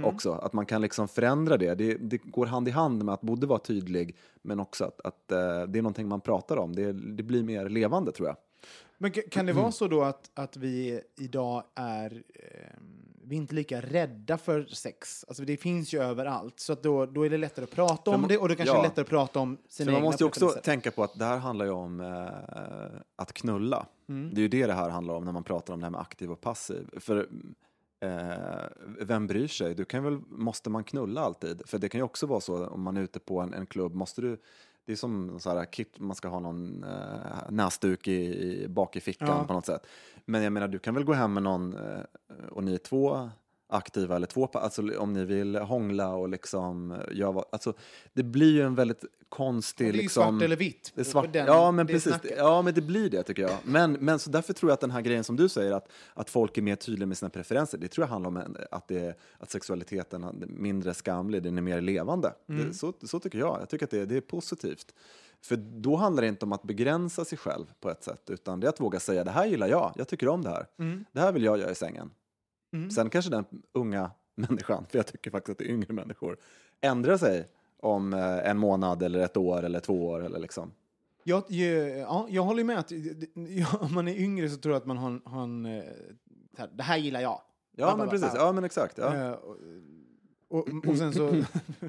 Också, 0.03 0.32
att 0.34 0.53
man 0.53 0.66
kan 0.66 0.82
liksom 0.82 1.08
förändra 1.08 1.58
det. 1.58 1.76
det. 1.76 1.93
Det 1.93 2.18
går 2.18 2.45
hand 2.45 2.68
i 2.68 2.72
hand 2.72 3.03
med 3.05 3.14
att 3.14 3.22
både 3.22 3.47
vara 3.47 3.60
tydlig 3.60 4.16
men 4.41 4.60
också 4.60 4.86
att, 4.86 5.01
att 5.01 5.32
eh, 5.32 5.38
det 5.38 5.80
är 5.80 5.82
någonting 5.82 6.08
man 6.08 6.22
pratar 6.22 6.58
om. 6.58 6.76
Det, 6.76 6.93
det 6.93 7.24
blir 7.24 7.43
mer 7.43 7.70
levande 7.70 8.12
tror 8.12 8.28
jag. 8.28 8.38
Men 8.97 9.12
ka- 9.12 9.30
kan 9.30 9.45
det 9.45 9.53
vara 9.53 9.72
så 9.72 9.88
då 9.88 10.03
att, 10.03 10.30
att 10.34 10.58
vi 10.58 11.01
idag 11.18 11.64
är, 11.76 12.24
eh, 12.36 12.78
vi 13.24 13.36
är 13.36 13.38
inte 13.38 13.55
lika 13.55 13.82
rädda 13.82 14.38
för 14.38 14.66
sex? 14.66 15.26
Alltså 15.28 15.43
det 15.43 15.58
finns 15.58 15.93
ju 15.93 16.01
överallt, 16.03 16.60
så 16.60 16.74
att 16.74 16.84
då, 16.84 17.05
då 17.05 17.26
är 17.26 17.30
det 17.30 17.38
lättare 17.38 17.64
att 17.64 17.72
prata 17.72 18.12
om 18.12 18.22
man- 18.22 18.28
det 18.30 18.38
och 18.38 18.49
det 18.49 18.55
kanske 18.55 18.76
ja. 18.76 18.80
är 18.80 18.84
lättare 18.84 19.03
att 19.03 19.10
prata 19.10 19.39
om 19.39 19.58
sina 19.70 19.86
För 19.86 19.91
man 19.91 19.97
egna 19.99 20.08
måste 20.10 20.24
ju 20.24 20.28
också 20.28 20.49
tänka 20.49 20.91
på 20.91 21.03
att 21.03 21.20
det 21.20 21.26
här 21.26 21.38
handlar 21.38 21.66
ju 21.66 21.72
om 21.72 21.99
eh, 22.01 22.99
att 23.16 23.34
knulla. 23.34 23.86
Mm. 24.10 24.34
Det 24.34 24.39
är 24.39 24.43
ju 24.43 24.47
det 24.47 24.68
det 24.68 24.74
här 24.74 24.89
handlar 24.89 25.14
om 25.14 25.26
när 25.26 25.32
man 25.32 25.43
pratar 25.43 25.74
om 25.74 25.80
det 25.80 25.86
här 25.86 25.91
med 25.91 26.01
aktiv 26.01 26.32
och 26.32 26.41
passiv. 26.41 26.89
För 26.99 27.30
eh, 27.99 28.66
vem 29.01 29.28
bryr 29.28 29.47
sig? 29.47 29.76
Du 29.76 29.86
kan 29.86 30.03
väl, 30.03 30.20
måste 30.28 30.70
man 30.70 30.84
knulla 30.84 31.22
alltid? 31.22 31.62
För 31.66 31.78
det 31.80 31.89
kan 31.89 31.99
ju 31.99 32.03
också 32.05 32.26
vara 32.26 32.39
så 32.39 32.68
om 32.68 32.82
man 32.82 32.97
är 32.97 33.01
ute 33.01 33.20
på 33.20 33.39
en, 33.39 33.53
en 33.53 33.66
klubb, 33.66 33.95
måste 33.95 34.22
du 34.22 34.38
det 34.86 34.93
är 34.93 34.95
som 34.95 35.39
så 35.39 35.49
här, 35.49 35.66
kit, 35.66 35.99
man 35.99 36.16
ska 36.16 36.28
ha 36.28 36.39
någon 36.39 36.84
eh, 36.84 37.49
näsduk 37.49 38.08
i, 38.08 38.14
i, 38.64 38.68
bak 38.68 38.95
i 38.95 38.99
fickan 38.99 39.28
Ja. 39.28 39.43
på 39.43 39.53
något 39.53 39.66
sätt. 39.66 39.88
Men 40.26 40.43
jag 40.43 40.53
menar, 40.53 40.68
du 40.68 40.80
kan 40.80 40.93
väl 40.93 41.03
gå 41.03 41.14
hem 41.14 41.34
med 41.34 41.43
någon 41.43 41.74
eh, 41.74 41.99
och 42.49 42.64
ni 42.64 42.74
är 42.74 42.78
två 42.78 43.30
aktiva 43.70 44.15
eller 44.15 44.28
två, 44.28 44.49
alltså 44.53 44.97
om 44.99 45.13
ni 45.13 45.26
vill 45.26 45.55
hångla 45.55 46.13
och 46.15 46.30
liksom 46.30 46.97
göra, 47.11 47.43
alltså 47.51 47.74
det 48.13 48.24
blir 48.24 48.51
ju 48.51 48.61
en 48.61 48.76
väldigt 48.76 49.05
konstig 49.30 49.88
Det 49.88 49.89
är 49.89 49.93
liksom, 49.93 50.24
svart 50.34 50.41
eller 50.43 50.55
vitt. 50.55 50.91
det 50.95 51.01
är 51.01 51.05
svart, 51.05 51.34
den- 51.34 51.45
ja, 51.47 51.72
men 51.72 51.88
det 51.88 51.93
precis. 51.93 52.13
snacket. 52.13 52.34
Ja, 52.38 52.61
men 52.61 52.74
det 52.74 52.82
blir 52.82 53.09
det 53.09 53.24
tycker 53.24 53.41
jag. 53.41 53.57
Men, 53.63 53.93
men 53.93 54.20
så 54.20 54.30
därför 54.30 54.53
tror 54.53 54.70
jag 54.70 54.74
att 54.74 54.82
den 54.82 54.91
här 54.91 55.01
grejen 55.01 55.24
som 55.24 55.36
du 55.36 55.49
säger, 55.49 55.72
att, 55.72 55.91
att 56.13 56.30
folk 56.30 56.57
är 56.57 56.61
mer 56.61 56.76
tydliga 56.76 57.07
med 57.07 57.18
sina 57.18 57.30
preferenser, 57.30 57.78
det 57.78 57.88
tror 57.88 58.03
jag 58.03 58.09
handlar 58.09 58.28
om 58.30 58.55
att, 58.72 58.88
det, 58.88 59.18
att 59.38 59.51
sexualiteten 59.51 60.24
är 60.24 60.34
mindre 60.47 60.93
skamlig, 60.93 61.43
den 61.43 61.57
är 61.57 61.61
mer 61.61 61.82
levande. 61.82 62.34
Mm. 62.49 62.68
Det, 62.68 62.74
så, 62.74 62.93
så 63.03 63.20
tycker 63.20 63.39
jag. 63.39 63.57
Jag 63.61 63.70
tycker 63.70 63.86
att 63.86 63.91
det, 63.91 64.05
det 64.05 64.18
är 64.18 64.22
positivt. 64.22 64.93
För 65.41 65.55
då 65.55 65.95
handlar 65.95 66.22
det 66.24 66.28
inte 66.30 66.45
om 66.45 66.51
att 66.53 66.63
begränsa 66.63 67.26
sig 67.26 67.38
själv 67.38 67.65
på 67.80 67.89
ett 67.89 68.03
sätt, 68.03 68.30
utan 68.30 68.59
det 68.59 68.68
är 68.68 68.70
att 68.70 68.80
våga 68.80 68.99
säga 68.99 69.24
det 69.24 69.32
här 69.32 69.45
gillar 69.45 69.68
jag, 69.68 69.93
jag 69.95 70.07
tycker 70.07 70.28
om 70.28 70.41
det 70.41 70.49
här. 70.49 70.68
Mm. 70.80 71.05
Det 71.11 71.20
här 71.20 71.32
vill 71.32 71.43
jag 71.43 71.57
göra 71.59 71.72
i 71.72 71.76
sängen. 71.76 72.11
Sen 72.95 73.09
kanske 73.09 73.32
den 73.32 73.45
unga 73.74 74.11
människan, 74.36 74.86
för 74.89 74.97
jag 74.97 75.07
tycker 75.07 75.32
faktiskt 75.32 75.51
att 75.51 75.57
det 75.57 75.65
är 75.65 75.74
yngre 75.74 75.93
människor, 75.93 76.38
ändrar 76.82 77.18
sig 77.18 77.47
om 77.80 78.13
eh, 78.13 78.49
en 78.49 78.57
månad 78.57 79.03
eller 79.03 79.20
ett 79.20 79.38
år 79.38 79.63
eller 79.63 79.80
två 79.80 80.07
år. 80.07 80.26
Eller 80.26 80.39
liksom. 80.39 80.72
Jag, 81.24 81.43
ja, 81.51 82.28
jag 82.30 82.43
håller 82.43 82.63
med 82.63 82.80
att 82.80 82.91
ja, 83.34 83.68
om 83.80 83.93
man 83.93 84.07
är 84.07 84.15
yngre 84.15 84.49
så 84.49 84.57
tror 84.57 84.74
jag 84.74 84.80
att 84.82 84.86
man 84.88 84.97
har 84.97 85.07
en, 85.09 85.22
har 85.26 85.43
en 85.43 85.65
eh, 85.65 85.84
här, 86.57 86.70
det 86.74 86.84
här 86.84 86.97
gillar 86.97 87.22
jag. 87.22 87.41
Ja, 87.76 87.86
Ba, 87.86 87.91
ba, 87.91 87.97
men 87.97 88.05
ba, 88.05 88.11
precis. 88.11 88.30
Ja, 88.36 88.51
men 88.51 88.63
exakt. 88.63 88.97
Ja. 88.97 89.15
Eh, 89.15 89.32
och, 89.32 89.57
och, 90.49 90.68
och 90.88 90.97
sen 90.97 91.13
så 91.13 91.32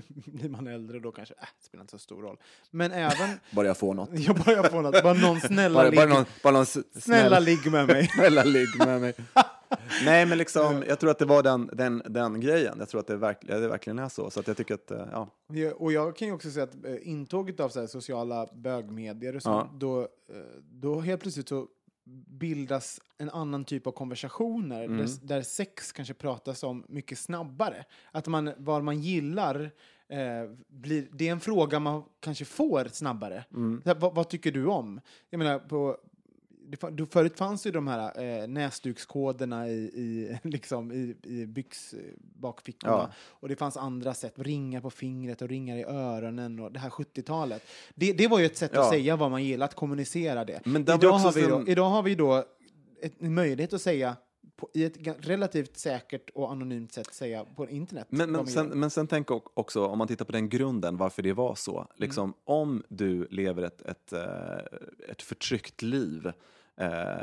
blir 0.08 0.48
man 0.48 0.66
äldre 0.66 0.98
då 1.00 1.12
kanske, 1.12 1.34
äh, 1.34 1.46
det 1.58 1.64
spelar 1.64 1.82
inte 1.82 1.90
så 1.90 1.98
stor 1.98 2.22
roll. 2.22 2.36
Men 2.70 2.92
även, 2.92 3.30
Bara 3.50 3.66
jag 3.66 3.76
får 3.76 3.94
något. 3.94 4.10
jag 4.18 4.36
börjar 4.36 4.62
få 4.62 4.80
något, 4.80 5.02
bara 5.02 5.12
någon 5.14 5.40
snälla 5.40 5.74
Bara, 5.82 5.90
bara 5.90 6.04
ligg, 6.04 6.14
någon, 6.14 6.24
bara 6.42 6.52
någon 6.52 6.62
s- 6.62 7.04
snälla 7.04 7.38
ligg 7.38 7.72
med 7.72 7.86
mig. 7.86 8.08
snälla 8.08 8.44
ligg 8.44 8.68
med 8.78 9.00
mig. 9.00 9.14
Nej, 10.04 10.26
men 10.26 10.38
liksom, 10.38 10.84
jag 10.88 11.00
tror 11.00 11.10
att 11.10 11.18
det 11.18 11.24
var 11.24 11.42
den, 11.42 11.70
den, 11.72 12.02
den 12.08 12.40
grejen. 12.40 12.76
Jag 12.78 12.88
tror 12.88 13.00
att 13.00 13.06
det, 13.06 13.16
verk, 13.16 13.38
det 13.46 13.68
verkligen 13.68 13.98
är 13.98 14.08
så. 14.08 14.30
Så 14.30 14.40
att 14.40 14.46
jag 14.48 14.56
tycker 14.56 14.74
att, 14.74 14.90
eh, 14.90 15.06
ja. 15.12 15.28
Ja, 15.52 15.72
Och 15.72 15.92
jag 15.92 16.16
kan 16.16 16.28
ju 16.28 16.34
också 16.34 16.50
säga 16.50 16.64
att 16.64 16.84
eh, 16.84 17.08
intåget 17.08 17.60
av 17.60 17.68
så 17.68 17.80
här 17.80 17.86
sociala 17.86 18.48
bögmedier 18.54 19.36
och 19.36 19.42
så, 19.42 19.48
Ja. 19.50 19.70
då, 19.78 20.00
eh, 20.00 20.06
då 20.70 21.00
helt 21.00 21.20
plötsligt 21.22 21.48
så 21.48 21.66
bildas 22.26 23.00
en 23.18 23.30
annan 23.30 23.64
typ 23.64 23.86
av 23.86 23.92
konversationer 23.92 24.84
Mm. 24.84 24.98
där, 24.98 25.08
där 25.22 25.42
sex 25.42 25.92
kanske 25.92 26.14
pratas 26.14 26.62
om 26.62 26.84
mycket 26.88 27.18
snabbare. 27.18 27.84
Att 28.12 28.26
man, 28.26 28.50
vad 28.58 28.84
man 28.84 29.00
gillar, 29.00 29.70
eh, 30.08 30.50
blir, 30.68 31.08
det 31.12 31.28
är 31.28 31.32
en 31.32 31.40
fråga 31.40 31.78
man 31.80 32.02
kanske 32.20 32.44
får 32.44 32.88
snabbare. 32.92 33.44
Mm. 33.54 33.82
Här, 33.84 33.94
vad, 33.94 34.14
vad 34.14 34.28
tycker 34.28 34.52
du 34.52 34.66
om? 34.66 35.00
Jag 35.30 35.38
menar, 35.38 35.58
på, 35.58 35.96
det, 36.90 37.06
förut 37.06 37.36
fanns 37.38 37.66
ju 37.66 37.70
de 37.70 37.86
här 37.88 38.20
eh, 38.42 38.48
näsdukskoderna 38.48 39.68
i, 39.68 39.72
i, 39.74 40.38
liksom, 40.48 40.92
i, 40.92 41.16
i 41.22 41.46
byx 41.46 41.94
eh. 41.94 42.00
Ja. 42.82 43.10
Och 43.28 43.48
det 43.48 43.56
fanns 43.56 43.76
andra 43.76 44.14
sätt, 44.14 44.32
ringar 44.36 44.80
på 44.80 44.90
fingret 44.90 45.42
och 45.42 45.48
ringar 45.48 45.76
i 45.76 45.84
öronen 45.84 46.60
och 46.60 46.72
det 46.72 46.78
här 46.78 46.90
70-talet. 46.90 47.62
Det, 47.94 48.12
det 48.12 48.28
var 48.28 48.38
ju 48.38 48.46
ett 48.46 48.56
sätt 48.56 48.70
att 48.70 48.76
Ja. 48.84 48.90
säga 48.90 49.16
vad 49.16 49.30
man 49.30 49.44
gillar, 49.44 49.64
att 49.66 49.74
kommunicera 49.74 50.44
det. 50.44 50.60
Men 50.64 50.82
idag, 50.82 51.12
har 51.12 51.32
vi 51.32 51.42
då, 51.42 51.48
sen- 51.58 51.68
idag 51.68 51.88
har 51.90 52.02
vi 52.02 52.14
då 52.14 52.44
ett, 53.02 53.14
en 53.18 53.34
möjlighet 53.34 53.72
att 53.72 53.82
säga 53.82 54.16
på, 54.56 54.70
i 54.74 54.84
ett 54.84 54.96
relativt 55.26 55.76
säkert 55.76 56.30
och 56.30 56.52
anonymt 56.52 56.92
sätt 56.92 57.14
säga 57.14 57.44
på 57.56 57.68
internet. 57.68 58.06
Men, 58.10 58.32
men, 58.32 58.46
sen, 58.46 58.66
men 58.66 58.90
sen 58.90 59.06
tänk 59.06 59.30
också, 59.30 59.86
om 59.86 59.98
man 59.98 60.08
tittar 60.08 60.24
på 60.24 60.32
den 60.32 60.48
grunden, 60.48 60.96
varför 60.96 61.22
det 61.22 61.32
var 61.32 61.54
så. 61.54 61.86
Liksom, 61.96 62.34
Om 62.44 62.82
du 62.88 63.26
lever 63.30 63.62
ett, 63.62 63.82
ett, 63.82 64.12
eh, 64.12 65.10
ett 65.10 65.22
förtryckt 65.22 65.82
liv, 65.82 66.32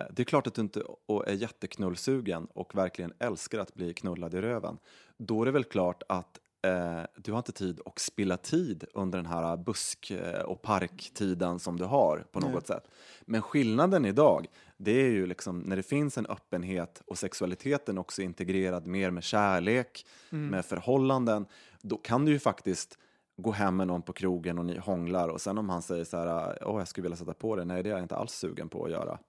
det 0.09 0.19
är 0.19 0.23
klart 0.23 0.47
att 0.47 0.53
du 0.53 0.61
inte 0.61 0.83
är 1.25 1.33
jätteknullsugen 1.33 2.47
och 2.53 2.75
verkligen 2.75 3.13
älskar 3.19 3.59
att 3.59 3.73
bli 3.73 3.93
knullad 3.93 4.33
i 4.33 4.41
röven. 4.41 4.77
Då 5.17 5.41
är 5.41 5.45
det 5.45 5.51
väl 5.51 5.63
klart 5.63 6.03
att 6.09 6.39
eh, 6.65 7.01
du 7.17 7.31
har 7.31 7.37
inte 7.37 7.51
tid 7.51 7.79
att 7.85 7.99
spilla 7.99 8.37
tid 8.37 8.83
under 8.93 9.17
den 9.17 9.25
här 9.25 9.57
busk 9.57 10.11
eh, 10.11 10.41
och 10.41 10.61
parktiden 10.61 11.59
som 11.59 11.77
du 11.77 11.85
har 11.85 12.25
på 12.31 12.39
något 12.39 12.67
sätt. 12.67 12.87
Men 13.25 13.41
skillnaden 13.41 14.05
idag, 14.05 14.47
det 14.77 14.91
är 14.91 15.09
ju 15.09 15.27
liksom 15.27 15.59
när 15.59 15.75
det 15.75 15.83
finns 15.83 16.17
en 16.17 16.25
öppenhet 16.25 17.01
och 17.05 17.17
sexualiteten 17.17 17.97
också 17.97 18.21
integrerad 18.21 18.87
mer 18.87 19.11
med 19.11 19.23
kärlek, 19.23 20.05
med 20.29 20.65
förhållanden, 20.65 21.45
då 21.81 21.97
kan 21.97 22.25
du 22.25 22.31
ju 22.31 22.39
faktiskt 22.39 22.97
gå 23.37 23.51
hem 23.51 23.75
med 23.75 23.87
någon 23.87 24.01
på 24.01 24.13
krogen 24.13 24.59
och 24.59 24.65
ni 24.65 24.77
hånglar 24.77 25.29
och 25.29 25.41
sen 25.41 25.57
om 25.57 25.69
han 25.69 25.81
säger 25.81 26.03
så 26.03 26.17
här, 26.17 26.57
åh 26.67 26.77
jag 26.79 26.87
skulle 26.87 27.03
vilja 27.03 27.17
sätta 27.17 27.33
på 27.33 27.55
det, 27.55 27.65
nej 27.65 27.83
det 27.83 27.89
är 27.89 27.93
jag 27.93 28.03
inte 28.03 28.15
alls 28.15 28.33
sugen 28.33 28.69
på 28.69 28.85
att 28.85 28.91
göra. 28.91 29.19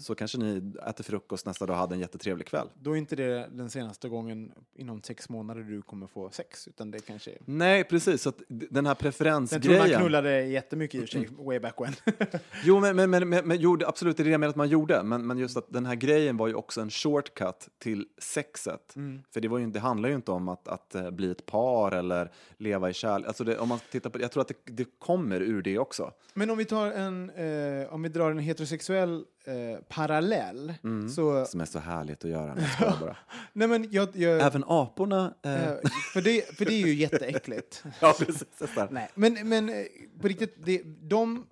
Så 0.00 0.14
kanske 0.14 0.38
ni 0.38 0.72
äter 0.86 1.04
frukost 1.04 1.46
nästa 1.46 1.66
dag 1.66 1.74
och 1.74 1.80
hade 1.80 1.94
en 1.94 2.00
jättetrevlig 2.00 2.46
kväll. 2.46 2.68
Då 2.80 2.92
är 2.92 2.96
inte 2.96 3.16
det 3.16 3.48
den 3.52 3.70
senaste 3.70 4.08
gången 4.08 4.52
inom 4.74 5.02
sex 5.02 5.28
månader 5.28 5.62
du 5.62 5.82
kommer 5.82 6.06
få 6.06 6.30
sex, 6.30 6.68
utan 6.68 6.90
det 6.90 7.06
kanske 7.06 7.30
är... 7.30 7.38
Nej, 7.44 7.84
precis. 7.84 8.22
Så 8.22 8.32
den 8.48 8.56
här 8.56 8.62
Sen 8.62 8.70
tror 8.70 8.82
man 8.82 8.96
preferensgrejen. 8.96 10.00
knullade 10.00 10.42
jättemycket 10.42 11.00
i 11.00 11.04
och 11.04 11.08
för 11.08 11.18
sig, 11.18 11.28
way 11.38 11.58
back 11.58 11.80
when. 11.80 11.92
Jo, 12.64 12.80
men, 12.80 12.96
men, 12.96 13.10
men, 13.10 13.28
men, 13.28 13.60
jo, 13.60 13.78
absolut, 13.86 14.16
det 14.16 14.22
är 14.22 14.24
det 14.24 14.30
jag 14.30 14.40
menar 14.40 14.50
att 14.50 14.56
man 14.56 14.68
gjorde. 14.68 15.02
Men, 15.02 15.26
men 15.26 15.38
just 15.38 15.56
att 15.56 15.72
den 15.72 15.86
här 15.86 15.94
grejen 15.94 16.36
var 16.36 16.48
ju 16.48 16.54
också 16.54 16.80
en 16.80 16.90
shortcut 16.90 17.68
till 17.78 18.06
sexet. 18.18 18.94
För 19.30 19.40
det, 19.40 19.48
var 19.48 19.58
ju, 19.58 19.66
det 19.66 19.80
handlar 19.80 20.08
ju 20.08 20.14
inte 20.14 20.30
om 20.30 20.48
att, 20.48 20.68
att 20.68 20.94
eh, 20.94 21.10
bli 21.10 21.30
ett 21.30 21.46
par 21.46 21.92
eller 21.92 22.30
leva 22.56 22.90
i 22.90 22.94
kärlek. 22.94 23.28
Alltså 23.28 23.44
det, 23.44 23.58
om 23.58 23.68
man 23.68 23.78
tittar 23.90 24.10
på, 24.10 24.20
jag 24.20 24.32
tror 24.32 24.40
att 24.40 24.48
det, 24.48 24.54
det 24.64 24.86
kommer 24.98 25.40
ur 25.40 25.62
det 25.62 25.78
också. 25.78 26.12
Men 26.34 26.50
om 26.50 26.58
vi 26.58 26.64
tar 26.64 26.86
en, 26.90 27.30
eh, 27.30 27.94
om 27.94 28.02
vi 28.02 28.08
drar 28.08 28.30
en 28.30 28.38
heterosexuell 28.38 29.24
eh, 29.44 29.78
parallell, 29.88 30.74
Mm. 30.84 31.08
så... 31.08 31.44
Som 31.44 31.60
är 31.60 31.64
så 31.64 31.78
härligt 31.78 32.24
att 32.24 32.30
göra. 32.30 32.56
jag 32.80 32.98
bara. 33.00 33.16
Nej 33.52 33.68
men 33.68 33.88
jag... 33.90 34.08
jag 34.16 34.40
Även 34.42 34.64
aporna... 34.66 35.34
Eh, 35.42 35.68
eh, 35.68 35.74
för, 36.12 36.20
det, 36.22 36.56
för 36.56 36.64
det 36.64 36.74
är 36.74 36.86
ju 36.86 36.94
jätteäckligt. 36.94 37.84
ja, 38.00 38.14
precis. 38.18 38.44
Nej, 38.90 39.10
men, 39.14 39.48
men 39.48 39.68
eh, 39.68 39.84
på 40.20 40.28
riktigt, 40.28 40.54
det, 40.64 40.82
de 40.84 41.46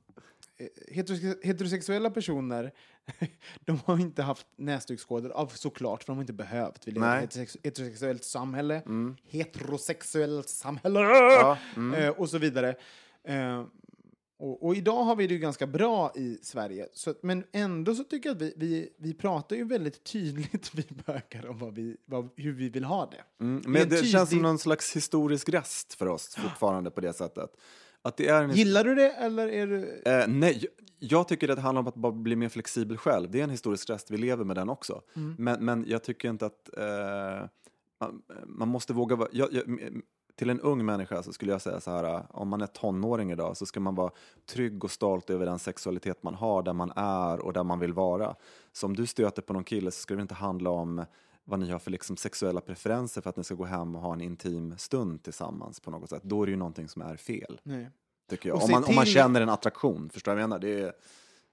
heterose- 0.91 1.39
heterosexuella 1.43 2.11
personer, 2.11 2.73
de 3.65 3.79
har 3.85 3.99
inte 4.01 4.23
haft 4.23 4.47
näsdukskoder, 4.57 5.31
av 5.31 5.47
såklart, 5.47 6.03
för 6.03 6.07
de 6.07 6.17
har 6.17 6.23
inte 6.23 6.33
behövt. 6.33 6.87
Vi 6.89 6.93
lever 6.93 7.21
i 7.21 7.25
ett 7.25 7.37
heterosex- 7.37 7.57
heterosexuellt 7.65 8.25
samhälle, 8.25 8.83
heterosexuellt 9.29 10.49
samhälle, 10.49 11.01
Ja, 11.01 11.59
mm. 11.77 11.95
eh, 12.03 12.09
och 12.11 12.29
så 12.31 12.39
vidare. 12.39 12.75
Eh, 13.25 13.65
och, 14.41 14.67
och 14.67 14.75
idag 14.77 15.03
har 15.05 15.17
vi 15.17 15.27
det 15.27 15.35
ju 15.35 15.41
ganska 15.41 15.67
bra 15.67 16.13
i 16.17 16.39
Sverige, 16.43 16.89
så, 16.93 17.15
men 17.23 17.45
ändå 17.53 17.95
så 17.95 18.05
tycker 18.05 18.29
jag 18.29 18.37
att 18.37 18.43
vi, 18.43 18.55
vi, 18.57 18.89
vi 18.99 19.15
pratar 19.15 19.57
ju 19.57 19.65
väldigt 19.65 20.05
tydligt, 20.05 20.71
vi 20.75 20.85
bögar, 21.07 21.47
om 21.51 21.59
vad 21.59 21.75
vi, 21.75 21.97
vad, 22.05 22.29
hur 22.37 22.53
vi 22.53 22.69
vill 22.69 22.85
ha 22.85 23.07
det. 23.11 23.45
Mm, 23.45 23.63
Det 23.63 23.69
men 23.69 23.83
en 23.83 23.89
det 23.89 23.97
känns 23.97 24.13
som 24.13 24.27
tydlig- 24.39 24.43
någon 24.43 24.59
slags 24.59 24.97
historisk 24.97 25.49
rest 25.49 25.95
för 25.95 26.07
oss 26.09 26.37
fortfarande 26.37 26.91
på 26.91 27.01
det 27.01 27.13
sättet. 27.13 27.51
Att 28.03 28.17
det 28.17 28.29
är 28.29 28.43
en 28.43 28.51
Gillar 28.51 28.85
du 28.85 28.95
det, 28.95 29.11
eller 29.11 29.49
är 29.49 29.67
du... 29.67 30.03
Eh, 30.07 30.25
nej, 30.29 30.67
jag- 30.99 31.29
tycker 31.29 31.49
att 31.49 31.57
det 31.57 31.63
handlar 31.63 31.81
om 31.81 31.87
att 31.89 31.95
bara 31.95 32.13
bli 32.13 32.37
mer 32.37 32.49
flexibel 32.49 32.97
själv. 32.97 33.31
Det 33.31 33.41
är 33.41 33.45
en 33.45 33.51
historisk 33.51 33.91
rest, 33.91 34.11
vi 34.11 34.17
lever 34.17 34.45
med 34.45 34.57
den 34.57 34.69
också. 34.69 35.03
Men, 35.39 35.65
men 35.65 35.85
jag 35.89 36.03
tycker 36.05 36.31
inte 36.31 36.47
att 36.47 36.79
eh, 36.79 37.49
man, 38.01 38.23
man 38.47 38.69
måste 38.69 38.93
våga 38.93 39.17
vara... 39.17 39.29
Jag, 39.33 39.53
jag, 39.53 39.69
m- 39.69 40.03
till 40.41 40.51
en 40.51 40.61
ung 40.61 40.85
människa 40.85 41.23
så 41.23 41.33
skulle 41.33 41.53
jag 41.53 41.63
säga 41.63 41.81
så 41.81 41.91
här, 41.91 42.27
om 42.31 42.49
man 42.49 42.61
är 42.61 42.67
tonåring 42.67 43.31
idag 43.31 43.57
så 43.57 43.67
ska 43.67 43.81
man 43.81 43.95
vara 43.95 44.11
trygg 44.47 44.85
och 44.85 44.91
stolt 44.91 45.31
över 45.31 45.47
den 45.47 45.59
sexualitet 45.59 46.23
man 46.23 46.35
har, 46.35 46.63
där 46.63 46.73
man 46.73 46.93
är 46.97 47.41
och 47.41 47.53
där 47.53 47.65
man 47.65 47.79
vill 47.79 47.93
vara. 47.93 48.35
Så 48.73 48.87
om 48.87 48.97
du 48.97 49.07
stöter 49.07 49.43
på 49.43 49.53
någon 49.53 49.65
kille 49.65 49.91
så 49.91 50.01
ska 50.01 50.15
det 50.15 50.23
inte 50.23 50.35
handla 50.35 50.71
om 50.71 51.05
vad 51.45 51.61
ni 51.61 51.71
har 51.71 51.79
för 51.79 51.91
liksom 51.91 52.17
sexuella 52.17 52.61
preferenser 52.61 53.21
för 53.21 53.31
att 53.31 53.37
ni 53.37 53.45
ska 53.45 53.55
gå 53.55 53.65
hem 53.65 53.97
och 53.97 54.03
ha 54.03 54.13
en 54.13 54.21
intim 54.21 54.79
stund 54.79 55.23
tillsammans 55.23 55.81
på 55.81 55.91
något 55.91 56.11
sätt. 56.11 56.23
Då 56.23 56.43
är 56.43 56.47
det 56.47 56.51
ju 56.51 56.59
någonting 56.59 56.89
som 56.89 57.03
är 57.03 57.17
fel 57.17 57.61
Nej. 57.63 57.91
tycker 58.31 58.49
jag. 58.49 58.63
Om 58.63 58.71
man, 58.71 58.85
om 58.85 58.95
man 58.95 59.05
till- 59.05 59.15
känner 59.15 59.41
en 59.41 59.49
attraktion, 59.49 60.11
förstår 60.11 60.33
du 60.33 60.37
vad 60.37 60.43
jag 60.43 60.49
menar? 60.49 60.59
Det 60.59 60.81
är, 60.81 60.93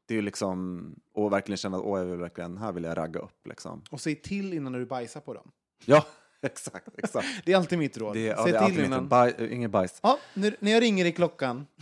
det 0.06 0.18
är 0.18 0.22
liksom, 0.22 0.96
och 1.14 1.34
verkligen 1.34 1.58
känna 1.58 1.78
att 1.78 1.84
åh, 1.84 2.00
jag 2.00 2.06
vill 2.06 2.20
verkligen, 2.20 2.58
här 2.58 2.72
vill 2.72 2.84
jag 2.84 2.98
ragga 2.98 3.20
upp 3.20 3.48
liksom. 3.48 3.82
Och 3.92 4.02
säg 4.02 4.16
till 4.16 4.54
innan 4.54 4.74
du 4.74 4.86
bajsar 4.86 5.22
på 5.22 5.34
dem. 5.34 5.52
Ja, 5.86 6.06
exakt, 6.42 6.88
exakt. 6.98 7.28
Det 7.46 7.54
är 7.54 7.58
alltid 7.58 7.80
mitt 7.80 7.98
råd. 7.98 8.14
Det, 8.14 8.20
ja, 8.22 8.44
säg 8.44 8.52
det 8.52 8.58
är 8.58 8.62
alltid 8.62 8.76
till 8.76 8.84
mitt 8.84 8.92
innan. 8.92 9.08
baj, 9.08 9.36
ingen 9.52 9.72
bajs. 9.72 10.00
Ja, 10.04 10.18
nu, 10.34 10.56
när 10.60 10.72
jag 10.72 10.82
ringer 10.82 11.06
i 11.06 11.12
klockan. 11.12 11.68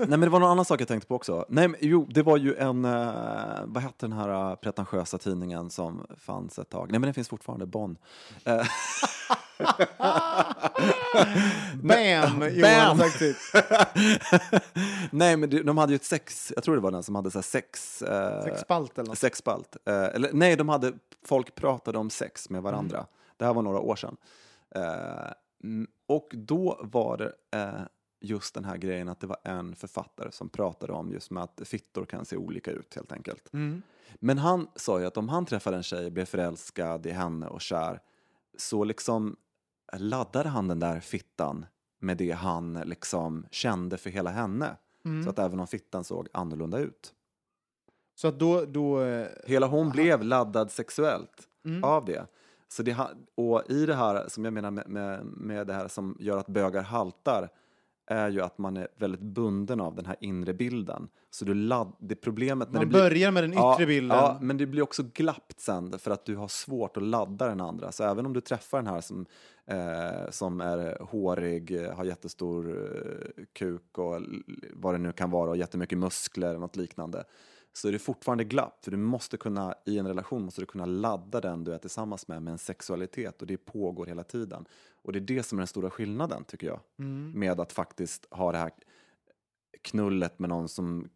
Nej, 0.00 0.08
men 0.08 0.20
det 0.20 0.28
var 0.28 0.40
någon 0.40 0.50
annan 0.50 0.64
sak 0.64 0.80
jag 0.80 0.88
tänkte 0.88 1.06
på 1.08 1.14
också. 1.14 1.44
Nej, 1.48 1.68
men, 1.68 1.78
jo, 1.82 2.06
det 2.10 2.22
var 2.22 2.36
ju 2.36 2.54
en, 2.56 2.84
eh, 2.84 3.60
vad 3.64 3.82
hette 3.82 3.94
den 3.98 4.12
här 4.12 4.50
eh, 4.50 4.54
pretentiösa 4.56 5.18
tidningen 5.18 5.70
som 5.70 6.06
fanns 6.18 6.58
ett 6.58 6.70
tag? 6.70 6.90
Nej, 6.90 6.98
men 7.00 7.06
den 7.06 7.14
finns 7.14 7.28
fortfarande, 7.28 7.66
Bonn. 7.66 7.96
Eh, 8.44 8.62
Bam! 11.82 12.48
Johan 12.54 12.98
sagt 12.98 13.18
sitt. 13.18 13.36
Nej, 15.10 15.36
men 15.36 15.50
det- 15.50 15.62
de 15.62 15.78
hade 15.78 15.92
ju 15.92 15.96
ett 15.96 16.04
sex, 16.04 16.52
jag 16.54 16.64
tror 16.64 16.74
det 16.74 16.80
var 16.80 16.90
den 16.90 17.02
som 17.02 17.14
hade 17.14 17.30
så 17.30 17.38
här 17.38 17.42
sex... 17.42 18.02
eh, 18.02 18.44
Sexspalt 18.44 18.98
eller 18.98 19.08
något. 19.08 19.18
Sexspalt. 19.18 19.76
Eh, 19.86 19.94
eller, 20.04 20.30
nej, 20.32 20.56
de 20.56 20.68
hade, 20.68 20.92
folk 21.26 21.54
pratade 21.54 21.98
om 21.98 22.10
sex 22.10 22.50
med 22.50 22.62
varandra. 22.62 23.06
Det 23.40 23.46
här 23.46 23.54
var 23.54 23.62
några 23.62 23.80
år 23.80 23.96
sedan. 23.96 24.16
Eh, 24.70 25.30
och 26.06 26.28
då 26.32 26.80
var 26.82 27.16
det 27.16 27.32
eh, 27.58 27.80
just 28.20 28.54
den 28.54 28.64
här 28.64 28.76
grejen 28.76 29.08
att 29.08 29.20
det 29.20 29.26
var 29.26 29.38
en 29.44 29.74
författare 29.74 30.32
som 30.32 30.48
pratade 30.48 30.92
om 30.92 31.12
just 31.12 31.30
med 31.30 31.42
att 31.42 31.60
fittor 31.64 32.04
kan 32.04 32.24
se 32.24 32.36
olika 32.36 32.70
ut 32.70 32.94
helt 32.94 33.12
enkelt. 33.12 33.52
Mm. 33.52 33.82
Men 34.14 34.38
han 34.38 34.68
sa 34.76 35.00
ju 35.00 35.06
att 35.06 35.16
om 35.16 35.28
han 35.28 35.46
träffade 35.46 35.76
en 35.76 35.82
tjej, 35.82 36.10
blev 36.10 36.24
förälskad 36.24 37.06
i 37.06 37.10
henne 37.10 37.46
och 37.46 37.60
kär, 37.60 38.00
så 38.58 38.84
liksom 38.84 39.36
laddade 39.96 40.48
han 40.48 40.68
den 40.68 40.80
där 40.80 41.00
fittan 41.00 41.66
med 41.98 42.16
det 42.16 42.30
han 42.30 42.74
liksom 42.74 43.46
kände 43.50 43.96
för 43.96 44.10
hela 44.10 44.30
henne. 44.30 44.76
Mm. 45.04 45.24
Så 45.24 45.30
att 45.30 45.38
även 45.38 45.60
om 45.60 45.66
fittan 45.66 46.04
såg 46.04 46.28
annorlunda 46.32 46.78
ut. 46.78 47.14
Så 48.14 48.28
att 48.28 48.38
då... 48.38 48.64
då 48.64 49.00
eh, 49.02 49.28
Hela 49.46 49.66
hon 49.66 49.90
blev 49.90 50.22
laddad 50.22 50.70
sexuellt 50.70 51.46
Mm. 51.64 51.84
av 51.84 52.04
det. 52.04 52.26
Så 52.72 52.82
det 52.82 52.96
och 53.34 53.70
i 53.70 53.86
det 53.86 53.94
här 53.94 54.24
som 54.28 54.44
jag 54.44 54.54
menar 54.54 54.70
med, 54.70 54.88
med, 54.88 55.24
med 55.24 55.66
det 55.66 55.72
här 55.72 55.88
som 55.88 56.16
gör 56.20 56.38
att 56.38 56.46
bögar 56.46 56.82
haltar 56.82 57.48
är 58.06 58.30
ju 58.30 58.40
att 58.40 58.58
man 58.58 58.76
är 58.76 58.88
väldigt 58.96 59.20
bunden 59.20 59.80
av 59.80 59.94
den 59.94 60.06
här 60.06 60.16
inre 60.20 60.54
bilden. 60.54 61.08
Så 61.30 61.44
du 61.44 61.54
ladd, 61.54 61.92
det 61.98 62.14
problemet 62.14 62.68
när 62.68 62.80
man 62.80 62.80
det 62.80 62.86
blir, 62.86 63.00
börjar 63.00 63.30
med 63.30 63.44
den 63.44 63.52
yttre 63.52 63.62
ja, 63.62 63.86
bilden. 63.86 64.16
Ja, 64.18 64.38
men 64.40 64.56
det 64.56 64.66
blir 64.66 64.82
också 64.82 65.02
glappt 65.14 65.60
sen 65.60 65.98
för 65.98 66.10
att 66.10 66.24
du 66.24 66.36
har 66.36 66.48
svårt 66.48 66.96
att 66.96 67.02
ladda 67.02 67.48
den 67.48 67.60
andra. 67.60 67.92
Så 67.92 68.04
även 68.04 68.26
om 68.26 68.32
du 68.32 68.40
träffar 68.40 68.78
den 68.78 68.86
här 68.86 69.00
som, 69.00 69.26
eh, 69.66 70.30
som 70.30 70.60
är 70.60 71.02
hårig, 71.02 71.88
har 71.94 72.04
jättestor 72.04 72.68
eh, 72.68 73.44
kuk 73.52 73.98
och 73.98 74.22
vad 74.72 74.94
det 74.94 74.98
nu 74.98 75.12
kan 75.12 75.30
vara 75.30 75.50
och 75.50 75.56
jättemycket 75.56 75.98
muskler 75.98 76.48
eller 76.48 76.60
något 76.60 76.76
liknande 76.76 77.24
så 77.72 77.88
är 77.88 77.92
det 77.92 77.98
fortfarande 77.98 78.44
glapp. 78.44 78.84
För 78.84 78.90
du 78.90 78.96
måste 78.96 79.36
kunna, 79.36 79.74
i 79.86 79.98
en 79.98 80.06
relation 80.06 80.44
måste 80.44 80.62
du 80.62 80.66
kunna 80.66 80.86
ladda 80.86 81.40
den 81.40 81.64
du 81.64 81.74
är 81.74 81.78
tillsammans 81.78 82.28
med 82.28 82.42
med 82.42 82.52
en 82.52 82.58
sexualitet 82.58 83.40
och 83.40 83.46
det 83.46 83.56
pågår 83.56 84.06
hela 84.06 84.24
tiden. 84.24 84.64
Och 85.02 85.12
det 85.12 85.18
är 85.18 85.20
det 85.20 85.42
som 85.42 85.58
är 85.58 85.60
den 85.60 85.66
stora 85.66 85.90
skillnaden 85.90 86.44
tycker 86.44 86.66
jag. 86.66 86.80
Mm. 86.98 87.32
Med 87.34 87.60
att 87.60 87.72
faktiskt 87.72 88.26
ha 88.30 88.52
det 88.52 88.58
här 88.58 88.70
knullet 89.82 90.38
med 90.38 90.48
någon 90.48 90.68
som, 90.68 91.08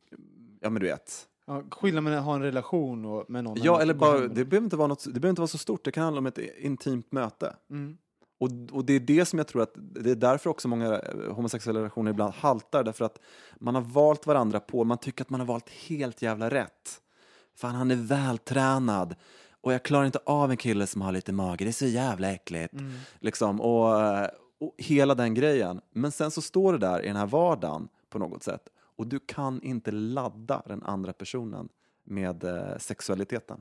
ja 0.60 0.70
men 0.70 0.80
du 0.80 0.86
vet, 0.86 1.28
Ja, 1.46 1.62
skillnaden 1.70 2.04
mellan 2.04 2.18
att 2.18 2.24
ha 2.24 2.34
en 2.34 2.42
relation 2.42 3.04
och, 3.04 3.30
med 3.30 3.44
någon. 3.44 3.58
Ja, 3.62 3.82
eller 3.82 3.94
bara, 3.94 4.18
med 4.18 4.30
det 4.30 4.44
behöver, 4.44 4.64
inte 4.64 4.76
vara 4.76 4.88
något, 4.88 5.04
det 5.04 5.20
behöver 5.20 5.28
inte 5.28 5.40
vara 5.40 5.48
så 5.48 5.58
stort, 5.58 5.84
det 5.84 5.92
kan 5.92 6.04
handla 6.04 6.18
om 6.18 6.26
ett 6.26 6.38
intimt 6.58 7.12
möte. 7.12 7.56
Mm. 7.70 7.98
Och, 8.38 8.50
och 8.72 8.84
det 8.84 8.92
är 8.92 9.00
det 9.00 9.24
som 9.24 9.38
jag 9.38 9.48
tror 9.48 9.62
att, 9.62 9.72
det 9.74 10.10
är 10.10 10.14
därför 10.14 10.50
också 10.50 10.68
många 10.68 10.98
eh, 10.98 11.32
homosexuella 11.32 11.80
relationer 11.80 12.10
ibland 12.10 12.34
haltar, 12.34 12.84
därför 12.84 13.04
att 13.04 13.20
man 13.58 13.74
har 13.74 13.82
valt 13.82 14.26
varandra 14.26 14.60
på, 14.60 14.84
man 14.84 14.98
tycker 14.98 15.24
att 15.24 15.30
man 15.30 15.40
har 15.40 15.46
valt 15.46 15.70
helt 15.70 16.22
jävla 16.22 16.50
rätt. 16.50 17.00
Fan, 17.56 17.74
han 17.74 17.90
är 17.90 17.96
vältränad. 17.96 19.14
Och 19.60 19.72
jag 19.72 19.82
klarar 19.82 20.06
inte 20.06 20.20
av 20.26 20.50
en 20.50 20.56
kille 20.56 20.86
som 20.86 21.02
har 21.02 21.12
lite 21.12 21.32
mage, 21.32 21.64
det 21.64 21.70
är 21.70 21.72
så 21.72 21.86
jävla 21.86 22.32
äckligt. 22.32 22.74
Liksom, 23.20 23.60
och, 23.60 24.02
eh, 24.02 24.28
och 24.60 24.74
hela 24.78 25.14
den 25.14 25.34
grejen. 25.34 25.80
Men 25.92 26.12
sen 26.12 26.30
så 26.30 26.42
står 26.42 26.72
det 26.72 26.78
där 26.78 27.02
i 27.02 27.06
den 27.06 27.16
här 27.16 27.26
vardagen 27.26 27.88
på 28.10 28.18
något 28.18 28.42
sätt. 28.42 28.68
Och 28.96 29.06
du 29.06 29.18
kan 29.18 29.62
inte 29.62 29.90
ladda 29.90 30.62
den 30.66 30.82
andra 30.82 31.12
personen 31.12 31.68
med 32.04 32.44
eh, 32.44 32.78
sexualiteten. 32.78 33.60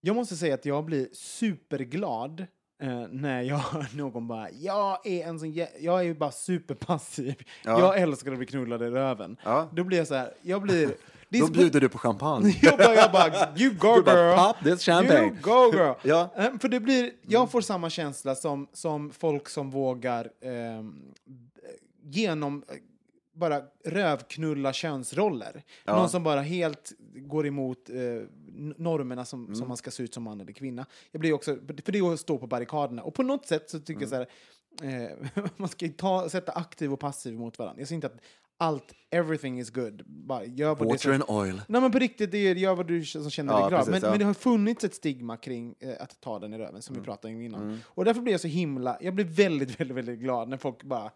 Jag 0.00 0.16
måste 0.16 0.36
säga 0.36 0.54
att 0.54 0.64
jag 0.64 0.84
blir 0.84 1.08
superglad 1.12 2.46
eh, 2.82 3.06
när 3.10 3.42
jag 3.42 3.56
hör 3.56 3.86
någon 3.96 4.28
bara, 4.28 4.50
jag 4.50 5.06
är 5.06 5.26
en 5.26 5.38
sån, 5.38 5.52
jä- 5.52 5.68
jag 5.80 6.06
är 6.06 6.14
bara 6.14 6.30
superpassiv. 6.30 7.34
Ja. 7.64 7.80
Jag 7.80 7.98
älskar 8.00 8.32
att 8.32 8.38
bli 8.38 8.46
knullad 8.46 8.82
i 8.82 8.86
röven. 8.86 9.36
Ja. 9.44 9.70
Då 9.72 9.84
blir 9.84 9.98
jag 9.98 10.06
så 10.06 10.14
här, 10.14 10.32
jag 10.42 10.62
blir... 10.62 10.94
Då 11.30 11.46
bjuder 11.46 11.80
du 11.80 11.88
på 11.88 11.98
champagne. 11.98 12.54
jag, 12.62 12.78
bara, 12.78 12.94
jag 12.94 13.12
bara, 13.12 13.58
you 13.58 13.74
go 13.74 13.94
Du 13.96 14.02
bara, 14.02 14.28
girl! 14.30 14.36
"Pop 14.36 14.56
this 14.64 14.82
champagne." 14.84 15.20
You 15.26 15.36
go 15.42 15.72
girl! 15.76 15.92
Ja. 16.02 16.30
Eh, 16.36 16.58
För 16.60 16.68
det 16.68 16.80
blir, 16.80 17.10
jag 17.22 17.50
får 17.50 17.60
samma 17.60 17.90
känsla 17.90 18.34
som, 18.34 18.68
som 18.72 19.10
folk 19.10 19.48
som 19.48 19.70
vågar 19.70 20.30
ehm, 20.42 20.94
genom 22.02 22.64
eh, 22.68 22.74
bara 23.34 23.62
rövknulla 23.84 24.72
könsroller. 24.72 25.62
Ja. 25.84 25.96
Någon 25.96 26.08
som 26.08 26.22
bara 26.22 26.40
helt 26.40 26.92
går 27.16 27.46
emot 27.46 27.88
n- 27.88 28.28
normerna 28.58 29.24
som, 29.24 29.44
Mm. 29.44 29.54
som 29.54 29.68
man 29.68 29.76
ska 29.76 29.90
se 29.90 30.02
ut 30.02 30.14
som 30.14 30.22
man 30.22 30.40
eller 30.40 30.52
kvinna. 30.52 30.86
Jag 31.10 31.20
blir 31.20 31.32
också, 31.32 31.56
för 31.66 31.92
det 31.92 31.98
är 31.98 32.12
att 32.12 32.20
stå 32.20 32.38
på 32.38 32.46
barrikaderna. 32.46 33.02
Och 33.02 33.14
på 33.14 33.22
något 33.22 33.46
sätt 33.46 33.70
så 33.70 33.80
tycker 33.80 34.00
jag 34.00 34.10
så 34.10 34.16
här, 34.16 34.26
eh, 34.82 35.44
man 35.56 35.68
ska 35.68 35.88
ta, 35.96 36.28
sätta 36.28 36.52
aktiv 36.52 36.92
och 36.92 37.00
passiv 37.00 37.34
mot 37.38 37.58
varandra. 37.58 37.80
Jag 37.80 37.88
ser 37.88 37.94
inte 37.94 38.06
att 38.06 38.20
allt, 38.58 38.92
everything 39.10 39.60
is 39.60 39.70
good. 39.70 40.02
Bara 40.06 40.44
gör 40.44 40.74
det 40.76 40.84
Water 40.84 40.98
som- 40.98 41.12
and 41.12 41.24
oil. 41.28 41.62
Nej 41.68 41.80
men 41.80 41.92
på 41.92 41.98
riktigt, 41.98 42.30
det 42.30 42.38
är, 42.38 42.54
gör 42.54 42.74
vad 42.74 42.86
du 42.86 43.04
som 43.04 43.30
känner 43.30 43.52
Ja, 43.52 43.60
dig 43.60 43.68
glad. 43.68 43.80
precis, 43.80 43.90
men, 43.92 44.02
ja. 44.02 44.10
men 44.10 44.18
det 44.18 44.24
har 44.24 44.34
funnits 44.34 44.84
ett 44.84 44.94
stigma 44.94 45.36
kring 45.36 45.74
eh, 45.80 45.92
att 46.00 46.20
ta 46.20 46.38
den 46.38 46.54
i 46.54 46.56
röven, 46.58 46.68
Mm. 46.70 46.82
som 46.82 46.94
vi 46.96 47.00
pratade 47.02 47.34
om 47.34 47.40
innan. 47.40 47.80
Och 47.86 48.04
därför 48.04 48.20
blir 48.20 48.32
jag 48.32 48.40
så 48.40 48.48
himla, 48.48 48.98
jag 49.00 49.14
blir 49.14 49.24
väldigt, 49.24 49.80
väldigt, 49.80 49.96
väldigt 49.96 50.18
glad 50.18 50.48
när 50.48 50.56
folk 50.56 50.82
bara, 50.82 51.10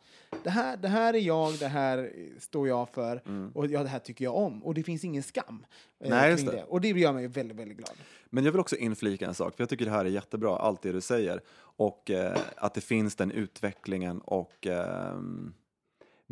det 0.45 0.51
här, 0.51 0.77
det 0.77 0.89
här 0.89 1.15
är 1.15 1.19
jag, 1.19 1.59
det 1.59 1.69
här 1.69 2.13
står 2.39 2.69
jag 2.69 2.89
för, 2.89 3.23
och 3.55 3.67
ja, 3.67 3.83
det 3.83 3.89
här 3.89 3.99
tycker 3.99 4.25
jag 4.25 4.37
om. 4.37 4.63
Och 4.65 4.75
det 4.75 4.83
finns 4.83 5.05
ingen 5.05 5.23
skam 5.23 5.65
eh, 6.01 6.07
Mm. 6.07 6.19
Nej, 6.19 6.37
kring 6.37 6.47
det. 6.47 6.53
det. 6.53 6.65
Och 6.65 6.81
det 6.81 6.89
gör 6.89 7.13
mig 7.13 7.27
väldigt, 7.29 7.57
väldigt 7.59 7.77
glad. 7.79 7.91
Men 8.31 8.45
jag 8.45 8.53
vill 8.53 8.61
också 8.61 8.77
inflika 8.77 9.27
en 9.27 9.35
sak, 9.35 9.57
för 9.57 9.63
jag 9.63 9.69
tycker 9.69 9.85
det 9.85 9.91
här 9.91 10.05
är 10.05 10.09
jättebra, 10.11 10.57
allt 10.57 10.83
det 10.83 10.93
du 10.93 11.01
säger. 11.01 11.41
Och 11.77 12.11
eh, 12.11 12.39
att 12.57 12.75
det 12.75 12.81
finns 12.81 13.17
den 13.17 13.31
utvecklingen 13.31 14.21
och 14.21 14.67
ehm, 14.67 15.55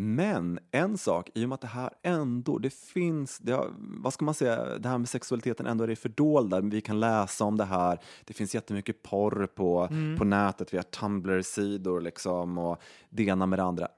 men 0.01 0.59
en 0.71 0.99
sak, 0.99 1.31
i 1.35 1.45
och 1.45 1.49
med 1.49 1.55
att 1.55 1.61
det 1.61 1.67
här 1.67 1.91
ändå, 2.03 2.59
det 2.59 2.75
finns, 2.75 3.39
det 3.39 3.53
har, 3.53 3.71
vad 3.79 4.13
ska 4.13 4.25
man 4.25 4.35
säga, 4.35 4.79
det 4.79 4.89
här 4.89 4.99
med 4.99 5.09
sexualiteten 5.09 5.67
ändå 5.67 5.85
är 5.85 5.89
det 5.89 5.97
fördolda, 5.97 6.61
vi 6.61 6.81
kan 6.81 7.01
läsa 7.01 7.45
om 7.45 7.57
det 7.57 7.65
här, 7.65 7.99
det 8.25 8.35
finns 8.35 8.55
jättemycket 8.55 9.03
porr 9.03 9.47
på, 9.47 9.89
på 10.19 10.25
nätet, 10.25 10.73
vi 10.73 10.79
har 10.79 10.85
Tumblr-sidor 10.85 12.01
liksom 12.01 12.59
och 12.59 12.83
det 13.11 13.23
ena 13.23 13.47
med 13.47 13.59
det 13.59 13.63
andra. 13.63 13.89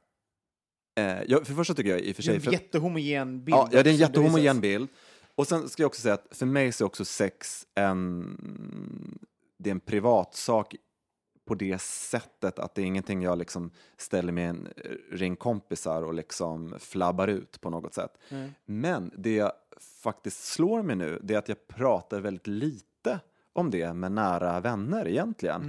Eh, 1.01 1.23
jag, 1.27 1.47
för 1.47 1.55
första 1.55 1.75
tycker 1.75 1.91
jag 1.91 2.01
i 2.01 2.13
och 2.13 2.17
för 2.17 2.23
Det 2.23 2.35
är 2.35 2.41
sig... 2.41 2.47
en 2.47 2.53
jättehomogen 2.53 3.45
bild. 3.45 3.57
Ja, 3.57 3.69
ja, 3.73 3.83
det 3.83 3.91
är 3.91 3.95
en 3.95 4.01
jättehomogen 4.01 4.61
bild. 4.61 4.89
Och 5.35 5.47
sen 5.47 5.69
ska 5.69 5.83
jag 5.83 5.89
också 5.89 6.03
säga 6.03 6.15
att 6.15 6.27
för 6.31 6.47
mig 6.47 6.73
så 6.73 6.85
är 6.85 6.87
också 6.87 7.05
sex 7.05 7.67
en, 7.75 8.37
det 9.59 9.71
är 9.71 9.73
en 9.73 9.81
privatsak 9.81 10.75
på 11.45 11.55
det 11.55 11.81
sättet 11.81 12.59
att 12.59 12.75
det 12.75 12.83
är 12.83 12.87
ingenting 12.87 13.23
jag 13.23 13.39
liksom 13.39 13.71
ställer 13.97 14.33
med 14.33 14.51
en 14.51 14.69
ring 15.11 15.37
kompisar 15.37 16.03
och 16.03 16.15
liksom 16.15 16.75
flabbar 16.79 17.29
ut 17.29 17.61
på 17.61 17.71
något 17.71 17.95
sätt. 17.95 18.19
Men 18.65 19.11
det 19.17 19.35
jag 19.35 19.53
faktiskt 20.03 20.45
slår 20.45 20.83
mig 20.83 20.97
nu, 20.97 21.21
det 21.23 21.35
är 21.35 21.39
att 21.39 21.49
jag 21.49 21.67
pratar 21.69 22.21
väldigt 22.21 22.47
lite 22.47 23.21
om 23.53 23.71
det 23.71 23.93
med 23.93 24.13
nära 24.13 24.61
vänner 24.61 25.09
egentligen. 25.09 25.63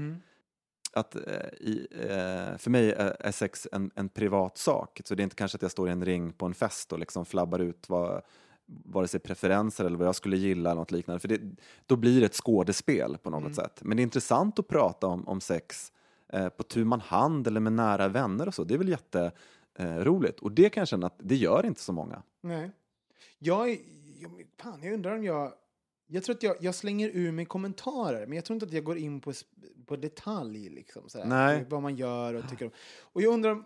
Att, 0.95 1.15
eh, 1.15 1.21
i, 1.59 1.87
eh, 1.91 2.57
för 2.57 2.69
mig 2.69 2.91
är, 2.91 3.15
är 3.19 3.31
sex 3.31 3.67
en, 3.71 3.91
en 3.95 4.09
privat 4.09 4.57
sak, 4.57 5.01
så 5.05 5.15
det 5.15 5.21
är 5.21 5.23
inte 5.23 5.35
kanske 5.35 5.55
att 5.55 5.61
jag 5.61 5.71
står 5.71 5.89
i 5.89 5.91
en 5.91 6.05
ring 6.05 6.33
på 6.33 6.45
en 6.45 6.53
fest 6.53 6.93
och 6.93 6.99
liksom 6.99 7.25
flabbar 7.25 7.59
ut 7.59 7.89
vad, 7.89 8.21
vare 8.65 9.07
sig 9.07 9.19
preferenser 9.19 9.85
eller 9.85 9.97
vad 9.97 10.07
jag 10.07 10.15
skulle 10.15 10.37
gilla 10.37 10.71
eller 10.71 10.81
något 10.81 10.91
liknande, 10.91 11.19
för 11.19 11.27
det, 11.27 11.41
då 11.85 11.95
blir 11.95 12.19
det 12.19 12.25
ett 12.25 12.33
skådespel 12.35 13.17
på 13.17 13.29
något 13.29 13.55
sätt. 13.55 13.79
Men 13.83 13.97
det 13.97 14.01
är 14.01 14.03
intressant 14.03 14.59
att 14.59 14.67
prata 14.67 15.07
om, 15.07 15.27
om 15.27 15.41
sex 15.41 15.91
eh, 16.33 16.49
på 16.49 16.63
tu 16.63 16.85
man 16.85 17.01
hand 17.01 17.47
eller 17.47 17.59
med 17.59 17.73
nära 17.73 18.07
vänner 18.07 18.47
och 18.47 18.53
så, 18.53 18.63
det 18.63 18.73
är 18.73 18.77
väl 18.77 18.89
jätteroligt. 18.89 20.39
Eh, 20.39 20.43
och 20.43 20.51
det 20.51 20.69
kan 20.69 20.81
jag 20.81 20.87
känna 20.87 21.07
att 21.07 21.15
det 21.17 21.35
gör 21.35 21.65
inte 21.65 21.81
så 21.81 21.93
många. 21.93 22.21
Nej. 22.41 22.71
Jag, 23.39 23.69
är- 23.69 23.79
jag, 24.19 24.31
fan, 24.57 24.83
jag 24.83 24.93
undrar 24.93 25.15
om 25.15 25.23
jag... 25.23 25.53
Jag 26.07 26.23
tror 26.23 26.35
att 26.35 26.43
jag, 26.43 26.55
jag 26.59 26.75
slänger 26.75 27.09
ur 27.13 27.31
mig 27.31 27.45
kommentarer, 27.45 28.25
men 28.27 28.35
jag 28.35 28.45
tror 28.45 28.55
inte 28.55 28.65
att 28.65 28.73
jag 28.73 28.83
går 28.83 28.97
in 28.97 29.21
på, 29.21 29.33
på 29.85 29.95
detalj, 29.95 30.69
liksom, 30.69 31.09
sådär, 31.09 31.25
Nej. 31.25 31.65
vad 31.69 31.81
man 31.81 31.95
gör 31.95 32.33
och 32.33 32.49
tycker 32.49 32.65
om. 32.65 32.71
Och 33.01 33.21
jag 33.21 33.33
undrar, 33.33 33.51
om- 33.51 33.65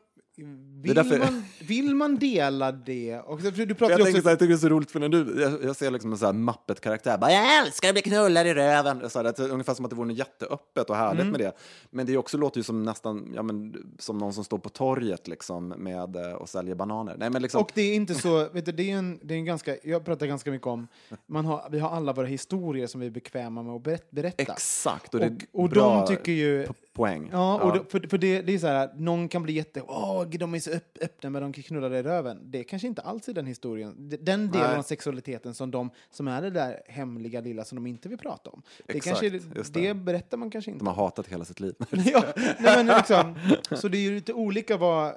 vill, 0.82 0.96
därför- 0.96 1.20
man, 1.20 1.44
vill 1.68 1.96
man 1.96 2.16
dela 2.16 2.72
det? 2.72 3.20
Och, 3.20 3.42
du 3.42 3.52
pratar 3.52 3.92
jag, 3.92 4.00
ju 4.00 4.06
tänker 4.06 4.10
också... 4.12 4.22
så 4.22 4.28
här, 4.28 4.32
jag 4.32 4.40
tycker 4.40 4.48
det 4.50 4.54
är 4.54 4.58
så 4.58 4.70
roligt 4.70 4.92
för 4.92 5.00
när 5.00 5.10
du, 5.10 5.42
jag, 5.42 5.64
jag 5.64 5.76
ser 5.76 5.92
liksom 5.92 6.12
en 6.12 6.18
sån 6.18 6.26
här 6.26 6.34
Muppet-karaktär, 6.34 7.18
bara 7.18 7.32
jag 7.32 7.58
älskar 7.66 7.90
att 7.90 7.96
bli 7.96 8.02
knullad 8.02 8.48
i 8.48 8.54
röven. 8.54 9.10
Så 9.10 9.20
här, 9.20 9.24
det 9.24 9.40
är 9.40 9.52
ungefär 9.52 9.74
som 9.74 9.86
att 9.86 9.90
det 9.92 9.96
vore 9.98 10.08
något 10.08 10.18
jätteöppet 10.18 10.90
och 10.90 10.96
härligt 10.96 11.22
Mm. 11.22 11.32
med 11.32 11.40
det. 11.40 11.52
Men 11.90 12.06
det 12.06 12.18
också 12.18 12.38
låter 12.38 12.58
ju 12.60 12.64
som 12.64 12.84
nästan, 12.84 13.32
ja 13.36 13.44
men 13.44 13.76
som 14.00 14.18
någon 14.18 14.34
som 14.34 14.44
står 14.44 14.58
på 14.58 14.70
torget 14.70 15.28
liksom 15.28 15.68
med 15.68 16.16
eh, 16.16 16.32
och 16.34 16.50
säljer 16.50 16.76
bananer. 16.76 17.16
Nej 17.18 17.30
men 17.30 17.42
liksom, 17.42 17.62
Och 17.62 17.72
det 17.74 17.82
är 17.82 17.96
inte 17.96 18.14
så, 18.16 18.50
vet 18.54 18.66
du, 18.66 18.72
det 18.72 18.92
är 18.92 18.98
en, 18.98 19.20
det 19.24 19.34
är 19.34 19.38
en 19.38 19.46
ganska, 19.46 19.76
jag 19.84 20.06
pratar 20.06 20.26
ganska 20.26 20.52
mycket 20.52 20.68
om, 20.68 20.88
man 21.26 21.46
har, 21.46 21.68
vi 21.72 21.80
har 21.80 21.90
alla 21.90 22.14
våra 22.14 22.26
historier 22.28 22.88
som 22.88 23.02
vi 23.02 23.08
är 23.08 23.12
bekväma 23.12 23.64
med 23.64 23.74
att 23.76 23.84
berätt, 23.84 24.12
berätta. 24.12 24.44
exakt, 24.54 25.14
och 25.14 25.22
och, 25.22 25.64
och 25.64 25.70
de 25.70 26.08
tycker 26.08 26.32
ju, 26.32 26.68
poäng. 26.98 27.30
Ja, 27.32 27.62
och 27.64 27.78
Då, 27.78 27.84
för, 27.90 28.08
för 28.10 28.18
det, 28.18 28.42
det 28.42 28.54
är 28.54 28.60
så 28.60 28.68
här, 28.68 28.90
någon 28.96 29.28
kan 29.30 29.44
bli 29.44 29.54
jätte... 29.54 29.82
Åh, 29.82 30.26
de 30.30 30.54
är 30.56 30.60
så 30.60 30.72
öpp, 30.72 30.98
öppna 31.02 31.30
med 31.30 31.42
de 31.42 31.54
kan 31.54 31.64
knulla 31.64 31.90
dig 31.90 32.00
i 32.00 32.04
röven. 32.04 32.40
Det 32.52 32.60
är 32.60 32.64
kanske 32.64 32.88
inte 32.88 33.02
alls 33.02 33.28
är 33.30 33.34
den 33.34 33.46
historien. 33.46 33.96
Den 34.22 34.52
delen 34.52 34.70
Nej. 34.70 34.78
av 34.78 34.82
sexualiteten 34.84 35.54
som, 35.54 35.72
de, 35.72 35.90
som 36.10 36.28
är 36.28 36.42
det 36.42 36.50
där 36.50 36.82
hemliga 36.88 37.42
lilla 37.42 37.64
som 37.64 37.76
de 37.76 37.88
inte 37.88 38.10
vill 38.10 38.18
prata 38.18 38.50
om. 38.50 38.62
Det, 38.88 38.94
Exakt, 38.98 39.20
kanske, 39.20 39.40
det. 39.40 39.88
det. 39.88 39.94
berättar 39.94 40.38
man 40.38 40.50
kanske 40.52 40.72
inte. 40.72 40.86
De 40.86 40.88
har 40.88 40.96
hatat 40.96 41.28
hela 41.28 41.46
sitt 41.46 41.60
liv. 41.60 41.76
ja, 41.92 42.24
nej, 42.36 42.84
men 42.84 42.98
liksom, 42.98 43.36
så 43.78 43.88
det 43.88 43.98
är 43.98 44.02
ju 44.02 44.16
lite 44.16 44.34
olika 44.34 44.78
vad, 44.78 45.08
eh, 45.08 45.14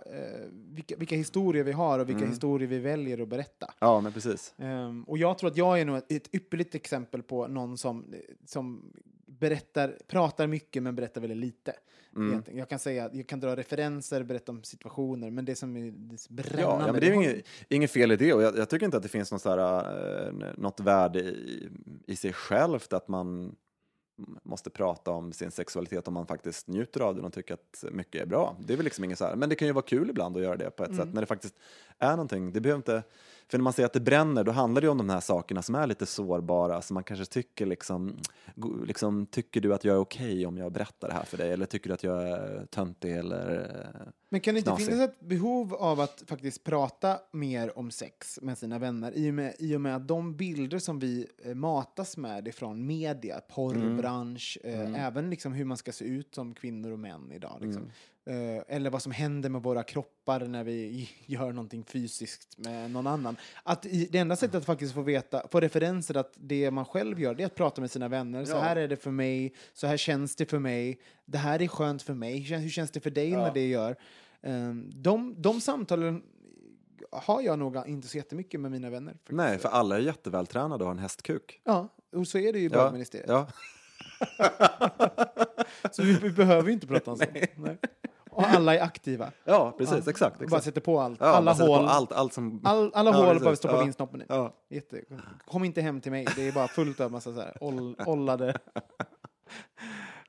vilka, 0.51 0.97
vilka 0.97 1.17
historier 1.17 1.65
vi 1.65 1.73
har 1.73 1.99
och 1.99 2.09
vilka 2.09 2.21
Mm. 2.21 2.31
historier 2.31 2.69
vi 2.69 2.79
väljer 2.79 3.23
att 3.23 3.29
berätta. 3.29 3.73
ja, 3.79 4.01
men 4.01 4.13
precis. 4.13 4.55
Ehm, 4.59 5.05
och 5.05 5.19
jag 5.19 5.39
tror 5.39 5.51
att 5.51 5.57
jag 5.57 5.81
är 5.81 5.85
nog 5.85 5.97
ett, 5.97 6.13
ett 6.13 6.35
ypperligt 6.35 6.75
exempel 6.75 7.23
på 7.23 7.47
någon 7.47 7.79
som, 7.79 8.05
som 8.45 8.93
berättar, 9.41 9.99
pratar 10.07 10.47
mycket 10.47 10.83
men 10.83 10.95
berättar 10.95 11.21
väldigt 11.21 11.39
lite. 11.39 11.75
Mm. 12.17 12.43
Jag 12.53 12.69
kan 12.69 12.79
säga, 12.79 13.11
jag 13.13 13.27
kan 13.27 13.41
dra 13.41 13.57
referenser, 13.57 14.23
berätta 14.23 14.53
om 14.53 14.63
situationer, 14.63 15.31
men 15.31 15.45
det 15.45 15.57
som 15.57 15.77
är 15.77 15.91
det 15.91 16.29
brännande... 16.29 16.63
Ja, 16.63 16.87
ja, 16.87 16.93
men 16.93 17.01
det 17.01 17.07
är 17.07 17.13
inget, 17.13 17.47
inget 17.69 17.91
fel 17.91 18.13
i 18.13 18.17
det 18.17 18.33
och 18.33 18.43
jag, 18.43 18.59
jag 18.59 18.69
tycker 18.69 18.85
inte 18.85 18.97
att 18.97 19.03
det 19.03 19.09
finns 19.09 19.33
något, 19.33 19.43
så 19.43 19.51
här, 19.51 20.29
eh, 20.29 20.33
något 20.57 20.81
värde 20.81 21.21
i, 21.21 21.69
i 22.07 22.17
sig 22.17 22.33
självt 22.33 22.93
att 22.93 23.09
man 23.09 23.57
måste 24.43 24.71
prata 24.71 25.11
om 25.11 25.33
sin 25.33 25.51
sexualitet 25.51 26.09
om 26.09 26.15
man 26.15 26.27
faktiskt 26.27 26.69
njuter 26.69 27.01
av 27.01 27.15
den 27.17 27.25
och 27.25 27.33
tycker 27.33 27.55
att 27.55 27.85
mycket 27.93 28.23
är 28.23 28.27
bra. 28.27 28.57
Det 28.67 28.73
är 28.73 28.77
väl 28.77 28.85
liksom 28.85 29.05
inget 29.05 29.19
så 29.19 29.25
här, 29.25 29.37
men 29.37 29.49
det 29.49 29.55
kan 29.55 29.69
ju 29.69 29.73
vara 29.73 29.85
kul 29.85 30.11
ibland 30.11 30.37
att 30.37 30.43
göra 30.43 30.57
det 30.57 30.71
på 30.71 30.85
ett 30.85 30.97
sätt 30.97 31.15
när 31.15 31.21
det 31.21 31.27
faktiskt 31.27 31.55
är 31.99 32.11
någonting. 32.11 32.53
Det 32.53 32.61
behöver 32.61 32.77
inte, 32.77 33.03
för 33.51 33.59
när 33.59 33.63
man 33.63 33.73
säger 33.73 33.87
att 33.87 33.93
det 33.93 34.01
bränner, 34.01 34.45
då 34.45 34.53
handlar 34.53 34.81
det 34.81 34.85
ju 34.85 34.91
om 34.91 34.99
de 34.99 35.11
här 35.11 35.21
sakerna 35.21 35.63
som 35.63 35.75
är 35.75 35.87
lite 35.87 36.07
sårbara, 36.07 36.83
som 36.83 36.95
man 36.95 37.05
kanske 37.05 37.25
tycker 37.25 37.67
liksom, 37.67 38.17
liksom 38.87 39.27
tycker 39.27 39.61
du 39.61 39.75
att 39.75 39.85
jag 39.85 39.95
är 39.97 40.01
okej 40.01 40.47
om 40.47 40.59
jag 40.59 40.73
berättar 40.73 41.09
det 41.09 41.15
här 41.15 41.25
för 41.25 41.37
dig, 41.37 41.53
eller 41.53 41.67
tycker 41.67 41.89
du 41.89 41.95
att 41.95 42.05
jag 42.05 42.29
är 42.29 42.67
töntig 42.71 43.17
eller 43.17 43.71
eh, 43.95 44.13
men 44.33 44.41
kan 44.41 44.55
det 44.55 44.59
inte 44.59 44.77
finnas 44.77 45.01
ett 45.01 45.21
behov 45.21 45.75
av 45.75 46.01
att 46.01 46.23
faktiskt 46.27 46.65
prata 46.65 47.19
mer 47.33 47.79
om 47.79 47.91
sex 47.91 48.39
med 48.43 48.59
sina 48.59 48.79
vänner 48.79 49.13
i 49.17 49.31
och 49.31 49.35
med, 49.35 49.55
i 49.59 49.77
och 49.77 49.81
med 49.81 49.97
att 49.97 50.09
de 50.09 50.37
bilder 50.37 50.79
som 50.79 50.99
vi 50.99 51.27
eh, 51.45 51.55
matas 51.55 52.17
med 52.17 52.49
ifrån 52.49 52.87
media, 52.87 53.41
porrbransch, 53.41 54.59
eh, 54.65 55.07
även 55.07 55.31
liksom 55.31 55.53
hur 55.53 55.65
man 55.65 55.77
ska 55.77 55.93
se 55.93 56.05
ut 56.05 56.35
som 56.35 56.55
kvinnor 56.55 56.91
och 56.93 56.99
män 56.99 57.33
idag. 57.33 57.59
Liksom. 57.61 57.91
Eh, 58.27 58.63
eller 58.77 58.91
vad 58.91 59.03
som 59.03 59.13
händer 59.13 59.49
med 59.49 59.63
våra 59.63 59.83
kroppar 59.83 60.41
när 60.41 60.65
vi 60.65 61.11
gör 61.27 61.53
någonting 61.53 61.85
fysiskt 61.85 62.59
med 62.59 62.91
någon 62.91 63.07
annan. 63.07 63.37
Att 63.63 63.87
i, 63.87 64.09
det 64.13 64.19
enda 64.19 64.37
sättet 64.37 64.55
att 64.55 64.65
faktiskt 64.65 64.95
få 64.95 65.03
veta, 65.03 65.49
få 65.51 65.61
referenser 65.61 66.17
att 66.17 66.33
det 66.37 66.71
man 66.71 66.85
själv 66.85 67.21
gör, 67.21 67.35
det 67.35 67.43
är 67.43 67.47
att 67.47 67.55
prata 67.55 67.81
med 67.81 67.91
sina 67.91 68.09
vänner. 68.09 68.45
Så 68.45 68.53
Ja. 68.53 68.61
här 68.61 68.77
är 68.77 68.89
det 68.89 68.97
för 68.97 69.11
mig, 69.11 69.55
så 69.75 69.87
här 69.87 69.97
känns 69.97 70.37
det 70.37 70.47
för 70.47 70.59
mig, 70.59 71.01
det 71.31 71.39
här 71.39 71.63
är 71.63 71.69
skönt 71.69 72.03
för 72.03 72.15
mig, 72.15 72.39
hur 72.39 72.69
känns, 72.69 72.91
det 72.91 73.01
för 73.01 73.11
dig 73.11 73.31
när 73.31 73.55
det 73.55 73.69
gör? 73.69 73.97
Um, 74.43 74.91
de, 74.95 75.35
de 75.43 75.61
samtalen 75.61 76.23
har 77.13 77.43
jag 77.43 77.59
nog 77.59 77.77
inte 77.87 78.09
så 78.09 78.17
jättemycket 78.17 78.61
med 78.61 78.71
mina 78.71 78.91
vänner. 78.91 79.13
faktiskt. 79.13 79.33
Nej, 79.37 79.59
för 79.59 79.69
alla 79.69 79.97
är 79.97 80.01
jättevältränade 80.01 80.85
och 80.85 80.89
har 80.89 80.95
en 80.95 80.99
hästkuk. 81.03 81.61
Ja, 81.65 81.89
och 82.17 82.27
så 82.27 82.39
är 82.39 82.53
det 82.53 82.59
ju 82.59 82.65
i 82.69 82.71
Ja, 82.73 82.85
bögministeriet. 82.85 83.29
ja. 83.29 83.47
Så 85.91 86.03
vi, 86.03 86.13
vi 86.13 86.31
behöver 86.31 86.71
inte 86.71 86.87
prata 86.87 87.11
om 87.11 87.17
sånt. 87.17 87.31
Nej. 87.57 87.79
Och 88.31 88.43
alla 88.49 88.75
är 88.75 88.81
aktiva. 88.83 89.31
ja, 89.45 89.75
precis. 89.79 90.03
Ja. 90.07 90.11
Exakt. 90.11 90.39
Bara 90.39 90.45
exakt. 90.45 90.65
sätter 90.65 90.81
på 90.81 91.01
allt. 91.01 91.21
Ja, 91.21 91.27
alla 91.27 91.55
sätter 91.55 91.67
på 91.67 91.75
hål. 91.77 91.87
Allt, 91.89 92.13
allt 92.13 92.33
som... 92.33 92.61
All, 92.65 92.91
alla 92.95 93.11
Ja, 93.11 93.17
hål 93.17 93.41
precis. 93.41 93.63
bara 93.63 93.73
på 93.73 93.79
Ja. 93.79 93.83
vinstsnoppen 93.85 94.19
nu. 94.19 94.27
Ja. 94.29 94.55
Jätte... 94.69 95.01
Kom 95.47 95.65
inte 95.65 95.81
hem 95.81 96.01
till 96.01 96.13
mig, 96.13 96.27
det 96.37 96.49
är 96.49 96.53
bara 96.53 96.69
fullt 96.69 97.01
av 97.01 97.13
massa 97.13 97.35
så 97.35 97.41
här 97.41 97.57
oll, 97.61 97.97
ollade... 98.07 98.59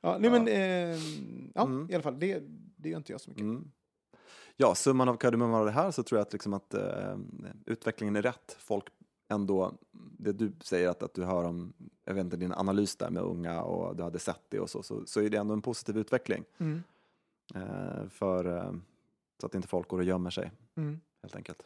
Ja, 0.02 0.18
nej 0.18 0.32
men, 0.32 0.48
eh, 0.48 1.00
ja 1.56 1.64
Mm. 1.66 1.88
i 1.90 1.94
alla 1.94 2.04
fall, 2.04 2.20
det, 2.20 2.44
det 2.78 2.90
gör 2.90 2.98
inte 2.98 3.12
jag 3.12 3.22
så 3.22 3.30
mycket. 3.30 3.42
Mm. 3.44 3.72
Ja, 4.58 4.76
summan 4.76 5.10
av 5.10 5.16
kardemumman 5.18 5.60
av 5.60 5.66
det 5.66 5.72
här 5.72 5.92
så 5.92 6.04
tror 6.04 6.20
jag 6.20 6.26
att, 6.26 6.34
liksom 6.34 6.54
att 6.54 6.74
eh, 6.74 7.18
utvecklingen 7.66 8.16
är 8.16 8.22
rätt. 8.22 8.56
Folk 8.60 8.86
ändå, 9.28 9.74
det 10.20 10.32
du 10.32 10.54
säger 10.62 10.90
att, 10.90 11.04
att 11.04 11.14
du 11.14 11.24
hör 11.24 11.44
om, 11.44 11.74
jag 12.06 12.14
vet 12.14 12.24
inte, 12.24 12.38
din 12.38 12.54
analys 12.54 12.96
där 12.96 13.10
med 13.10 13.24
unga 13.24 13.62
och 13.62 13.96
du 13.96 14.04
hade 14.04 14.20
sett 14.20 14.42
det 14.50 14.60
och 14.60 14.70
så, 14.70 14.84
så, 14.84 15.06
så 15.06 15.22
är 15.22 15.30
det 15.30 15.38
ändå 15.38 15.54
en 15.54 15.62
positiv 15.62 15.98
utveckling. 15.98 16.44
Mm. 16.58 16.84
Eh, 17.56 18.08
för, 18.10 18.58
eh, 18.58 18.74
så 19.40 19.46
att 19.46 19.56
inte 19.56 19.68
folk 19.68 19.88
går 19.88 19.98
och 19.98 20.04
gömmer 20.04 20.30
sig, 20.30 20.52
Mm. 20.76 21.00
helt 21.22 21.36
enkelt. 21.36 21.62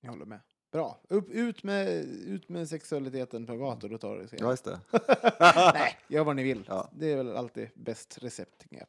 Jag 0.00 0.10
håller 0.10 0.26
med. 0.26 0.40
Bra. 0.76 0.98
Upp, 1.08 1.30
ut, 1.30 1.62
med, 1.62 1.88
ut 2.26 2.48
med 2.48 2.68
sexualiteten 2.68 3.46
på 3.46 3.56
gator 3.56 3.92
och 3.92 4.00
tar 4.00 4.16
det 4.16 4.28
sen. 4.28 4.38
Ja, 4.42 4.50
just 4.50 4.64
det. 4.64 4.80
Nej, 5.74 5.98
gör 6.08 6.24
vad 6.24 6.36
ni 6.36 6.42
vill. 6.42 6.64
Ja. 6.68 6.90
Det 6.92 7.12
är 7.12 7.16
väl 7.16 7.36
alltid 7.36 7.68
bäst 7.74 8.18
recept. 8.18 8.66
jag. 8.68 8.86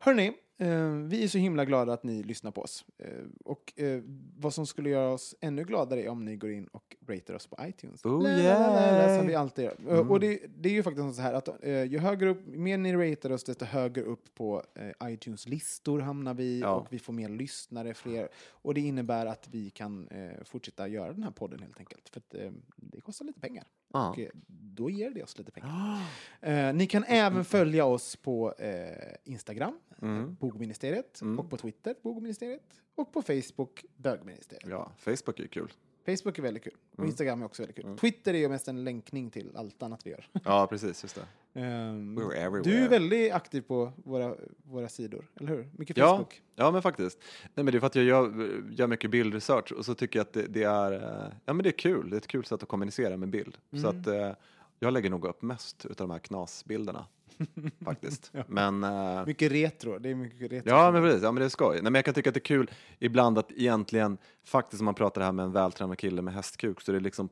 Hörni, 0.00 0.32
eh, 0.58 0.90
vi 0.90 1.24
är 1.24 1.28
så 1.28 1.38
himla 1.38 1.64
glada 1.64 1.92
att 1.92 2.02
ni 2.02 2.22
lyssnar 2.22 2.50
på 2.50 2.60
oss. 2.60 2.84
Eh, 2.98 3.24
och 3.44 3.72
eh, 3.76 4.02
vad 4.38 4.54
som 4.54 4.66
skulle 4.66 4.90
göra 4.90 5.08
oss 5.12 5.34
ännu 5.40 5.64
gladare 5.64 6.02
är 6.02 6.08
om 6.08 6.24
ni 6.24 6.36
går 6.36 6.50
in 6.50 6.66
och 6.66 6.96
ratear 7.06 7.36
oss 7.36 7.46
på 7.46 7.56
iTunes. 7.60 8.04
Oh, 8.04 8.22
La. 8.22 9.18
Som 9.18 9.26
vi 9.26 9.34
alltid 9.34 9.64
gör. 9.64 9.76
Mm. 9.80 10.10
Och 10.10 10.20
det, 10.20 10.40
det 10.56 10.68
är 10.68 10.72
ju 10.72 10.82
faktiskt 10.82 11.14
så 11.16 11.22
här 11.22 11.34
att 11.34 11.48
ju 11.64 11.98
högre 11.98 12.28
upp, 12.30 12.46
mer 12.46 12.78
ni 12.78 12.92
ratear 12.92 13.32
oss, 13.32 13.44
desto 13.44 13.64
högre 13.64 14.02
upp 14.02 14.34
på 14.34 14.62
eh, 14.74 15.12
iTunes 15.12 15.48
listor 15.48 16.00
hamnar 16.00 16.34
vi 16.34 16.60
Ja. 16.60 16.74
och 16.74 16.86
vi 16.90 16.98
får 16.98 17.12
mer 17.12 17.28
lyssnare, 17.28 17.94
fler. 17.94 18.28
Och 18.48 18.74
det 18.74 18.80
innebär 18.80 19.26
att 19.26 19.48
vi 19.50 19.70
kan 19.70 20.08
fortsätta 20.44 20.88
göra 20.88 21.12
den 21.12 21.22
här 21.22 21.30
podden 21.30 21.62
helt 21.62 21.78
enkelt. 21.78 22.08
För 22.08 22.20
att 22.20 22.34
det 22.76 23.00
kostar 23.00 23.24
lite 23.24 23.40
pengar. 23.40 23.64
Ja. 23.92 24.10
Och 24.10 24.18
eh, 24.18 24.28
då 24.74 24.90
ger 24.90 25.10
det 25.10 25.22
oss 25.22 25.38
lite 25.38 25.50
pengar. 25.50 25.68
Eh, 26.40 26.72
ni 26.74 26.86
kan 26.86 27.04
även 27.04 27.44
följa 27.44 27.84
oss 27.84 28.16
på 28.16 28.52
eh, 28.52 29.14
Instagram, 29.24 29.78
Mm. 30.02 30.34
Bogministeriet, 30.40 31.20
Mm. 31.22 31.38
och 31.38 31.50
på 31.50 31.56
Twitter, 31.56 31.94
Bogministeriet, 32.02 32.62
och 32.94 33.12
på 33.12 33.22
Facebook, 33.22 33.84
Bögministeriet. 33.96 34.68
Ja, 34.70 34.92
Facebook 34.98 35.40
är 35.40 35.46
kul. 35.46 35.72
Facebook 36.06 36.38
är 36.38 36.42
väldigt 36.42 36.64
kul, 36.64 36.74
och 36.92 36.98
Mm. 36.98 37.08
Instagram 37.08 37.42
är 37.42 37.46
också 37.46 37.62
väldigt 37.62 37.76
kul. 37.76 37.84
Mm. 37.84 37.96
Twitter 37.96 38.34
är 38.34 38.38
ju 38.38 38.48
mest 38.48 38.68
en 38.68 38.84
länkning 38.84 39.30
till 39.30 39.56
allt 39.56 39.82
annat 39.82 40.06
vi 40.06 40.10
gör. 40.10 40.28
Ja, 40.44 40.66
precis, 40.70 41.02
just 41.02 41.14
det. 41.14 41.26
We're 41.60 42.32
everywhere. 42.34 42.62
du 42.62 42.84
är 42.84 42.88
väldigt 42.88 43.32
aktiv 43.32 43.60
på 43.60 43.92
våra, 43.96 44.34
våra 44.62 44.88
sidor, 44.88 45.24
eller 45.40 45.48
hur? 45.48 45.68
Mycket 45.76 45.96
Ja. 45.96 46.08
Facebook. 46.16 46.42
Ja, 46.56 46.70
men 46.70 46.82
faktiskt. 46.82 47.18
Nej, 47.54 47.64
men 47.64 47.66
det 47.66 47.78
är 47.78 47.80
för 47.80 47.86
att 47.86 47.94
jag 47.94 48.04
gör, 48.04 48.32
gör 48.70 48.86
mycket 48.86 49.10
bildresearch 49.10 49.72
och 49.72 49.84
så 49.84 49.94
tycker 49.94 50.18
jag 50.18 50.24
att 50.24 50.32
det, 50.32 50.46
det 50.46 50.62
är, 50.62 50.92
eh, 50.92 51.32
ja, 51.44 51.52
men 51.52 51.62
det 51.62 51.68
är 51.68 51.78
kul. 51.78 52.10
Det 52.10 52.16
är 52.16 52.18
ett 52.18 52.26
kul 52.26 52.44
sätt 52.44 52.62
att 52.62 52.68
kommunicera 52.68 53.16
med 53.16 53.28
bild. 53.28 53.56
Så 53.70 53.88
Mm. 53.88 54.00
att 54.00 54.06
eh, 54.06 54.30
jag 54.78 54.92
lägger 54.92 55.10
nog 55.10 55.24
upp 55.24 55.42
mest 55.42 55.84
utav 55.86 56.08
de 56.08 56.12
här 56.12 56.18
knasbilderna 56.18 57.06
faktiskt. 57.84 58.32
Men 58.46 58.84
eh, 58.84 59.26
Mycket 59.26 59.52
retro, 59.52 59.98
det 59.98 60.08
är 60.10 60.14
mycket 60.14 60.52
retro. 60.52 60.70
Ja, 60.70 60.90
men 60.92 61.02
precis. 61.02 61.22
Ja, 61.22 61.32
men 61.32 61.40
det 61.40 61.44
är 61.44 61.48
skoj. 61.48 61.74
Nej, 61.74 61.82
men 61.82 61.94
jag 61.94 62.04
kan 62.04 62.14
tycka 62.14 62.30
att 62.30 62.34
det 62.34 62.38
är 62.38 62.42
kul 62.42 62.70
ibland 62.98 63.38
att 63.38 63.52
egentligen, 63.52 64.18
faktiskt 64.44 64.80
om 64.80 64.84
man 64.84 64.94
pratar 64.94 65.20
det 65.20 65.24
här 65.24 65.32
med 65.32 65.44
en 65.44 65.52
vältränad 65.52 65.98
kille 65.98 66.22
med 66.22 66.34
hästkuk, 66.34 66.80
så 66.80 66.92
är 66.92 66.94
det 66.94 67.00
liksom 67.00 67.28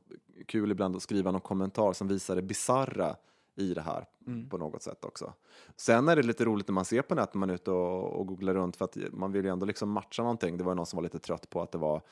kul 0.47 0.71
ibland 0.71 0.97
att 0.97 1.03
skriva 1.03 1.31
någon 1.31 1.41
kommentar 1.41 1.93
som 1.93 2.09
visar 2.09 2.37
det 2.37 2.43
bizarra 2.43 3.17
i 3.57 3.75
det 3.75 3.81
här 3.81 4.07
Mm. 4.27 4.49
på 4.49 4.59
något 4.59 4.83
sätt 4.83 5.05
också. 5.05 5.33
Sen 5.77 6.09
är 6.09 6.17
det 6.17 6.23
lite 6.23 6.45
roligt 6.45 6.69
när 6.69 6.73
man 6.73 6.85
ser 6.85 7.03
på 7.03 7.15
nätet 7.15 7.35
när 7.35 7.39
man 7.41 7.51
är 7.51 7.55
ute 7.55 7.71
och, 7.71 8.13
och 8.21 8.27
googlar 8.27 8.55
runt 8.55 8.77
för 8.77 8.85
att 8.85 8.97
man 9.13 9.33
vill 9.33 9.45
ju 9.45 9.51
ändå 9.51 9.67
liksom 9.67 9.91
matcha 9.91 10.23
någonting. 10.23 10.57
Det 10.57 10.65
var 10.65 10.73
ju 10.73 10.77
någon 10.77 10.87
som 10.87 10.97
var 10.97 11.03
lite 11.03 11.19
trött 11.19 11.51
på 11.51 11.63
att 11.63 11.73
det 11.73 11.79
var 11.79 12.03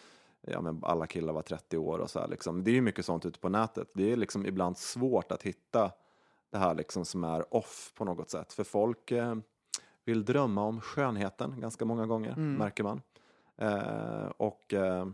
Ja, 0.47 0.61
men 0.61 0.81
alla 0.85 1.07
killar 1.07 1.33
var 1.33 1.43
30 1.43 1.79
år 1.79 1.99
och 1.99 2.11
så 2.11 2.21
här 2.21 2.29
liksom. 2.29 2.65
Det 2.65 2.71
är 2.71 2.73
ju 2.73 2.81
mycket 2.81 3.05
sånt 3.05 3.27
ute 3.27 3.39
på 3.39 3.49
nätet. 3.49 3.89
Det 3.95 4.13
är 4.13 4.17
liksom 4.17 4.47
ibland 4.47 4.79
svårt 4.79 5.33
att 5.33 5.43
hitta 5.43 5.91
det 6.51 6.59
här 6.59 6.75
liksom 6.75 7.05
som 7.05 7.25
är 7.25 7.55
off 7.55 7.93
på 7.95 8.05
något 8.05 8.31
sätt. 8.31 8.53
För 8.53 8.65
folk 8.65 9.11
eh, 9.11 9.35
vill 10.05 10.25
drömma 10.25 10.63
om 10.65 10.81
skönheten 10.81 11.61
ganska 11.61 11.85
många 11.85 12.07
gånger, 12.07 12.33
Mm. 12.33 12.55
märker 12.55 12.85
man. 12.85 13.01
Eh, 13.57 14.27
och, 14.37 14.75
eh, 14.75 15.07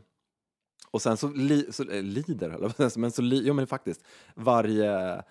och 0.91 1.03
sen 1.03 1.17
så, 1.17 1.29
li, 1.29 1.73
så 1.73 1.83
eh, 1.91 2.03
lider, 2.03 2.99
men 2.99 3.11
så 3.13 3.23
li, 3.23 3.43
jo 3.45 3.55
men 3.55 3.67
faktiskt, 3.67 4.05
varje, 4.35 5.23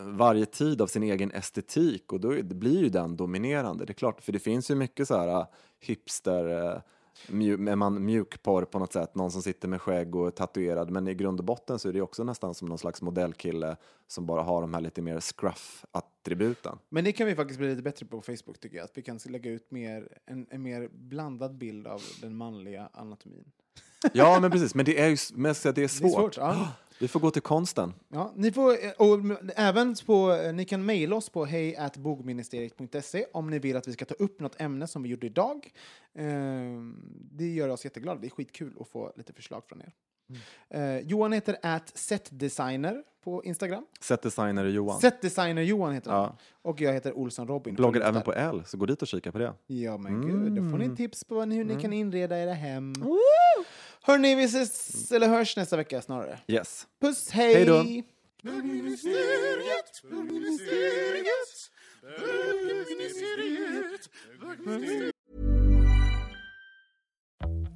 varje 0.00 0.46
tid 0.46 0.80
av 0.80 0.86
sin 0.86 1.02
egen 1.02 1.30
estetik 1.30 2.12
och 2.12 2.20
då 2.20 2.42
blir 2.42 2.80
ju 2.80 2.88
den 2.88 3.16
dominerande. 3.16 3.84
Det 3.84 3.92
är 3.92 3.94
klart, 3.94 4.22
för 4.22 4.32
det 4.32 4.38
finns 4.38 4.70
ju 4.70 4.74
mycket 4.74 5.08
så 5.08 5.16
här 5.16 5.28
äh, 5.28 5.46
hipster, 5.80 6.74
eh, 6.74 6.80
mju, 7.28 7.68
är 7.68 7.76
man 7.76 8.04
mjukporr 8.04 8.64
på 8.64 8.78
något 8.78 8.92
sätt, 8.92 9.14
någon 9.14 9.30
som 9.30 9.42
sitter 9.42 9.68
med 9.68 9.82
skägg 9.82 10.14
och 10.14 10.26
är 10.26 10.30
tatuerad, 10.30 10.90
men 10.90 11.08
i 11.08 11.14
grund 11.14 11.40
och 11.40 11.44
botten 11.44 11.78
så 11.78 11.88
är 11.88 11.92
det 11.92 12.00
också 12.00 12.24
nästan 12.24 12.54
som 12.54 12.68
någon 12.68 12.78
slags 12.78 13.02
modellkille 13.02 13.76
som 14.06 14.26
bara 14.26 14.42
har 14.42 14.60
de 14.60 14.74
här 14.74 14.80
lite 14.80 15.02
mer 15.02 15.20
scruff-attributen. 15.20 16.78
Men 16.88 17.04
det 17.04 17.12
kan 17.12 17.26
vi 17.26 17.34
faktiskt 17.34 17.58
bli 17.58 17.68
lite 17.68 17.82
bättre 17.82 18.06
på 18.06 18.16
på 18.16 18.22
Facebook 18.22 18.60
tycker 18.60 18.76
jag. 18.76 18.84
Att 18.84 18.98
vi 18.98 19.02
kan 19.02 19.18
lägga 19.26 19.50
ut 19.50 19.70
mer, 19.70 20.18
en, 20.26 20.46
en 20.50 20.62
mer 20.62 20.88
blandad 20.92 21.54
bild 21.54 21.86
av 21.86 22.02
den 22.20 22.36
manliga 22.36 22.88
anatomin. 22.92 23.52
Ja, 24.12 24.40
men 24.40 24.50
precis. 24.50 24.74
Men 24.74 24.84
det 24.84 25.00
är 25.00 25.08
ju 25.08 25.16
men 25.34 25.44
jag 25.44 25.56
ska 25.56 25.62
säga, 25.62 25.72
det 25.72 25.84
är 25.84 25.88
svårt. 25.88 26.10
Det 26.12 26.16
är 26.16 26.20
svårt, 26.22 26.36
ja. 26.36 26.68
Vi 26.98 27.08
får 27.08 27.20
gå 27.20 27.30
till 27.30 27.42
konsten. 27.42 27.94
Ja, 28.08 28.32
ni 28.36 28.52
får, 28.52 28.70
eh, 28.70 28.90
och 28.98 29.18
även 29.56 29.94
på, 30.06 30.32
eh, 30.32 30.52
ni 30.52 30.64
kan 30.64 30.84
mejla 30.86 31.16
oss 31.16 31.28
på 31.28 31.44
hejatbogministeriet.se 31.44 33.24
om 33.32 33.50
ni 33.50 33.58
vill 33.58 33.76
att 33.76 33.88
vi 33.88 33.92
ska 33.92 34.04
ta 34.04 34.14
upp 34.14 34.40
något 34.40 34.60
ämne 34.60 34.86
som 34.86 35.02
vi 35.02 35.08
gjorde 35.08 35.26
idag. 35.26 35.70
Ehm, 36.18 36.96
det 37.32 37.46
gör 37.48 37.68
oss 37.68 37.84
jätteglada. 37.84 38.20
Det 38.20 38.26
är 38.26 38.30
skitkul 38.30 38.72
att 38.80 38.88
få 38.88 39.12
lite 39.16 39.32
förslag 39.32 39.62
från 39.68 39.82
er. 39.82 39.92
Eh, 40.70 40.98
Johan 40.98 41.32
heter 41.32 41.56
at 41.62 41.92
setdesigner 41.98 43.02
på 43.24 43.44
Instagram. 43.44 43.86
Setdesigner 44.00 44.64
Johan. 44.64 45.00
Setdesigner 45.00 45.62
Johan 45.62 45.92
heter 45.94 46.10
han. 46.10 46.20
Ja. 46.22 46.36
Och 46.62 46.80
jag 46.80 46.92
heter 46.92 47.12
Olsson 47.18 47.48
Robin. 47.48 47.74
Bloggar 47.74 48.00
även 48.00 48.14
där. 48.14 48.20
på 48.20 48.32
L, 48.32 48.62
så 48.66 48.76
gå 48.76 48.86
dit 48.86 49.02
och 49.02 49.08
kika 49.08 49.32
på 49.32 49.38
det. 49.38 49.54
Ja 49.66 49.96
men 49.96 50.20
gud, 50.26 50.52
då 50.52 50.70
får 50.70 50.78
ni 50.78 50.96
tips 50.96 51.24
på 51.24 51.40
hur 51.40 51.46
ni 51.46 51.56
Mm. 51.60 51.80
kan 51.80 51.92
inreda 51.92 52.38
era 52.38 52.52
hem. 52.52 52.92
Hörni, 54.04 54.34
vi 54.34 54.44
ses, 54.44 55.12
eller 55.12 55.28
hörs 55.28 55.56
nästa 55.56 55.76
vecka 55.76 56.02
snarare. 56.02 56.38
Yes. 56.46 56.86
Puss, 57.00 57.30
hej! 57.30 57.54
Hej 57.54 57.64
då. 57.64 57.84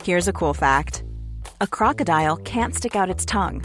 Here's 0.04 0.28
a 0.28 0.32
cool 0.32 0.54
fact 0.54 1.04
a 1.60 1.66
crocodile 1.66 2.36
can't 2.36 2.74
stick 2.74 2.96
out 2.96 3.10
its 3.14 3.24
tongue. 3.24 3.62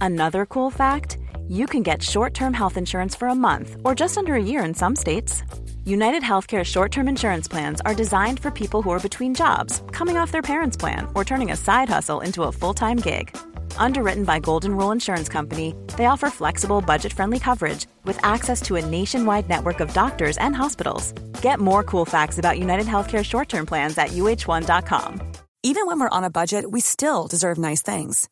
Another 0.00 0.46
cool 0.46 0.70
fact 0.70 1.18
you 1.48 1.66
can 1.66 1.82
get 1.82 2.02
short 2.02 2.34
term 2.34 2.54
health 2.54 2.76
insurance 2.76 3.18
for 3.18 3.28
a 3.28 3.34
month 3.34 3.76
or 3.84 3.94
just 3.94 4.16
under 4.16 4.34
a 4.34 4.42
year 4.42 4.64
in 4.64 4.74
some 4.74 4.96
states. 4.96 5.42
United 5.88 6.22
Healthcare 6.22 6.66
short 6.66 6.92
term 6.92 7.08
insurance 7.08 7.48
plans 7.48 7.80
are 7.86 7.94
designed 7.94 8.40
for 8.40 8.50
people 8.50 8.82
who 8.82 8.90
are 8.90 9.00
between 9.00 9.34
jobs, 9.34 9.82
coming 9.90 10.18
off 10.18 10.30
their 10.30 10.42
parents' 10.42 10.76
plan, 10.76 11.08
or 11.14 11.24
turning 11.24 11.50
a 11.50 11.56
side 11.56 11.88
hustle 11.88 12.20
into 12.20 12.42
a 12.42 12.52
full 12.52 12.74
time 12.74 12.98
gig. 12.98 13.34
Underwritten 13.78 14.24
by 14.24 14.38
Golden 14.38 14.76
Rule 14.76 14.92
Insurance 14.92 15.30
Company, 15.30 15.74
they 15.96 16.04
offer 16.04 16.28
flexible, 16.28 16.82
budget 16.82 17.14
friendly 17.14 17.38
coverage 17.38 17.86
with 18.04 18.22
access 18.22 18.60
to 18.62 18.76
a 18.76 18.84
nationwide 18.84 19.48
network 19.48 19.80
of 19.80 19.94
doctors 19.94 20.36
and 20.36 20.54
hospitals. 20.54 21.12
Get 21.40 21.58
more 21.58 21.82
cool 21.82 22.04
facts 22.04 22.38
about 22.38 22.58
United 22.58 22.86
Healthcare 22.86 23.24
short 23.24 23.48
term 23.48 23.64
plans 23.64 23.96
at 23.96 24.08
uh1.com. 24.08 25.22
Even 25.62 25.86
when 25.86 26.00
we're 26.00 26.16
on 26.18 26.24
a 26.24 26.30
budget, 26.30 26.70
we 26.70 26.80
still 26.80 27.26
deserve 27.28 27.56
nice 27.56 27.80
things. 27.80 28.28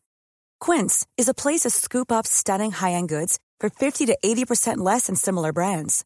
Quince 0.59 1.07
is 1.17 1.27
a 1.27 1.33
place 1.33 1.61
to 1.61 1.71
scoop 1.71 2.11
up 2.11 2.27
stunning 2.27 2.71
high-end 2.71 3.09
goods 3.09 3.39
for 3.59 3.71
50 3.71 4.05
to 4.05 4.17
80% 4.23 4.77
less 4.77 5.07
than 5.07 5.15
similar 5.15 5.51
brands. 5.51 6.05